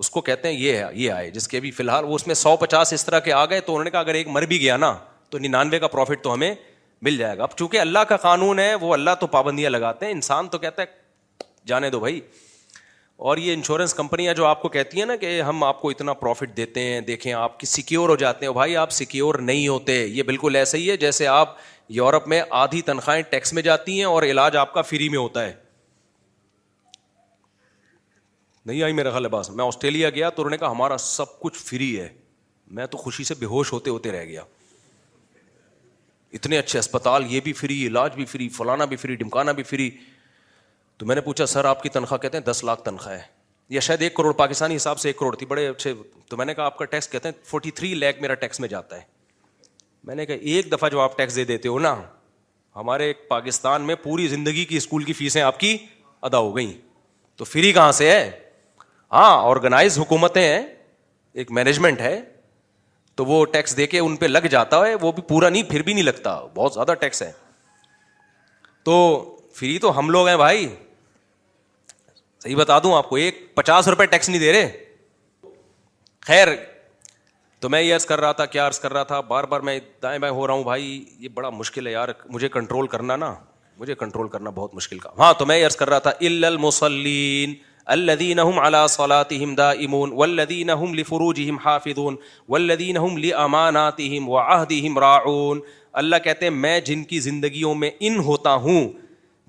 اس 0.03 0.09
کو 0.09 0.21
کہتے 0.21 0.47
ہیں 0.47 0.55
یہ 0.59 0.77
ہے 0.77 0.85
یہ 0.93 1.11
آئے 1.11 1.29
جس 1.31 1.47
کے 1.47 1.59
بھی 1.59 1.71
فی 1.71 1.83
الحال 1.83 2.03
وہ 2.05 2.15
اس 2.15 2.25
میں 2.27 2.35
سو 2.35 2.55
پچاس 2.61 2.93
اس 2.93 3.05
طرح 3.05 3.19
کے 3.27 3.33
آ 3.33 3.43
گئے 3.49 3.59
تو 3.61 3.73
انہوں 3.73 3.83
نے 3.83 3.89
کہا 3.89 3.99
اگر 3.99 4.13
ایک 4.19 4.27
مر 4.37 4.45
بھی 4.53 4.59
گیا 4.61 4.77
نا 4.77 4.93
تو 5.29 5.37
ننانوے 5.39 5.79
کا 5.79 5.87
پروفٹ 5.95 6.23
تو 6.23 6.33
ہمیں 6.33 6.53
مل 7.07 7.17
جائے 7.17 7.37
گا 7.37 7.43
اب 7.43 7.57
چونکہ 7.57 7.79
اللہ 7.79 7.99
کا 8.09 8.17
قانون 8.27 8.59
ہے 8.59 8.73
وہ 8.81 8.93
اللہ 8.93 9.15
تو 9.19 9.27
پابندیاں 9.37 9.69
لگاتے 9.69 10.05
ہیں 10.05 10.13
انسان 10.13 10.47
تو 10.51 10.57
کہتا 10.57 10.81
ہے 10.81 11.53
جانے 11.67 11.89
دو 11.89 11.99
بھائی 11.99 12.19
اور 13.23 13.37
یہ 13.37 13.53
انشورنس 13.53 13.93
کمپنیاں 13.93 14.33
جو 14.35 14.45
آپ 14.45 14.61
کو 14.61 14.69
کہتی 14.69 14.99
ہیں 14.99 15.05
نا 15.05 15.15
کہ 15.15 15.41
ہم 15.41 15.63
آپ 15.63 15.81
کو 15.81 15.89
اتنا 15.89 16.13
پروفٹ 16.13 16.55
دیتے 16.57 16.81
ہیں 16.85 16.99
دیکھیں 17.01 17.31
آپ 17.33 17.59
کی 17.59 17.65
سیکیور 17.67 18.09
ہو 18.09 18.15
جاتے 18.23 18.45
ہیں 18.45 18.53
بھائی 18.53 18.75
آپ 18.77 18.91
سیکیور 18.91 19.35
نہیں 19.41 19.67
ہوتے 19.67 19.93
یہ 20.05 20.23
بالکل 20.23 20.55
ایسا 20.55 20.77
ہی 20.77 20.89
ہے 20.89 20.97
جیسے 20.97 21.27
آپ 21.27 21.55
یورپ 21.99 22.27
میں 22.27 22.41
آدھی 22.61 22.81
تنخواہیں 22.81 23.21
ٹیکس 23.29 23.53
میں 23.53 23.61
جاتی 23.63 23.97
ہیں 23.97 24.05
اور 24.05 24.23
علاج 24.23 24.55
آپ 24.57 24.73
کا 24.73 24.81
فری 24.81 25.07
میں 25.09 25.19
ہوتا 25.19 25.45
ہے 25.45 25.53
نہیں 28.65 28.81
آئی 28.83 28.93
میرا 28.93 29.09
خیال 29.11 29.23
لباس 29.23 29.49
میں 29.49 29.65
آسٹریلیا 29.65 30.09
گیا 30.09 30.29
تو 30.29 30.41
انہوں 30.41 30.51
نے 30.51 30.57
کہا 30.57 30.71
ہمارا 30.71 30.97
سب 30.99 31.39
کچھ 31.39 31.57
فری 31.63 31.99
ہے 31.99 32.07
میں 32.77 32.85
تو 32.87 32.97
خوشی 32.97 33.23
سے 33.23 33.33
بے 33.39 33.45
ہوش 33.45 33.71
ہوتے 33.73 33.89
ہوتے 33.89 34.11
رہ 34.11 34.23
گیا 34.25 34.43
اتنے 36.33 36.57
اچھے 36.57 36.79
اسپتال 36.79 37.25
یہ 37.33 37.39
بھی 37.43 37.53
فری 37.53 37.85
علاج 37.87 38.15
بھی 38.15 38.25
فری 38.25 38.47
فلانا 38.57 38.85
بھی 38.85 38.95
فری 38.97 39.15
ڈمکانا 39.15 39.51
بھی 39.59 39.63
فری 39.63 39.89
تو 40.97 41.05
میں 41.05 41.15
نے 41.15 41.21
پوچھا 41.21 41.45
سر 41.45 41.65
آپ 41.65 41.81
کی 41.83 41.89
تنخواہ 41.89 42.17
کہتے 42.21 42.37
ہیں 42.37 42.43
دس 42.45 42.63
لاکھ 42.63 42.81
تنخواہ 42.83 43.15
ہے 43.15 43.21
یا 43.69 43.79
شاید 43.81 44.01
ایک 44.01 44.13
کروڑ 44.15 44.31
پاکستانی 44.37 44.75
حساب 44.75 44.99
سے 44.99 45.09
ایک 45.09 45.17
کروڑ 45.19 45.35
تھی 45.35 45.45
بڑے 45.45 45.67
اچھے 45.69 45.93
تو 46.29 46.37
میں 46.37 46.45
نے 46.45 46.53
کہا 46.53 46.65
آپ 46.65 46.77
کا 46.77 46.85
ٹیکس 46.85 47.09
کہتے 47.09 47.29
ہیں 47.29 47.35
فورٹی 47.49 47.71
تھری 47.79 47.93
لیک 47.95 48.21
میرا 48.21 48.33
ٹیکس 48.43 48.59
میں 48.59 48.69
جاتا 48.69 48.97
ہے 48.97 49.01
میں 50.07 50.15
نے 50.15 50.25
کہا 50.25 50.35
ایک 50.53 50.71
دفعہ 50.71 50.89
جو 50.89 50.99
آپ 51.01 51.17
ٹیکس 51.17 51.35
دے 51.35 51.43
دیتے 51.45 51.69
ہو 51.69 51.79
نا 51.79 51.95
ہمارے 52.75 53.11
پاکستان 53.27 53.81
میں 53.87 53.95
پوری 54.03 54.27
زندگی 54.27 54.63
کی 54.65 54.77
اسکول 54.77 55.03
کی 55.03 55.13
فیسیں 55.13 55.41
آپ 55.41 55.59
کی 55.59 55.77
ادا 56.29 56.37
ہو 56.37 56.55
گئیں 56.55 56.71
تو 57.37 57.45
فری 57.45 57.71
کہاں 57.73 57.91
سے 57.91 58.09
ہے 58.11 58.29
ہاں 59.13 59.47
آرگنائز 59.49 59.97
حکومتیں 59.99 60.41
ہیں 60.41 60.65
ایک 61.41 61.51
مینجمنٹ 61.51 62.01
ہے 62.01 62.19
تو 63.15 63.25
وہ 63.25 63.43
ٹیکس 63.51 63.75
دے 63.77 63.87
کے 63.87 63.99
ان 63.99 64.15
پہ 64.21 64.25
لگ 64.25 64.45
جاتا 64.51 64.85
ہے 64.85 64.95
وہ 65.01 65.11
بھی 65.11 65.21
پورا 65.27 65.49
نہیں 65.49 65.63
پھر 65.69 65.81
بھی 65.81 65.93
نہیں 65.93 66.03
لگتا 66.03 66.39
بہت 66.55 66.73
زیادہ 66.73 66.93
ٹیکس 66.99 67.21
ہے 67.21 67.31
تو 68.85 68.95
فری 69.59 69.77
تو 69.79 69.97
ہم 69.99 70.09
لوگ 70.09 70.27
ہیں 70.27 70.37
بھائی 70.37 70.67
صحیح 72.45 72.55
بتا 72.55 72.77
دوں 72.79 72.91
آپ 72.95 73.07
کو 73.09 73.15
ایک 73.15 73.35
پچاس 73.55 73.87
روپئے 73.87 74.05
ٹیکس 74.07 74.29
نہیں 74.29 74.39
دے 74.39 74.51
رہے 74.53 74.71
خیر 76.25 76.47
تو 77.59 77.69
میں 77.69 77.81
یہ 77.81 77.93
عرض 77.93 78.05
کر 78.05 78.19
رہا 78.21 78.31
تھا 78.39 78.45
کیا 78.55 78.65
عرض 78.67 78.79
کر 78.79 78.93
رہا 78.93 79.03
تھا 79.11 79.19
بار 79.29 79.43
بار 79.53 79.59
میں 79.69 79.79
دائیں 80.03 80.17
بائیں 80.19 80.33
ہو 80.35 80.45
رہا 80.47 80.53
ہوں 80.53 80.63
بھائی 80.63 80.83
یہ 81.19 81.29
بڑا 81.33 81.49
مشکل 81.49 81.87
ہے 81.87 81.91
یار 81.91 82.09
مجھے 82.33 82.49
کنٹرول 82.55 82.87
کرنا 82.87 83.15
نا 83.15 83.33
مجھے 83.77 83.95
کنٹرول 84.03 84.27
کرنا 84.33 84.49
بہت 84.55 84.75
مشکل 84.75 84.97
کا 85.05 85.09
ہاں 85.19 85.33
تو 85.39 85.45
میں 85.45 85.57
یہ 85.57 85.65
عرض 85.65 85.75
کر 85.75 85.89
رہا 85.89 85.99
تھا 85.99 86.11
الدین 87.95 88.35
اللہ 88.61 88.85
صلاحم 88.89 89.55
دا 89.55 89.69
امون 89.71 90.11
ولدین 90.17 90.69
ہم 90.69 90.93
حافظون 91.63 92.15
ولدین 92.49 92.97
اللہ 95.93 96.15
کہتے 96.23 96.45
ہیں 96.45 96.53
میں 96.53 96.79
جن 96.91 97.03
کی 97.11 97.19
زندگیوں 97.29 97.73
میں 97.81 97.89
ان 98.07 98.17
ہوتا 98.29 98.53
ہوں 98.67 98.87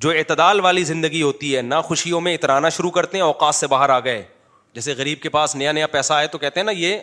جو 0.05 0.11
اعتدال 0.11 0.61
والی 0.61 0.83
زندگی 0.85 1.23
ہوتی 1.23 1.55
ہے 1.57 1.61
نہ 1.63 1.75
خوشیوں 1.85 2.21
میں 2.21 2.35
اترانا 2.35 2.69
شروع 2.77 2.91
کرتے 2.97 3.17
ہیں 3.17 3.25
اوقات 3.25 3.55
سے 3.55 3.67
باہر 3.75 3.89
آ 3.91 3.99
گئے 4.05 4.23
جیسے 4.75 4.95
غریب 4.97 5.21
کے 5.23 5.29
پاس 5.37 5.55
نیا 5.57 5.73
نیا 5.73 5.87
پیسہ 5.93 6.13
آئے 6.13 6.27
تو 6.33 6.39
کہتے 6.39 6.61
ہیں 6.61 6.65
نا 6.65 6.73
یہ 6.77 6.97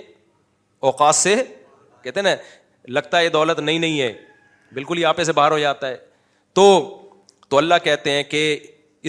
اوقات 0.89 1.15
سے 1.15 1.35
کہتے 2.03 2.19
ہیں 2.19 2.27
نا 2.33 2.35
لگتا 2.97 3.19
ہے 3.19 3.29
دولت 3.37 3.59
نہیں 3.59 3.79
نہیں 3.79 3.99
ہے 4.01 4.11
بالکل 4.73 4.97
ہی 4.97 5.05
آپے 5.05 5.23
سے 5.23 5.31
باہر 5.33 5.51
ہو 5.51 5.59
جاتا 5.59 5.87
ہے 5.87 5.95
تو 6.59 6.65
تو 7.49 7.57
اللہ 7.57 7.83
کہتے 7.83 8.11
ہیں 8.11 8.23
کہ 8.23 8.57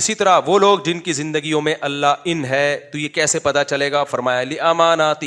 اسی 0.00 0.14
طرح 0.20 0.40
وہ 0.46 0.58
لوگ 0.58 0.78
جن 0.84 1.00
کی 1.00 1.12
زندگیوں 1.12 1.60
میں 1.62 1.74
اللہ 1.88 2.26
ان 2.30 2.44
ہے 2.44 2.66
تو 2.92 2.98
یہ 2.98 3.08
کیسے 3.14 3.38
پتا 3.42 3.64
چلے 3.64 3.90
گا 3.92 4.02
فرمایا 4.14 4.68
امانات 4.68 5.24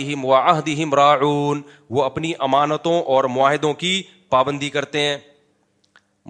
راؤن 0.96 1.62
وہ 1.98 2.04
اپنی 2.04 2.34
امانتوں 2.48 3.02
اور 3.16 3.24
معاہدوں 3.38 3.74
کی 3.84 4.02
پابندی 4.30 4.70
کرتے 4.70 5.02
ہیں 5.02 5.18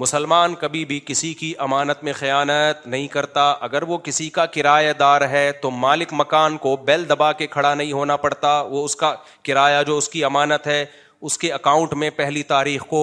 مسلمان 0.02 0.54
کبھی 0.62 0.84
بھی 0.86 1.00
کسی 1.06 1.34
کی 1.34 1.54
امانت 1.66 2.04
میں 2.04 2.12
خیانت 2.16 2.86
نہیں 2.88 3.08
کرتا 3.14 3.50
اگر 3.68 3.84
وہ 3.92 3.98
کسی 4.04 4.30
کا 4.30 4.46
کرایہ 4.56 4.92
دار 5.00 5.22
ہے 5.30 5.52
تو 5.62 5.72
مالک 5.72 6.10
مکان 6.20 6.58
کو 6.66 6.76
بیل 6.86 7.08
دبا 7.10 7.32
کے 7.40 7.48
کھڑا 7.56 7.74
نہیں 7.74 7.92
ہونا 7.92 8.18
پڑتا 8.26 8.52
وہ 8.72 8.84
اس 8.86 8.96
کا 8.96 9.14
کرایہ 9.48 9.82
جو 9.88 9.98
اس 9.98 10.10
کی 10.10 10.24
امانت 10.30 10.68
ہے 10.68 10.86
اس 11.30 11.38
کے 11.38 11.52
اکاؤنٹ 11.54 11.94
میں 12.02 12.10
پہلی 12.16 12.44
تاریخ 12.54 12.86
کو 12.90 13.02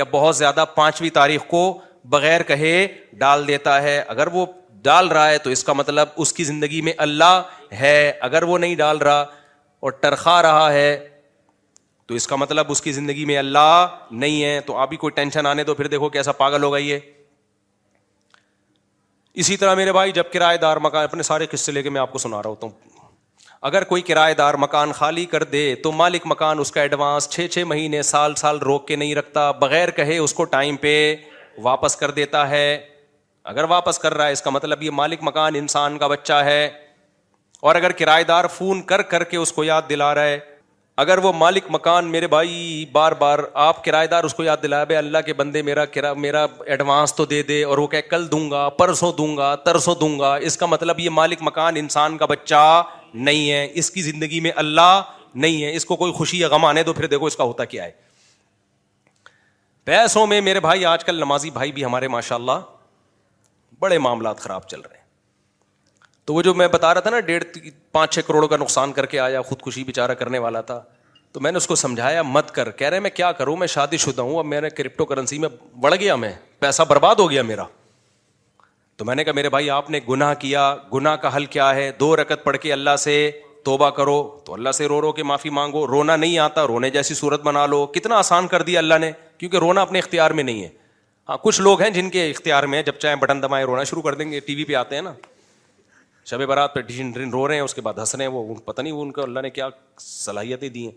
یا 0.00 0.04
بہت 0.10 0.36
زیادہ 0.36 0.64
پانچویں 0.76 1.08
تاریخ 1.14 1.46
کو 1.50 1.62
بغیر 2.14 2.42
کہے 2.50 2.72
ڈال 3.18 3.46
دیتا 3.48 3.80
ہے 3.82 3.98
اگر 4.16 4.26
وہ 4.32 4.46
ڈال 4.84 5.08
رہا 5.08 5.28
ہے 5.30 5.38
تو 5.44 5.50
اس 5.50 5.64
کا 5.64 5.72
مطلب 5.72 6.18
اس 6.24 6.32
کی 6.32 6.44
زندگی 6.44 6.80
میں 6.88 6.92
اللہ 7.08 7.40
ہے 7.80 7.96
اگر 8.30 8.42
وہ 8.52 8.58
نہیں 8.58 8.74
ڈال 8.84 8.98
رہا 9.06 9.20
اور 9.86 9.90
ٹرخا 10.00 10.40
رہا 10.42 10.72
ہے 10.72 10.90
تو 12.08 12.14
اس 12.14 12.26
کا 12.26 12.36
مطلب 12.36 12.70
اس 12.70 12.80
کی 12.82 12.92
زندگی 12.92 13.24
میں 13.24 13.36
اللہ 13.38 13.96
نہیں 14.22 14.42
ہے 14.44 14.58
تو 14.66 14.76
آپ 14.78 14.92
ہی 14.92 14.96
کوئی 15.04 15.10
ٹینشن 15.18 15.46
آنے 15.46 15.64
تو 15.64 15.74
پھر 15.74 15.86
دیکھو 15.94 16.08
کیسا 16.16 16.32
پاگل 16.40 16.62
ہوگا 16.62 16.78
یہ 16.78 16.98
اسی 19.42 19.56
طرح 19.56 19.74
میرے 19.74 19.92
بھائی 19.92 20.12
جب 20.18 20.32
کرایہ 20.32 20.56
دار 20.62 20.76
مکان 20.86 21.04
اپنے 21.04 21.22
سارے 21.28 21.46
قصے 21.52 21.72
لے 21.72 21.82
کے 21.82 21.90
میں 21.90 22.00
آپ 22.00 22.12
کو 22.12 22.18
سنا 22.18 22.42
رہا 22.42 22.50
ہوتا 22.50 22.66
ہوں 22.66 23.08
اگر 23.68 23.84
کوئی 23.92 24.02
کرایہ 24.10 24.34
دار 24.38 24.54
مکان 24.62 24.92
خالی 24.92 25.24
کر 25.32 25.42
دے 25.52 25.62
تو 25.82 25.92
مالک 25.92 26.22
مکان 26.30 26.58
اس 26.60 26.70
کا 26.72 26.80
ایڈوانس 26.82 27.28
چھ 27.30 27.46
چھ 27.52 27.62
مہینے 27.66 28.02
سال 28.10 28.34
سال 28.40 28.58
روک 28.66 28.86
کے 28.88 28.96
نہیں 28.96 29.14
رکھتا 29.14 29.50
بغیر 29.60 29.90
کہے 30.00 30.18
اس 30.18 30.34
کو 30.40 30.44
ٹائم 30.54 30.76
پہ 30.80 30.92
واپس 31.62 31.96
کر 31.96 32.10
دیتا 32.20 32.48
ہے 32.50 32.64
اگر 33.52 33.64
واپس 33.68 33.98
کر 33.98 34.14
رہا 34.14 34.26
ہے 34.26 34.32
اس 34.32 34.42
کا 34.42 34.50
مطلب 34.50 34.82
یہ 34.82 34.90
مالک 35.00 35.18
مکان 35.22 35.54
انسان 35.54 35.98
کا 35.98 36.06
بچہ 36.08 36.32
ہے 36.44 36.64
اور 37.68 37.74
اگر 37.74 37.92
کرایہ 37.98 38.24
دار 38.28 38.44
فون 38.56 38.82
کر 38.92 39.02
کر 39.12 39.24
کے 39.32 39.36
اس 39.36 39.52
کو 39.52 39.64
یاد 39.64 39.82
دلا 39.88 40.14
رہا 40.14 40.24
ہے 40.26 40.38
اگر 41.02 41.18
وہ 41.22 41.32
مالک 41.36 41.64
مکان 41.74 42.10
میرے 42.10 42.26
بھائی 42.32 42.84
بار 42.92 43.12
بار 43.18 43.38
آپ 43.62 43.82
کرایہ 43.84 44.06
دار 44.08 44.24
اس 44.24 44.34
کو 44.34 44.42
یاد 44.44 44.56
دلایا 44.62 44.84
بھائی 44.84 44.96
اللہ 44.96 45.18
کے 45.26 45.32
بندے 45.34 45.62
میرا 45.68 45.84
کرا 45.94 46.12
میرا 46.24 46.44
ایڈوانس 46.66 47.14
تو 47.14 47.24
دے 47.32 47.42
دے 47.48 47.62
اور 47.64 47.78
وہ 47.78 47.86
کہ 47.94 48.00
کل 48.10 48.30
دوں 48.30 48.50
گا 48.50 48.68
پرسوں 48.78 49.12
دوں 49.18 49.36
گا 49.36 49.54
ترسوں 49.64 49.94
دوں 50.00 50.18
گا 50.18 50.34
اس 50.50 50.56
کا 50.56 50.66
مطلب 50.66 51.00
یہ 51.00 51.10
مالک 51.16 51.38
مکان 51.48 51.76
انسان 51.76 52.18
کا 52.18 52.26
بچہ 52.34 52.82
نہیں 53.14 53.50
ہے 53.50 53.66
اس 53.82 53.90
کی 53.90 54.02
زندگی 54.02 54.40
میں 54.46 54.50
اللہ 54.64 55.02
نہیں 55.34 55.62
ہے 55.64 55.74
اس 55.76 55.84
کو 55.84 55.96
کوئی 55.96 56.12
خوشی 56.12 56.38
یا 56.40 56.48
غم 56.48 56.64
آنے 56.64 56.82
دو 56.82 56.92
پھر 56.92 57.06
دیکھو 57.06 57.26
اس 57.26 57.36
کا 57.36 57.44
ہوتا 57.44 57.64
کیا 57.74 57.84
ہے 57.84 57.90
پیسوں 59.84 60.26
میں 60.26 60.40
میرے 60.40 60.60
بھائی 60.68 60.84
آج 60.92 61.04
کل 61.04 61.18
نمازی 61.20 61.50
بھائی 61.60 61.72
بھی 61.72 61.84
ہمارے 61.84 62.08
ماشاء 62.08 62.36
اللہ 62.36 62.60
بڑے 63.80 63.98
معاملات 64.06 64.40
خراب 64.40 64.68
چل 64.68 64.80
رہے 64.80 64.96
ہیں 64.96 65.02
تو 66.26 66.34
وہ 66.34 66.42
جو 66.42 66.52
میں 66.54 66.66
بتا 66.72 66.92
رہا 66.94 67.00
تھا 67.00 67.10
نا 67.10 67.20
ڈیڑھ 67.20 67.44
پانچ 67.92 68.14
چھ 68.14 68.20
کروڑ 68.26 68.46
کا 68.48 68.56
نقصان 68.60 68.92
کر 68.92 69.06
کے 69.06 69.18
آیا 69.20 69.42
خود 69.48 69.60
کشی 69.66 69.82
کرنے 70.18 70.38
والا 70.44 70.60
تھا 70.70 70.82
تو 71.32 71.40
میں 71.40 71.50
نے 71.52 71.56
اس 71.58 71.66
کو 71.66 71.74
سمجھایا 71.74 72.22
مت 72.22 72.50
کر 72.54 72.70
کہہ 72.80 72.88
رہے 72.88 73.00
میں 73.04 73.10
کیا 73.14 73.30
کروں 73.38 73.56
میں 73.56 73.66
شادی 73.66 73.96
شدہ 74.02 74.22
ہوں 74.22 74.38
اب 74.38 74.44
میں 74.46 74.60
نے 74.60 74.68
کرپٹو 74.70 75.04
کرنسی 75.12 75.38
میں 75.44 75.48
بڑھ 75.86 75.94
گیا 76.00 76.14
میں 76.24 76.32
پیسہ 76.58 76.82
برباد 76.88 77.14
ہو 77.18 77.30
گیا 77.30 77.42
میرا 77.48 77.64
تو 78.96 79.04
میں 79.04 79.14
نے 79.14 79.24
کہا 79.24 79.32
میرے 79.32 79.48
بھائی 79.50 79.70
آپ 79.70 79.88
نے 79.90 80.00
گناہ 80.08 80.32
کیا 80.40 80.62
گناہ 80.92 81.16
کا 81.22 81.34
حل 81.36 81.44
کیا 81.56 81.74
ہے 81.74 81.90
دو 82.00 82.14
رکت 82.16 82.44
پڑھ 82.44 82.56
کے 82.62 82.72
اللہ 82.72 82.96
سے 83.04 83.14
توبہ 83.64 83.88
کرو 83.98 84.16
تو 84.46 84.54
اللہ 84.54 84.72
سے 84.78 84.86
رو 84.88 85.00
رو 85.00 85.12
کے 85.12 85.22
معافی 85.22 85.50
مانگو 85.58 85.86
رونا 85.86 86.16
نہیں 86.16 86.38
آتا 86.38 86.66
رونے 86.66 86.90
جیسی 86.96 87.14
صورت 87.14 87.42
بنا 87.42 87.66
لو 87.74 87.84
کتنا 87.94 88.16
آسان 88.18 88.46
کر 88.48 88.62
دیا 88.70 88.78
اللہ 88.78 88.98
نے 89.00 89.10
کیونکہ 89.38 89.56
رونا 89.66 89.82
اپنے 89.82 89.98
اختیار 89.98 90.30
میں 90.40 90.44
نہیں 90.44 90.62
ہے 90.62 90.68
ہاں 91.28 91.36
کچھ 91.42 91.60
لوگ 91.60 91.80
ہیں 91.82 91.90
جن 91.90 92.10
کے 92.10 92.30
اختیار 92.30 92.62
میں 92.74 92.82
جب 92.82 92.98
چاہے 92.98 93.16
بٹن 93.20 93.42
دبائیں 93.42 93.64
رونا 93.66 93.84
شروع 93.90 94.02
کر 94.02 94.14
دیں 94.14 94.30
گے 94.32 94.40
ٹی 94.46 94.54
وی 94.54 94.64
پہ 94.64 94.74
آتے 94.74 94.94
ہیں 94.94 95.02
نا 95.02 95.12
شب 96.30 96.46
برات 96.48 96.74
پہ 96.74 96.80
ڈھین 96.88 97.10
ڈن 97.12 97.30
رو 97.30 97.46
رہے 97.48 97.54
ہیں 97.54 97.62
اس 97.62 97.74
کے 97.74 97.80
بعد 97.80 97.94
ہنس 97.98 98.14
رہے 98.14 98.24
ہیں 98.24 98.30
وہ 98.32 98.54
پتہ 98.64 98.82
نہیں 98.82 98.92
وہ 98.92 99.02
ان 99.02 99.10
کو 99.12 99.22
اللہ 99.22 99.40
نے 99.42 99.50
کیا 99.58 99.68
صلاحیتیں 100.00 100.68
دی 100.68 100.84
ہیں 100.84 100.90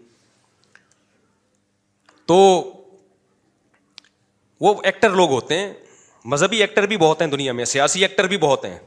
تو 2.28 2.36
وہ 4.62 4.74
ایکٹر 4.84 5.10
لوگ 5.16 5.32
ہوتے 5.32 5.58
ہیں 5.60 5.74
مذہبی 6.34 6.62
ایکٹر 6.62 6.86
بھی 6.92 6.98
بہت 6.98 7.22
ہیں 7.22 7.28
دنیا 7.32 7.52
میں 7.54 7.66
سیاسی 7.74 8.02
ایکٹر 8.02 8.28
بھی 8.28 8.38
بہت 8.38 8.66
ہیں 8.66 8.78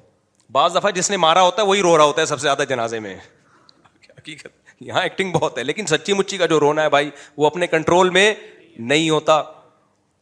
بعض 0.53 0.77
دفعہ 0.77 0.91
جس 0.91 1.11
نے 1.11 1.17
مارا 1.27 1.43
ہوتا 1.43 1.63
ہے 1.63 1.67
وہی 1.67 1.83
رو 1.83 1.97
رہا 1.97 2.05
ہوتا 2.05 2.21
ہے 2.21 2.27
سب 2.27 2.39
سے 2.39 2.43
زیادہ 2.43 2.63
جنازے 2.69 2.99
میں 3.01 3.15
حقیقت 3.17 4.83
یہاں 4.83 5.03
ایکٹنگ 5.03 5.33
بہت 5.33 5.59
ہے 5.59 5.65
لیکن 5.65 5.87
سچی 5.87 6.13
مچی 6.15 6.37
کا 6.39 6.47
جو 6.55 6.59
رونا 6.61 6.83
ہے 6.83 6.89
بھائی 6.91 7.11
وہ 7.37 7.47
اپنے 7.47 7.67
کنٹرول 7.67 8.11
میں 8.11 8.33
نہیں 8.79 9.09
ہوتا 9.11 9.43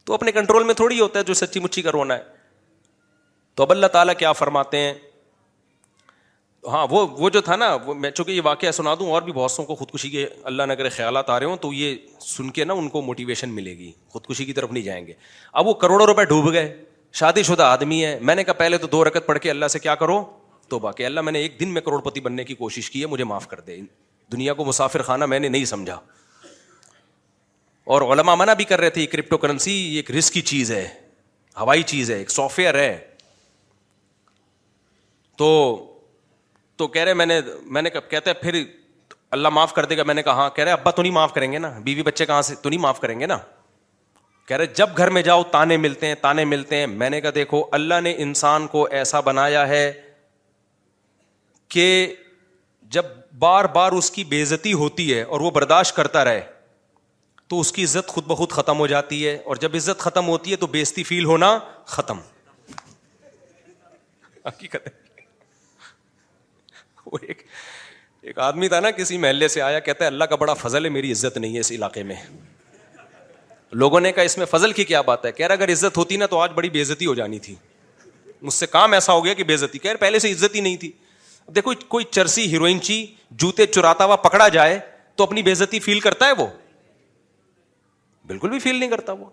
تو 0.05 0.13
اپنے 0.13 0.31
کنٹرول 0.31 0.63
میں 0.63 0.73
تھوڑی 0.73 0.99
ہوتا 0.99 1.19
ہے 1.19 1.23
جو 1.23 1.33
سچی 1.41 1.59
مچی 1.59 1.81
کا 1.81 1.91
رونا 1.91 2.15
ہے 2.17 2.37
تو 3.55 3.63
اب 3.63 3.71
اللہ 3.71 3.87
تعالیٰ 3.93 4.13
کیا 4.17 4.31
فرماتے 4.33 4.77
ہیں 4.79 4.93
ہاں 6.67 6.85
وہ 6.89 7.05
وہ 7.19 7.29
جو 7.29 7.41
تھا 7.41 7.55
نا 7.55 7.73
وہ 7.85 7.93
میں 7.93 8.09
چونکہ 8.11 8.31
یہ 8.31 8.41
واقعہ 8.43 8.71
سنا 8.71 8.93
دوں 8.99 9.09
اور 9.11 9.21
بھی 9.21 9.31
بہت 9.33 9.51
سو 9.51 9.63
کو 9.65 9.75
خودکشی 9.75 10.09
کے 10.09 10.25
اللہ 10.51 10.87
خیالات 10.95 11.29
آ 11.29 11.39
رہے 11.39 11.45
ہوں 11.45 11.57
تو 11.61 11.71
یہ 11.73 11.95
سن 12.25 12.49
کے 12.51 12.63
نا 12.65 12.73
ان 12.73 12.89
کو 12.89 13.01
موٹیویشن 13.01 13.49
ملے 13.55 13.77
گی 13.77 13.91
خودکشی 14.13 14.45
کی 14.45 14.53
طرف 14.53 14.71
نہیں 14.71 14.83
جائیں 14.83 15.05
گے 15.07 15.13
اب 15.53 15.67
وہ 15.67 15.73
کروڑوں 15.83 16.05
روپے 16.07 16.25
ڈوب 16.29 16.51
گئے 16.53 16.75
شادی 17.19 17.43
شدہ 17.43 17.63
آدمی 17.63 18.03
ہے 18.05 18.17
میں 18.21 18.35
نے 18.35 18.43
کہا 18.43 18.53
پہلے 18.53 18.77
تو 18.77 18.87
دو 18.87 19.03
رکت 19.05 19.25
پڑھ 19.27 19.39
کے 19.41 19.49
اللہ 19.51 19.67
سے 19.75 19.79
کیا 19.79 19.95
کرو 20.03 20.23
تو 20.69 20.79
باقی 20.79 21.05
اللہ 21.05 21.21
میں 21.21 21.31
نے 21.31 21.39
ایک 21.39 21.59
دن 21.59 21.69
میں 21.73 21.81
کروڑ 21.81 22.01
پتی 22.09 22.21
بننے 22.21 22.43
کی 22.43 22.55
کوشش 22.55 22.89
کی 22.91 23.01
ہے 23.01 23.05
مجھے 23.13 23.23
معاف 23.23 23.47
کر 23.47 23.59
دے 23.67 23.77
دنیا 24.31 24.53
کو 24.53 24.65
مسافر 24.65 25.01
خانہ 25.01 25.25
میں 25.25 25.39
نے 25.39 25.47
نہیں 25.49 25.65
سمجھا 25.65 25.99
اور 27.95 28.01
علما 28.13 28.35
منع 28.35 28.53
بھی 28.53 28.63
کر 28.71 28.79
رہے 28.79 28.89
تھے 28.95 29.05
کرپٹو 29.13 29.37
کرنسی 29.45 29.71
ایک 29.81 30.09
ایک 30.09 30.17
رسکی 30.17 30.41
چیز 30.51 30.71
ہے 30.71 30.87
ہوائی 31.59 31.83
چیز 31.93 32.11
ہے 32.11 32.15
ایک 32.17 32.31
سافٹ 32.31 32.59
ویئر 32.59 32.75
ہے 32.79 32.97
تو 35.37 35.55
تو 36.79 36.87
کہہ 36.87 37.03
رہے 37.03 37.13
میں 37.19 37.25
نے 37.25 37.39
میں 37.75 37.81
نے 37.81 37.89
کہتے 38.09 38.33
پھر 38.41 38.55
اللہ 39.35 39.47
معاف 39.53 39.73
کر 39.75 39.85
دے 39.85 39.95
گا 39.97 40.03
میں 40.09 40.13
نے 40.13 40.21
کہا 40.23 40.33
ہاں، 40.33 40.49
کہہ 40.55 40.63
رہے 40.63 40.71
ابا 40.71 40.91
تو 40.91 41.01
نہیں 41.01 41.11
معاف 41.13 41.33
کریں 41.33 41.51
گے 41.51 41.57
نا 41.59 41.69
نا 41.69 41.79
بیوی 41.83 42.03
بچے 42.03 42.25
کہاں 42.25 42.41
سے 42.49 42.53
تو 42.61 42.69
نہیں 42.69 42.79
معاف 42.79 42.99
کریں 43.01 43.19
گے 43.19 43.25
کہہ 44.47 44.57
رہے 44.57 44.65
جب 44.75 44.89
گھر 44.97 45.09
میں 45.15 45.21
جاؤ 45.21 45.43
تانے 45.51 45.75
ملتے 45.77 46.07
ہیں 46.07 46.15
تانے 46.21 46.43
ملتے 46.51 46.75
ہیں 46.79 46.85
میں 47.01 47.09
نے 47.09 47.19
کہا 47.21 47.31
دیکھو 47.35 47.61
اللہ 47.77 47.99
نے 48.03 48.13
انسان 48.23 48.65
کو 48.67 48.83
ایسا 48.99 49.19
بنایا 49.29 49.67
ہے 49.67 49.83
کہ 51.75 51.83
جب 52.95 53.05
بار 53.39 53.65
بار 53.75 53.91
اس 53.99 54.09
کی 54.11 54.23
بےزتی 54.35 54.73
ہوتی 54.83 55.13
ہے 55.13 55.21
اور 55.33 55.39
وہ 55.41 55.51
برداشت 55.59 55.95
کرتا 55.95 56.23
رہے 56.25 56.41
تو 57.49 57.59
اس 57.59 57.71
کی 57.73 57.83
عزت 57.83 58.07
خود 58.15 58.23
بخود 58.27 58.51
ختم 58.59 58.79
ہو 58.79 58.87
جاتی 58.93 59.25
ہے 59.27 59.37
اور 59.45 59.55
جب 59.65 59.75
عزت 59.75 59.99
ختم 60.07 60.27
ہوتی 60.27 60.51
ہے 60.51 60.55
تو 60.63 60.67
بےزتی 60.77 61.03
فیل 61.11 61.25
ہونا 61.33 61.57
ختم 61.97 62.19
حقیقت 64.47 64.87
ایک 67.21 67.41
ایک 68.21 68.39
آدمی 68.45 68.67
تھا 68.67 68.79
نا 68.79 68.91
کسی 68.91 69.17
محلے 69.17 69.47
سے 69.47 69.61
آیا 69.61 69.79
کہتا 69.79 70.03
ہے 70.03 70.07
اللہ 70.07 70.23
کا 70.29 70.35
بڑا 70.35 70.53
فضل 70.53 70.85
ہے 70.85 70.89
میری 70.89 71.11
عزت 71.11 71.37
نہیں 71.37 71.55
ہے 71.55 71.59
اس 71.59 71.71
علاقے 71.71 72.03
میں 72.03 72.15
لوگوں 73.81 73.99
نے 74.01 74.11
کہا 74.11 74.23
اس 74.23 74.37
میں 74.37 74.45
فضل 74.51 74.71
کی 74.73 74.83
کیا 74.83 75.01
بات 75.09 75.25
ہے 75.25 75.31
کہہ 75.31 75.47
رہا 75.47 75.53
اگر 75.55 75.71
عزت 75.71 75.97
ہوتی 75.97 76.17
نا 76.17 76.25
تو 76.29 76.39
آج 76.39 76.51
بڑی 76.55 76.69
بےزتی 76.69 77.05
ہو 77.05 77.13
جانی 77.15 77.39
تھی 77.39 77.55
مجھ 78.41 78.53
سے 78.53 78.65
کام 78.71 78.93
ایسا 78.93 79.13
ہو 79.13 79.23
گیا 79.25 79.33
کہ 79.33 79.43
بےزتی 79.43 79.79
کہہ 79.79 79.89
رہے 79.91 79.97
پہلے 79.99 80.19
سے 80.19 80.31
عزت 80.31 80.55
ہی 80.55 80.59
نہیں 80.61 80.77
تھی 80.83 80.91
دیکھو 81.55 81.73
کوئی 81.87 82.05
چرسی 82.11 82.45
ہیروئنچی 82.51 83.05
جوتے 83.43 83.65
چراتا 83.65 84.05
ہوا 84.05 84.15
پکڑا 84.25 84.47
جائے 84.57 84.79
تو 85.15 85.23
اپنی 85.23 85.41
بےزتی 85.43 85.79
فیل 85.85 85.99
کرتا 85.99 86.25
ہے 86.27 86.31
وہ 86.37 86.47
بالکل 88.27 88.49
بھی 88.49 88.59
فیل 88.59 88.75
نہیں 88.75 88.89
کرتا 88.89 89.13
وہ 89.19 89.25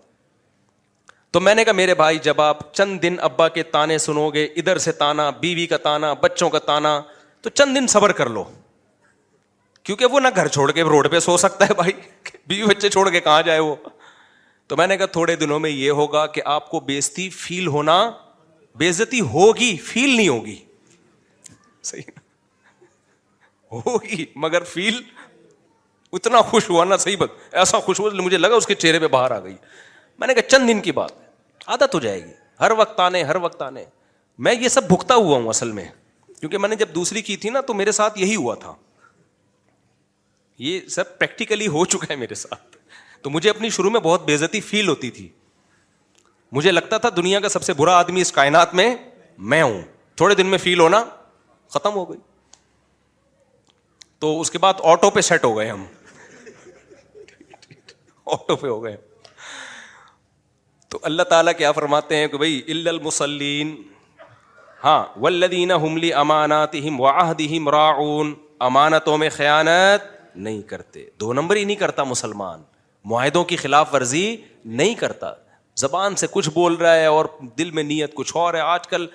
تو 1.31 1.39
میں 1.39 1.53
نے 1.55 1.63
کہا 1.63 1.73
میرے 1.73 1.93
بھائی 1.95 2.17
جب 2.23 2.41
آپ 2.41 2.73
چند 2.73 3.01
دن 3.01 3.15
ابا 3.29 3.47
کے 3.57 3.63
تانے 3.77 3.97
سنو 3.97 4.29
گے 4.33 4.45
ادھر 4.57 4.77
سے 4.87 4.91
تانا 5.01 5.29
بیوی 5.39 5.65
کا 5.67 5.77
تانا 5.83 6.13
بچوں 6.21 6.49
کا 6.49 6.59
تانا 6.65 6.99
تو 7.43 7.49
چند 7.49 7.75
دن 7.77 7.87
صبر 7.87 8.11
کر 8.19 8.29
لو 8.33 8.43
کیونکہ 9.83 10.05
وہ 10.13 10.19
نہ 10.19 10.27
گھر 10.35 10.47
چھوڑ 10.55 10.71
کے 10.77 10.83
روڈ 10.83 11.09
پہ 11.11 11.19
سو 11.29 11.37
سکتا 11.37 11.65
ہے 11.69 11.73
بھائی 11.81 11.91
بیوی 12.47 12.67
بچے 12.67 12.89
چھوڑ 12.89 13.09
کے 13.09 13.19
کہاں 13.19 13.41
جائے 13.49 13.59
وہ 13.59 13.75
تو 14.67 14.77
میں 14.77 14.87
نے 14.87 14.97
کہا 14.97 15.05
تھوڑے 15.17 15.35
دنوں 15.43 15.59
میں 15.59 15.69
یہ 15.69 15.91
ہوگا 16.01 16.25
کہ 16.35 16.41
آپ 16.53 16.69
کو 16.69 16.79
بےزتی 16.87 17.29
فیل 17.41 17.67
ہونا 17.75 17.99
بےزتی 18.77 19.19
ہوگی 19.33 19.75
فیل 19.83 20.15
نہیں 20.15 20.27
ہوگی 20.29 20.55
صحیح 21.91 22.11
ہوگی 23.85 24.25
مگر 24.43 24.63
فیل 24.73 25.01
اتنا 26.17 26.41
خوش 26.49 26.69
ہوا 26.69 26.83
نا 26.85 26.97
صحیح 26.97 27.15
بات 27.19 27.29
ایسا 27.61 27.79
خوش 27.85 27.99
ہوا 27.99 28.09
مجھے 28.23 28.37
لگا 28.37 28.55
اس 28.55 28.65
کے 28.67 28.75
چہرے 28.75 28.99
پہ 28.99 29.07
باہر 29.15 29.31
آ 29.31 29.39
گئی 29.43 29.55
میں 30.19 30.27
نے 30.27 30.33
کہا 30.33 30.49
چند 30.49 30.67
دن 30.69 30.79
کی 30.81 30.91
بات 30.99 31.11
عادت 31.69 31.95
ہو 31.95 31.99
جائے 31.99 32.23
گی 32.25 32.31
ہر 32.61 32.71
وقت 32.77 32.99
آنے 32.99 33.23
ہر 33.23 33.35
وقت 33.41 33.61
آنے 33.61 33.83
میں 34.45 34.53
یہ 34.61 34.69
سب 34.69 34.87
بھگتا 34.87 35.15
ہوا 35.15 35.37
ہوں 35.37 35.49
اصل 35.49 35.71
میں 35.71 35.87
کیونکہ 36.39 36.57
میں 36.57 36.69
نے 36.69 36.75
جب 36.75 36.93
دوسری 36.95 37.21
کی 37.27 37.35
تھی 37.43 37.49
نا 37.49 37.61
تو 37.67 37.73
میرے 37.73 37.91
ساتھ 37.91 38.19
یہی 38.19 38.35
ہوا 38.35 38.55
تھا 38.65 38.73
یہ 40.67 40.87
سب 40.89 41.17
پریکٹیکلی 41.17 41.67
ہو 41.77 41.83
چکا 41.95 42.07
ہے 42.09 42.15
میرے 42.19 42.35
ساتھ 42.35 42.77
تو 43.21 43.29
مجھے 43.29 43.49
اپنی 43.49 43.69
شروع 43.77 43.89
میں 43.91 43.99
بہت 44.03 44.25
بےزتی 44.25 44.61
فیل 44.69 44.87
ہوتی 44.89 45.09
تھی 45.11 45.27
مجھے 46.57 46.71
لگتا 46.71 46.97
تھا 47.05 47.09
دنیا 47.15 47.39
کا 47.39 47.49
سب 47.49 47.63
سے 47.63 47.73
برا 47.81 47.97
آدمی 47.99 48.21
اس 48.21 48.31
کائنات 48.31 48.73
میں 48.79 48.95
میں 49.53 49.61
ہوں 49.63 49.81
تھوڑے 50.17 50.35
دن 50.35 50.47
میں 50.47 50.57
فیل 50.57 50.79
ہونا 50.79 51.03
ختم 51.73 51.93
ہو 51.95 52.09
گئی 52.09 52.17
تو 54.19 54.39
اس 54.41 54.51
کے 54.51 54.59
بعد 54.59 54.81
آٹو 54.91 55.09
پہ 55.17 55.21
سیٹ 55.21 55.43
ہو 55.45 55.57
گئے 55.57 55.69
ہم 55.69 55.83
آٹو 58.33 58.55
پہ 58.55 58.67
ہو 58.67 58.83
گئے 58.83 58.95
تو 60.89 60.99
اللہ 61.09 61.23
تعالیٰ 61.29 61.53
کیا 61.57 61.71
فرماتے 61.71 62.17
ہیں 62.17 62.27
کہ 62.27 62.37
بھائی 62.37 62.61
المسلین 62.71 63.75
ہاں 64.83 65.03
ولدین 65.21 65.71
امانات 66.15 66.75
امانتوں 68.67 69.17
میں 69.17 69.29
خیانت 69.33 70.05
نہیں 70.35 70.61
کرتے 70.69 71.05
دو 71.19 71.31
نمبر 71.33 71.55
ہی 71.55 71.63
نہیں 71.63 71.75
کرتا 71.75 72.03
مسلمان 72.03 72.61
معاہدوں 73.11 73.43
کی 73.51 73.55
خلاف 73.55 73.93
ورزی 73.93 74.25
نہیں 74.79 74.95
کرتا 74.99 75.31
زبان 75.81 76.15
سے 76.21 76.27
کچھ 76.31 76.49
بول 76.53 76.75
رہا 76.75 76.95
ہے 76.95 77.05
اور 77.05 77.25
دل 77.57 77.71
میں 77.71 77.83
نیت 77.83 78.13
کچھ 78.15 78.35
اور 78.37 78.53
ہے 78.53 78.59
آج 78.59 78.87
کل 78.87 79.05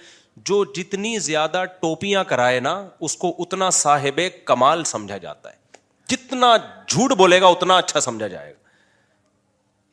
جو 0.50 0.62
جتنی 0.76 1.18
زیادہ 1.26 1.62
ٹوپیاں 1.80 2.22
کرائے 2.24 2.60
نا 2.66 2.74
اس 3.08 3.16
کو 3.22 3.34
اتنا 3.42 3.70
صاحب 3.82 4.20
کمال 4.46 4.84
سمجھا 4.92 5.16
جاتا 5.16 5.50
ہے 5.50 5.60
جتنا 6.14 6.56
جھوٹ 6.88 7.12
بولے 7.18 7.40
گا 7.40 7.46
اتنا 7.46 7.76
اچھا 7.78 8.00
سمجھا 8.00 8.26
جائے 8.26 8.52
گا 8.52 8.58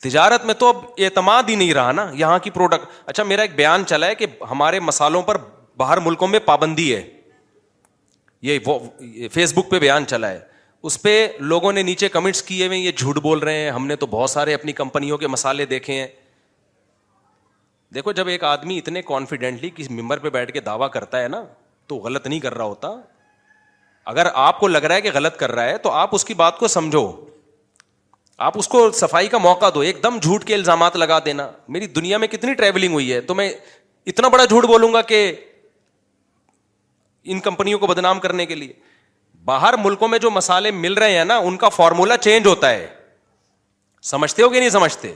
تجارت 0.07 0.45
میں 0.45 0.53
تو 0.59 0.67
اب 0.69 0.77
اعتماد 1.03 1.49
ہی 1.49 1.55
نہیں 1.55 1.73
رہا 1.73 1.91
نا 1.91 2.09
یہاں 2.17 2.39
کی 2.43 2.49
پروڈکٹ 2.57 3.09
اچھا 3.09 3.23
میرا 3.31 3.41
ایک 3.41 3.55
بیان 3.55 3.85
چلا 3.87 4.07
ہے 4.07 4.15
کہ 4.15 4.27
ہمارے 4.51 4.79
مسالوں 4.89 5.21
پر 5.31 5.37
باہر 5.79 5.97
ملکوں 6.05 6.27
میں 6.27 6.39
پابندی 6.45 6.87
ہے 6.93 7.01
یہ 8.47 8.59
فیس 9.33 9.53
بک 9.57 9.69
پہ 9.71 9.79
بیان 9.79 10.05
چلا 10.11 10.29
ہے 10.31 10.39
اس 10.89 11.01
پہ 11.01 11.13
لوگوں 11.51 11.71
نے 11.73 11.81
نیچے 11.89 12.07
کمنٹس 12.09 12.41
کیے 12.49 12.67
ہوئے 12.67 12.77
یہ 12.77 12.91
جھوٹ 12.97 13.17
بول 13.23 13.39
رہے 13.47 13.59
ہیں 13.63 13.69
ہم 13.77 13.85
نے 13.87 13.95
تو 14.01 14.05
بہت 14.17 14.29
سارے 14.29 14.53
اپنی 14.53 14.71
کمپنیوں 14.79 15.17
کے 15.23 15.27
مسالے 15.35 15.65
دیکھے 15.75 15.93
ہیں 15.99 16.07
دیکھو 17.95 18.11
جب 18.19 18.27
ایک 18.31 18.43
آدمی 18.51 18.77
اتنے 18.77 19.01
کانفیڈینٹلی 19.05 19.69
کسی 19.75 19.93
ممبر 20.01 20.19
پہ 20.25 20.29
بیٹھ 20.37 20.51
کے 20.53 20.59
دعویٰ 20.69 20.89
کرتا 20.91 21.21
ہے 21.23 21.27
نا 21.35 21.43
تو 21.91 21.97
غلط 22.09 22.27
نہیں 22.27 22.39
کر 22.39 22.55
رہا 22.57 22.65
ہوتا 22.73 22.91
اگر 24.13 24.27
آپ 24.49 24.59
کو 24.59 24.67
لگ 24.67 24.85
رہا 24.87 24.95
ہے 24.95 25.01
کہ 25.07 25.11
غلط 25.13 25.37
کر 25.37 25.51
رہا 25.55 25.65
ہے 25.73 25.77
تو 25.87 25.91
آپ 26.05 26.15
اس 26.15 26.25
کی 26.25 26.33
بات 26.45 26.57
کو 26.59 26.67
سمجھو 26.77 27.03
آپ 28.49 28.57
اس 28.57 28.67
کو 28.75 28.89
صفائی 29.03 29.27
کا 29.27 29.37
موقع 29.47 29.69
دو 29.75 29.79
ایک 29.87 30.03
دم 30.03 30.17
جھوٹ 30.21 30.43
کے 30.45 30.53
الزامات 30.55 30.95
لگا 31.05 31.19
دینا 31.25 31.49
میری 31.77 31.87
دنیا 31.99 32.17
میں 32.23 32.27
کتنی 32.35 32.53
ٹریولنگ 32.61 32.93
ہوئی 32.93 33.11
ہے 33.13 33.19
تو 33.31 33.35
میں 33.35 33.51
اتنا 34.13 34.27
بڑا 34.35 34.45
جھوٹ 34.45 34.65
بولوں 34.73 34.93
گا 34.93 35.01
کہ 35.11 35.19
ان 37.33 37.39
کمپنیوں 37.47 37.79
کو 37.79 37.87
بدنام 37.87 38.19
کرنے 38.19 38.45
کے 38.45 38.55
لیے 38.55 38.73
باہر 39.45 39.73
ملکوں 39.83 40.07
میں 40.07 40.19
جو 40.19 40.29
مسالے 40.31 40.69
مل 40.83 40.93
رہے 41.01 41.17
ہیں 41.17 41.25
نا 41.25 41.37
ان 41.49 41.57
کا 41.57 41.69
فارمولا 41.75 42.15
چینج 42.27 42.47
ہوتا 42.47 42.69
ہے 42.69 42.87
سمجھتے 44.09 44.43
ہو 44.43 44.49
کہ 44.49 44.59
نہیں 44.59 44.69
سمجھتے 44.69 45.13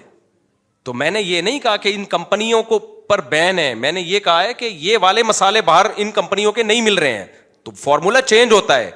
تو 0.88 0.94
میں 1.02 1.10
نے 1.12 1.22
یہ 1.22 1.42
نہیں 1.48 1.60
کہا 1.60 1.76
کہ 1.86 1.92
ان 1.96 2.04
کمپنیوں 2.14 2.62
کو 2.72 2.80
پر 3.10 3.22
بین 3.30 3.60
ہے 3.60 3.74
میں 3.86 3.92
نے 3.92 4.02
یہ 4.02 4.20
کہا 4.28 4.44
ہے 4.44 4.54
کہ 4.60 4.66
یہ 4.88 4.98
والے 5.02 5.24
مسالے 5.24 5.62
باہر 5.72 5.86
ان 6.04 6.12
کمپنیوں 6.20 6.52
کے 6.58 6.64
نہیں 6.64 6.82
مل 6.90 6.98
رہے 7.04 7.14
ہیں 7.18 7.26
تو 7.66 7.72
فارمولا 7.84 8.22
چینج 8.34 8.52
ہوتا 8.52 8.78
ہے 8.80 8.90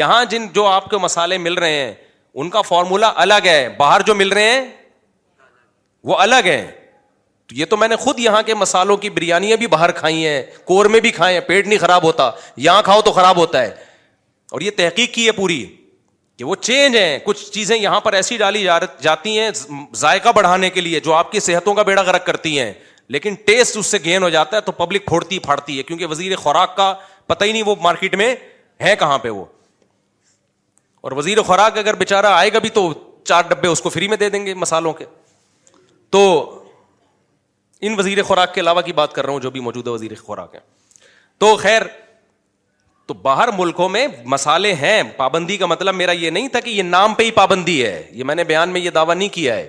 یہاں 0.00 0.24
جن 0.30 0.46
جو 0.54 0.66
آپ 0.66 0.90
کے 0.90 0.98
مسالے 1.06 1.38
مل 1.48 1.54
رہے 1.64 1.74
ہیں 1.80 1.92
ان 2.42 2.50
کا 2.50 2.60
فارمولا 2.70 3.12
الگ 3.24 3.46
ہے 3.52 3.68
باہر 3.78 4.00
جو 4.06 4.14
مل 4.14 4.32
رہے 4.38 4.50
ہیں 4.50 4.64
وہ 6.10 6.16
الگ 6.26 6.46
ہے 6.52 6.60
یہ 7.56 7.64
تو 7.66 7.76
میں 7.76 7.86
نے 7.88 7.96
خود 7.96 8.18
یہاں 8.20 8.42
کے 8.46 8.54
مسالوں 8.54 8.96
کی 8.96 9.10
بریانیاں 9.10 9.56
بھی 9.56 9.66
باہر 9.66 9.90
کھائی 9.92 10.26
ہیں 10.26 10.42
کور 10.64 10.86
میں 10.94 11.00
بھی 11.00 11.10
کھائے 11.10 11.34
ہیں 11.34 11.40
پیٹ 11.46 11.66
نہیں 11.66 11.78
خراب 11.78 12.02
ہوتا 12.04 12.30
یہاں 12.56 12.82
کھاؤ 12.84 13.00
تو 13.02 13.12
خراب 13.12 13.36
ہوتا 13.36 13.62
ہے 13.62 13.70
اور 14.52 14.60
یہ 14.60 14.70
تحقیق 14.76 15.14
کی 15.14 15.26
ہے 15.26 15.32
پوری 15.32 15.64
کہ 16.38 16.44
وہ 16.44 16.54
چینج 16.60 16.96
ہیں 16.96 17.18
کچھ 17.24 17.50
چیزیں 17.52 17.76
یہاں 17.76 18.00
پر 18.00 18.12
ایسی 18.14 18.36
ڈالی 18.38 18.64
جاتی 19.02 19.38
ہیں 19.38 19.48
ذائقہ 19.98 20.32
بڑھانے 20.34 20.70
کے 20.70 20.80
لیے 20.80 21.00
جو 21.04 21.14
آپ 21.14 21.32
کی 21.32 21.40
صحتوں 21.40 21.74
کا 21.74 21.82
بیڑا 21.82 22.02
غرق 22.06 22.26
کرتی 22.26 22.58
ہیں 22.58 22.72
لیکن 23.10 23.34
ٹیسٹ 23.44 23.76
اس 23.76 23.86
سے 23.86 23.98
گین 24.04 24.22
ہو 24.22 24.28
جاتا 24.30 24.56
ہے 24.56 24.60
تو 24.62 24.72
پبلک 24.72 25.06
پھوڑتی 25.06 25.38
پھاڑتی 25.48 25.78
ہے 25.78 25.82
کیونکہ 25.82 26.06
وزیر 26.06 26.36
خوراک 26.36 26.76
کا 26.76 26.92
پتہ 27.26 27.44
ہی 27.44 27.52
نہیں 27.52 27.62
وہ 27.66 27.74
مارکیٹ 27.82 28.14
میں 28.16 28.34
ہے 28.82 28.94
کہاں 28.98 29.18
پہ 29.18 29.28
وہ 29.30 29.44
اور 31.00 31.12
وزیر 31.16 31.42
خوراک 31.42 31.78
اگر 31.78 31.94
بےچارا 31.96 32.34
آئے 32.38 32.52
گا 32.52 32.58
بھی 32.58 32.68
تو 32.74 32.92
چار 33.24 33.42
ڈبے 33.48 33.68
اس 33.68 33.80
کو 33.82 33.88
فری 33.88 34.08
میں 34.08 34.16
دے 34.16 34.28
دیں 34.30 34.44
گے 34.46 34.54
مسالوں 34.54 34.92
کے 34.92 35.04
تو 36.10 36.22
ان 37.84 37.94
وزیر 37.98 38.22
خوراک 38.28 38.54
کے 38.54 38.60
علاوہ 38.60 38.80
کی 38.86 38.92
بات 38.92 39.12
کر 39.14 39.24
رہا 39.24 39.32
ہوں 39.32 39.40
جو 39.40 39.50
بھی 39.50 39.60
موجودہ 39.60 39.90
وزیر 39.90 40.12
خوراک 40.20 40.54
ہے 40.54 40.60
تو 41.38 41.54
خیر 41.56 41.82
تو 43.06 43.14
باہر 43.26 43.48
ملکوں 43.56 43.88
میں 43.88 44.06
مسالے 44.32 44.72
ہیں 44.74 45.02
پابندی 45.16 45.56
کا 45.56 45.66
مطلب 45.66 45.94
میرا 45.94 46.12
یہ 46.12 46.30
نہیں 46.30 46.48
تھا 46.52 46.60
کہ 46.60 46.70
یہ 46.70 46.82
نام 46.82 47.14
پہ 47.14 47.22
ہی 47.24 47.30
پابندی 47.34 47.84
ہے 47.84 48.08
یہ 48.12 48.24
میں 48.24 48.34
نے 48.34 48.44
بیان 48.44 48.68
میں 48.70 48.80
یہ 48.80 48.90
دعویٰ 48.94 49.14
نہیں 49.16 49.28
کیا 49.34 49.54
ہے 49.56 49.68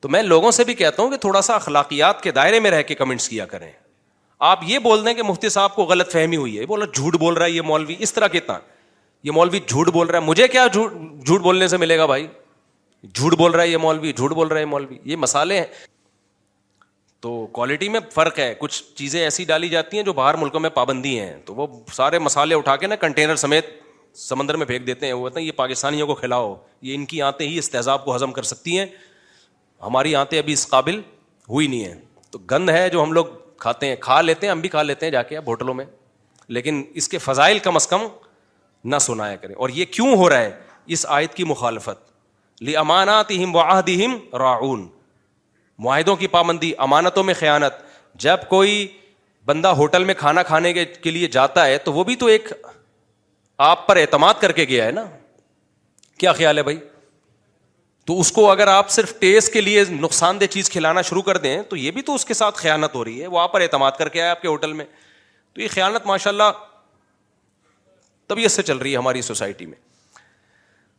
تو 0.00 0.08
میں 0.08 0.22
لوگوں 0.22 0.50
سے 0.50 0.64
بھی 0.64 0.74
کہتا 0.74 1.02
ہوں 1.02 1.10
کہ 1.10 1.16
تھوڑا 1.24 1.40
سا 1.42 1.54
اخلاقیات 1.54 2.22
کے 2.22 2.30
دائرے 2.38 2.60
میں 2.60 2.70
رہ 2.70 2.82
کے 2.86 2.94
کمنٹس 2.94 3.28
کیا 3.28 3.46
کریں 3.46 3.70
آپ 4.52 4.60
یہ 4.66 4.78
بول 4.84 5.04
دیں 5.06 5.14
کہ 5.14 5.22
مفتی 5.22 5.48
صاحب 5.56 5.74
کو 5.74 5.84
غلط 5.86 6.12
فہمی 6.12 6.36
ہوئی 6.36 6.58
ہے 6.58 6.66
بولا 6.66 6.84
جھوٹ 6.94 7.16
بول 7.20 7.34
رہا 7.34 7.44
ہے 7.46 7.50
یہ 7.50 7.62
مولوی 7.62 7.96
اس 7.98 8.12
طرح 8.14 8.26
کتنا 8.28 8.58
یہ 9.24 9.30
مولوی 9.30 9.60
جھوٹ 9.66 9.88
بول 9.92 10.06
رہا 10.06 10.18
ہے 10.18 10.24
مجھے 10.26 10.48
کیا 10.48 10.66
جھوٹ 10.72 11.40
بولنے 11.42 11.68
سے 11.68 11.76
ملے 11.76 11.98
گا 11.98 12.06
بھائی 12.06 12.26
جھوٹ 13.14 13.34
بول 13.38 13.52
رہا 13.52 13.62
ہے 13.62 13.68
یہ 13.68 13.76
مولوی 13.84 14.12
جھوٹ 14.12 14.30
بول 14.32 14.48
رہا 14.48 14.58
ہے 14.60 14.64
مولوی 14.64 14.98
یہ 15.10 15.16
مسالے 15.16 15.58
ہیں 15.58 15.66
تو 17.22 17.30
کوالٹی 17.52 17.88
میں 17.88 17.98
فرق 18.12 18.38
ہے 18.38 18.52
کچھ 18.58 18.82
چیزیں 18.96 19.20
ایسی 19.22 19.44
ڈالی 19.48 19.68
جاتی 19.68 19.96
ہیں 19.96 20.02
جو 20.04 20.12
باہر 20.12 20.34
ملکوں 20.36 20.60
میں 20.60 20.70
پابندی 20.78 21.18
ہیں 21.18 21.34
تو 21.46 21.54
وہ 21.54 21.66
سارے 21.94 22.18
مسالے 22.18 22.54
اٹھا 22.54 22.74
کے 22.76 22.86
نا 22.86 22.96
کنٹینر 23.00 23.36
سمیت 23.42 23.66
سمندر 24.22 24.56
میں 24.62 24.66
پھینک 24.66 24.86
دیتے 24.86 25.06
ہیں 25.06 25.12
وہ 25.12 25.28
کہتے 25.28 25.38
ہیں 25.40 25.46
یہ 25.46 25.52
پاکستانیوں 25.56 26.06
کو 26.06 26.14
کھلاؤ 26.14 26.54
یہ 26.82 26.94
ان 26.94 27.04
کی 27.12 27.20
آنتیں 27.22 27.46
ہی 27.46 27.58
اس 27.58 27.70
تہذاب 27.70 28.04
کو 28.04 28.14
ہضم 28.14 28.32
کر 28.32 28.42
سکتی 28.52 28.76
ہیں 28.78 28.86
ہماری 29.86 30.14
آنتیں 30.16 30.38
ابھی 30.38 30.52
اس 30.52 30.66
قابل 30.68 31.00
ہوئی 31.48 31.66
نہیں 31.66 31.84
ہیں 31.84 31.94
تو 32.30 32.38
گند 32.50 32.70
ہے 32.70 32.88
جو 32.92 33.02
ہم 33.02 33.12
لوگ 33.12 33.26
کھاتے 33.64 33.88
ہیں 33.88 33.96
کھا 34.00 34.20
لیتے 34.20 34.46
ہیں 34.46 34.50
ہم 34.52 34.60
بھی 34.60 34.68
کھا 34.68 34.82
لیتے 34.82 35.06
ہیں 35.06 35.10
جا 35.12 35.22
کے 35.30 35.36
اب 35.36 35.46
ہوٹلوں 35.48 35.74
میں 35.74 35.84
لیکن 36.58 36.82
اس 37.00 37.08
کے 37.08 37.18
فضائل 37.28 37.58
کم 37.68 37.76
از 37.76 37.86
کم 37.88 38.06
نہ 38.94 38.98
سنایا 39.00 39.36
کریں 39.42 39.54
اور 39.54 39.68
یہ 39.74 39.84
کیوں 39.90 40.14
ہو 40.16 40.28
رہا 40.30 40.40
ہے 40.42 40.50
اس 40.96 41.06
آیت 41.18 41.34
کی 41.34 41.44
مخالفت 41.54 42.10
لی 42.66 42.76
امانات 42.76 43.30
ہم 43.44 43.54
وعدہ 43.56 43.90
راعون 44.38 44.86
معاہدوں 45.82 46.14
کی 46.16 46.26
پابندی 46.36 46.72
امانتوں 46.86 47.22
میں 47.28 47.34
خیانت 47.38 47.80
جب 48.24 48.48
کوئی 48.48 48.74
بندہ 49.46 49.68
ہوٹل 49.78 50.04
میں 50.08 50.14
کھانا 50.18 50.42
کھانے 50.52 50.72
کے 50.72 51.10
لیے 51.10 51.26
جاتا 51.36 51.64
ہے 51.66 51.78
تو 51.86 51.92
وہ 51.92 52.04
بھی 52.10 52.16
تو 52.16 52.26
ایک 52.34 52.52
آپ 53.68 53.86
پر 53.86 53.96
اعتماد 53.96 54.34
کر 54.40 54.52
کے 54.58 54.64
گیا 54.72 54.84
ہے 54.86 54.92
نا 55.00 55.04
کیا 56.22 56.32
خیال 56.40 56.58
ہے 56.58 56.62
بھائی 56.68 56.78
تو 58.10 58.18
اس 58.20 58.30
کو 58.36 58.50
اگر 58.50 58.66
آپ 58.68 58.90
صرف 58.90 59.14
ٹیسٹ 59.18 59.52
کے 59.52 59.60
لیے 59.60 59.84
نقصان 59.90 60.40
دہ 60.40 60.44
چیز 60.54 60.70
کھلانا 60.70 61.02
شروع 61.10 61.22
کر 61.28 61.36
دیں 61.46 61.60
تو 61.72 61.76
یہ 61.76 61.90
بھی 61.98 62.02
تو 62.08 62.14
اس 62.18 62.24
کے 62.30 62.34
ساتھ 62.34 62.56
خیانت 62.62 62.94
ہو 62.94 63.04
رہی 63.04 63.22
ہے 63.22 63.26
وہ 63.34 63.40
آپ 63.40 63.52
پر 63.52 63.60
اعتماد 63.66 63.98
کر 63.98 64.08
کے 64.14 64.22
آیا 64.22 64.30
آپ 64.30 64.42
کے 64.42 64.48
ہوٹل 64.48 64.72
میں 64.80 64.84
تو 65.54 65.60
یہ 65.60 65.68
خیانت 65.74 66.06
ماشاء 66.06 66.30
اللہ 66.30 66.66
طبیعت 68.32 68.50
سے 68.50 68.62
چل 68.70 68.76
رہی 68.78 68.92
ہے 68.92 68.98
ہماری 69.02 69.22
سوسائٹی 69.28 69.66
میں 69.66 69.76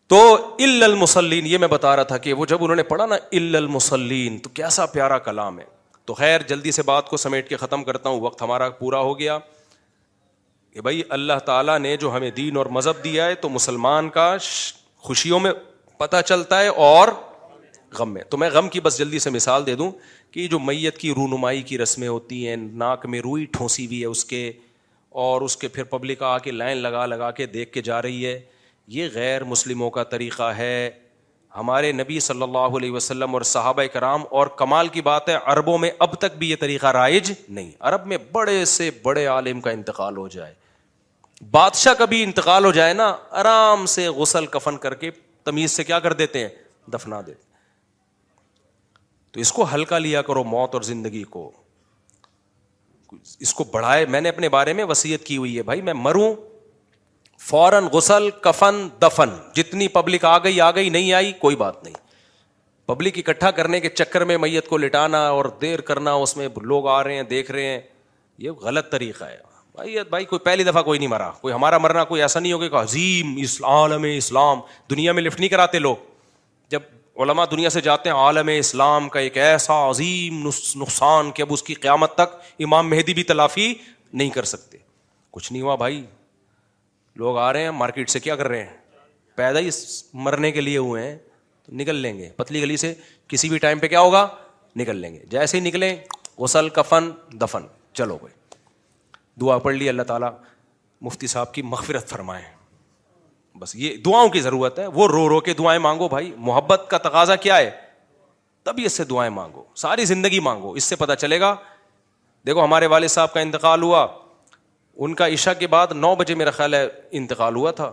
تو 0.09 0.19
المسلین 0.61 1.45
یہ 1.47 1.57
میں 1.57 1.67
بتا 1.67 1.95
رہا 1.95 2.03
تھا 2.03 2.17
کہ 2.23 2.33
وہ 2.39 2.45
جب 2.45 2.63
انہوں 2.63 2.75
نے 2.75 2.83
پڑھا 2.83 3.05
نا 3.05 3.15
ال 3.39 3.55
المسلین 3.55 4.37
تو 4.43 4.49
کیسا 4.59 4.85
پیارا 4.95 5.17
کلام 5.27 5.59
ہے 5.59 5.65
تو 6.05 6.13
خیر 6.13 6.41
جلدی 6.47 6.71
سے 6.77 6.83
بات 6.85 7.09
کو 7.09 7.17
سمیٹ 7.17 7.49
کے 7.49 7.57
ختم 7.57 7.83
کرتا 7.83 8.09
ہوں 8.09 8.19
وقت 8.21 8.41
ہمارا 8.41 8.69
پورا 8.79 8.99
ہو 9.09 9.17
گیا 9.19 9.37
کہ 10.73 10.81
بھائی 10.81 11.01
اللہ 11.17 11.39
تعالیٰ 11.45 11.77
نے 11.79 11.95
جو 11.97 12.15
ہمیں 12.15 12.29
دین 12.37 12.57
اور 12.57 12.65
مذہب 12.77 13.03
دیا 13.03 13.25
ہے 13.25 13.35
تو 13.45 13.49
مسلمان 13.49 14.09
کا 14.09 14.35
خوشیوں 15.07 15.39
میں 15.39 15.51
پتہ 15.97 16.21
چلتا 16.25 16.59
ہے 16.61 16.67
اور 16.87 17.07
غم 17.97 18.13
میں 18.13 18.21
تو 18.29 18.37
میں 18.37 18.49
غم 18.53 18.69
کی 18.69 18.79
بس 18.81 18.97
جلدی 18.97 19.19
سے 19.19 19.29
مثال 19.29 19.65
دے 19.65 19.75
دوں 19.81 19.91
کہ 20.31 20.47
جو 20.51 20.59
میت 20.59 20.97
کی 20.97 21.13
رونمائی 21.15 21.61
کی 21.71 21.77
رسمیں 21.77 22.07
ہوتی 22.07 22.47
ہیں 22.47 22.55
ناک 22.57 23.05
میں 23.13 23.19
روئی 23.23 23.45
ٹھونسی 23.57 23.85
ہوئی 23.85 23.99
ہے 24.01 24.05
اس 24.05 24.23
کے 24.25 24.51
اور 25.25 25.41
اس 25.41 25.57
کے 25.57 25.67
پھر 25.73 25.83
پبلک 25.93 26.23
آ 26.23 26.37
کے 26.47 26.51
لائن 26.51 26.77
لگا 26.77 27.05
لگا 27.05 27.29
کے 27.39 27.45
دیکھ 27.55 27.71
کے 27.73 27.81
جا 27.89 28.01
رہی 28.01 28.25
ہے 28.25 28.39
یہ 28.95 29.09
غیر 29.13 29.43
مسلموں 29.43 29.89
کا 29.89 30.03
طریقہ 30.13 30.51
ہے 30.57 30.89
ہمارے 31.55 31.91
نبی 31.91 32.19
صلی 32.19 32.41
اللہ 32.41 32.77
علیہ 32.77 32.91
وسلم 32.91 33.33
اور 33.33 33.41
صحابہ 33.47 33.83
کرام 33.93 34.21
اور 34.39 34.47
کمال 34.57 34.87
کی 34.93 35.01
بات 35.01 35.29
ہے 35.29 35.37
عربوں 35.53 35.77
میں 35.77 35.89
اب 36.05 36.13
تک 36.19 36.35
بھی 36.37 36.49
یہ 36.49 36.55
طریقہ 36.59 36.87
رائج 36.97 37.31
نہیں 37.49 37.71
عرب 37.79 38.05
میں 38.07 38.17
بڑے 38.31 38.63
سے 38.75 38.89
بڑے 39.03 39.25
عالم 39.33 39.61
کا 39.61 39.71
انتقال 39.71 40.17
ہو 40.17 40.27
جائے 40.35 40.53
بادشاہ 41.51 41.93
کا 41.97 42.05
بھی 42.05 42.21
انتقال 42.23 42.65
ہو 42.65 42.71
جائے 42.71 42.93
نا 42.93 43.15
آرام 43.39 43.85
سے 43.95 44.07
غسل 44.17 44.45
کفن 44.55 44.77
کر 44.85 44.93
کے 44.95 45.11
تمیز 45.43 45.71
سے 45.71 45.83
کیا 45.83 45.99
کر 45.99 46.13
دیتے 46.13 46.39
ہیں 46.39 46.49
دفنا 46.93 47.21
دے 47.27 47.33
تو 49.31 49.39
اس 49.39 49.51
کو 49.51 49.65
ہلکا 49.73 49.97
لیا 49.97 50.21
کرو 50.21 50.43
موت 50.43 50.73
اور 50.75 50.81
زندگی 50.83 51.23
کو 51.29 51.49
اس 53.39 53.53
کو 53.53 53.63
بڑھائے 53.71 54.05
میں 54.09 54.21
نے 54.21 54.29
اپنے 54.29 54.49
بارے 54.49 54.73
میں 54.73 54.83
وسیعت 54.89 55.23
کی 55.25 55.37
ہوئی 55.37 55.57
ہے 55.57 55.63
بھائی 55.63 55.81
میں 55.89 55.93
مروں 55.93 56.33
فوراً 57.47 57.79
غسل 57.93 58.29
کفن 58.43 58.75
دفن 59.01 59.29
جتنی 59.55 59.87
پبلک 59.97 60.25
آ 60.25 60.37
گئی 60.43 60.59
آ 60.61 60.69
گئی 60.75 60.89
نہیں 60.95 61.13
آئی 61.13 61.31
کوئی 61.39 61.55
بات 61.63 61.83
نہیں 61.83 61.93
پبلک 62.87 63.17
اکٹھا 63.17 63.49
کرنے 63.57 63.79
کے 63.85 63.89
چکر 63.89 64.23
میں 64.29 64.37
میت 64.43 64.67
کو 64.67 64.77
لٹانا 64.83 65.19
اور 65.29 65.45
دیر 65.61 65.81
کرنا 65.89 66.13
اس 66.25 66.35
میں 66.37 66.47
لوگ 66.73 66.87
آ 66.97 67.03
رہے 67.03 67.15
ہیں 67.15 67.23
دیکھ 67.33 67.51
رہے 67.51 67.65
ہیں 67.65 67.79
یہ 68.45 68.61
غلط 68.61 68.91
طریقہ 68.91 69.23
ہے 69.31 69.37
بھائی 69.75 69.95
بھائی 70.09 70.25
کوئی 70.31 70.39
پہلی 70.45 70.63
دفعہ 70.63 70.81
کوئی 70.87 70.99
نہیں 70.99 71.09
مرا 71.09 71.29
کوئی 71.41 71.53
ہمارا 71.53 71.77
مرنا 71.83 72.03
کوئی 72.13 72.21
ایسا 72.21 72.39
نہیں 72.39 72.53
ہوگا 72.53 72.67
کہ 72.67 72.75
عظیم 72.83 73.35
عالم 73.73 74.03
اسلام 74.15 74.59
دنیا 74.91 75.11
میں 75.19 75.23
لفٹ 75.23 75.39
نہیں 75.39 75.49
کراتے 75.49 75.79
لوگ 75.79 76.09
جب 76.69 76.81
علما 77.23 77.45
دنیا 77.51 77.69
سے 77.77 77.81
جاتے 77.89 78.09
ہیں 78.09 78.15
عالم 78.17 78.49
اسلام 78.57 79.09
کا 79.15 79.19
ایک 79.19 79.37
ایسا 79.47 79.79
عظیم 79.89 80.47
نقصان 80.47 81.31
کہ 81.35 81.41
اب 81.41 81.53
اس 81.53 81.63
کی 81.69 81.73
قیامت 81.85 82.15
تک 82.17 82.35
امام 82.67 82.89
مہدی 82.89 83.13
بھی 83.13 83.23
تلافی 83.33 83.73
نہیں 84.13 84.29
کر 84.39 84.49
سکتے 84.55 84.77
کچھ 85.37 85.51
نہیں 85.51 85.61
ہوا 85.61 85.75
بھائی 85.85 86.03
لوگ 87.21 87.37
آ 87.37 87.51
رہے 87.53 87.63
ہیں 87.63 87.71
مارکیٹ 87.71 88.09
سے 88.09 88.19
کیا 88.19 88.35
کر 88.35 88.47
رہے 88.47 88.63
ہیں 88.63 88.75
پیدا 89.35 89.59
ہی 89.59 89.69
مرنے 90.27 90.51
کے 90.51 90.61
لیے 90.61 90.77
ہوئے 90.77 91.03
ہیں 91.07 91.17
تو 91.65 91.75
نکل 91.75 91.95
لیں 91.95 92.17
گے 92.17 92.29
پتلی 92.35 92.61
گلی 92.61 92.77
سے 92.77 92.93
کسی 93.29 93.49
بھی 93.49 93.57
ٹائم 93.65 93.79
پہ 93.79 93.87
کیا 93.87 93.99
ہوگا 93.99 94.27
نکل 94.75 94.97
لیں 94.99 95.13
گے 95.13 95.19
جیسے 95.29 95.57
ہی 95.57 95.61
نکلیں 95.67 95.95
غسل 96.39 96.69
کفن 96.77 97.09
دفن 97.41 97.65
چلو 97.97 98.17
بھائی 98.21 98.33
دعا 99.41 99.57
پڑھ 99.65 99.75
لی 99.75 99.89
اللہ 99.89 100.03
تعالیٰ 100.07 100.29
مفتی 101.01 101.27
صاحب 101.27 101.53
کی 101.53 101.61
مغفرت 101.61 102.09
فرمائیں 102.09 102.45
بس 103.59 103.75
یہ 103.75 103.97
دعاؤں 104.05 104.29
کی 104.29 104.41
ضرورت 104.41 104.79
ہے 104.79 104.85
وہ 104.99 105.07
رو 105.07 105.27
رو 105.29 105.39
کے 105.47 105.53
دعائیں 105.53 105.79
مانگو 105.81 106.07
بھائی 106.09 106.33
محبت 106.47 106.85
کا 106.89 106.97
تقاضا 107.07 107.35
کیا 107.45 107.57
ہے 107.57 107.69
تبھی 108.63 108.85
اس 108.85 108.93
سے 108.97 109.03
دعائیں 109.03 109.29
مانگو 109.33 109.63
ساری 109.77 110.05
زندگی 110.05 110.39
مانگو 110.49 110.71
اس 110.81 110.83
سے 110.83 110.95
پتہ 110.95 111.13
چلے 111.19 111.39
گا 111.39 111.55
دیکھو 112.47 112.63
ہمارے 112.63 112.85
والد 112.93 113.07
صاحب 113.09 113.33
کا 113.33 113.39
انتقال 113.39 113.81
ہوا 113.83 114.05
ان 115.01 115.13
کا 115.19 115.27
عشاء 115.33 115.53
کے 115.59 115.67
بعد 115.67 115.91
نو 115.95 116.13
بجے 116.15 116.35
میرا 116.35 116.51
خیال 116.51 116.73
ہے 116.73 116.85
انتقال 117.19 117.55
ہوا 117.55 117.71
تھا 117.77 117.91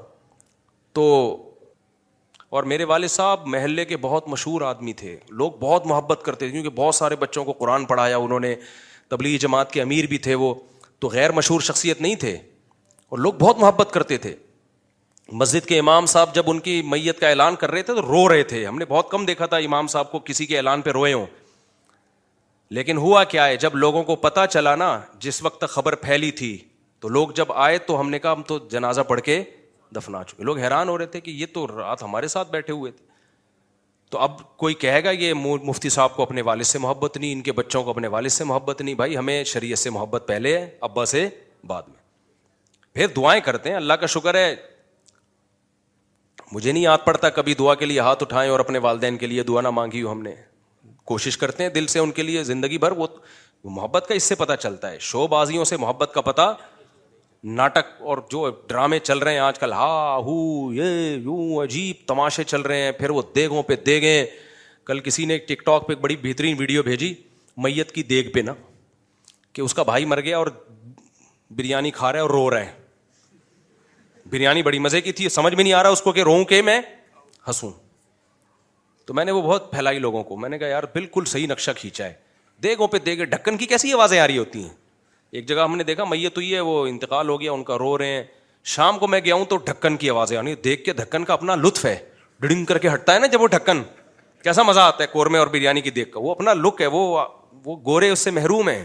تو 0.94 1.04
اور 2.58 2.62
میرے 2.72 2.84
والد 2.90 3.08
صاحب 3.08 3.46
محلے 3.46 3.84
کے 3.84 3.96
بہت 4.04 4.28
مشہور 4.28 4.62
آدمی 4.68 4.92
تھے 4.92 5.16
لوگ 5.42 5.52
بہت 5.60 5.86
محبت 5.86 6.22
کرتے 6.24 6.44
تھے 6.46 6.52
کیونکہ 6.52 6.70
بہت 6.78 6.94
سارے 6.94 7.16
بچوں 7.16 7.44
کو 7.44 7.52
قرآن 7.58 7.84
پڑھایا 7.92 8.16
انہوں 8.16 8.40
نے 8.40 8.54
تبلیغی 9.10 9.38
جماعت 9.38 9.70
کے 9.72 9.82
امیر 9.82 10.06
بھی 10.06 10.18
تھے 10.26 10.34
وہ 10.42 10.52
تو 11.00 11.08
غیر 11.12 11.32
مشہور 11.32 11.60
شخصیت 11.68 12.00
نہیں 12.00 12.14
تھے 12.24 12.36
اور 13.10 13.18
لوگ 13.18 13.32
بہت 13.38 13.58
محبت 13.58 13.90
کرتے 13.92 14.16
تھے 14.24 14.34
مسجد 15.40 15.66
کے 15.66 15.78
امام 15.78 16.06
صاحب 16.12 16.34
جب 16.34 16.50
ان 16.50 16.58
کی 16.60 16.80
میت 16.84 17.18
کا 17.20 17.28
اعلان 17.28 17.56
کر 17.56 17.70
رہے 17.70 17.82
تھے 17.82 17.94
تو 17.94 18.02
رو 18.02 18.28
رہے 18.28 18.42
تھے 18.52 18.64
ہم 18.66 18.78
نے 18.78 18.84
بہت 18.88 19.10
کم 19.10 19.24
دیکھا 19.24 19.46
تھا 19.46 19.56
امام 19.66 19.86
صاحب 19.88 20.10
کو 20.12 20.18
کسی 20.24 20.46
کے 20.46 20.56
اعلان 20.56 20.82
پہ 20.82 20.90
روئے 20.92 21.12
ہوں 21.12 21.26
لیکن 22.78 22.96
ہوا 22.96 23.22
کیا 23.34 23.46
ہے 23.46 23.56
جب 23.66 23.76
لوگوں 23.76 24.02
کو 24.04 24.16
پتہ 24.24 24.40
چلا 24.50 24.74
نا 24.76 24.98
جس 25.20 25.42
وقت 25.42 25.64
خبر 25.72 25.94
پھیلی 26.04 26.30
تھی 26.42 26.56
تو 27.00 27.08
لوگ 27.08 27.28
جب 27.34 27.52
آئے 27.52 27.78
تو 27.86 28.00
ہم 28.00 28.10
نے 28.10 28.18
کہا 28.18 28.32
ہم 28.32 28.42
تو 28.46 28.58
جنازہ 28.70 29.00
پڑھ 29.08 29.20
کے 29.24 29.42
دفنا 29.96 30.22
چکے 30.26 30.42
لوگ 30.44 30.58
حیران 30.58 30.88
ہو 30.88 30.96
رہے 30.98 31.06
تھے 31.14 31.20
کہ 31.20 31.30
یہ 31.30 31.46
تو 31.52 31.66
رات 31.66 32.02
ہمارے 32.02 32.28
ساتھ 32.28 32.50
بیٹھے 32.50 32.72
ہوئے 32.72 32.90
تھے 32.92 33.04
تو 34.10 34.18
اب 34.18 34.38
کوئی 34.58 34.74
کہے 34.74 35.02
گا 35.04 35.10
یہ 35.10 35.34
مفتی 35.66 35.88
صاحب 35.88 36.14
کو 36.16 36.22
اپنے 36.22 36.42
والد 36.42 36.62
سے 36.66 36.78
محبت 36.78 37.16
نہیں 37.16 37.32
ان 37.32 37.40
کے 37.48 37.52
بچوں 37.52 37.82
کو 37.84 37.90
اپنے 37.90 38.08
والد 38.14 38.28
سے 38.32 38.44
محبت 38.44 38.80
نہیں 38.82 38.94
بھائی 38.94 39.16
ہمیں 39.16 39.42
شریعت 39.52 39.78
سے 39.78 39.90
محبت 39.90 40.24
پہلے 40.28 40.56
ہے 40.58 40.68
ابا 40.90 41.04
سے 41.12 41.28
بعد 41.66 41.82
میں 41.88 41.98
پھر 42.94 43.06
دعائیں 43.16 43.40
کرتے 43.44 43.68
ہیں 43.68 43.76
اللہ 43.76 43.92
کا 44.00 44.06
شکر 44.14 44.34
ہے 44.34 44.54
مجھے 46.52 46.70
نہیں 46.72 46.82
یاد 46.82 46.98
پڑتا 47.04 47.28
کبھی 47.34 47.54
دعا 47.58 47.74
کے 47.82 47.86
لیے 47.86 48.00
ہاتھ 48.00 48.22
اٹھائیں 48.22 48.50
اور 48.50 48.60
اپنے 48.60 48.78
والدین 48.86 49.16
کے 49.16 49.26
لیے 49.26 49.42
دعا 49.50 49.60
نہ 49.62 49.70
مانگی 49.78 50.02
ہو 50.02 50.10
ہم 50.12 50.22
نے 50.22 50.34
کوشش 51.10 51.38
کرتے 51.38 51.62
ہیں 51.62 51.70
دل 51.70 51.86
سے 51.94 51.98
ان 51.98 52.10
کے 52.12 52.22
لیے 52.22 52.42
زندگی 52.44 52.78
بھر 52.78 52.92
وہ 53.02 53.06
محبت 53.64 54.06
کا 54.08 54.14
اس 54.14 54.24
سے 54.24 54.34
پتہ 54.40 54.52
چلتا 54.60 54.90
ہے 54.90 54.98
شو 55.08 55.26
بازیوں 55.36 55.64
سے 55.70 55.76
محبت 55.76 56.12
کا 56.14 56.20
پتہ 56.26 56.50
ناٹک 57.58 57.86
اور 58.02 58.18
جو 58.30 58.48
ڈرامے 58.68 58.98
چل 58.98 59.18
رہے 59.18 59.32
ہیں 59.32 59.38
آج 59.40 59.58
کل 59.58 59.72
ہا 59.72 60.14
ہو 60.24 60.72
یہ 60.74 61.14
یوں 61.22 61.62
عجیب 61.62 62.06
تماشے 62.08 62.44
چل 62.44 62.60
رہے 62.62 62.82
ہیں 62.82 62.92
پھر 62.98 63.10
وہ 63.10 63.22
دیگوں 63.34 63.62
پہ 63.68 63.76
دے 63.86 64.00
گئے 64.02 64.26
کل 64.86 65.00
کسی 65.04 65.24
نے 65.26 65.38
ٹک 65.48 65.64
ٹاک 65.66 65.86
پہ 65.86 65.92
ایک 65.92 66.00
بڑی 66.00 66.16
بہترین 66.22 66.56
ویڈیو 66.58 66.82
بھیجی 66.82 67.12
میت 67.62 67.92
کی 67.92 68.02
دیگ 68.10 68.30
پہ 68.34 68.40
نا 68.46 68.52
کہ 69.52 69.60
اس 69.62 69.74
کا 69.74 69.82
بھائی 69.82 70.04
مر 70.04 70.20
گیا 70.22 70.38
اور 70.38 70.46
بریانی 71.56 71.90
کھا 71.90 72.12
رہا 72.12 72.16
ہے 72.18 72.22
اور 72.22 72.30
رو 72.30 72.50
رہا 72.50 72.64
ہے 72.66 72.78
بریانی 74.30 74.62
بڑی 74.62 74.78
مزے 74.78 75.00
کی 75.00 75.12
تھی 75.12 75.28
سمجھ 75.28 75.54
میں 75.54 75.62
نہیں 75.64 75.72
آ 75.74 75.82
رہا 75.82 75.90
اس 75.90 76.02
کو 76.02 76.12
کہ 76.12 76.22
رو 76.24 76.42
کہ 76.48 76.60
میں 76.62 76.80
ہنسوں 77.48 77.70
تو 79.06 79.14
میں 79.14 79.24
نے 79.24 79.32
وہ 79.32 79.42
بہت 79.42 79.70
پھیلائی 79.70 79.98
لوگوں 79.98 80.22
کو 80.24 80.36
میں 80.36 80.48
نے 80.48 80.58
کہا 80.58 80.68
یار 80.68 80.82
بالکل 80.94 81.24
صحیح 81.26 81.46
نقشہ 81.50 81.70
کھینچا 81.76 82.04
ہے 82.04 82.12
دیگوں 82.62 82.88
پہ 82.88 82.98
دیگے 83.06 83.24
ڈھکن 83.24 83.56
کی 83.56 83.66
کیسی 83.66 83.92
آوازیں 83.92 84.18
آ 84.20 84.26
رہی 84.26 84.38
ہوتی 84.38 84.62
ہیں 84.64 84.79
ایک 85.32 85.46
جگہ 85.48 85.60
ہم 85.64 85.76
نے 85.76 85.84
دیکھا 85.84 86.04
میت 86.04 86.34
تو 86.34 86.40
یہ 86.40 86.60
وہ 86.60 86.86
انتقال 86.86 87.28
ہو 87.28 87.40
گیا 87.40 87.52
ان 87.52 87.62
کا 87.64 87.76
رو 87.78 87.96
رہے 87.98 88.14
ہیں 88.14 88.22
شام 88.72 88.98
کو 88.98 89.06
میں 89.06 89.20
گیا 89.24 89.34
ہوں 89.34 89.44
تو 89.50 89.56
ڈھکن 89.66 89.96
کی 89.96 90.10
آوازیں 90.10 90.54
دیکھ 90.64 90.84
کے 90.84 90.92
ڈھکن 90.92 91.24
کا 91.24 91.32
اپنا 91.32 91.54
لطف 91.56 91.84
ہے 91.84 91.96
ڈڑنگ 92.40 92.64
کر 92.64 92.78
کے 92.78 92.88
ہٹتا 92.92 93.14
ہے 93.14 93.18
نا 93.18 93.26
جب 93.32 93.42
وہ 93.42 93.46
ڈھکن 93.50 93.82
کیسا 94.44 94.62
مزہ 94.62 94.80
آتا 94.80 95.02
ہے 95.02 95.08
قورمے 95.12 95.38
اور 95.38 95.46
بریانی 95.52 95.80
کی 95.80 95.90
دیکھ 95.90 96.10
کر 96.12 96.20
وہ 96.20 96.30
اپنا 96.30 96.52
لک 96.54 96.80
ہے 96.80 96.86
وہ 96.94 97.24
وہ 97.64 97.76
گورے 97.86 98.08
اس 98.10 98.18
سے 98.24 98.30
محروم 98.30 98.68
ہے 98.68 98.84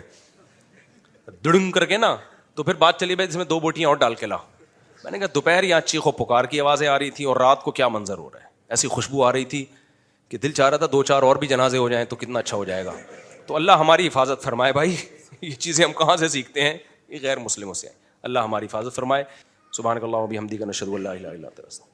دڑنگ 1.45 1.71
کر 1.71 1.85
کے 1.85 1.97
نا 1.97 2.15
تو 2.55 2.63
پھر 2.63 2.73
بات 2.79 2.99
چلی 2.99 3.15
بھائی 3.15 3.27
جس 3.27 3.35
میں 3.35 3.45
دو 3.45 3.59
بوٹیاں 3.59 3.89
اور 3.89 3.97
ڈال 3.97 4.15
کے 4.15 4.25
لا 4.25 4.37
میں 5.03 5.11
نے 5.11 5.19
کہا 5.19 5.27
دوپہر 5.35 5.63
یہاں 5.63 5.81
چیخو 5.85 6.11
پکار 6.23 6.45
کی 6.51 6.59
آوازیں 6.61 6.87
آ 6.87 6.97
رہی 6.99 7.09
تھیں 7.11 7.27
اور 7.27 7.37
رات 7.37 7.61
کو 7.63 7.71
کیا 7.79 7.87
منظر 7.87 8.17
ہو 8.17 8.29
رہا 8.33 8.43
ہے 8.43 8.53
ایسی 8.69 8.87
خوشبو 8.87 9.23
آ 9.23 9.31
رہی 9.31 9.45
تھی 9.45 9.65
کہ 10.29 10.37
دل 10.43 10.51
چاہ 10.51 10.69
رہا 10.69 10.77
تھا 10.77 10.85
دو 10.91 11.03
چار 11.11 11.23
اور 11.23 11.35
بھی 11.41 11.47
جنازے 11.47 11.77
ہو 11.77 11.89
جائیں 11.89 12.05
تو 12.09 12.15
کتنا 12.15 12.39
اچھا 12.39 12.57
ہو 12.57 12.65
جائے 12.65 12.85
گا 12.85 12.91
تو 13.47 13.55
اللہ 13.55 13.71
ہماری 13.81 14.07
حفاظت 14.07 14.43
فرمائے 14.43 14.73
بھائی 14.73 14.95
یہ 15.41 15.55
چیزیں 15.65 15.83
ہم 15.85 15.93
کہاں 15.97 16.15
سے 16.17 16.27
سیکھتے 16.27 16.61
ہیں 16.63 16.77
یہ 17.09 17.17
غیر 17.21 17.39
مسلموں 17.39 17.73
سے 17.73 17.87
اللہ 18.29 18.39
ہماری 18.49 18.65
حفاظت 18.65 18.95
فرمائے 18.95 19.23
صبح 19.77 19.95
اللہ 20.01 20.25
بھی 20.29 20.37
حمدی 20.37 20.57
کا 20.57 20.65
نشر 20.65 20.87
اللہ 20.99 21.47
تسم 21.55 21.93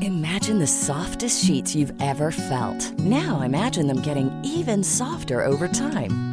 Imagine 0.00 0.58
the 0.58 0.66
softest 0.66 1.42
sheets 1.42 1.74
you've 1.74 1.94
ever 2.02 2.30
felt. 2.32 2.98
Now 2.98 3.40
imagine 3.40 3.86
them 3.86 4.00
getting 4.00 4.30
even 4.44 4.84
softer 4.84 5.46
over 5.46 5.68
time. 5.68 6.18